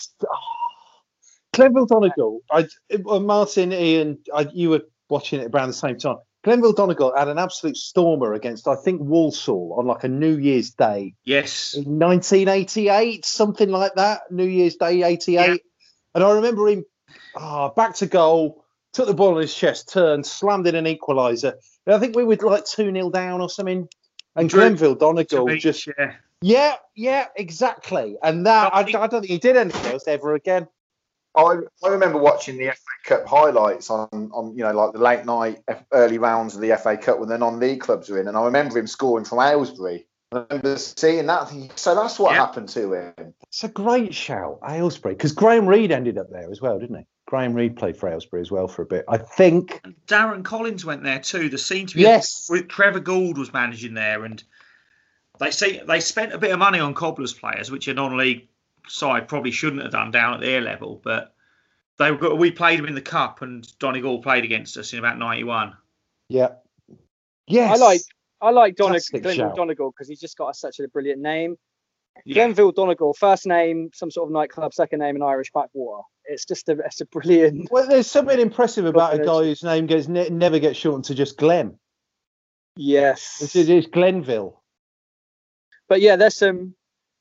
Glenville 1.53 1.87
Donegal. 1.87 2.41
I, 2.51 2.67
Martin, 2.99 3.73
Ian, 3.73 4.19
I, 4.31 4.47
you 4.53 4.69
were 4.69 4.81
watching 5.09 5.41
it 5.41 5.49
around 5.51 5.69
the 5.69 5.73
same 5.73 5.97
time. 5.97 6.17
Glenville 6.43 6.73
Donegal 6.73 7.17
had 7.17 7.29
an 7.29 7.39
absolute 7.39 7.77
stormer 7.77 8.35
against, 8.35 8.67
I 8.67 8.75
think, 8.75 9.01
Walsall 9.01 9.75
on 9.79 9.87
like 9.87 10.03
a 10.03 10.07
New 10.07 10.37
Year's 10.37 10.69
Day. 10.69 11.15
Yes. 11.23 11.73
In 11.73 11.97
1988, 11.97 13.25
something 13.25 13.69
like 13.69 13.95
that. 13.95 14.21
New 14.29 14.45
Year's 14.45 14.75
Day, 14.75 15.01
88. 15.01 15.33
Yeah. 15.33 15.55
And 16.13 16.23
I 16.23 16.31
remember 16.33 16.67
him 16.67 16.85
oh, 17.33 17.69
back 17.69 17.95
to 17.95 18.05
goal, 18.05 18.63
took 18.93 19.07
the 19.07 19.15
ball 19.15 19.33
on 19.33 19.41
his 19.41 19.55
chest, 19.55 19.91
turned, 19.91 20.27
slammed 20.27 20.67
in 20.67 20.75
an 20.75 20.85
equaliser. 20.85 21.53
I 21.87 21.97
think 21.97 22.15
we 22.15 22.23
were 22.23 22.35
like 22.35 22.65
2 22.65 22.91
0 22.91 23.09
down 23.09 23.41
or 23.41 23.49
something. 23.49 23.87
And 24.35 24.47
Glenville 24.47 24.95
Donegal 24.95 25.47
just. 25.55 25.87
Yeah. 25.87 26.13
Yeah, 26.41 26.75
yeah, 26.95 27.27
exactly. 27.35 28.17
And 28.21 28.45
that, 28.45 28.73
I, 28.73 28.79
I 28.79 28.83
don't 28.83 29.09
think 29.09 29.25
he 29.25 29.37
did 29.37 29.57
anything 29.57 29.91
else 29.91 30.07
ever 30.07 30.35
again. 30.35 30.67
I, 31.35 31.57
I 31.83 31.87
remember 31.89 32.17
watching 32.17 32.57
the 32.57 32.67
FA 32.67 32.75
Cup 33.03 33.27
highlights 33.27 33.89
on, 33.89 34.07
on 34.33 34.55
you 34.55 34.63
know 34.63 34.71
like 34.71 34.93
the 34.93 34.99
late 34.99 35.25
night 35.25 35.61
early 35.91 36.17
rounds 36.17 36.55
of 36.55 36.61
the 36.61 36.75
FA 36.77 36.97
Cup 36.97 37.19
when 37.19 37.29
the 37.29 37.37
non-league 37.37 37.81
clubs 37.81 38.09
were 38.09 38.19
in, 38.19 38.27
and 38.27 38.37
I 38.37 38.45
remember 38.45 38.79
him 38.79 38.87
scoring 38.87 39.25
from 39.25 39.39
Aylesbury. 39.39 40.07
I 40.31 40.45
remember 40.49 40.77
seeing 40.77 41.27
that. 41.27 41.51
So 41.75 41.93
that's 41.95 42.17
what 42.19 42.35
happened 42.35 42.69
to 42.69 42.93
him. 42.93 43.33
It's 43.47 43.63
a 43.63 43.69
great 43.69 44.13
shout, 44.13 44.59
Aylesbury, 44.67 45.13
because 45.13 45.33
Graham 45.33 45.67
Reed 45.67 45.91
ended 45.91 46.17
up 46.17 46.29
there 46.31 46.49
as 46.51 46.61
well, 46.61 46.79
didn't 46.79 46.99
he? 46.99 47.05
Graham 47.27 47.53
Reed 47.53 47.75
played 47.75 47.97
for 47.97 48.09
Aylesbury 48.09 48.41
as 48.41 48.51
well 48.51 48.67
for 48.67 48.83
a 48.83 48.85
bit. 48.85 49.05
I 49.09 49.17
think 49.17 49.81
Darren 50.07 50.43
Collins 50.43 50.85
went 50.85 51.03
there 51.03 51.19
too. 51.19 51.49
The 51.49 51.57
scene 51.57 51.87
to 51.87 51.95
be 51.95 52.01
yes, 52.01 52.49
Trevor 52.69 52.99
Gould 52.99 53.37
was 53.37 53.51
managing 53.51 53.93
there, 53.93 54.23
and 54.25 54.43
they 55.39 55.51
say 55.51 55.81
they 55.85 55.99
spent 55.99 56.33
a 56.33 56.37
bit 56.37 56.51
of 56.51 56.59
money 56.59 56.79
on 56.79 56.93
Cobblers 56.93 57.33
players, 57.33 57.71
which 57.71 57.87
a 57.87 57.93
non-league 57.93 58.47
side 58.87 59.27
probably 59.27 59.51
shouldn't 59.51 59.81
have 59.81 59.91
done 59.91 60.11
down 60.11 60.35
at 60.35 60.39
their 60.41 60.61
level, 60.61 61.01
but 61.03 61.33
they 61.97 62.11
were, 62.11 62.35
we 62.35 62.51
played 62.51 62.79
them 62.79 62.87
in 62.87 62.95
the 62.95 63.01
cup, 63.01 63.41
and 63.41 63.67
Donegal 63.79 64.21
played 64.21 64.43
against 64.43 64.77
us 64.77 64.93
in 64.93 64.99
about 64.99 65.17
'91. 65.17 65.73
Yeah. 66.29 66.49
Yes. 67.47 67.79
I 67.79 67.83
like 67.83 68.01
I 68.41 68.49
like 68.51 68.75
Donegal, 68.75 69.19
Glenville 69.21 69.55
Donegal 69.55 69.91
because 69.91 70.07
he's 70.07 70.19
just 70.19 70.37
got 70.37 70.49
a, 70.49 70.53
such 70.53 70.79
a 70.79 70.87
brilliant 70.87 71.21
name. 71.21 71.57
Yeah. 72.25 72.35
Glenville 72.35 72.71
Donegal, 72.71 73.13
first 73.13 73.45
name, 73.45 73.89
some 73.93 74.09
sort 74.09 74.29
of 74.29 74.33
nightclub, 74.33 74.73
second 74.73 74.99
name, 74.99 75.15
an 75.15 75.21
Irish 75.21 75.51
backwater. 75.53 76.03
It's 76.25 76.45
just 76.45 76.69
a, 76.69 76.77
it's 76.85 77.01
a 77.01 77.05
brilliant. 77.05 77.69
Well, 77.71 77.87
there's 77.87 78.07
something 78.07 78.39
impressive 78.39 78.85
about 78.85 79.13
a 79.13 79.19
guy 79.19 79.43
whose 79.43 79.63
name 79.63 79.85
gets 79.85 80.07
ne- 80.07 80.29
never 80.29 80.59
gets 80.59 80.77
shortened 80.79 81.05
to 81.05 81.15
just 81.15 81.37
Glen. 81.37 81.77
Yes, 82.77 83.55
it 83.55 83.69
is 83.69 83.85
Glenville. 83.87 84.61
But 85.87 86.01
yeah, 86.01 86.15
there's 86.15 86.37
some 86.37 86.75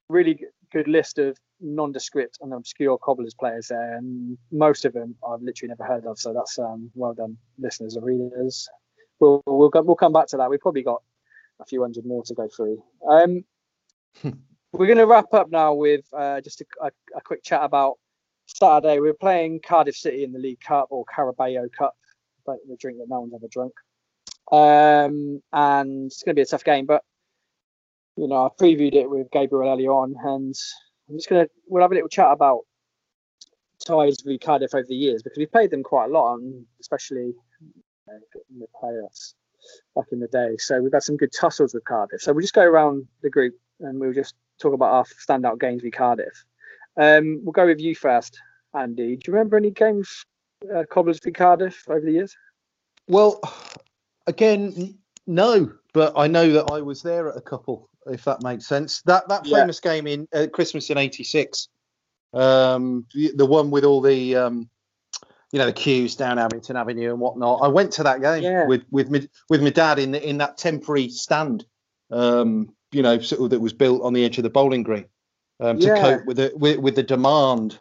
really 0.08 0.40
good 0.72 0.88
list 0.88 1.18
of 1.18 1.36
nondescript 1.60 2.38
and 2.40 2.52
obscure 2.52 2.98
cobblers 2.98 3.34
players 3.34 3.68
there, 3.68 3.96
and 3.96 4.36
most 4.50 4.84
of 4.84 4.92
them 4.92 5.14
I've 5.26 5.42
literally 5.42 5.70
never 5.70 5.84
heard 5.84 6.06
of. 6.06 6.18
So 6.18 6.32
that's 6.32 6.58
um, 6.58 6.90
well 6.94 7.14
done, 7.14 7.36
listeners 7.58 7.96
and 7.96 8.04
readers. 8.04 8.68
We'll 9.20 9.42
we'll, 9.46 9.70
go, 9.70 9.82
we'll 9.82 9.96
come 9.96 10.12
back 10.12 10.26
to 10.28 10.36
that. 10.38 10.50
We've 10.50 10.60
probably 10.60 10.82
got 10.82 11.02
a 11.60 11.64
few 11.64 11.82
hundred 11.82 12.04
more 12.04 12.22
to 12.24 12.34
go 12.34 12.48
through. 12.48 12.82
Um, 13.08 13.44
we're 14.72 14.86
going 14.86 14.98
to 14.98 15.06
wrap 15.06 15.32
up 15.32 15.50
now 15.50 15.74
with 15.74 16.04
uh, 16.12 16.40
just 16.40 16.60
a, 16.60 16.64
a, 16.82 16.90
a, 17.16 17.20
quick 17.20 17.42
chat 17.42 17.62
about 17.62 17.98
Saturday 18.46 18.98
We're 19.00 19.14
playing 19.14 19.60
Cardiff 19.60 19.96
City 19.96 20.24
in 20.24 20.32
the 20.32 20.38
League 20.38 20.60
Cup 20.60 20.88
or 20.90 21.04
Carabao 21.04 21.66
Cup, 21.76 21.96
but 22.44 22.56
the 22.68 22.76
drink 22.76 22.98
that 22.98 23.08
no 23.08 23.20
one's 23.20 23.34
ever 23.34 23.48
drunk. 23.48 23.72
Um, 24.52 25.42
and 25.52 26.06
it's 26.06 26.22
going 26.22 26.34
to 26.34 26.38
be 26.38 26.42
a 26.42 26.46
tough 26.46 26.64
game, 26.64 26.86
but 26.86 27.02
you 28.16 28.28
know 28.28 28.46
I 28.46 28.62
previewed 28.62 28.94
it 28.94 29.08
with 29.08 29.30
Gabriel 29.30 29.70
earlier 29.70 29.90
on, 29.90 30.14
and 30.24 30.54
I'm 31.08 31.16
just 31.16 31.28
to 31.28 31.48
we'll 31.66 31.82
have 31.82 31.92
a 31.92 31.94
little 31.94 32.08
chat 32.08 32.30
about 32.30 32.60
ties 33.84 34.18
with 34.24 34.40
Cardiff 34.40 34.74
over 34.74 34.86
the 34.88 34.94
years 34.94 35.22
because 35.22 35.38
we've 35.38 35.52
played 35.52 35.70
them 35.70 35.82
quite 35.82 36.06
a 36.06 36.12
lot, 36.12 36.36
and 36.36 36.64
especially 36.80 37.34
in 38.08 38.58
the 38.58 38.66
playoffs 38.82 39.34
back 39.94 40.06
in 40.12 40.20
the 40.20 40.28
day. 40.28 40.56
So 40.58 40.80
we've 40.80 40.92
had 40.92 41.02
some 41.02 41.16
good 41.16 41.32
tussles 41.32 41.74
with 41.74 41.84
Cardiff. 41.84 42.20
So 42.20 42.32
we'll 42.32 42.42
just 42.42 42.54
go 42.54 42.62
around 42.62 43.06
the 43.22 43.30
group 43.30 43.54
and 43.80 43.98
we'll 43.98 44.12
just 44.12 44.34
talk 44.60 44.74
about 44.74 44.92
our 44.92 45.04
standout 45.04 45.60
games 45.60 45.82
with 45.82 45.94
Cardiff. 45.94 46.44
Um, 46.96 47.40
we'll 47.42 47.52
go 47.52 47.66
with 47.66 47.80
you 47.80 47.94
first, 47.94 48.38
Andy. 48.74 49.16
Do 49.16 49.22
you 49.26 49.32
remember 49.32 49.56
any 49.56 49.70
games 49.70 50.24
uh, 50.74 50.84
Cobblers 50.90 51.20
v 51.20 51.32
Cardiff 51.32 51.88
over 51.88 52.00
the 52.00 52.12
years? 52.12 52.36
Well, 53.08 53.40
again, 54.26 54.98
no, 55.26 55.72
but 55.92 56.12
I 56.16 56.26
know 56.26 56.52
that 56.52 56.70
I 56.70 56.80
was 56.80 57.02
there 57.02 57.28
at 57.28 57.36
a 57.36 57.40
couple, 57.40 57.90
if 58.06 58.24
that 58.24 58.42
makes 58.42 58.66
sense. 58.66 59.02
That 59.02 59.28
that 59.28 59.46
Yeah. 59.46 59.60
famous 59.60 59.80
game 59.80 60.06
in 60.06 60.28
uh, 60.32 60.46
Christmas 60.52 60.90
in 60.90 60.98
'86, 60.98 61.68
um, 62.32 63.06
the, 63.14 63.32
the 63.34 63.46
one 63.46 63.70
with 63.70 63.84
all 63.84 64.00
the 64.00 64.36
um, 64.36 64.68
you 65.52 65.58
know 65.58 65.66
the 65.66 65.72
queues 65.72 66.16
down 66.16 66.38
Abington 66.38 66.76
Avenue 66.76 67.10
and 67.10 67.20
whatnot. 67.20 67.60
I 67.62 67.68
went 67.68 67.92
to 67.92 68.02
that 68.04 68.20
game 68.20 68.42
Yeah. 68.42 68.66
with 68.66 68.84
with 68.90 69.10
me, 69.10 69.28
with 69.48 69.62
my 69.62 69.70
dad 69.70 69.98
in 69.98 70.12
the, 70.12 70.28
in 70.28 70.38
that 70.38 70.58
temporary 70.58 71.08
stand, 71.08 71.64
um, 72.10 72.74
you 72.92 73.02
know, 73.02 73.18
sort 73.20 73.42
of 73.42 73.50
that 73.50 73.60
was 73.60 73.72
built 73.72 74.02
on 74.02 74.12
the 74.12 74.24
edge 74.24 74.38
of 74.38 74.44
the 74.44 74.50
bowling 74.50 74.82
green 74.82 75.06
um, 75.60 75.78
to 75.78 75.88
Yeah. 75.88 76.00
cope 76.00 76.24
with 76.26 76.36
the 76.38 76.52
with, 76.56 76.78
with 76.78 76.94
the 76.96 77.02
demand. 77.02 77.78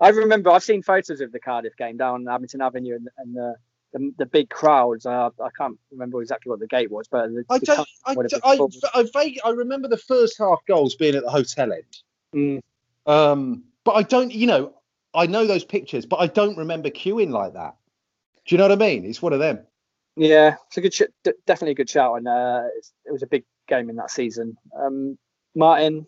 I 0.00 0.10
remember 0.10 0.50
I've 0.50 0.62
seen 0.62 0.82
photos 0.82 1.20
of 1.20 1.32
the 1.32 1.40
Cardiff 1.40 1.76
game 1.76 1.96
down 1.96 2.28
Abington 2.28 2.60
Avenue 2.60 2.94
and, 2.94 3.08
and 3.18 3.34
the, 3.34 3.56
the 3.92 4.12
the 4.18 4.26
big 4.26 4.50
crowds. 4.50 5.06
Uh, 5.06 5.30
I 5.42 5.48
can't 5.56 5.78
remember 5.90 6.20
exactly 6.20 6.50
what 6.50 6.60
the 6.60 6.66
gate 6.66 6.90
was, 6.90 7.08
but 7.08 7.28
the, 7.32 7.44
I 7.50 7.58
the 7.58 7.66
don't. 7.66 7.88
I, 8.06 8.14
would 8.14 8.30
have 8.32 8.40
I, 8.44 8.56
been. 8.56 8.70
I, 8.94 9.04
vague, 9.14 9.40
I 9.44 9.50
remember 9.50 9.88
the 9.88 9.96
first 9.96 10.36
half 10.38 10.58
goals 10.66 10.94
being 10.94 11.14
at 11.14 11.22
the 11.24 11.30
hotel 11.30 11.72
end. 11.72 11.84
Mm. 12.34 12.60
Um, 13.06 13.64
but 13.84 13.92
I 13.92 14.02
don't, 14.02 14.32
you 14.32 14.46
know, 14.46 14.74
I 15.14 15.26
know 15.26 15.46
those 15.46 15.64
pictures, 15.64 16.04
but 16.04 16.16
I 16.16 16.26
don't 16.26 16.56
remember 16.58 16.90
queuing 16.90 17.30
like 17.30 17.54
that. 17.54 17.76
Do 18.46 18.54
you 18.54 18.58
know 18.58 18.64
what 18.64 18.72
I 18.72 18.76
mean? 18.76 19.04
It's 19.06 19.22
one 19.22 19.32
of 19.32 19.38
them. 19.38 19.60
Yeah, 20.16 20.56
it's 20.66 20.76
a 20.76 20.80
good, 20.80 20.92
sh- 20.92 21.02
d- 21.24 21.32
definitely 21.46 21.72
a 21.72 21.76
good 21.76 21.88
shout, 21.88 22.16
and 22.16 22.26
uh, 22.28 22.64
it's, 22.76 22.92
it 23.06 23.12
was 23.12 23.22
a 23.22 23.26
big 23.26 23.44
game 23.68 23.88
in 23.88 23.96
that 23.96 24.10
season. 24.10 24.56
Um, 24.78 25.16
Martin, 25.54 26.06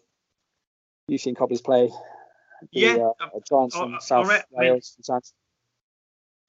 you've 1.09 1.21
seen 1.21 1.35
Cobblers 1.35 1.61
play. 1.63 1.87
The, 1.87 2.69
Yeah, 2.73 3.11
uh, 3.21 3.29
Giants 3.49 3.77
I- 3.77 3.85
in 3.85 3.95
I 3.95 3.99
South 4.01 4.29
re- 4.29 4.37
I 4.37 4.43
Wales. 4.73 4.97
sometimes. 5.01 5.33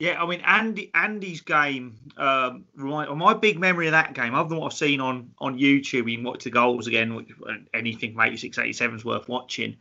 Yeah, 0.01 0.19
I 0.19 0.25
mean 0.25 0.41
Andy 0.41 0.89
Andy's 0.95 1.41
game. 1.41 1.95
Um, 2.17 2.65
my 2.73 3.35
big 3.35 3.59
memory 3.59 3.85
of 3.85 3.91
that 3.91 4.15
game, 4.15 4.33
other 4.33 4.49
than 4.49 4.57
what 4.57 4.71
I've 4.71 4.77
seen 4.77 4.99
on 4.99 5.29
on 5.37 5.59
YouTube, 5.59 6.09
you 6.09 6.17
can 6.17 6.23
watch 6.23 6.43
the 6.43 6.49
goals 6.49 6.87
again. 6.87 7.13
which- 7.13 7.29
Anything 7.71 8.13
from 8.13 8.21
86, 8.21 8.57
87 8.57 8.95
is 8.95 9.05
worth 9.05 9.29
watching. 9.29 9.77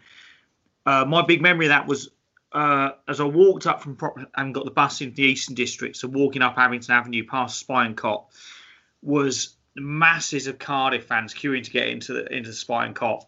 Uh, 0.85 1.07
my 1.07 1.23
big 1.23 1.41
memory 1.41 1.65
of 1.65 1.71
that 1.71 1.87
was 1.87 2.11
uh, 2.53 2.91
as 3.09 3.19
I 3.19 3.25
walked 3.25 3.67
up 3.67 3.81
from 3.81 3.97
Prop 3.97 4.19
and 4.37 4.53
got 4.53 4.67
the 4.67 4.71
bus 4.71 5.01
into 5.01 5.17
the 5.17 5.23
Eastern 5.23 5.55
District, 5.55 5.97
so 5.97 6.07
walking 6.07 6.43
up 6.43 6.59
Abington 6.59 6.93
Avenue 6.95 7.27
past 7.27 7.59
Spine 7.59 7.95
Cot, 7.95 8.27
was 9.01 9.55
masses 9.75 10.49
of 10.49 10.59
Cardiff 10.59 11.07
fans 11.07 11.33
queuing 11.33 11.65
to 11.65 11.71
get 11.71 11.89
into 11.89 12.13
the 12.13 12.31
into 12.31 12.51
the 12.51 12.55
Spine 12.55 12.93
Cot. 12.93 13.27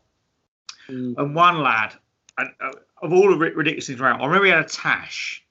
Mm. 0.90 1.14
And 1.16 1.34
one 1.34 1.62
lad, 1.62 1.94
and 2.36 2.50
uh, 2.60 2.72
of 3.00 3.14
all 3.14 3.30
the 3.30 3.38
ridiculous 3.38 3.86
things 3.86 3.98
around, 3.98 4.20
I 4.20 4.26
remember 4.26 4.44
he 4.44 4.50
had 4.50 4.66
a 4.66 4.68
tash, 4.68 5.41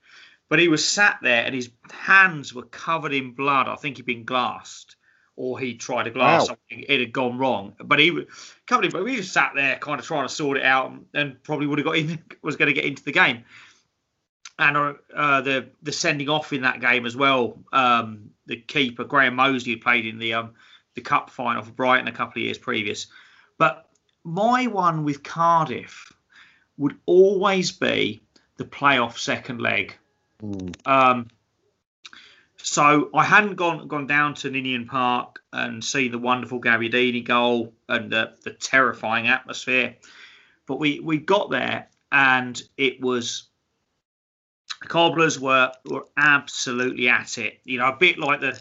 but 0.51 0.59
he 0.59 0.67
was 0.67 0.85
sat 0.85 1.17
there 1.21 1.45
and 1.45 1.55
his 1.55 1.69
hands 1.89 2.53
were 2.53 2.63
covered 2.63 3.13
in 3.13 3.31
blood. 3.31 3.69
I 3.69 3.75
think 3.77 3.95
he'd 3.95 4.05
been 4.05 4.25
glassed, 4.25 4.97
or 5.37 5.57
he 5.57 5.75
tried 5.75 6.03
to 6.03 6.11
glass 6.11 6.41
Wow. 6.41 6.45
something. 6.45 6.85
It 6.89 6.99
had 6.99 7.13
gone 7.13 7.37
wrong, 7.37 7.73
but 7.81 7.99
he 7.99 8.11
was 8.11 8.25
covered 8.67 8.83
in 8.83 8.91
blood. 8.91 9.05
We 9.05 9.15
just 9.15 9.31
sat 9.31 9.53
there, 9.55 9.77
kind 9.77 9.97
of 9.97 10.05
trying 10.05 10.27
to 10.27 10.33
sort 10.33 10.57
it 10.57 10.63
out, 10.63 10.91
and 11.13 11.41
probably 11.41 11.67
would 11.67 11.79
have 11.79 11.85
got 11.85 11.95
in, 11.95 12.19
was 12.41 12.57
going 12.57 12.67
to 12.67 12.73
get 12.73 12.83
into 12.83 13.01
the 13.01 13.13
game. 13.13 13.45
And 14.59 14.75
uh, 14.75 14.93
uh, 15.15 15.39
the 15.39 15.69
the 15.83 15.93
sending 15.93 16.27
off 16.27 16.51
in 16.51 16.63
that 16.63 16.81
game 16.81 17.05
as 17.05 17.15
well. 17.15 17.57
Um, 17.71 18.31
the 18.45 18.57
keeper 18.57 19.05
Graham 19.05 19.35
Moseley 19.35 19.71
had 19.71 19.81
played 19.81 20.05
in 20.05 20.19
the 20.19 20.33
um, 20.33 20.55
the 20.95 21.01
cup 21.01 21.29
final 21.29 21.63
for 21.63 21.71
Brighton 21.71 22.09
a 22.09 22.11
couple 22.11 22.41
of 22.41 22.45
years 22.45 22.57
previous. 22.57 23.07
But 23.57 23.87
my 24.25 24.67
one 24.67 25.05
with 25.05 25.23
Cardiff 25.23 26.11
would 26.75 26.97
always 27.05 27.71
be 27.71 28.21
the 28.57 28.65
playoff 28.65 29.17
second 29.17 29.61
leg. 29.61 29.95
Um, 30.85 31.27
so 32.57 33.09
I 33.13 33.23
hadn't 33.23 33.55
gone 33.55 33.87
gone 33.87 34.07
down 34.07 34.33
to 34.35 34.49
Ninian 34.49 34.87
Park 34.87 35.41
and 35.53 35.83
seen 35.83 36.11
the 36.11 36.19
wonderful 36.19 36.61
Gabbiadini 36.61 37.23
goal 37.23 37.73
and 37.89 38.11
the, 38.11 38.33
the 38.43 38.51
terrifying 38.51 39.27
atmosphere, 39.27 39.95
but 40.65 40.79
we 40.79 40.99
we 40.99 41.17
got 41.17 41.49
there 41.49 41.87
and 42.11 42.61
it 42.77 43.01
was 43.01 43.47
Cobblers 44.87 45.39
were 45.39 45.71
were 45.85 46.05
absolutely 46.17 47.07
at 47.07 47.37
it. 47.37 47.59
You 47.65 47.79
know, 47.79 47.89
a 47.89 47.95
bit 47.95 48.17
like 48.17 48.41
the 48.41 48.59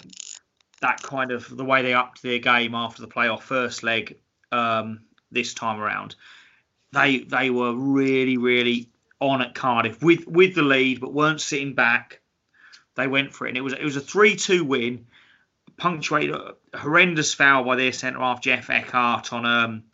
that 0.80 1.02
kind 1.02 1.30
of 1.30 1.54
the 1.54 1.64
way 1.64 1.82
they 1.82 1.94
upped 1.94 2.22
their 2.22 2.38
game 2.38 2.74
after 2.74 3.02
the 3.02 3.08
playoff 3.08 3.40
first 3.40 3.82
leg 3.82 4.18
um, 4.52 5.00
this 5.30 5.54
time 5.54 5.80
around. 5.80 6.16
They 6.92 7.20
they 7.20 7.50
were 7.50 7.74
really 7.74 8.36
really 8.36 8.89
on 9.20 9.42
at 9.42 9.54
Cardiff 9.54 10.02
with 10.02 10.26
with 10.26 10.54
the 10.54 10.62
lead, 10.62 11.00
but 11.00 11.12
weren't 11.12 11.40
sitting 11.40 11.74
back. 11.74 12.20
They 12.96 13.06
went 13.06 13.32
for 13.32 13.46
it, 13.46 13.50
and 13.50 13.58
it 13.58 13.62
was 13.62 13.74
it 13.74 13.84
was 13.84 13.96
a 13.96 14.00
three 14.00 14.34
two 14.36 14.64
win, 14.64 15.06
punctuated 15.76 16.34
a 16.34 16.54
horrendous 16.76 17.34
foul 17.34 17.64
by 17.64 17.76
their 17.76 17.92
centre 17.92 18.20
half 18.20 18.40
Jeff 18.40 18.70
Eckhardt 18.70 19.32
on 19.32 19.46
um, 19.46 19.84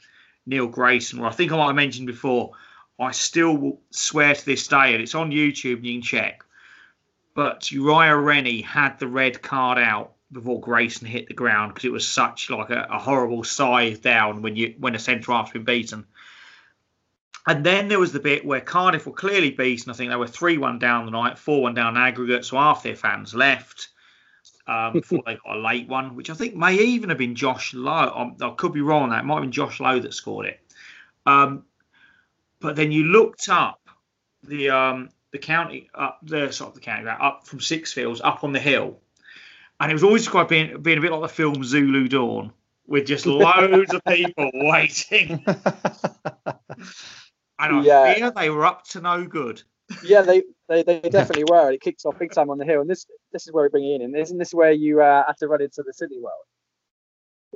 Neil 0.47 0.66
Grayson. 0.66 1.20
Where 1.20 1.29
I 1.29 1.33
think 1.33 1.53
I 1.53 1.57
might 1.57 1.66
have 1.66 1.77
mentioned 1.77 2.07
before. 2.07 2.53
I 2.99 3.11
still 3.11 3.79
swear 3.91 4.35
to 4.35 4.47
this 4.47 4.66
day, 4.68 4.95
and 4.95 5.03
it's 5.03 5.14
on 5.14 5.31
YouTube, 5.31 5.85
you 5.85 5.95
can 5.95 6.03
check. 6.03 6.43
But 7.35 7.70
Uriah 7.70 8.16
Rennie 8.16 8.62
had 8.62 8.99
the 8.99 9.07
red 9.07 9.43
card 9.43 9.77
out 9.77 10.14
before 10.33 10.61
Grayson 10.61 11.07
hit 11.07 11.29
the 11.29 11.35
ground 11.35 11.74
because 11.74 11.85
it 11.85 11.93
was 11.93 12.09
such 12.09 12.49
like 12.49 12.70
a, 12.70 12.87
a 12.91 12.99
horrible 12.99 13.45
scythe 13.45 14.01
down 14.03 14.43
when 14.43 14.57
you 14.57 14.74
when 14.79 14.95
a 14.95 14.99
centre 14.99 15.33
half's 15.33 15.53
been 15.53 15.64
beaten. 15.64 16.07
And 17.47 17.65
then 17.65 17.89
there 17.89 18.01
was 18.01 18.13
the 18.13 18.21
bit 18.21 18.45
where 18.45 18.61
Cardiff 18.61 19.07
were 19.07 19.13
clearly 19.13 19.51
beaten. 19.51 19.91
I 19.91 19.95
think 19.95 20.11
they 20.11 20.17
were 20.17 20.27
3 20.27 20.59
1 20.59 20.79
down 20.79 21.05
the 21.05 21.13
night, 21.13 21.39
4 21.39 21.63
1 21.63 21.75
down 21.75 21.97
aggregate. 21.97 22.45
So 22.45 22.57
half 22.57 22.83
their 22.83 22.97
fans 22.97 23.35
left 23.35 23.89
um, 24.67 24.93
before 24.95 25.23
they 25.25 25.37
got 25.37 25.57
a 25.57 25.61
late 25.61 25.89
one, 25.89 26.17
which 26.17 26.29
I 26.29 26.35
think 26.35 26.57
may 26.57 26.75
even 26.75 27.09
have 27.11 27.19
been 27.19 27.37
Josh 27.37 27.73
Lowe. 27.73 28.13
Um, 28.15 28.37
I 28.41 28.51
could 28.57 28.73
be 28.73 28.81
wrong 28.81 29.05
on 29.05 29.11
that. 29.11 29.21
It 29.21 29.27
might 29.27 29.35
have 29.35 29.45
been 29.45 29.53
Josh 29.53 29.79
Lowe 29.79 30.01
that 30.01 30.13
scored 30.13 30.47
it. 30.47 30.61
Um, 31.25 31.65
but 32.61 32.75
then 32.75 32.91
you 32.91 33.05
looked 33.05 33.49
up 33.49 33.81
the 34.43 34.71
um, 34.71 35.11
the 35.31 35.39
county 35.39 35.89
up 35.95 36.19
the 36.23 36.51
sort 36.53 36.69
of 36.71 36.75
the 36.75 36.81
county 36.81 37.07
up 37.09 37.47
from 37.47 37.59
Sixfields 37.61 38.21
up 38.25 38.43
on 38.43 38.53
the 38.53 38.61
hill, 38.61 38.99
and 39.79 39.91
it 39.91 39.95
was 39.95 40.03
always 40.03 40.23
described 40.23 40.49
being, 40.49 40.81
being 40.83 40.99
a 40.99 41.01
bit 41.01 41.13
like 41.13 41.21
the 41.21 41.29
film 41.29 41.63
Zulu 41.63 42.09
Dawn 42.09 42.53
with 42.87 43.07
just 43.07 43.27
loads 43.27 43.93
of 43.93 44.05
people 44.05 44.51
waiting. 44.55 45.45
And 47.59 47.77
I 47.77 47.83
Yeah. 47.83 48.15
fear 48.15 48.31
they 48.31 48.51
were 48.51 48.67
up 48.67 48.85
to 48.89 49.01
no 49.01 49.25
good. 49.27 49.63
yeah, 50.03 50.23
they, 50.23 50.43
they, 50.69 50.83
they 50.83 51.01
definitely 51.01 51.45
were. 51.45 51.71
It 51.71 51.81
kicks 51.81 52.05
off 52.05 52.19
big 52.19 52.33
time 52.33 52.51
on 52.51 52.59
the 52.59 52.65
hill, 52.65 52.81
and 52.81 52.91
this 52.91 53.07
this 53.33 53.47
is 53.47 53.53
where 53.53 53.65
we 53.65 53.69
bring 53.69 53.85
Ian 53.85 54.03
in. 54.03 54.17
Isn't 54.17 54.39
this 54.39 54.53
where 54.53 54.73
you 54.73 55.01
uh, 55.01 55.25
had 55.27 55.37
to 55.39 55.49
run 55.49 55.63
into 55.63 55.83
the 55.83 55.93
Cineworld? 55.93 56.47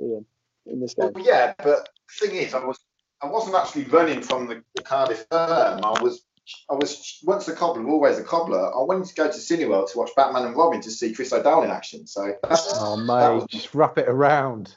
Ian, 0.01 0.25
in 0.65 0.79
this 0.79 0.93
game. 0.93 1.11
Well, 1.13 1.23
yeah, 1.23 1.53
but 1.57 1.89
the 2.19 2.27
thing 2.27 2.35
is, 2.37 2.53
I 2.53 2.63
was 2.63 2.79
I 3.21 3.27
wasn't 3.27 3.55
actually 3.55 3.83
running 3.85 4.21
from 4.21 4.47
the 4.47 4.63
Cardiff 4.83 5.25
firm. 5.29 5.83
I 5.83 6.01
was 6.01 6.23
I 6.69 6.73
was 6.73 7.19
once 7.23 7.47
a 7.47 7.55
cobbler, 7.55 7.87
always 7.87 8.17
a 8.17 8.23
cobbler. 8.23 8.73
I 8.73 8.79
wanted 8.79 9.07
to 9.07 9.15
go 9.15 9.27
to 9.27 9.37
Cineworld 9.37 9.91
to 9.91 9.97
watch 9.99 10.09
Batman 10.15 10.45
and 10.45 10.55
Robin 10.55 10.81
to 10.81 10.91
see 10.91 11.13
Chris 11.13 11.31
O'Dowd 11.31 11.65
in 11.65 11.69
action. 11.71 12.07
So 12.07 12.33
that's, 12.43 12.73
Oh, 12.73 12.97
that 13.19 13.29
was 13.29 13.45
just 13.45 13.75
wrap 13.75 13.97
it 13.97 14.07
around. 14.07 14.75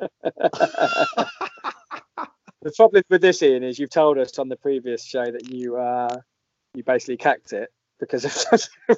The 2.62 2.72
problem 2.72 3.02
with 3.08 3.22
this, 3.22 3.42
Ian, 3.42 3.62
is 3.62 3.78
you've 3.78 3.90
told 3.90 4.18
us 4.18 4.38
on 4.38 4.48
the 4.48 4.56
previous 4.56 5.04
show 5.04 5.24
that 5.24 5.48
you 5.48 5.76
uh, 5.76 6.14
you 6.74 6.84
basically 6.84 7.16
cacked 7.16 7.52
it 7.52 7.70
because 7.98 8.24
of 8.24 8.68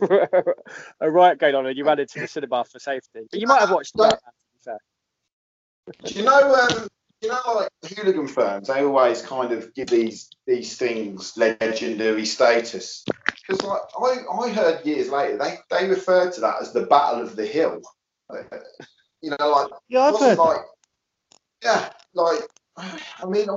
a 1.00 1.10
riot 1.10 1.38
going 1.38 1.54
on, 1.54 1.66
and 1.66 1.76
you 1.76 1.84
ran 1.84 2.00
into 2.00 2.18
the 2.18 2.26
cinema 2.26 2.64
for 2.64 2.78
safety. 2.78 3.20
But 3.30 3.40
you 3.40 3.46
might 3.46 3.60
have 3.60 3.70
watched 3.70 3.96
that. 3.96 4.18
To 4.18 4.32
be 4.54 4.60
fair. 4.64 4.78
Do 6.04 6.14
you 6.14 6.24
know? 6.24 6.54
Um, 6.54 6.88
you 7.20 7.28
know, 7.28 7.40
like 7.54 7.68
hooligan 7.96 8.26
firms, 8.26 8.66
they 8.66 8.82
always 8.82 9.22
kind 9.22 9.52
of 9.52 9.72
give 9.74 9.88
these 9.88 10.28
these 10.46 10.76
things 10.76 11.36
legendary 11.36 12.26
status. 12.26 13.04
Because 13.46 13.62
like 13.62 13.80
I, 13.96 14.24
I 14.40 14.50
heard 14.50 14.84
years 14.84 15.08
later, 15.08 15.38
they 15.38 15.56
they 15.70 15.88
referred 15.88 16.32
to 16.32 16.40
that 16.40 16.56
as 16.60 16.72
the 16.72 16.86
Battle 16.86 17.20
of 17.20 17.36
the 17.36 17.46
Hill. 17.46 17.80
Uh, 18.28 18.42
You 19.20 19.30
know, 19.30 19.48
like 19.50 19.68
Yeah, 19.88 20.02
I've 20.06 20.18
heard. 20.18 20.38
like 20.38 20.62
yeah, 21.62 21.90
like 22.12 22.40
I 22.76 23.26
mean, 23.26 23.48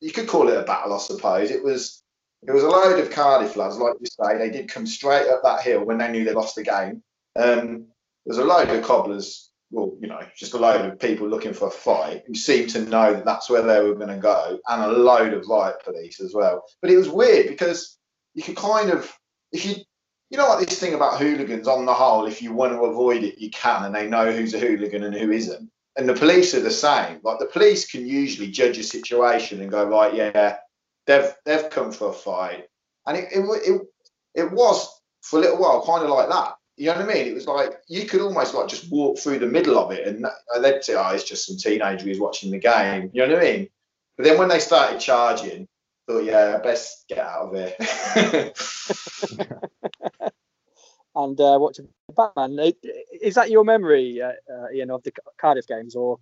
you 0.00 0.12
could 0.12 0.28
call 0.28 0.48
it 0.48 0.58
a 0.58 0.62
battle, 0.62 0.94
I 0.94 0.98
suppose. 0.98 1.50
It 1.50 1.62
was 1.62 2.02
It 2.46 2.52
was 2.52 2.64
a 2.64 2.68
load 2.68 2.98
of 2.98 3.10
Cardiff 3.10 3.56
lads, 3.56 3.76
like 3.76 3.94
you 4.00 4.06
say. 4.06 4.36
They 4.36 4.50
did 4.50 4.68
come 4.68 4.86
straight 4.86 5.28
up 5.28 5.42
that 5.44 5.62
hill 5.62 5.84
when 5.84 5.98
they 5.98 6.10
knew 6.10 6.24
they 6.24 6.32
lost 6.32 6.56
the 6.56 6.64
game. 6.64 7.02
Um, 7.36 7.86
there's 8.26 8.38
a 8.38 8.44
load 8.44 8.68
of 8.68 8.84
cobblers, 8.84 9.50
well, 9.70 9.96
you 10.00 10.08
know, 10.08 10.20
just 10.36 10.54
a 10.54 10.58
load 10.58 10.84
of 10.84 10.98
people 10.98 11.28
looking 11.28 11.54
for 11.54 11.68
a 11.68 11.70
fight 11.70 12.24
who 12.26 12.34
seemed 12.34 12.70
to 12.70 12.82
know 12.84 13.14
that 13.14 13.24
that's 13.24 13.48
where 13.48 13.62
they 13.62 13.80
were 13.80 13.94
going 13.94 14.08
to 14.08 14.16
go, 14.16 14.58
and 14.68 14.82
a 14.82 14.88
load 14.88 15.32
of 15.32 15.46
riot 15.48 15.76
police 15.84 16.20
as 16.20 16.34
well. 16.34 16.64
But 16.80 16.90
it 16.90 16.96
was 16.96 17.08
weird 17.08 17.48
because 17.48 17.96
you 18.34 18.42
could 18.42 18.56
kind 18.56 18.90
of, 18.90 19.10
if 19.52 19.64
you, 19.64 19.76
you 20.30 20.38
know, 20.38 20.48
like 20.48 20.66
this 20.66 20.78
thing 20.78 20.94
about 20.94 21.20
hooligans 21.20 21.68
on 21.68 21.86
the 21.86 21.94
whole, 21.94 22.26
if 22.26 22.42
you 22.42 22.52
want 22.52 22.72
to 22.72 22.84
avoid 22.84 23.22
it, 23.22 23.38
you 23.38 23.50
can, 23.50 23.84
and 23.84 23.94
they 23.94 24.08
know 24.08 24.32
who's 24.32 24.54
a 24.54 24.58
hooligan 24.58 25.04
and 25.04 25.14
who 25.14 25.30
isn't. 25.30 25.70
And 25.96 26.08
the 26.08 26.14
police 26.14 26.54
are 26.54 26.60
the 26.60 26.70
same. 26.70 27.20
Like 27.22 27.38
the 27.38 27.46
police 27.46 27.90
can 27.90 28.06
usually 28.06 28.50
judge 28.50 28.78
a 28.78 28.82
situation 28.82 29.60
and 29.60 29.70
go, 29.70 29.84
right, 29.84 30.14
yeah, 30.14 30.56
they've 31.06 31.32
they've 31.44 31.70
come 31.70 31.92
for 31.92 32.10
a 32.10 32.12
fight, 32.12 32.64
and 33.06 33.16
it 33.16 33.28
it 33.30 33.42
it, 33.66 33.82
it 34.34 34.52
was 34.52 34.88
for 35.20 35.38
a 35.38 35.42
little 35.42 35.58
while 35.58 35.84
kind 35.84 36.04
of 36.04 36.10
like 36.10 36.28
that. 36.28 36.54
You 36.76 36.86
know 36.86 36.94
what 36.94 37.10
I 37.10 37.14
mean? 37.14 37.26
It 37.26 37.34
was 37.34 37.46
like 37.46 37.74
you 37.88 38.06
could 38.06 38.22
almost 38.22 38.54
like 38.54 38.68
just 38.68 38.90
walk 38.90 39.18
through 39.18 39.38
the 39.38 39.46
middle 39.46 39.78
of 39.78 39.92
it, 39.92 40.06
and 40.06 40.26
they'd 40.62 40.82
say, 40.82 40.94
"Oh, 40.94 41.10
it's 41.10 41.24
just 41.24 41.46
some 41.46 41.58
teenager 41.58 42.04
who's 42.04 42.18
watching 42.20 42.50
the 42.50 42.58
game." 42.58 43.10
You 43.12 43.26
know 43.26 43.34
what 43.34 43.42
I 43.42 43.52
mean? 43.52 43.68
But 44.16 44.24
then 44.24 44.38
when 44.38 44.48
they 44.48 44.60
started 44.60 44.98
charging, 44.98 45.68
I 46.08 46.12
thought, 46.12 46.24
"Yeah, 46.24 46.58
best 46.58 47.04
get 47.08 47.18
out 47.18 47.54
of 47.54 47.54
here." 47.54 48.52
and 51.14 51.40
uh, 51.40 51.58
watching 51.60 51.88
Batman. 52.14 52.72
Is 53.20 53.34
that 53.34 53.50
your 53.50 53.64
memory, 53.64 54.20
uh, 54.20 54.32
uh, 54.52 54.70
Ian, 54.74 54.90
of 54.90 55.02
the 55.02 55.12
Cardiff 55.38 55.66
games, 55.66 55.94
or 55.94 56.18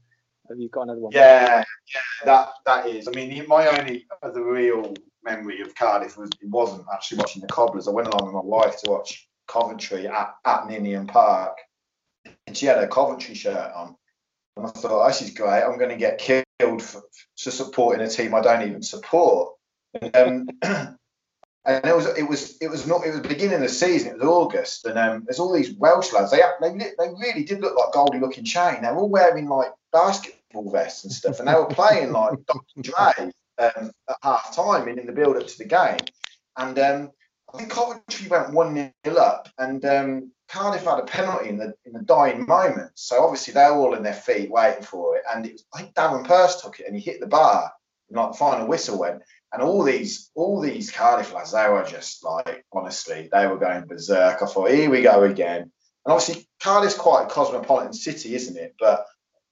have 0.48 0.58
you 0.58 0.68
got 0.68 0.82
another 0.82 1.00
one? 1.00 1.12
Yeah, 1.12 1.64
yeah, 1.94 2.00
that 2.24 2.50
that 2.66 2.86
is. 2.86 3.08
I 3.08 3.12
mean, 3.12 3.44
my 3.46 3.66
only 3.68 4.06
other 4.22 4.44
real 4.44 4.94
memory 5.22 5.60
of 5.60 5.74
Cardiff 5.74 6.16
was 6.16 6.30
it 6.40 6.48
wasn't 6.48 6.86
actually 6.92 7.18
watching 7.18 7.42
the 7.42 7.48
Cobblers. 7.48 7.88
I 7.88 7.92
went 7.92 8.08
along 8.08 8.26
with 8.26 8.34
my 8.34 8.40
wife 8.40 8.80
to 8.82 8.90
watch 8.90 9.28
Coventry 9.46 10.06
at, 10.06 10.34
at 10.44 10.66
Ninian 10.66 11.06
Park, 11.06 11.58
and 12.46 12.56
she 12.56 12.66
had 12.66 12.78
a 12.78 12.88
Coventry 12.88 13.34
shirt 13.34 13.72
on. 13.74 13.96
And 14.56 14.66
I 14.66 14.70
thought, 14.70 15.04
oh, 15.04 15.06
this 15.06 15.22
is 15.22 15.30
great. 15.30 15.62
I'm 15.62 15.78
going 15.78 15.90
to 15.90 15.96
get 15.96 16.18
killed 16.18 16.82
for, 16.82 17.02
for 17.38 17.50
supporting 17.50 18.04
a 18.04 18.10
team 18.10 18.34
I 18.34 18.40
don't 18.40 18.68
even 18.68 18.82
support. 18.82 19.54
Um, 20.14 20.48
and 21.64 21.84
it 21.84 21.94
was 21.94 22.06
it 22.16 22.22
was 22.22 22.56
it 22.60 22.70
was 22.70 22.86
not 22.86 23.04
it 23.04 23.10
was 23.10 23.20
beginning 23.20 23.56
of 23.56 23.60
the 23.60 23.68
season. 23.68 24.12
It 24.12 24.18
was 24.18 24.26
August, 24.26 24.86
and 24.86 24.98
um, 24.98 25.24
there's 25.26 25.38
all 25.38 25.52
these 25.52 25.72
Welsh 25.74 26.12
lads. 26.12 26.30
They 26.30 26.40
they 26.60 26.70
they 26.76 27.08
really 27.20 27.44
did 27.44 27.60
look 27.60 27.76
like 27.76 27.92
Goldie 27.92 28.18
Lookin 28.18 28.46
Chain. 28.46 28.82
They 28.82 28.90
were 28.90 29.00
all 29.00 29.08
wearing 29.08 29.48
like 29.48 29.72
basketball 29.92 30.70
vests 30.70 31.04
and 31.04 31.12
stuff, 31.12 31.38
and 31.38 31.48
they 31.48 31.54
were 31.54 31.66
playing 31.66 32.12
like 32.12 32.38
Dr. 32.46 32.80
Dre 32.80 33.32
um, 33.58 33.92
at 34.08 34.16
half 34.22 34.54
time 34.54 34.88
and 34.88 34.98
in 34.98 35.06
the 35.06 35.12
build 35.12 35.36
up 35.36 35.46
to 35.46 35.58
the 35.58 35.64
game. 35.64 35.98
And 36.56 36.78
um, 36.78 37.10
I 37.52 37.58
think 37.58 37.70
Coventry 37.70 38.28
went 38.28 38.52
1 38.52 38.92
0 39.04 39.16
up, 39.18 39.48
and 39.58 39.84
um, 39.84 40.32
Cardiff 40.48 40.84
had 40.84 40.98
a 40.98 41.04
penalty 41.04 41.50
in 41.50 41.58
the 41.58 41.74
in 41.84 41.92
the 41.92 42.02
dying 42.02 42.46
moment. 42.46 42.92
So 42.94 43.22
obviously 43.22 43.52
they're 43.52 43.74
all 43.74 43.94
in 43.94 44.02
their 44.02 44.14
feet 44.14 44.50
waiting 44.50 44.82
for 44.82 45.16
it. 45.16 45.22
And 45.32 45.44
it 45.44 45.52
was, 45.52 45.64
I 45.74 45.82
think 45.82 45.94
Darren 45.94 46.26
Purse 46.26 46.62
took 46.62 46.80
it 46.80 46.86
and 46.86 46.96
he 46.96 47.02
hit 47.02 47.20
the 47.20 47.26
bar, 47.26 47.70
and 48.08 48.16
like 48.16 48.32
the 48.32 48.38
final 48.38 48.66
whistle 48.66 48.98
went. 48.98 49.22
And 49.52 49.62
all 49.62 49.82
these 49.82 50.30
all 50.34 50.60
these 50.60 50.90
Cardiff 50.90 51.32
lads, 51.32 51.52
they 51.52 51.68
were 51.68 51.84
just 51.84 52.24
like, 52.24 52.64
honestly, 52.72 53.28
they 53.32 53.46
were 53.46 53.58
going 53.58 53.86
berserk. 53.86 54.42
I 54.42 54.46
thought, 54.46 54.70
here 54.70 54.90
we 54.90 55.02
go 55.02 55.24
again. 55.24 55.62
And 55.62 55.72
obviously, 56.12 56.48
Cardiff's 56.62 56.94
quite 56.94 57.24
a 57.24 57.26
cosmopolitan 57.26 57.92
city, 57.92 58.34
isn't 58.34 58.56
it? 58.56 58.74
But 58.78 59.06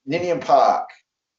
Ninian 0.06 0.40
Park 0.40 0.88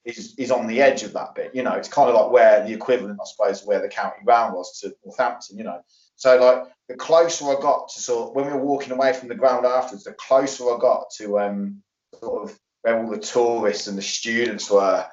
is, 0.05 0.36
is 0.38 0.51
on 0.51 0.68
the 0.68 0.82
edge 0.82 1.03
of 1.03 1.14
that 1.14 1.36
bit. 1.36 1.55
You 1.55 1.64
know, 1.64 1.74
it's 1.74 1.88
kind 1.88 2.10
of 2.10 2.16
like 2.16 2.32
where 2.32 2.66
the 2.66 2.74
equivalent, 2.74 3.20
I 3.22 3.26
suppose, 3.26 3.66
where 3.66 3.82
the 3.82 3.88
county 3.88 4.24
ground 4.26 4.53
was 4.53 4.80
to 4.82 4.93
Northampton. 5.05 5.57
You 5.57 5.64
know, 5.64 5.82
so 6.16 6.38
like 6.38 6.68
the 6.89 6.95
closer 6.95 7.45
I 7.45 7.62
got 7.62 7.89
to 7.89 8.01
sort 8.01 8.30
of, 8.30 8.36
when 8.36 8.45
we 8.45 8.51
were 8.51 8.66
walking 8.66 8.91
away 8.91 9.14
from 9.14 9.30
the 9.30 9.36
ground 9.36 9.66
afterwards, 9.66 10.03
the 10.03 10.14
closer 10.14 10.66
I 10.66 10.78
got 10.80 11.12
to 11.18 11.39
um 11.39 11.82
sort 12.20 12.43
of 12.49 12.60
where 12.82 12.99
all 12.99 13.10
the 13.10 13.20
tourists 13.20 13.88
and 13.88 13.97
the 13.97 14.01
students 14.01 14.70
were. 14.70 15.05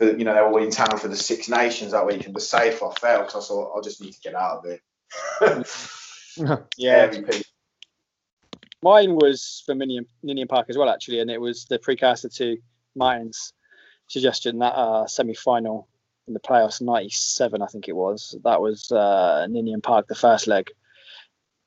You 0.00 0.24
know, 0.24 0.34
they 0.34 0.40
were 0.40 0.48
all 0.48 0.62
in 0.62 0.70
town 0.70 0.98
for 0.98 1.08
the 1.08 1.16
Six 1.16 1.48
Nations 1.48 1.92
that 1.92 2.06
week, 2.06 2.26
and 2.26 2.34
the 2.34 2.40
safe 2.40 2.82
I 2.82 2.92
felt 2.94 3.26
because 3.26 3.44
I 3.44 3.48
thought 3.48 3.78
I 3.78 3.80
just 3.82 4.00
need 4.00 4.12
to 4.12 4.20
get 4.20 4.34
out 4.34 4.58
of 4.58 4.64
it. 4.66 4.80
yeah. 6.76 7.12
Mine 8.82 9.14
was 9.14 9.62
for 9.66 9.74
Ninian, 9.74 10.06
Ninian 10.22 10.48
Park 10.48 10.66
as 10.70 10.78
well, 10.78 10.88
actually, 10.88 11.20
and 11.20 11.30
it 11.30 11.40
was 11.40 11.66
the 11.66 11.78
precursor 11.78 12.30
to 12.30 12.56
Martin's 12.94 13.52
suggestion 14.06 14.58
that 14.60 14.72
uh, 14.72 15.06
semi-final 15.06 15.86
in 16.26 16.34
the 16.34 16.40
playoffs, 16.40 16.80
'97, 16.80 17.60
I 17.60 17.66
think 17.66 17.88
it 17.88 17.96
was. 17.96 18.36
That 18.44 18.60
was 18.60 18.90
uh, 18.90 19.46
Ninian 19.50 19.82
Park, 19.82 20.08
the 20.08 20.14
first 20.14 20.46
leg. 20.46 20.70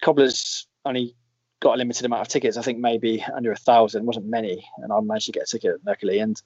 Cobblers 0.02 0.68
only 0.86 1.16
got 1.60 1.76
a 1.76 1.78
limited 1.78 2.06
amount 2.06 2.22
of 2.22 2.28
tickets. 2.30 2.58
I 2.58 2.62
think 2.62 2.80
maybe 2.80 3.24
under 3.34 3.52
a 3.52 3.58
thousand, 3.58 4.06
wasn't 4.06 4.26
many, 4.26 4.68
and 4.78 4.92
I 4.92 5.00
managed 5.02 5.28
to 5.28 5.32
get 5.32 5.44
a 5.44 5.46
ticket 5.46 5.82
luckily. 5.86 6.20
And 6.20 6.42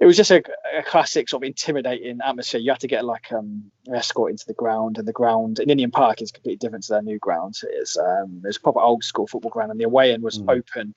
it 0.00 0.06
was 0.06 0.16
just 0.16 0.30
a, 0.30 0.42
a 0.76 0.82
classic 0.82 1.28
sort 1.28 1.42
of 1.42 1.46
intimidating 1.46 2.18
atmosphere. 2.24 2.60
You 2.60 2.70
had 2.72 2.80
to 2.80 2.88
get 2.88 3.04
like 3.04 3.30
um, 3.32 3.70
an 3.86 3.94
escort 3.94 4.30
into 4.30 4.46
the 4.46 4.54
ground, 4.54 4.98
and 4.98 5.06
the 5.06 5.12
ground 5.12 5.58
in 5.60 5.68
Ninian 5.68 5.90
Park 5.90 6.22
is 6.22 6.32
completely 6.32 6.56
different 6.56 6.84
to 6.84 6.94
their 6.94 7.02
new 7.02 7.18
ground. 7.18 7.54
It's 7.62 7.98
um, 7.98 8.42
it's 8.44 8.56
a 8.56 8.60
proper 8.60 8.80
old 8.80 9.04
school 9.04 9.26
football 9.26 9.50
ground, 9.50 9.70
and 9.70 9.78
the 9.78 9.84
away 9.84 10.12
end 10.12 10.22
was 10.22 10.38
mm. 10.38 10.50
open 10.50 10.94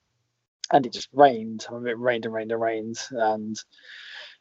and 0.72 0.86
it 0.86 0.92
just 0.92 1.08
rained. 1.12 1.66
I 1.68 1.74
mean, 1.74 1.86
it 1.86 1.98
rained 1.98 2.24
and 2.24 2.34
rained 2.34 2.52
and 2.52 2.60
rained. 2.60 2.98
And 3.10 3.56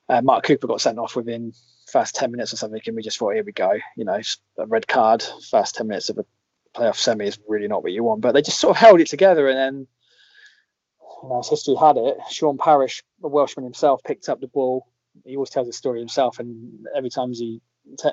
uh, 0.10 0.22
Mark 0.22 0.46
Cooper 0.46 0.68
got 0.68 0.82
sent 0.82 1.00
off 1.00 1.16
within 1.16 1.54
first 1.92 2.16
10 2.16 2.32
minutes 2.32 2.54
or 2.54 2.58
something. 2.58 2.82
And 2.86 2.96
we 2.96 3.02
just 3.02 3.18
thought, 3.18 3.34
here 3.34 3.44
we 3.44 3.52
go. 3.52 3.74
You 3.98 4.06
know, 4.06 4.20
a 4.58 4.66
red 4.66 4.88
card, 4.88 5.24
first 5.50 5.76
10 5.76 5.88
minutes 5.88 6.10
of 6.10 6.18
a 6.18 6.26
playoff 6.76 6.96
semi 6.96 7.26
is 7.26 7.40
really 7.48 7.68
not 7.68 7.84
what 7.84 7.92
you 7.92 8.04
want. 8.04 8.22
But 8.22 8.34
they 8.34 8.42
just 8.42 8.60
sort 8.60 8.72
of 8.72 8.78
held 8.78 9.02
it 9.02 9.08
together. 9.08 9.48
And 9.48 9.58
then, 9.58 9.88
you 11.24 11.30
know, 11.30 11.40
as 11.40 11.50
history 11.50 11.76
had 11.76 11.98
it, 11.98 12.18
Sean 12.30 12.58
Parrish, 12.58 13.02
a 13.24 13.28
Welshman 13.28 13.64
himself, 13.64 14.04
picked 14.04 14.28
up 14.28 14.42
the 14.42 14.48
ball. 14.48 14.88
He 15.26 15.36
always 15.36 15.50
tells 15.50 15.68
the 15.68 15.74
story 15.74 16.00
himself. 16.00 16.40
And 16.40 16.86
every 16.96 17.10
time 17.10 17.32
he 17.32 17.62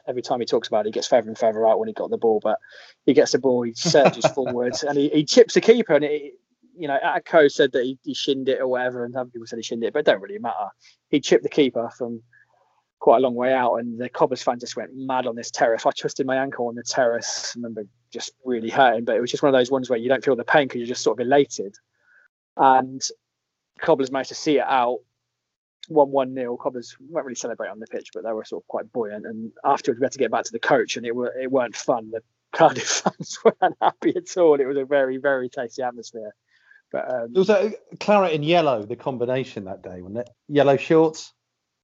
every 0.07 0.23
time 0.23 0.41
he 0.41 0.47
talks 0.47 0.69
about 0.69 0.81
it, 0.81 0.87
he 0.87 0.93
gets 0.93 1.07
further 1.07 1.29
and 1.29 1.39
further 1.39 1.67
out 1.67 1.79
when 1.79 1.89
he 1.89 1.95
got 1.95 2.11
the 2.11 2.19
ball. 2.19 2.41
But 2.43 2.59
he 3.07 3.13
gets 3.13 3.33
the 3.33 3.39
ball, 3.39 3.63
he 3.63 3.73
surges 3.75 4.27
forward, 4.35 4.75
and 4.87 4.97
he, 4.97 5.09
he 5.09 5.25
chips 5.25 5.55
the 5.55 5.61
keeper, 5.61 5.95
and 5.95 6.05
it, 6.05 6.35
you 6.77 6.89
know, 6.89 6.99
Atco 7.05 7.51
said 7.51 7.73
that 7.73 7.85
he, 7.85 7.99
he 8.05 8.15
shinned 8.15 8.49
it 8.49 8.61
or 8.61 8.69
whatever, 8.69 9.05
and 9.05 9.15
other 9.15 9.31
people 9.31 9.47
said 9.47 9.59
he 9.59 9.63
shinned 9.63 9.85
it, 9.85 9.93
but 9.93 10.01
it 10.01 10.07
don't 10.07 10.21
really 10.21 10.39
matter. 10.39 10.69
He 11.09 11.21
chipped 11.21 11.43
the 11.43 11.49
keeper 11.49 11.91
from 11.97 12.23
quite 13.01 13.19
a 13.19 13.21
long 13.21 13.35
way 13.35 13.53
out, 13.53 13.77
and 13.77 14.01
the 14.01 14.09
Cobblers 14.09 14.43
fan 14.43 14.59
just 14.59 14.77
went 14.77 14.91
mad 14.95 15.27
on 15.27 15.37
this 15.37 15.51
terrace. 15.51 15.87
I 15.87 15.91
twisted 15.91 16.27
my 16.27 16.37
ankle 16.37 16.69
on 16.69 16.75
the 16.75 16.83
terrace. 16.83 17.53
I 17.55 17.59
remember 17.59 17.85
just 18.13 18.33
really 18.45 18.71
hurting, 18.71 19.05
but 19.05 19.17
it 19.17 19.21
was 19.21 19.31
just 19.31 19.43
one 19.43 19.53
of 19.55 19.59
those 19.59 19.71
ones 19.71 19.89
where 19.89 19.99
you 19.99 20.09
don't 20.09 20.25
feel 20.25 20.37
the 20.37 20.45
pain 20.45 20.69
because 20.69 20.79
you're 20.79 20.89
just 20.89 21.03
sort 21.03 21.21
of 21.21 21.27
elated. 21.27 21.75
And 22.57 23.03
Cobblers 23.81 24.11
managed 24.11 24.29
to 24.31 24.35
see 24.35 24.59
it 24.59 24.67
out. 24.67 24.99
One 25.89 26.11
one 26.11 26.35
nil. 26.35 26.57
Cobblers 26.57 26.97
weren't 27.01 27.27
really 27.27 27.35
celebrate 27.35 27.69
on 27.69 27.81
the 27.81 27.87
pitch, 27.87 28.11
but 28.15 28.23
they 28.23 28.33
were 28.33 28.45
sort 28.45 28.63
of 28.63 28.69
quite 28.69 28.93
buoyant. 28.93 29.27
And 29.27 29.53
afterwards, 29.65 30.01
we 30.01 30.05
had 30.05 30.13
to 30.13 30.19
get 30.19 30.31
back 30.31 30.45
to 30.45 30.53
the 30.53 30.59
coach, 30.59 30.97
and 30.97 31.07
it 31.07 31.15
were 31.15 31.35
it 31.37 31.51
weren't 31.51 31.77
fun. 31.77 32.11
The 32.11 32.23
Cardiff 32.53 32.85
fans 33.05 33.39
weren't 33.45 33.77
happy 33.81 34.15
at 34.17 34.37
all. 34.37 34.61
It 34.61 34.67
was 34.67 34.77
a 34.77 34.85
very 34.85 35.17
very 35.17 35.49
tasty 35.49 35.83
atmosphere. 35.83 36.35
But 36.93 37.11
um, 37.11 37.33
there 37.33 37.41
was 37.41 37.51
a 37.51 37.73
claret 37.99 38.35
and 38.35 38.45
yellow, 38.45 38.85
the 38.85 38.97
combination 38.97 39.65
that 39.65 39.83
day, 39.83 40.03
wasn't 40.03 40.19
it? 40.19 40.31
Yellow 40.49 40.77
shorts. 40.77 41.33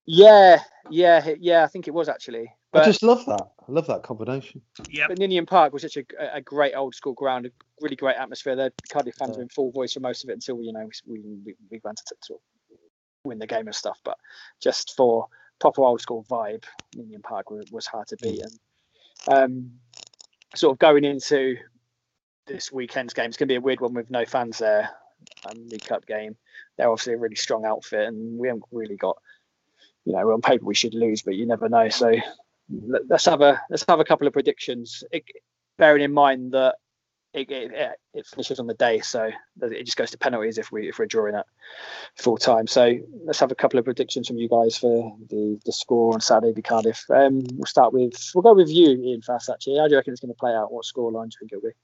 Yeah, 0.05 0.61
yeah, 0.91 1.35
yeah. 1.41 1.65
I 1.65 1.67
think 1.69 1.89
it 1.89 1.95
was 1.95 2.09
actually. 2.09 2.53
But, 2.77 2.83
I 2.83 2.87
just 2.87 3.03
love 3.03 3.25
that. 3.27 3.49
I 3.69 3.73
love 3.73 3.87
that 3.87 4.03
combination. 4.03 4.61
Yeah. 4.91 5.07
But 5.09 5.19
Ninian 5.19 5.47
Park 5.47 5.73
was 5.73 5.83
such 5.83 5.97
a, 5.97 6.05
a 6.35 6.41
great 6.41 6.75
old 6.75 6.95
school 6.95 7.15
ground, 7.15 7.47
a 7.47 7.51
really 7.81 7.97
great 7.97 8.17
atmosphere. 8.17 8.55
The 8.55 8.73
Cardiff 8.91 9.15
fans 9.17 9.31
yeah. 9.33 9.37
were 9.37 9.43
in 9.43 9.49
full 9.49 9.73
voice 9.73 9.95
for 9.95 10.01
most 10.01 10.25
of 10.25 10.31
it 10.31 10.35
until 10.35 10.63
you 10.63 10.73
know 10.73 10.89
we 11.07 11.21
we, 11.45 11.55
we 11.71 11.81
went 11.83 11.99
to 11.99 12.15
sort 12.23 12.41
of 12.41 12.79
win 13.25 13.39
the 13.39 13.47
game 13.47 13.67
and 13.67 13.75
stuff. 13.75 13.99
But 14.05 14.19
just 14.61 14.95
for 14.97 15.27
proper 15.59 15.83
old 15.83 16.01
school 16.01 16.25
vibe, 16.31 16.65
Ninian 16.95 17.23
Park 17.23 17.51
was, 17.51 17.71
was 17.73 17.87
hard 17.87 18.09
to 18.09 18.17
beat. 18.17 18.43
And 18.43 18.59
um, 19.29 19.71
sort 20.55 20.75
of 20.75 20.79
going 20.79 21.05
into 21.05 21.57
this 22.47 22.71
weekend's 22.71 23.15
game. 23.15 23.27
It's 23.27 23.37
going 23.37 23.49
to 23.49 23.53
be 23.53 23.57
a 23.57 23.61
weird 23.61 23.81
one 23.81 23.95
with 23.95 24.11
no 24.11 24.25
fans 24.25 24.59
there. 24.59 24.91
Um, 25.49 25.67
League 25.69 25.85
Cup 25.85 26.07
game. 26.07 26.37
They're 26.77 26.91
obviously 26.91 27.15
a 27.15 27.19
really 27.19 27.37
strong 27.37 27.65
outfit, 27.65 28.07
and 28.07 28.39
we 28.39 28.49
haven't 28.49 28.65
really 28.71 28.97
got. 28.97 29.17
You 30.05 30.13
know, 30.13 30.31
on 30.31 30.41
paper 30.41 30.65
we 30.65 30.75
should 30.77 30.95
lose, 30.95 31.23
but 31.23 31.35
you 31.35 31.47
never 31.47 31.69
know. 31.69 31.89
So 31.89 32.15
let's 32.71 33.25
have 33.27 33.41
a 33.41 33.61
let's 33.71 33.85
have 33.89 34.01
a 34.01 34.05
couple 34.05 34.27
of 34.27 34.33
predictions. 34.33 35.05
It, 35.11 35.25
bearing 35.79 36.03
in 36.03 36.13
mind 36.13 36.53
that 36.53 36.77
it, 37.35 37.51
it, 37.51 37.99
it, 38.15 38.27
finishes 38.27 38.59
on 38.59 38.67
the 38.67 38.75
day, 38.75 39.01
so 39.01 39.31
it 39.61 39.85
just 39.85 39.99
goes 39.99 40.11
to 40.11 40.19
penalties 40.19 40.57
if 40.57 40.73
we 40.73 40.89
if 40.89 40.99
we're 40.99 41.07
drawing 41.07 41.35
at 41.35 41.47
full 42.17 42.39
time. 42.39 42.67
So 42.67 42.97
let's 43.25 43.41
have 43.41 43.53
a 43.53 43.57
couple 43.57 43.79
of 43.79 43.85
predictions 43.85 44.29
from 44.29 44.39
you 44.39 44.49
guys 44.49 44.77
for 44.77 45.15
the, 45.29 45.61
the 45.67 45.73
score 45.73 46.15
on 46.15 46.21
Saturday 46.21 46.55
v 46.55 46.63
Cardiff. 46.63 47.05
Um, 47.11 47.43
we'll 47.53 47.67
start 47.67 47.93
with 47.93 48.15
we'll 48.35 48.43
go 48.43 48.55
with 48.55 48.71
you, 48.71 48.91
Ian 48.91 49.23
Fast. 49.23 49.51
Actually, 49.51 49.79
how 49.79 49.87
do 49.87 49.93
you 49.93 49.99
reckon 49.99 50.13
it's 50.13 50.21
going 50.21 50.33
to 50.33 50.39
play 50.39 50.55
out? 50.55 50.73
What 50.73 50.87
score 50.87 51.13
line 51.13 51.29
do 51.29 51.35
you 51.35 51.49
think 51.49 51.53
it'll 51.53 51.69
be? 51.69 51.75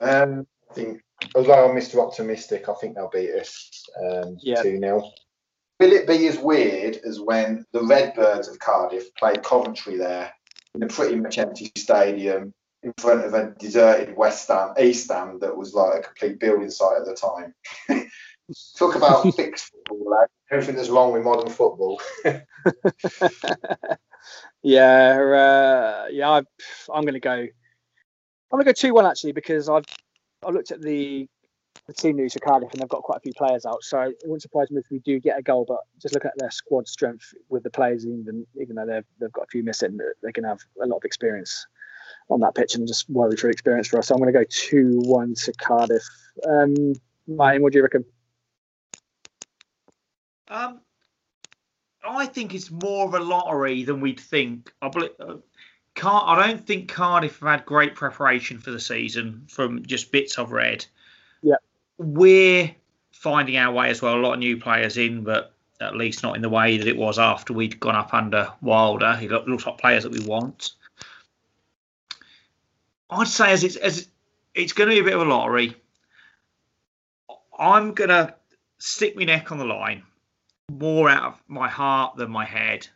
Um, 0.00 0.46
I 0.70 0.74
think, 0.74 1.02
although 1.34 1.68
I'm 1.68 1.76
Mr. 1.76 2.04
Optimistic, 2.06 2.68
I 2.68 2.74
think 2.74 2.96
they'll 2.96 3.08
beat 3.08 3.30
us 3.30 3.86
um, 4.04 4.36
yep. 4.40 4.62
2 4.62 4.78
0. 4.78 5.10
Will 5.80 5.92
it 5.92 6.06
be 6.06 6.28
as 6.28 6.38
weird 6.38 6.98
as 7.04 7.20
when 7.20 7.64
the 7.72 7.82
Redbirds 7.82 8.48
of 8.48 8.58
Cardiff 8.58 9.12
played 9.16 9.42
Coventry 9.42 9.96
there 9.96 10.32
in 10.74 10.82
a 10.82 10.86
pretty 10.86 11.16
much 11.16 11.38
empty 11.38 11.70
stadium 11.76 12.54
in 12.82 12.92
front 12.98 13.24
of 13.24 13.34
a 13.34 13.54
deserted 13.58 14.16
West 14.16 14.44
Stand, 14.44 14.78
East 14.78 15.04
Stand 15.04 15.40
that 15.40 15.56
was 15.56 15.74
like 15.74 16.00
a 16.00 16.02
complete 16.02 16.38
building 16.38 16.70
site 16.70 16.98
at 16.98 17.06
the 17.06 17.14
time. 17.14 17.54
Talk 18.76 18.94
about 18.94 19.34
fixed 19.36 19.72
football, 19.72 20.10
like 20.10 20.28
everything 20.50 20.76
that's 20.76 20.90
wrong 20.90 21.12
with 21.12 21.24
modern 21.24 21.50
football. 21.50 22.00
yeah, 24.62 25.18
uh, 25.18 26.06
yeah, 26.10 26.30
I, 26.30 26.42
I'm 26.92 27.02
going 27.02 27.14
to 27.14 27.20
go. 27.20 27.32
I'm 27.32 27.48
going 28.50 28.64
to 28.64 28.68
go 28.68 28.72
two 28.72 28.92
one 28.94 29.06
actually 29.06 29.32
because 29.32 29.68
I've 29.68 29.86
I 30.44 30.50
looked 30.50 30.70
at 30.70 30.82
the 30.82 31.26
the 31.86 31.92
team 31.92 32.16
news 32.16 32.32
for 32.32 32.38
Cardiff 32.38 32.72
and 32.72 32.80
they've 32.80 32.88
got 32.88 33.02
quite 33.02 33.18
a 33.18 33.20
few 33.20 33.32
players 33.36 33.66
out, 33.66 33.82
so 33.82 34.00
it 34.00 34.16
wouldn't 34.24 34.42
surprise 34.42 34.70
me 34.70 34.80
if 34.80 34.90
we 34.90 35.00
do 35.00 35.20
get 35.20 35.38
a 35.38 35.42
goal. 35.42 35.64
But 35.66 35.80
just 36.00 36.14
looking 36.14 36.30
at 36.30 36.38
their 36.38 36.50
squad 36.50 36.88
strength 36.88 37.34
with 37.48 37.62
the 37.62 37.70
players, 37.70 38.06
even 38.06 38.46
even 38.60 38.76
though 38.76 38.86
they've 38.86 39.04
they've 39.20 39.32
got 39.32 39.44
a 39.44 39.48
few 39.48 39.62
missing, 39.62 39.98
they 40.22 40.32
can 40.32 40.44
have 40.44 40.60
a 40.82 40.86
lot 40.86 40.96
of 40.96 41.04
experience 41.04 41.66
on 42.30 42.40
that 42.40 42.54
pitch 42.54 42.74
and 42.74 42.86
just 42.86 43.08
worry 43.10 43.36
for 43.36 43.50
experience 43.50 43.88
for 43.88 43.98
us. 43.98 44.08
So 44.08 44.14
I'm 44.14 44.20
going 44.20 44.32
to 44.32 44.38
go 44.38 44.44
two 44.48 45.00
one 45.04 45.34
to 45.34 45.52
Cardiff. 45.52 46.04
Um, 46.48 46.94
Martin, 47.26 47.62
what 47.62 47.72
do 47.72 47.78
you 47.78 47.82
reckon? 47.82 48.04
Um, 50.48 50.80
I 52.06 52.26
think 52.26 52.54
it's 52.54 52.70
more 52.70 53.06
of 53.06 53.14
a 53.14 53.20
lottery 53.20 53.84
than 53.84 54.00
we'd 54.00 54.20
think. 54.20 54.72
I 54.80 54.88
believe. 54.88 55.10
Uh, 55.20 55.36
I 56.02 56.46
don't 56.46 56.66
think 56.66 56.88
Cardiff 56.88 57.38
have 57.40 57.48
had 57.48 57.66
great 57.66 57.94
preparation 57.94 58.58
for 58.58 58.72
the 58.72 58.80
season 58.80 59.46
from 59.48 59.84
just 59.86 60.10
bits 60.10 60.38
I've 60.38 60.50
read. 60.50 60.84
We're 61.98 62.74
finding 63.12 63.56
our 63.56 63.72
way 63.72 63.90
as 63.90 64.02
well. 64.02 64.16
A 64.16 64.20
lot 64.20 64.34
of 64.34 64.38
new 64.40 64.56
players 64.56 64.96
in, 64.96 65.24
but 65.24 65.52
at 65.80 65.96
least 65.96 66.22
not 66.22 66.36
in 66.36 66.42
the 66.42 66.48
way 66.48 66.76
that 66.76 66.86
it 66.86 66.96
was 66.96 67.18
after 67.18 67.52
we'd 67.52 67.80
gone 67.80 67.94
up 67.94 68.14
under 68.14 68.52
Wilder. 68.60 69.16
He 69.16 69.28
looks 69.28 69.66
like 69.66 69.78
players 69.78 70.02
that 70.04 70.12
we 70.12 70.24
want. 70.24 70.72
I'd 73.10 73.28
say 73.28 73.52
as 73.52 73.64
it's 73.64 73.76
as 73.76 74.08
it's 74.54 74.72
going 74.72 74.88
to 74.88 74.94
be 74.94 75.00
a 75.00 75.04
bit 75.04 75.14
of 75.14 75.22
a 75.22 75.24
lottery. 75.24 75.76
I'm 77.58 77.94
going 77.94 78.10
to 78.10 78.34
stick 78.78 79.16
my 79.16 79.24
neck 79.24 79.52
on 79.52 79.58
the 79.58 79.64
line 79.64 80.02
more 80.70 81.08
out 81.08 81.24
of 81.24 81.42
my 81.46 81.68
heart 81.68 82.16
than 82.16 82.30
my 82.30 82.44
head. 82.44 82.86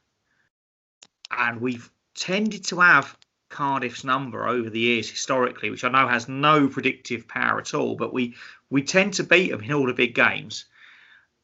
And 1.31 1.61
we've 1.61 1.91
tended 2.15 2.65
to 2.65 2.81
have 2.81 3.17
Cardiff's 3.51 4.05
number 4.05 4.49
over 4.49 4.69
the 4.69 4.81
years 4.81 5.09
historically, 5.09 5.71
which 5.71 5.85
I 5.85 5.89
know 5.89 6.09
has 6.09 6.29
no 6.29 6.69
predictive 6.69 7.29
power 7.29 7.61
at 7.61 7.75
all, 7.75 7.97
but 7.97 8.13
we 8.13 8.35
we 8.71 8.83
tend 8.83 9.15
to 9.15 9.25
beat 9.25 9.51
them 9.51 9.63
in 9.63 9.73
all 9.73 9.87
the 9.87 9.95
big 9.95 10.15
games. 10.15 10.67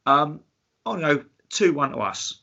Um, 0.07 0.41
I 0.85 0.97
know 0.97 1.25
two 1.49 1.73
one 1.73 1.93
to 1.93 1.99
us. 1.99 2.41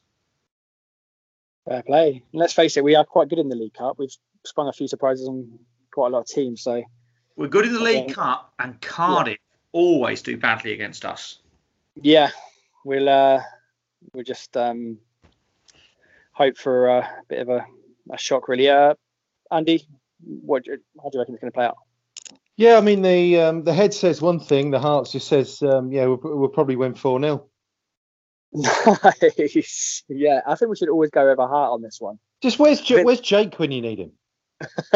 Fair 1.66 1.84
play. 1.84 2.24
let's 2.34 2.54
face 2.54 2.76
it, 2.78 2.84
we 2.84 2.96
are 2.96 3.06
quite 3.06 3.30
good 3.30 3.38
in 3.38 3.50
the 3.50 3.56
League 3.56 3.76
Cup. 3.76 4.00
We've 4.00 4.10
sprung 4.46 4.68
a 4.68 4.74
few 4.74 4.88
surprises 4.88 5.28
on 5.28 5.60
quite 5.94 6.08
a 6.08 6.10
lot 6.10 6.22
of 6.22 6.28
teams. 6.28 6.64
So 6.64 6.82
we're 7.36 7.48
good 7.48 7.66
in 7.66 7.74
the 7.74 7.80
League 7.80 8.14
Cup, 8.14 8.54
and 8.60 8.80
Cardiff 8.82 9.38
yeah. 9.38 9.80
always 9.80 10.22
do 10.22 10.38
badly 10.38 10.74
against 10.74 11.06
us. 11.06 11.40
Yeah, 12.02 12.32
we'll 12.84 13.10
uh, 13.10 13.42
we'll 14.14 14.24
just 14.24 14.58
um, 14.58 14.98
hope 16.34 16.58
for 16.58 16.88
a 16.88 17.10
bit 17.30 17.40
of 17.40 17.50
a 17.50 17.66
a 18.12 18.18
shock, 18.18 18.48
really. 18.48 18.70
Uh, 18.70 18.96
Andy, 19.52 19.88
what 20.24 20.64
how 20.68 21.10
do 21.10 21.18
you 21.18 21.20
reckon 21.20 21.36
it's 21.36 21.42
going 21.42 21.52
to 21.52 21.56
play 21.56 21.66
out? 21.66 21.78
Yeah, 22.62 22.78
I 22.78 22.82
mean 22.82 23.01
the 23.01 23.39
um, 23.39 23.64
the 23.64 23.74
head 23.74 23.91
says 23.91 24.22
one 24.22 24.39
thing, 24.39 24.70
the 24.70 24.80
heart 24.80 25.09
just 25.09 25.28
says 25.28 25.64
um, 25.64 25.91
yeah 25.91 26.05
we'll, 26.05 26.20
we'll 26.22 26.47
probably 26.47 26.76
win 26.76 26.93
four 26.93 27.20
0 27.20 27.49
Nice. 28.53 30.03
Yeah, 30.09 30.41
I 30.45 30.53
think 30.53 30.70
we 30.70 30.76
should 30.76 30.89
always 30.89 31.09
go 31.09 31.28
over 31.28 31.47
heart 31.47 31.72
on 31.72 31.82
this 31.82 31.99
one. 31.99 32.20
Just 32.39 32.59
where's 32.59 32.80
J- 32.80 33.03
where's 33.03 33.20
Jake 33.20 33.57
when 33.57 33.72
you 33.72 33.82
need 33.82 33.97
him? 33.97 34.12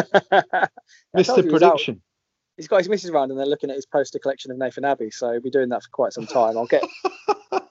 Mr. 1.17 1.49
Prediction. 1.49 2.03
He's 2.55 2.67
got 2.67 2.77
his 2.77 2.87
missus 2.87 3.09
around 3.09 3.31
and 3.31 3.39
they're 3.39 3.47
looking 3.47 3.71
at 3.71 3.77
his 3.77 3.87
poster 3.87 4.19
collection 4.19 4.51
of 4.51 4.59
Nathan 4.59 4.85
Abbey, 4.85 5.09
so 5.09 5.31
he'll 5.31 5.41
be 5.41 5.49
doing 5.49 5.69
that 5.69 5.81
for 5.81 5.89
quite 5.89 6.13
some 6.13 6.27
time. 6.27 6.59
I'll 6.59 6.67
get. 6.67 6.83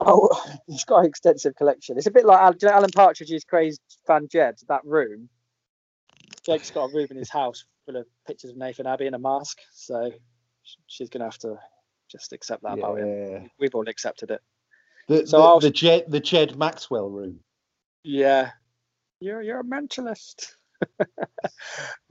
oh, 0.00 0.58
he's 0.66 0.84
got 0.84 0.98
an 0.98 1.06
extensive 1.06 1.54
collection. 1.56 1.96
It's 1.96 2.06
a 2.06 2.10
bit 2.10 2.26
like 2.26 2.56
you 2.60 2.68
know, 2.68 2.74
Alan 2.74 2.90
Partridge's 2.94 3.44
crazed 3.44 3.80
fan 4.06 4.28
Jed. 4.30 4.56
That 4.68 4.84
room. 4.84 5.30
Jake's 6.44 6.70
got 6.70 6.90
a 6.90 6.94
room 6.94 7.06
in 7.10 7.16
his 7.16 7.30
house 7.30 7.64
full 7.88 8.00
of 8.00 8.06
pictures 8.26 8.50
of 8.50 8.56
Nathan 8.56 8.86
Abbey 8.86 9.06
in 9.06 9.14
a 9.14 9.18
mask, 9.18 9.58
so 9.72 10.10
she's 10.86 11.08
gonna 11.08 11.24
have 11.24 11.38
to 11.38 11.56
just 12.10 12.32
accept 12.32 12.62
that 12.62 12.76
yeah. 12.76 12.84
about 12.84 12.98
him. 12.98 13.50
We've 13.58 13.74
all 13.74 13.88
accepted 13.88 14.30
it. 14.30 14.40
The, 15.08 15.26
so 15.26 15.58
the, 15.60 15.68
the 15.68 15.72
Jed 15.72 16.04
the 16.08 16.20
Jed 16.20 16.56
Maxwell 16.56 17.08
room. 17.08 17.40
Yeah, 18.04 18.50
you're 19.20 19.42
you're 19.42 19.60
a 19.60 19.64
mentalist. 19.64 20.52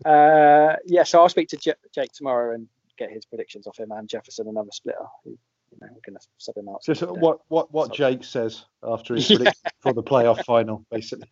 uh, 0.05 0.75
yeah, 0.85 1.03
so 1.03 1.21
I'll 1.21 1.29
speak 1.29 1.49
to 1.49 1.57
Jake 1.57 2.11
tomorrow 2.13 2.53
and 2.53 2.67
get 2.97 3.11
his 3.11 3.25
predictions 3.25 3.67
off 3.67 3.77
him 3.77 3.91
and 3.91 4.09
Jefferson, 4.09 4.47
another 4.47 4.71
splitter. 4.71 5.05
Who, 5.23 5.31
you 5.31 5.77
know, 5.79 5.87
we're 5.91 6.01
going 6.05 6.17
to 6.17 6.25
sub 6.37 6.57
him 6.57 6.67
out. 6.69 6.83
Just 6.83 7.01
what 7.03 7.39
what 7.47 7.71
what 7.71 7.93
Jake 7.93 8.23
says 8.23 8.65
after 8.83 9.15
his 9.15 9.29
yeah. 9.29 9.37
prediction 9.37 9.71
for 9.79 9.93
the 9.93 10.03
playoff 10.03 10.43
final, 10.43 10.85
basically. 10.91 11.29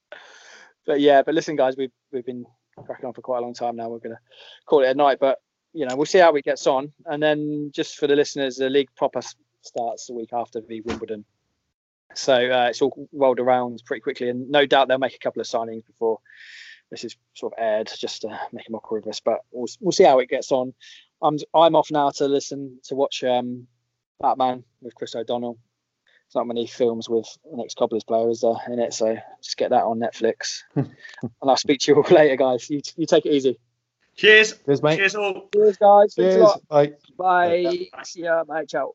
but 0.86 1.00
yeah, 1.00 1.22
but 1.22 1.34
listen, 1.34 1.56
guys, 1.56 1.76
we've 1.76 1.92
we've 2.12 2.26
been 2.26 2.44
cracking 2.82 3.06
on 3.06 3.12
for 3.12 3.22
quite 3.22 3.38
a 3.38 3.42
long 3.42 3.54
time 3.54 3.76
now. 3.76 3.88
We're 3.88 3.98
going 3.98 4.16
to 4.16 4.20
call 4.66 4.82
it 4.82 4.88
a 4.88 4.94
night, 4.94 5.18
but 5.20 5.40
you 5.72 5.86
know, 5.86 5.96
we'll 5.96 6.06
see 6.06 6.18
how 6.18 6.34
it 6.34 6.44
gets 6.44 6.66
on. 6.66 6.92
And 7.06 7.22
then 7.22 7.70
just 7.72 7.96
for 7.96 8.06
the 8.06 8.16
listeners, 8.16 8.56
the 8.56 8.70
league 8.70 8.90
proper 8.96 9.20
starts 9.62 10.06
the 10.06 10.14
week 10.14 10.30
after 10.32 10.60
the 10.60 10.80
Wimbledon 10.82 11.24
so 12.14 12.34
uh, 12.34 12.66
it's 12.70 12.80
all 12.80 13.08
rolled 13.12 13.40
around 13.40 13.82
pretty 13.84 14.00
quickly, 14.00 14.28
and 14.28 14.50
no 14.50 14.66
doubt 14.66 14.88
they'll 14.88 14.98
make 14.98 15.14
a 15.14 15.18
couple 15.18 15.40
of 15.40 15.46
signings 15.46 15.86
before 15.86 16.18
this 16.90 17.04
is 17.04 17.16
sort 17.34 17.52
of 17.52 17.58
aired, 17.58 17.90
just 17.96 18.22
to 18.22 18.40
make 18.52 18.68
a 18.68 18.72
mockery 18.72 19.00
of 19.00 19.08
us. 19.08 19.20
But 19.20 19.40
we'll, 19.50 19.68
we'll 19.80 19.92
see 19.92 20.04
how 20.04 20.18
it 20.20 20.28
gets 20.28 20.52
on. 20.52 20.74
I'm 21.22 21.38
I'm 21.54 21.76
off 21.76 21.90
now 21.90 22.10
to 22.10 22.26
listen 22.26 22.78
to 22.84 22.94
watch 22.94 23.24
um, 23.24 23.66
Batman 24.20 24.64
with 24.80 24.94
Chris 24.94 25.14
O'Donnell. 25.14 25.58
It's 26.26 26.34
not 26.34 26.46
many 26.46 26.66
films 26.66 27.08
with 27.08 27.26
an 27.52 27.60
ex-Cobblers 27.60 28.04
player 28.04 28.30
is 28.30 28.40
there 28.40 28.50
uh, 28.50 28.72
in 28.72 28.78
it, 28.78 28.94
so 28.94 29.16
just 29.42 29.56
get 29.56 29.70
that 29.70 29.84
on 29.84 30.00
Netflix. 30.00 30.62
and 30.74 30.90
I'll 31.42 31.56
speak 31.56 31.80
to 31.80 31.92
you 31.92 31.96
all 32.02 32.10
later, 32.10 32.36
guys. 32.36 32.68
You, 32.70 32.80
you 32.96 33.06
take 33.06 33.26
it 33.26 33.32
easy. 33.32 33.58
Cheers. 34.16 34.54
Cheers, 34.64 34.82
mate. 34.82 34.96
Cheers 34.96 35.14
all. 35.16 35.48
Cheers, 35.54 35.76
guys. 35.76 36.14
Cheers. 36.14 36.48
Bye. 36.68 36.92
Bye. 37.18 37.88
Bye. 37.92 38.02
See 38.04 38.22
ya. 38.22 38.44
Bye. 38.44 38.64
Ciao. 38.64 38.94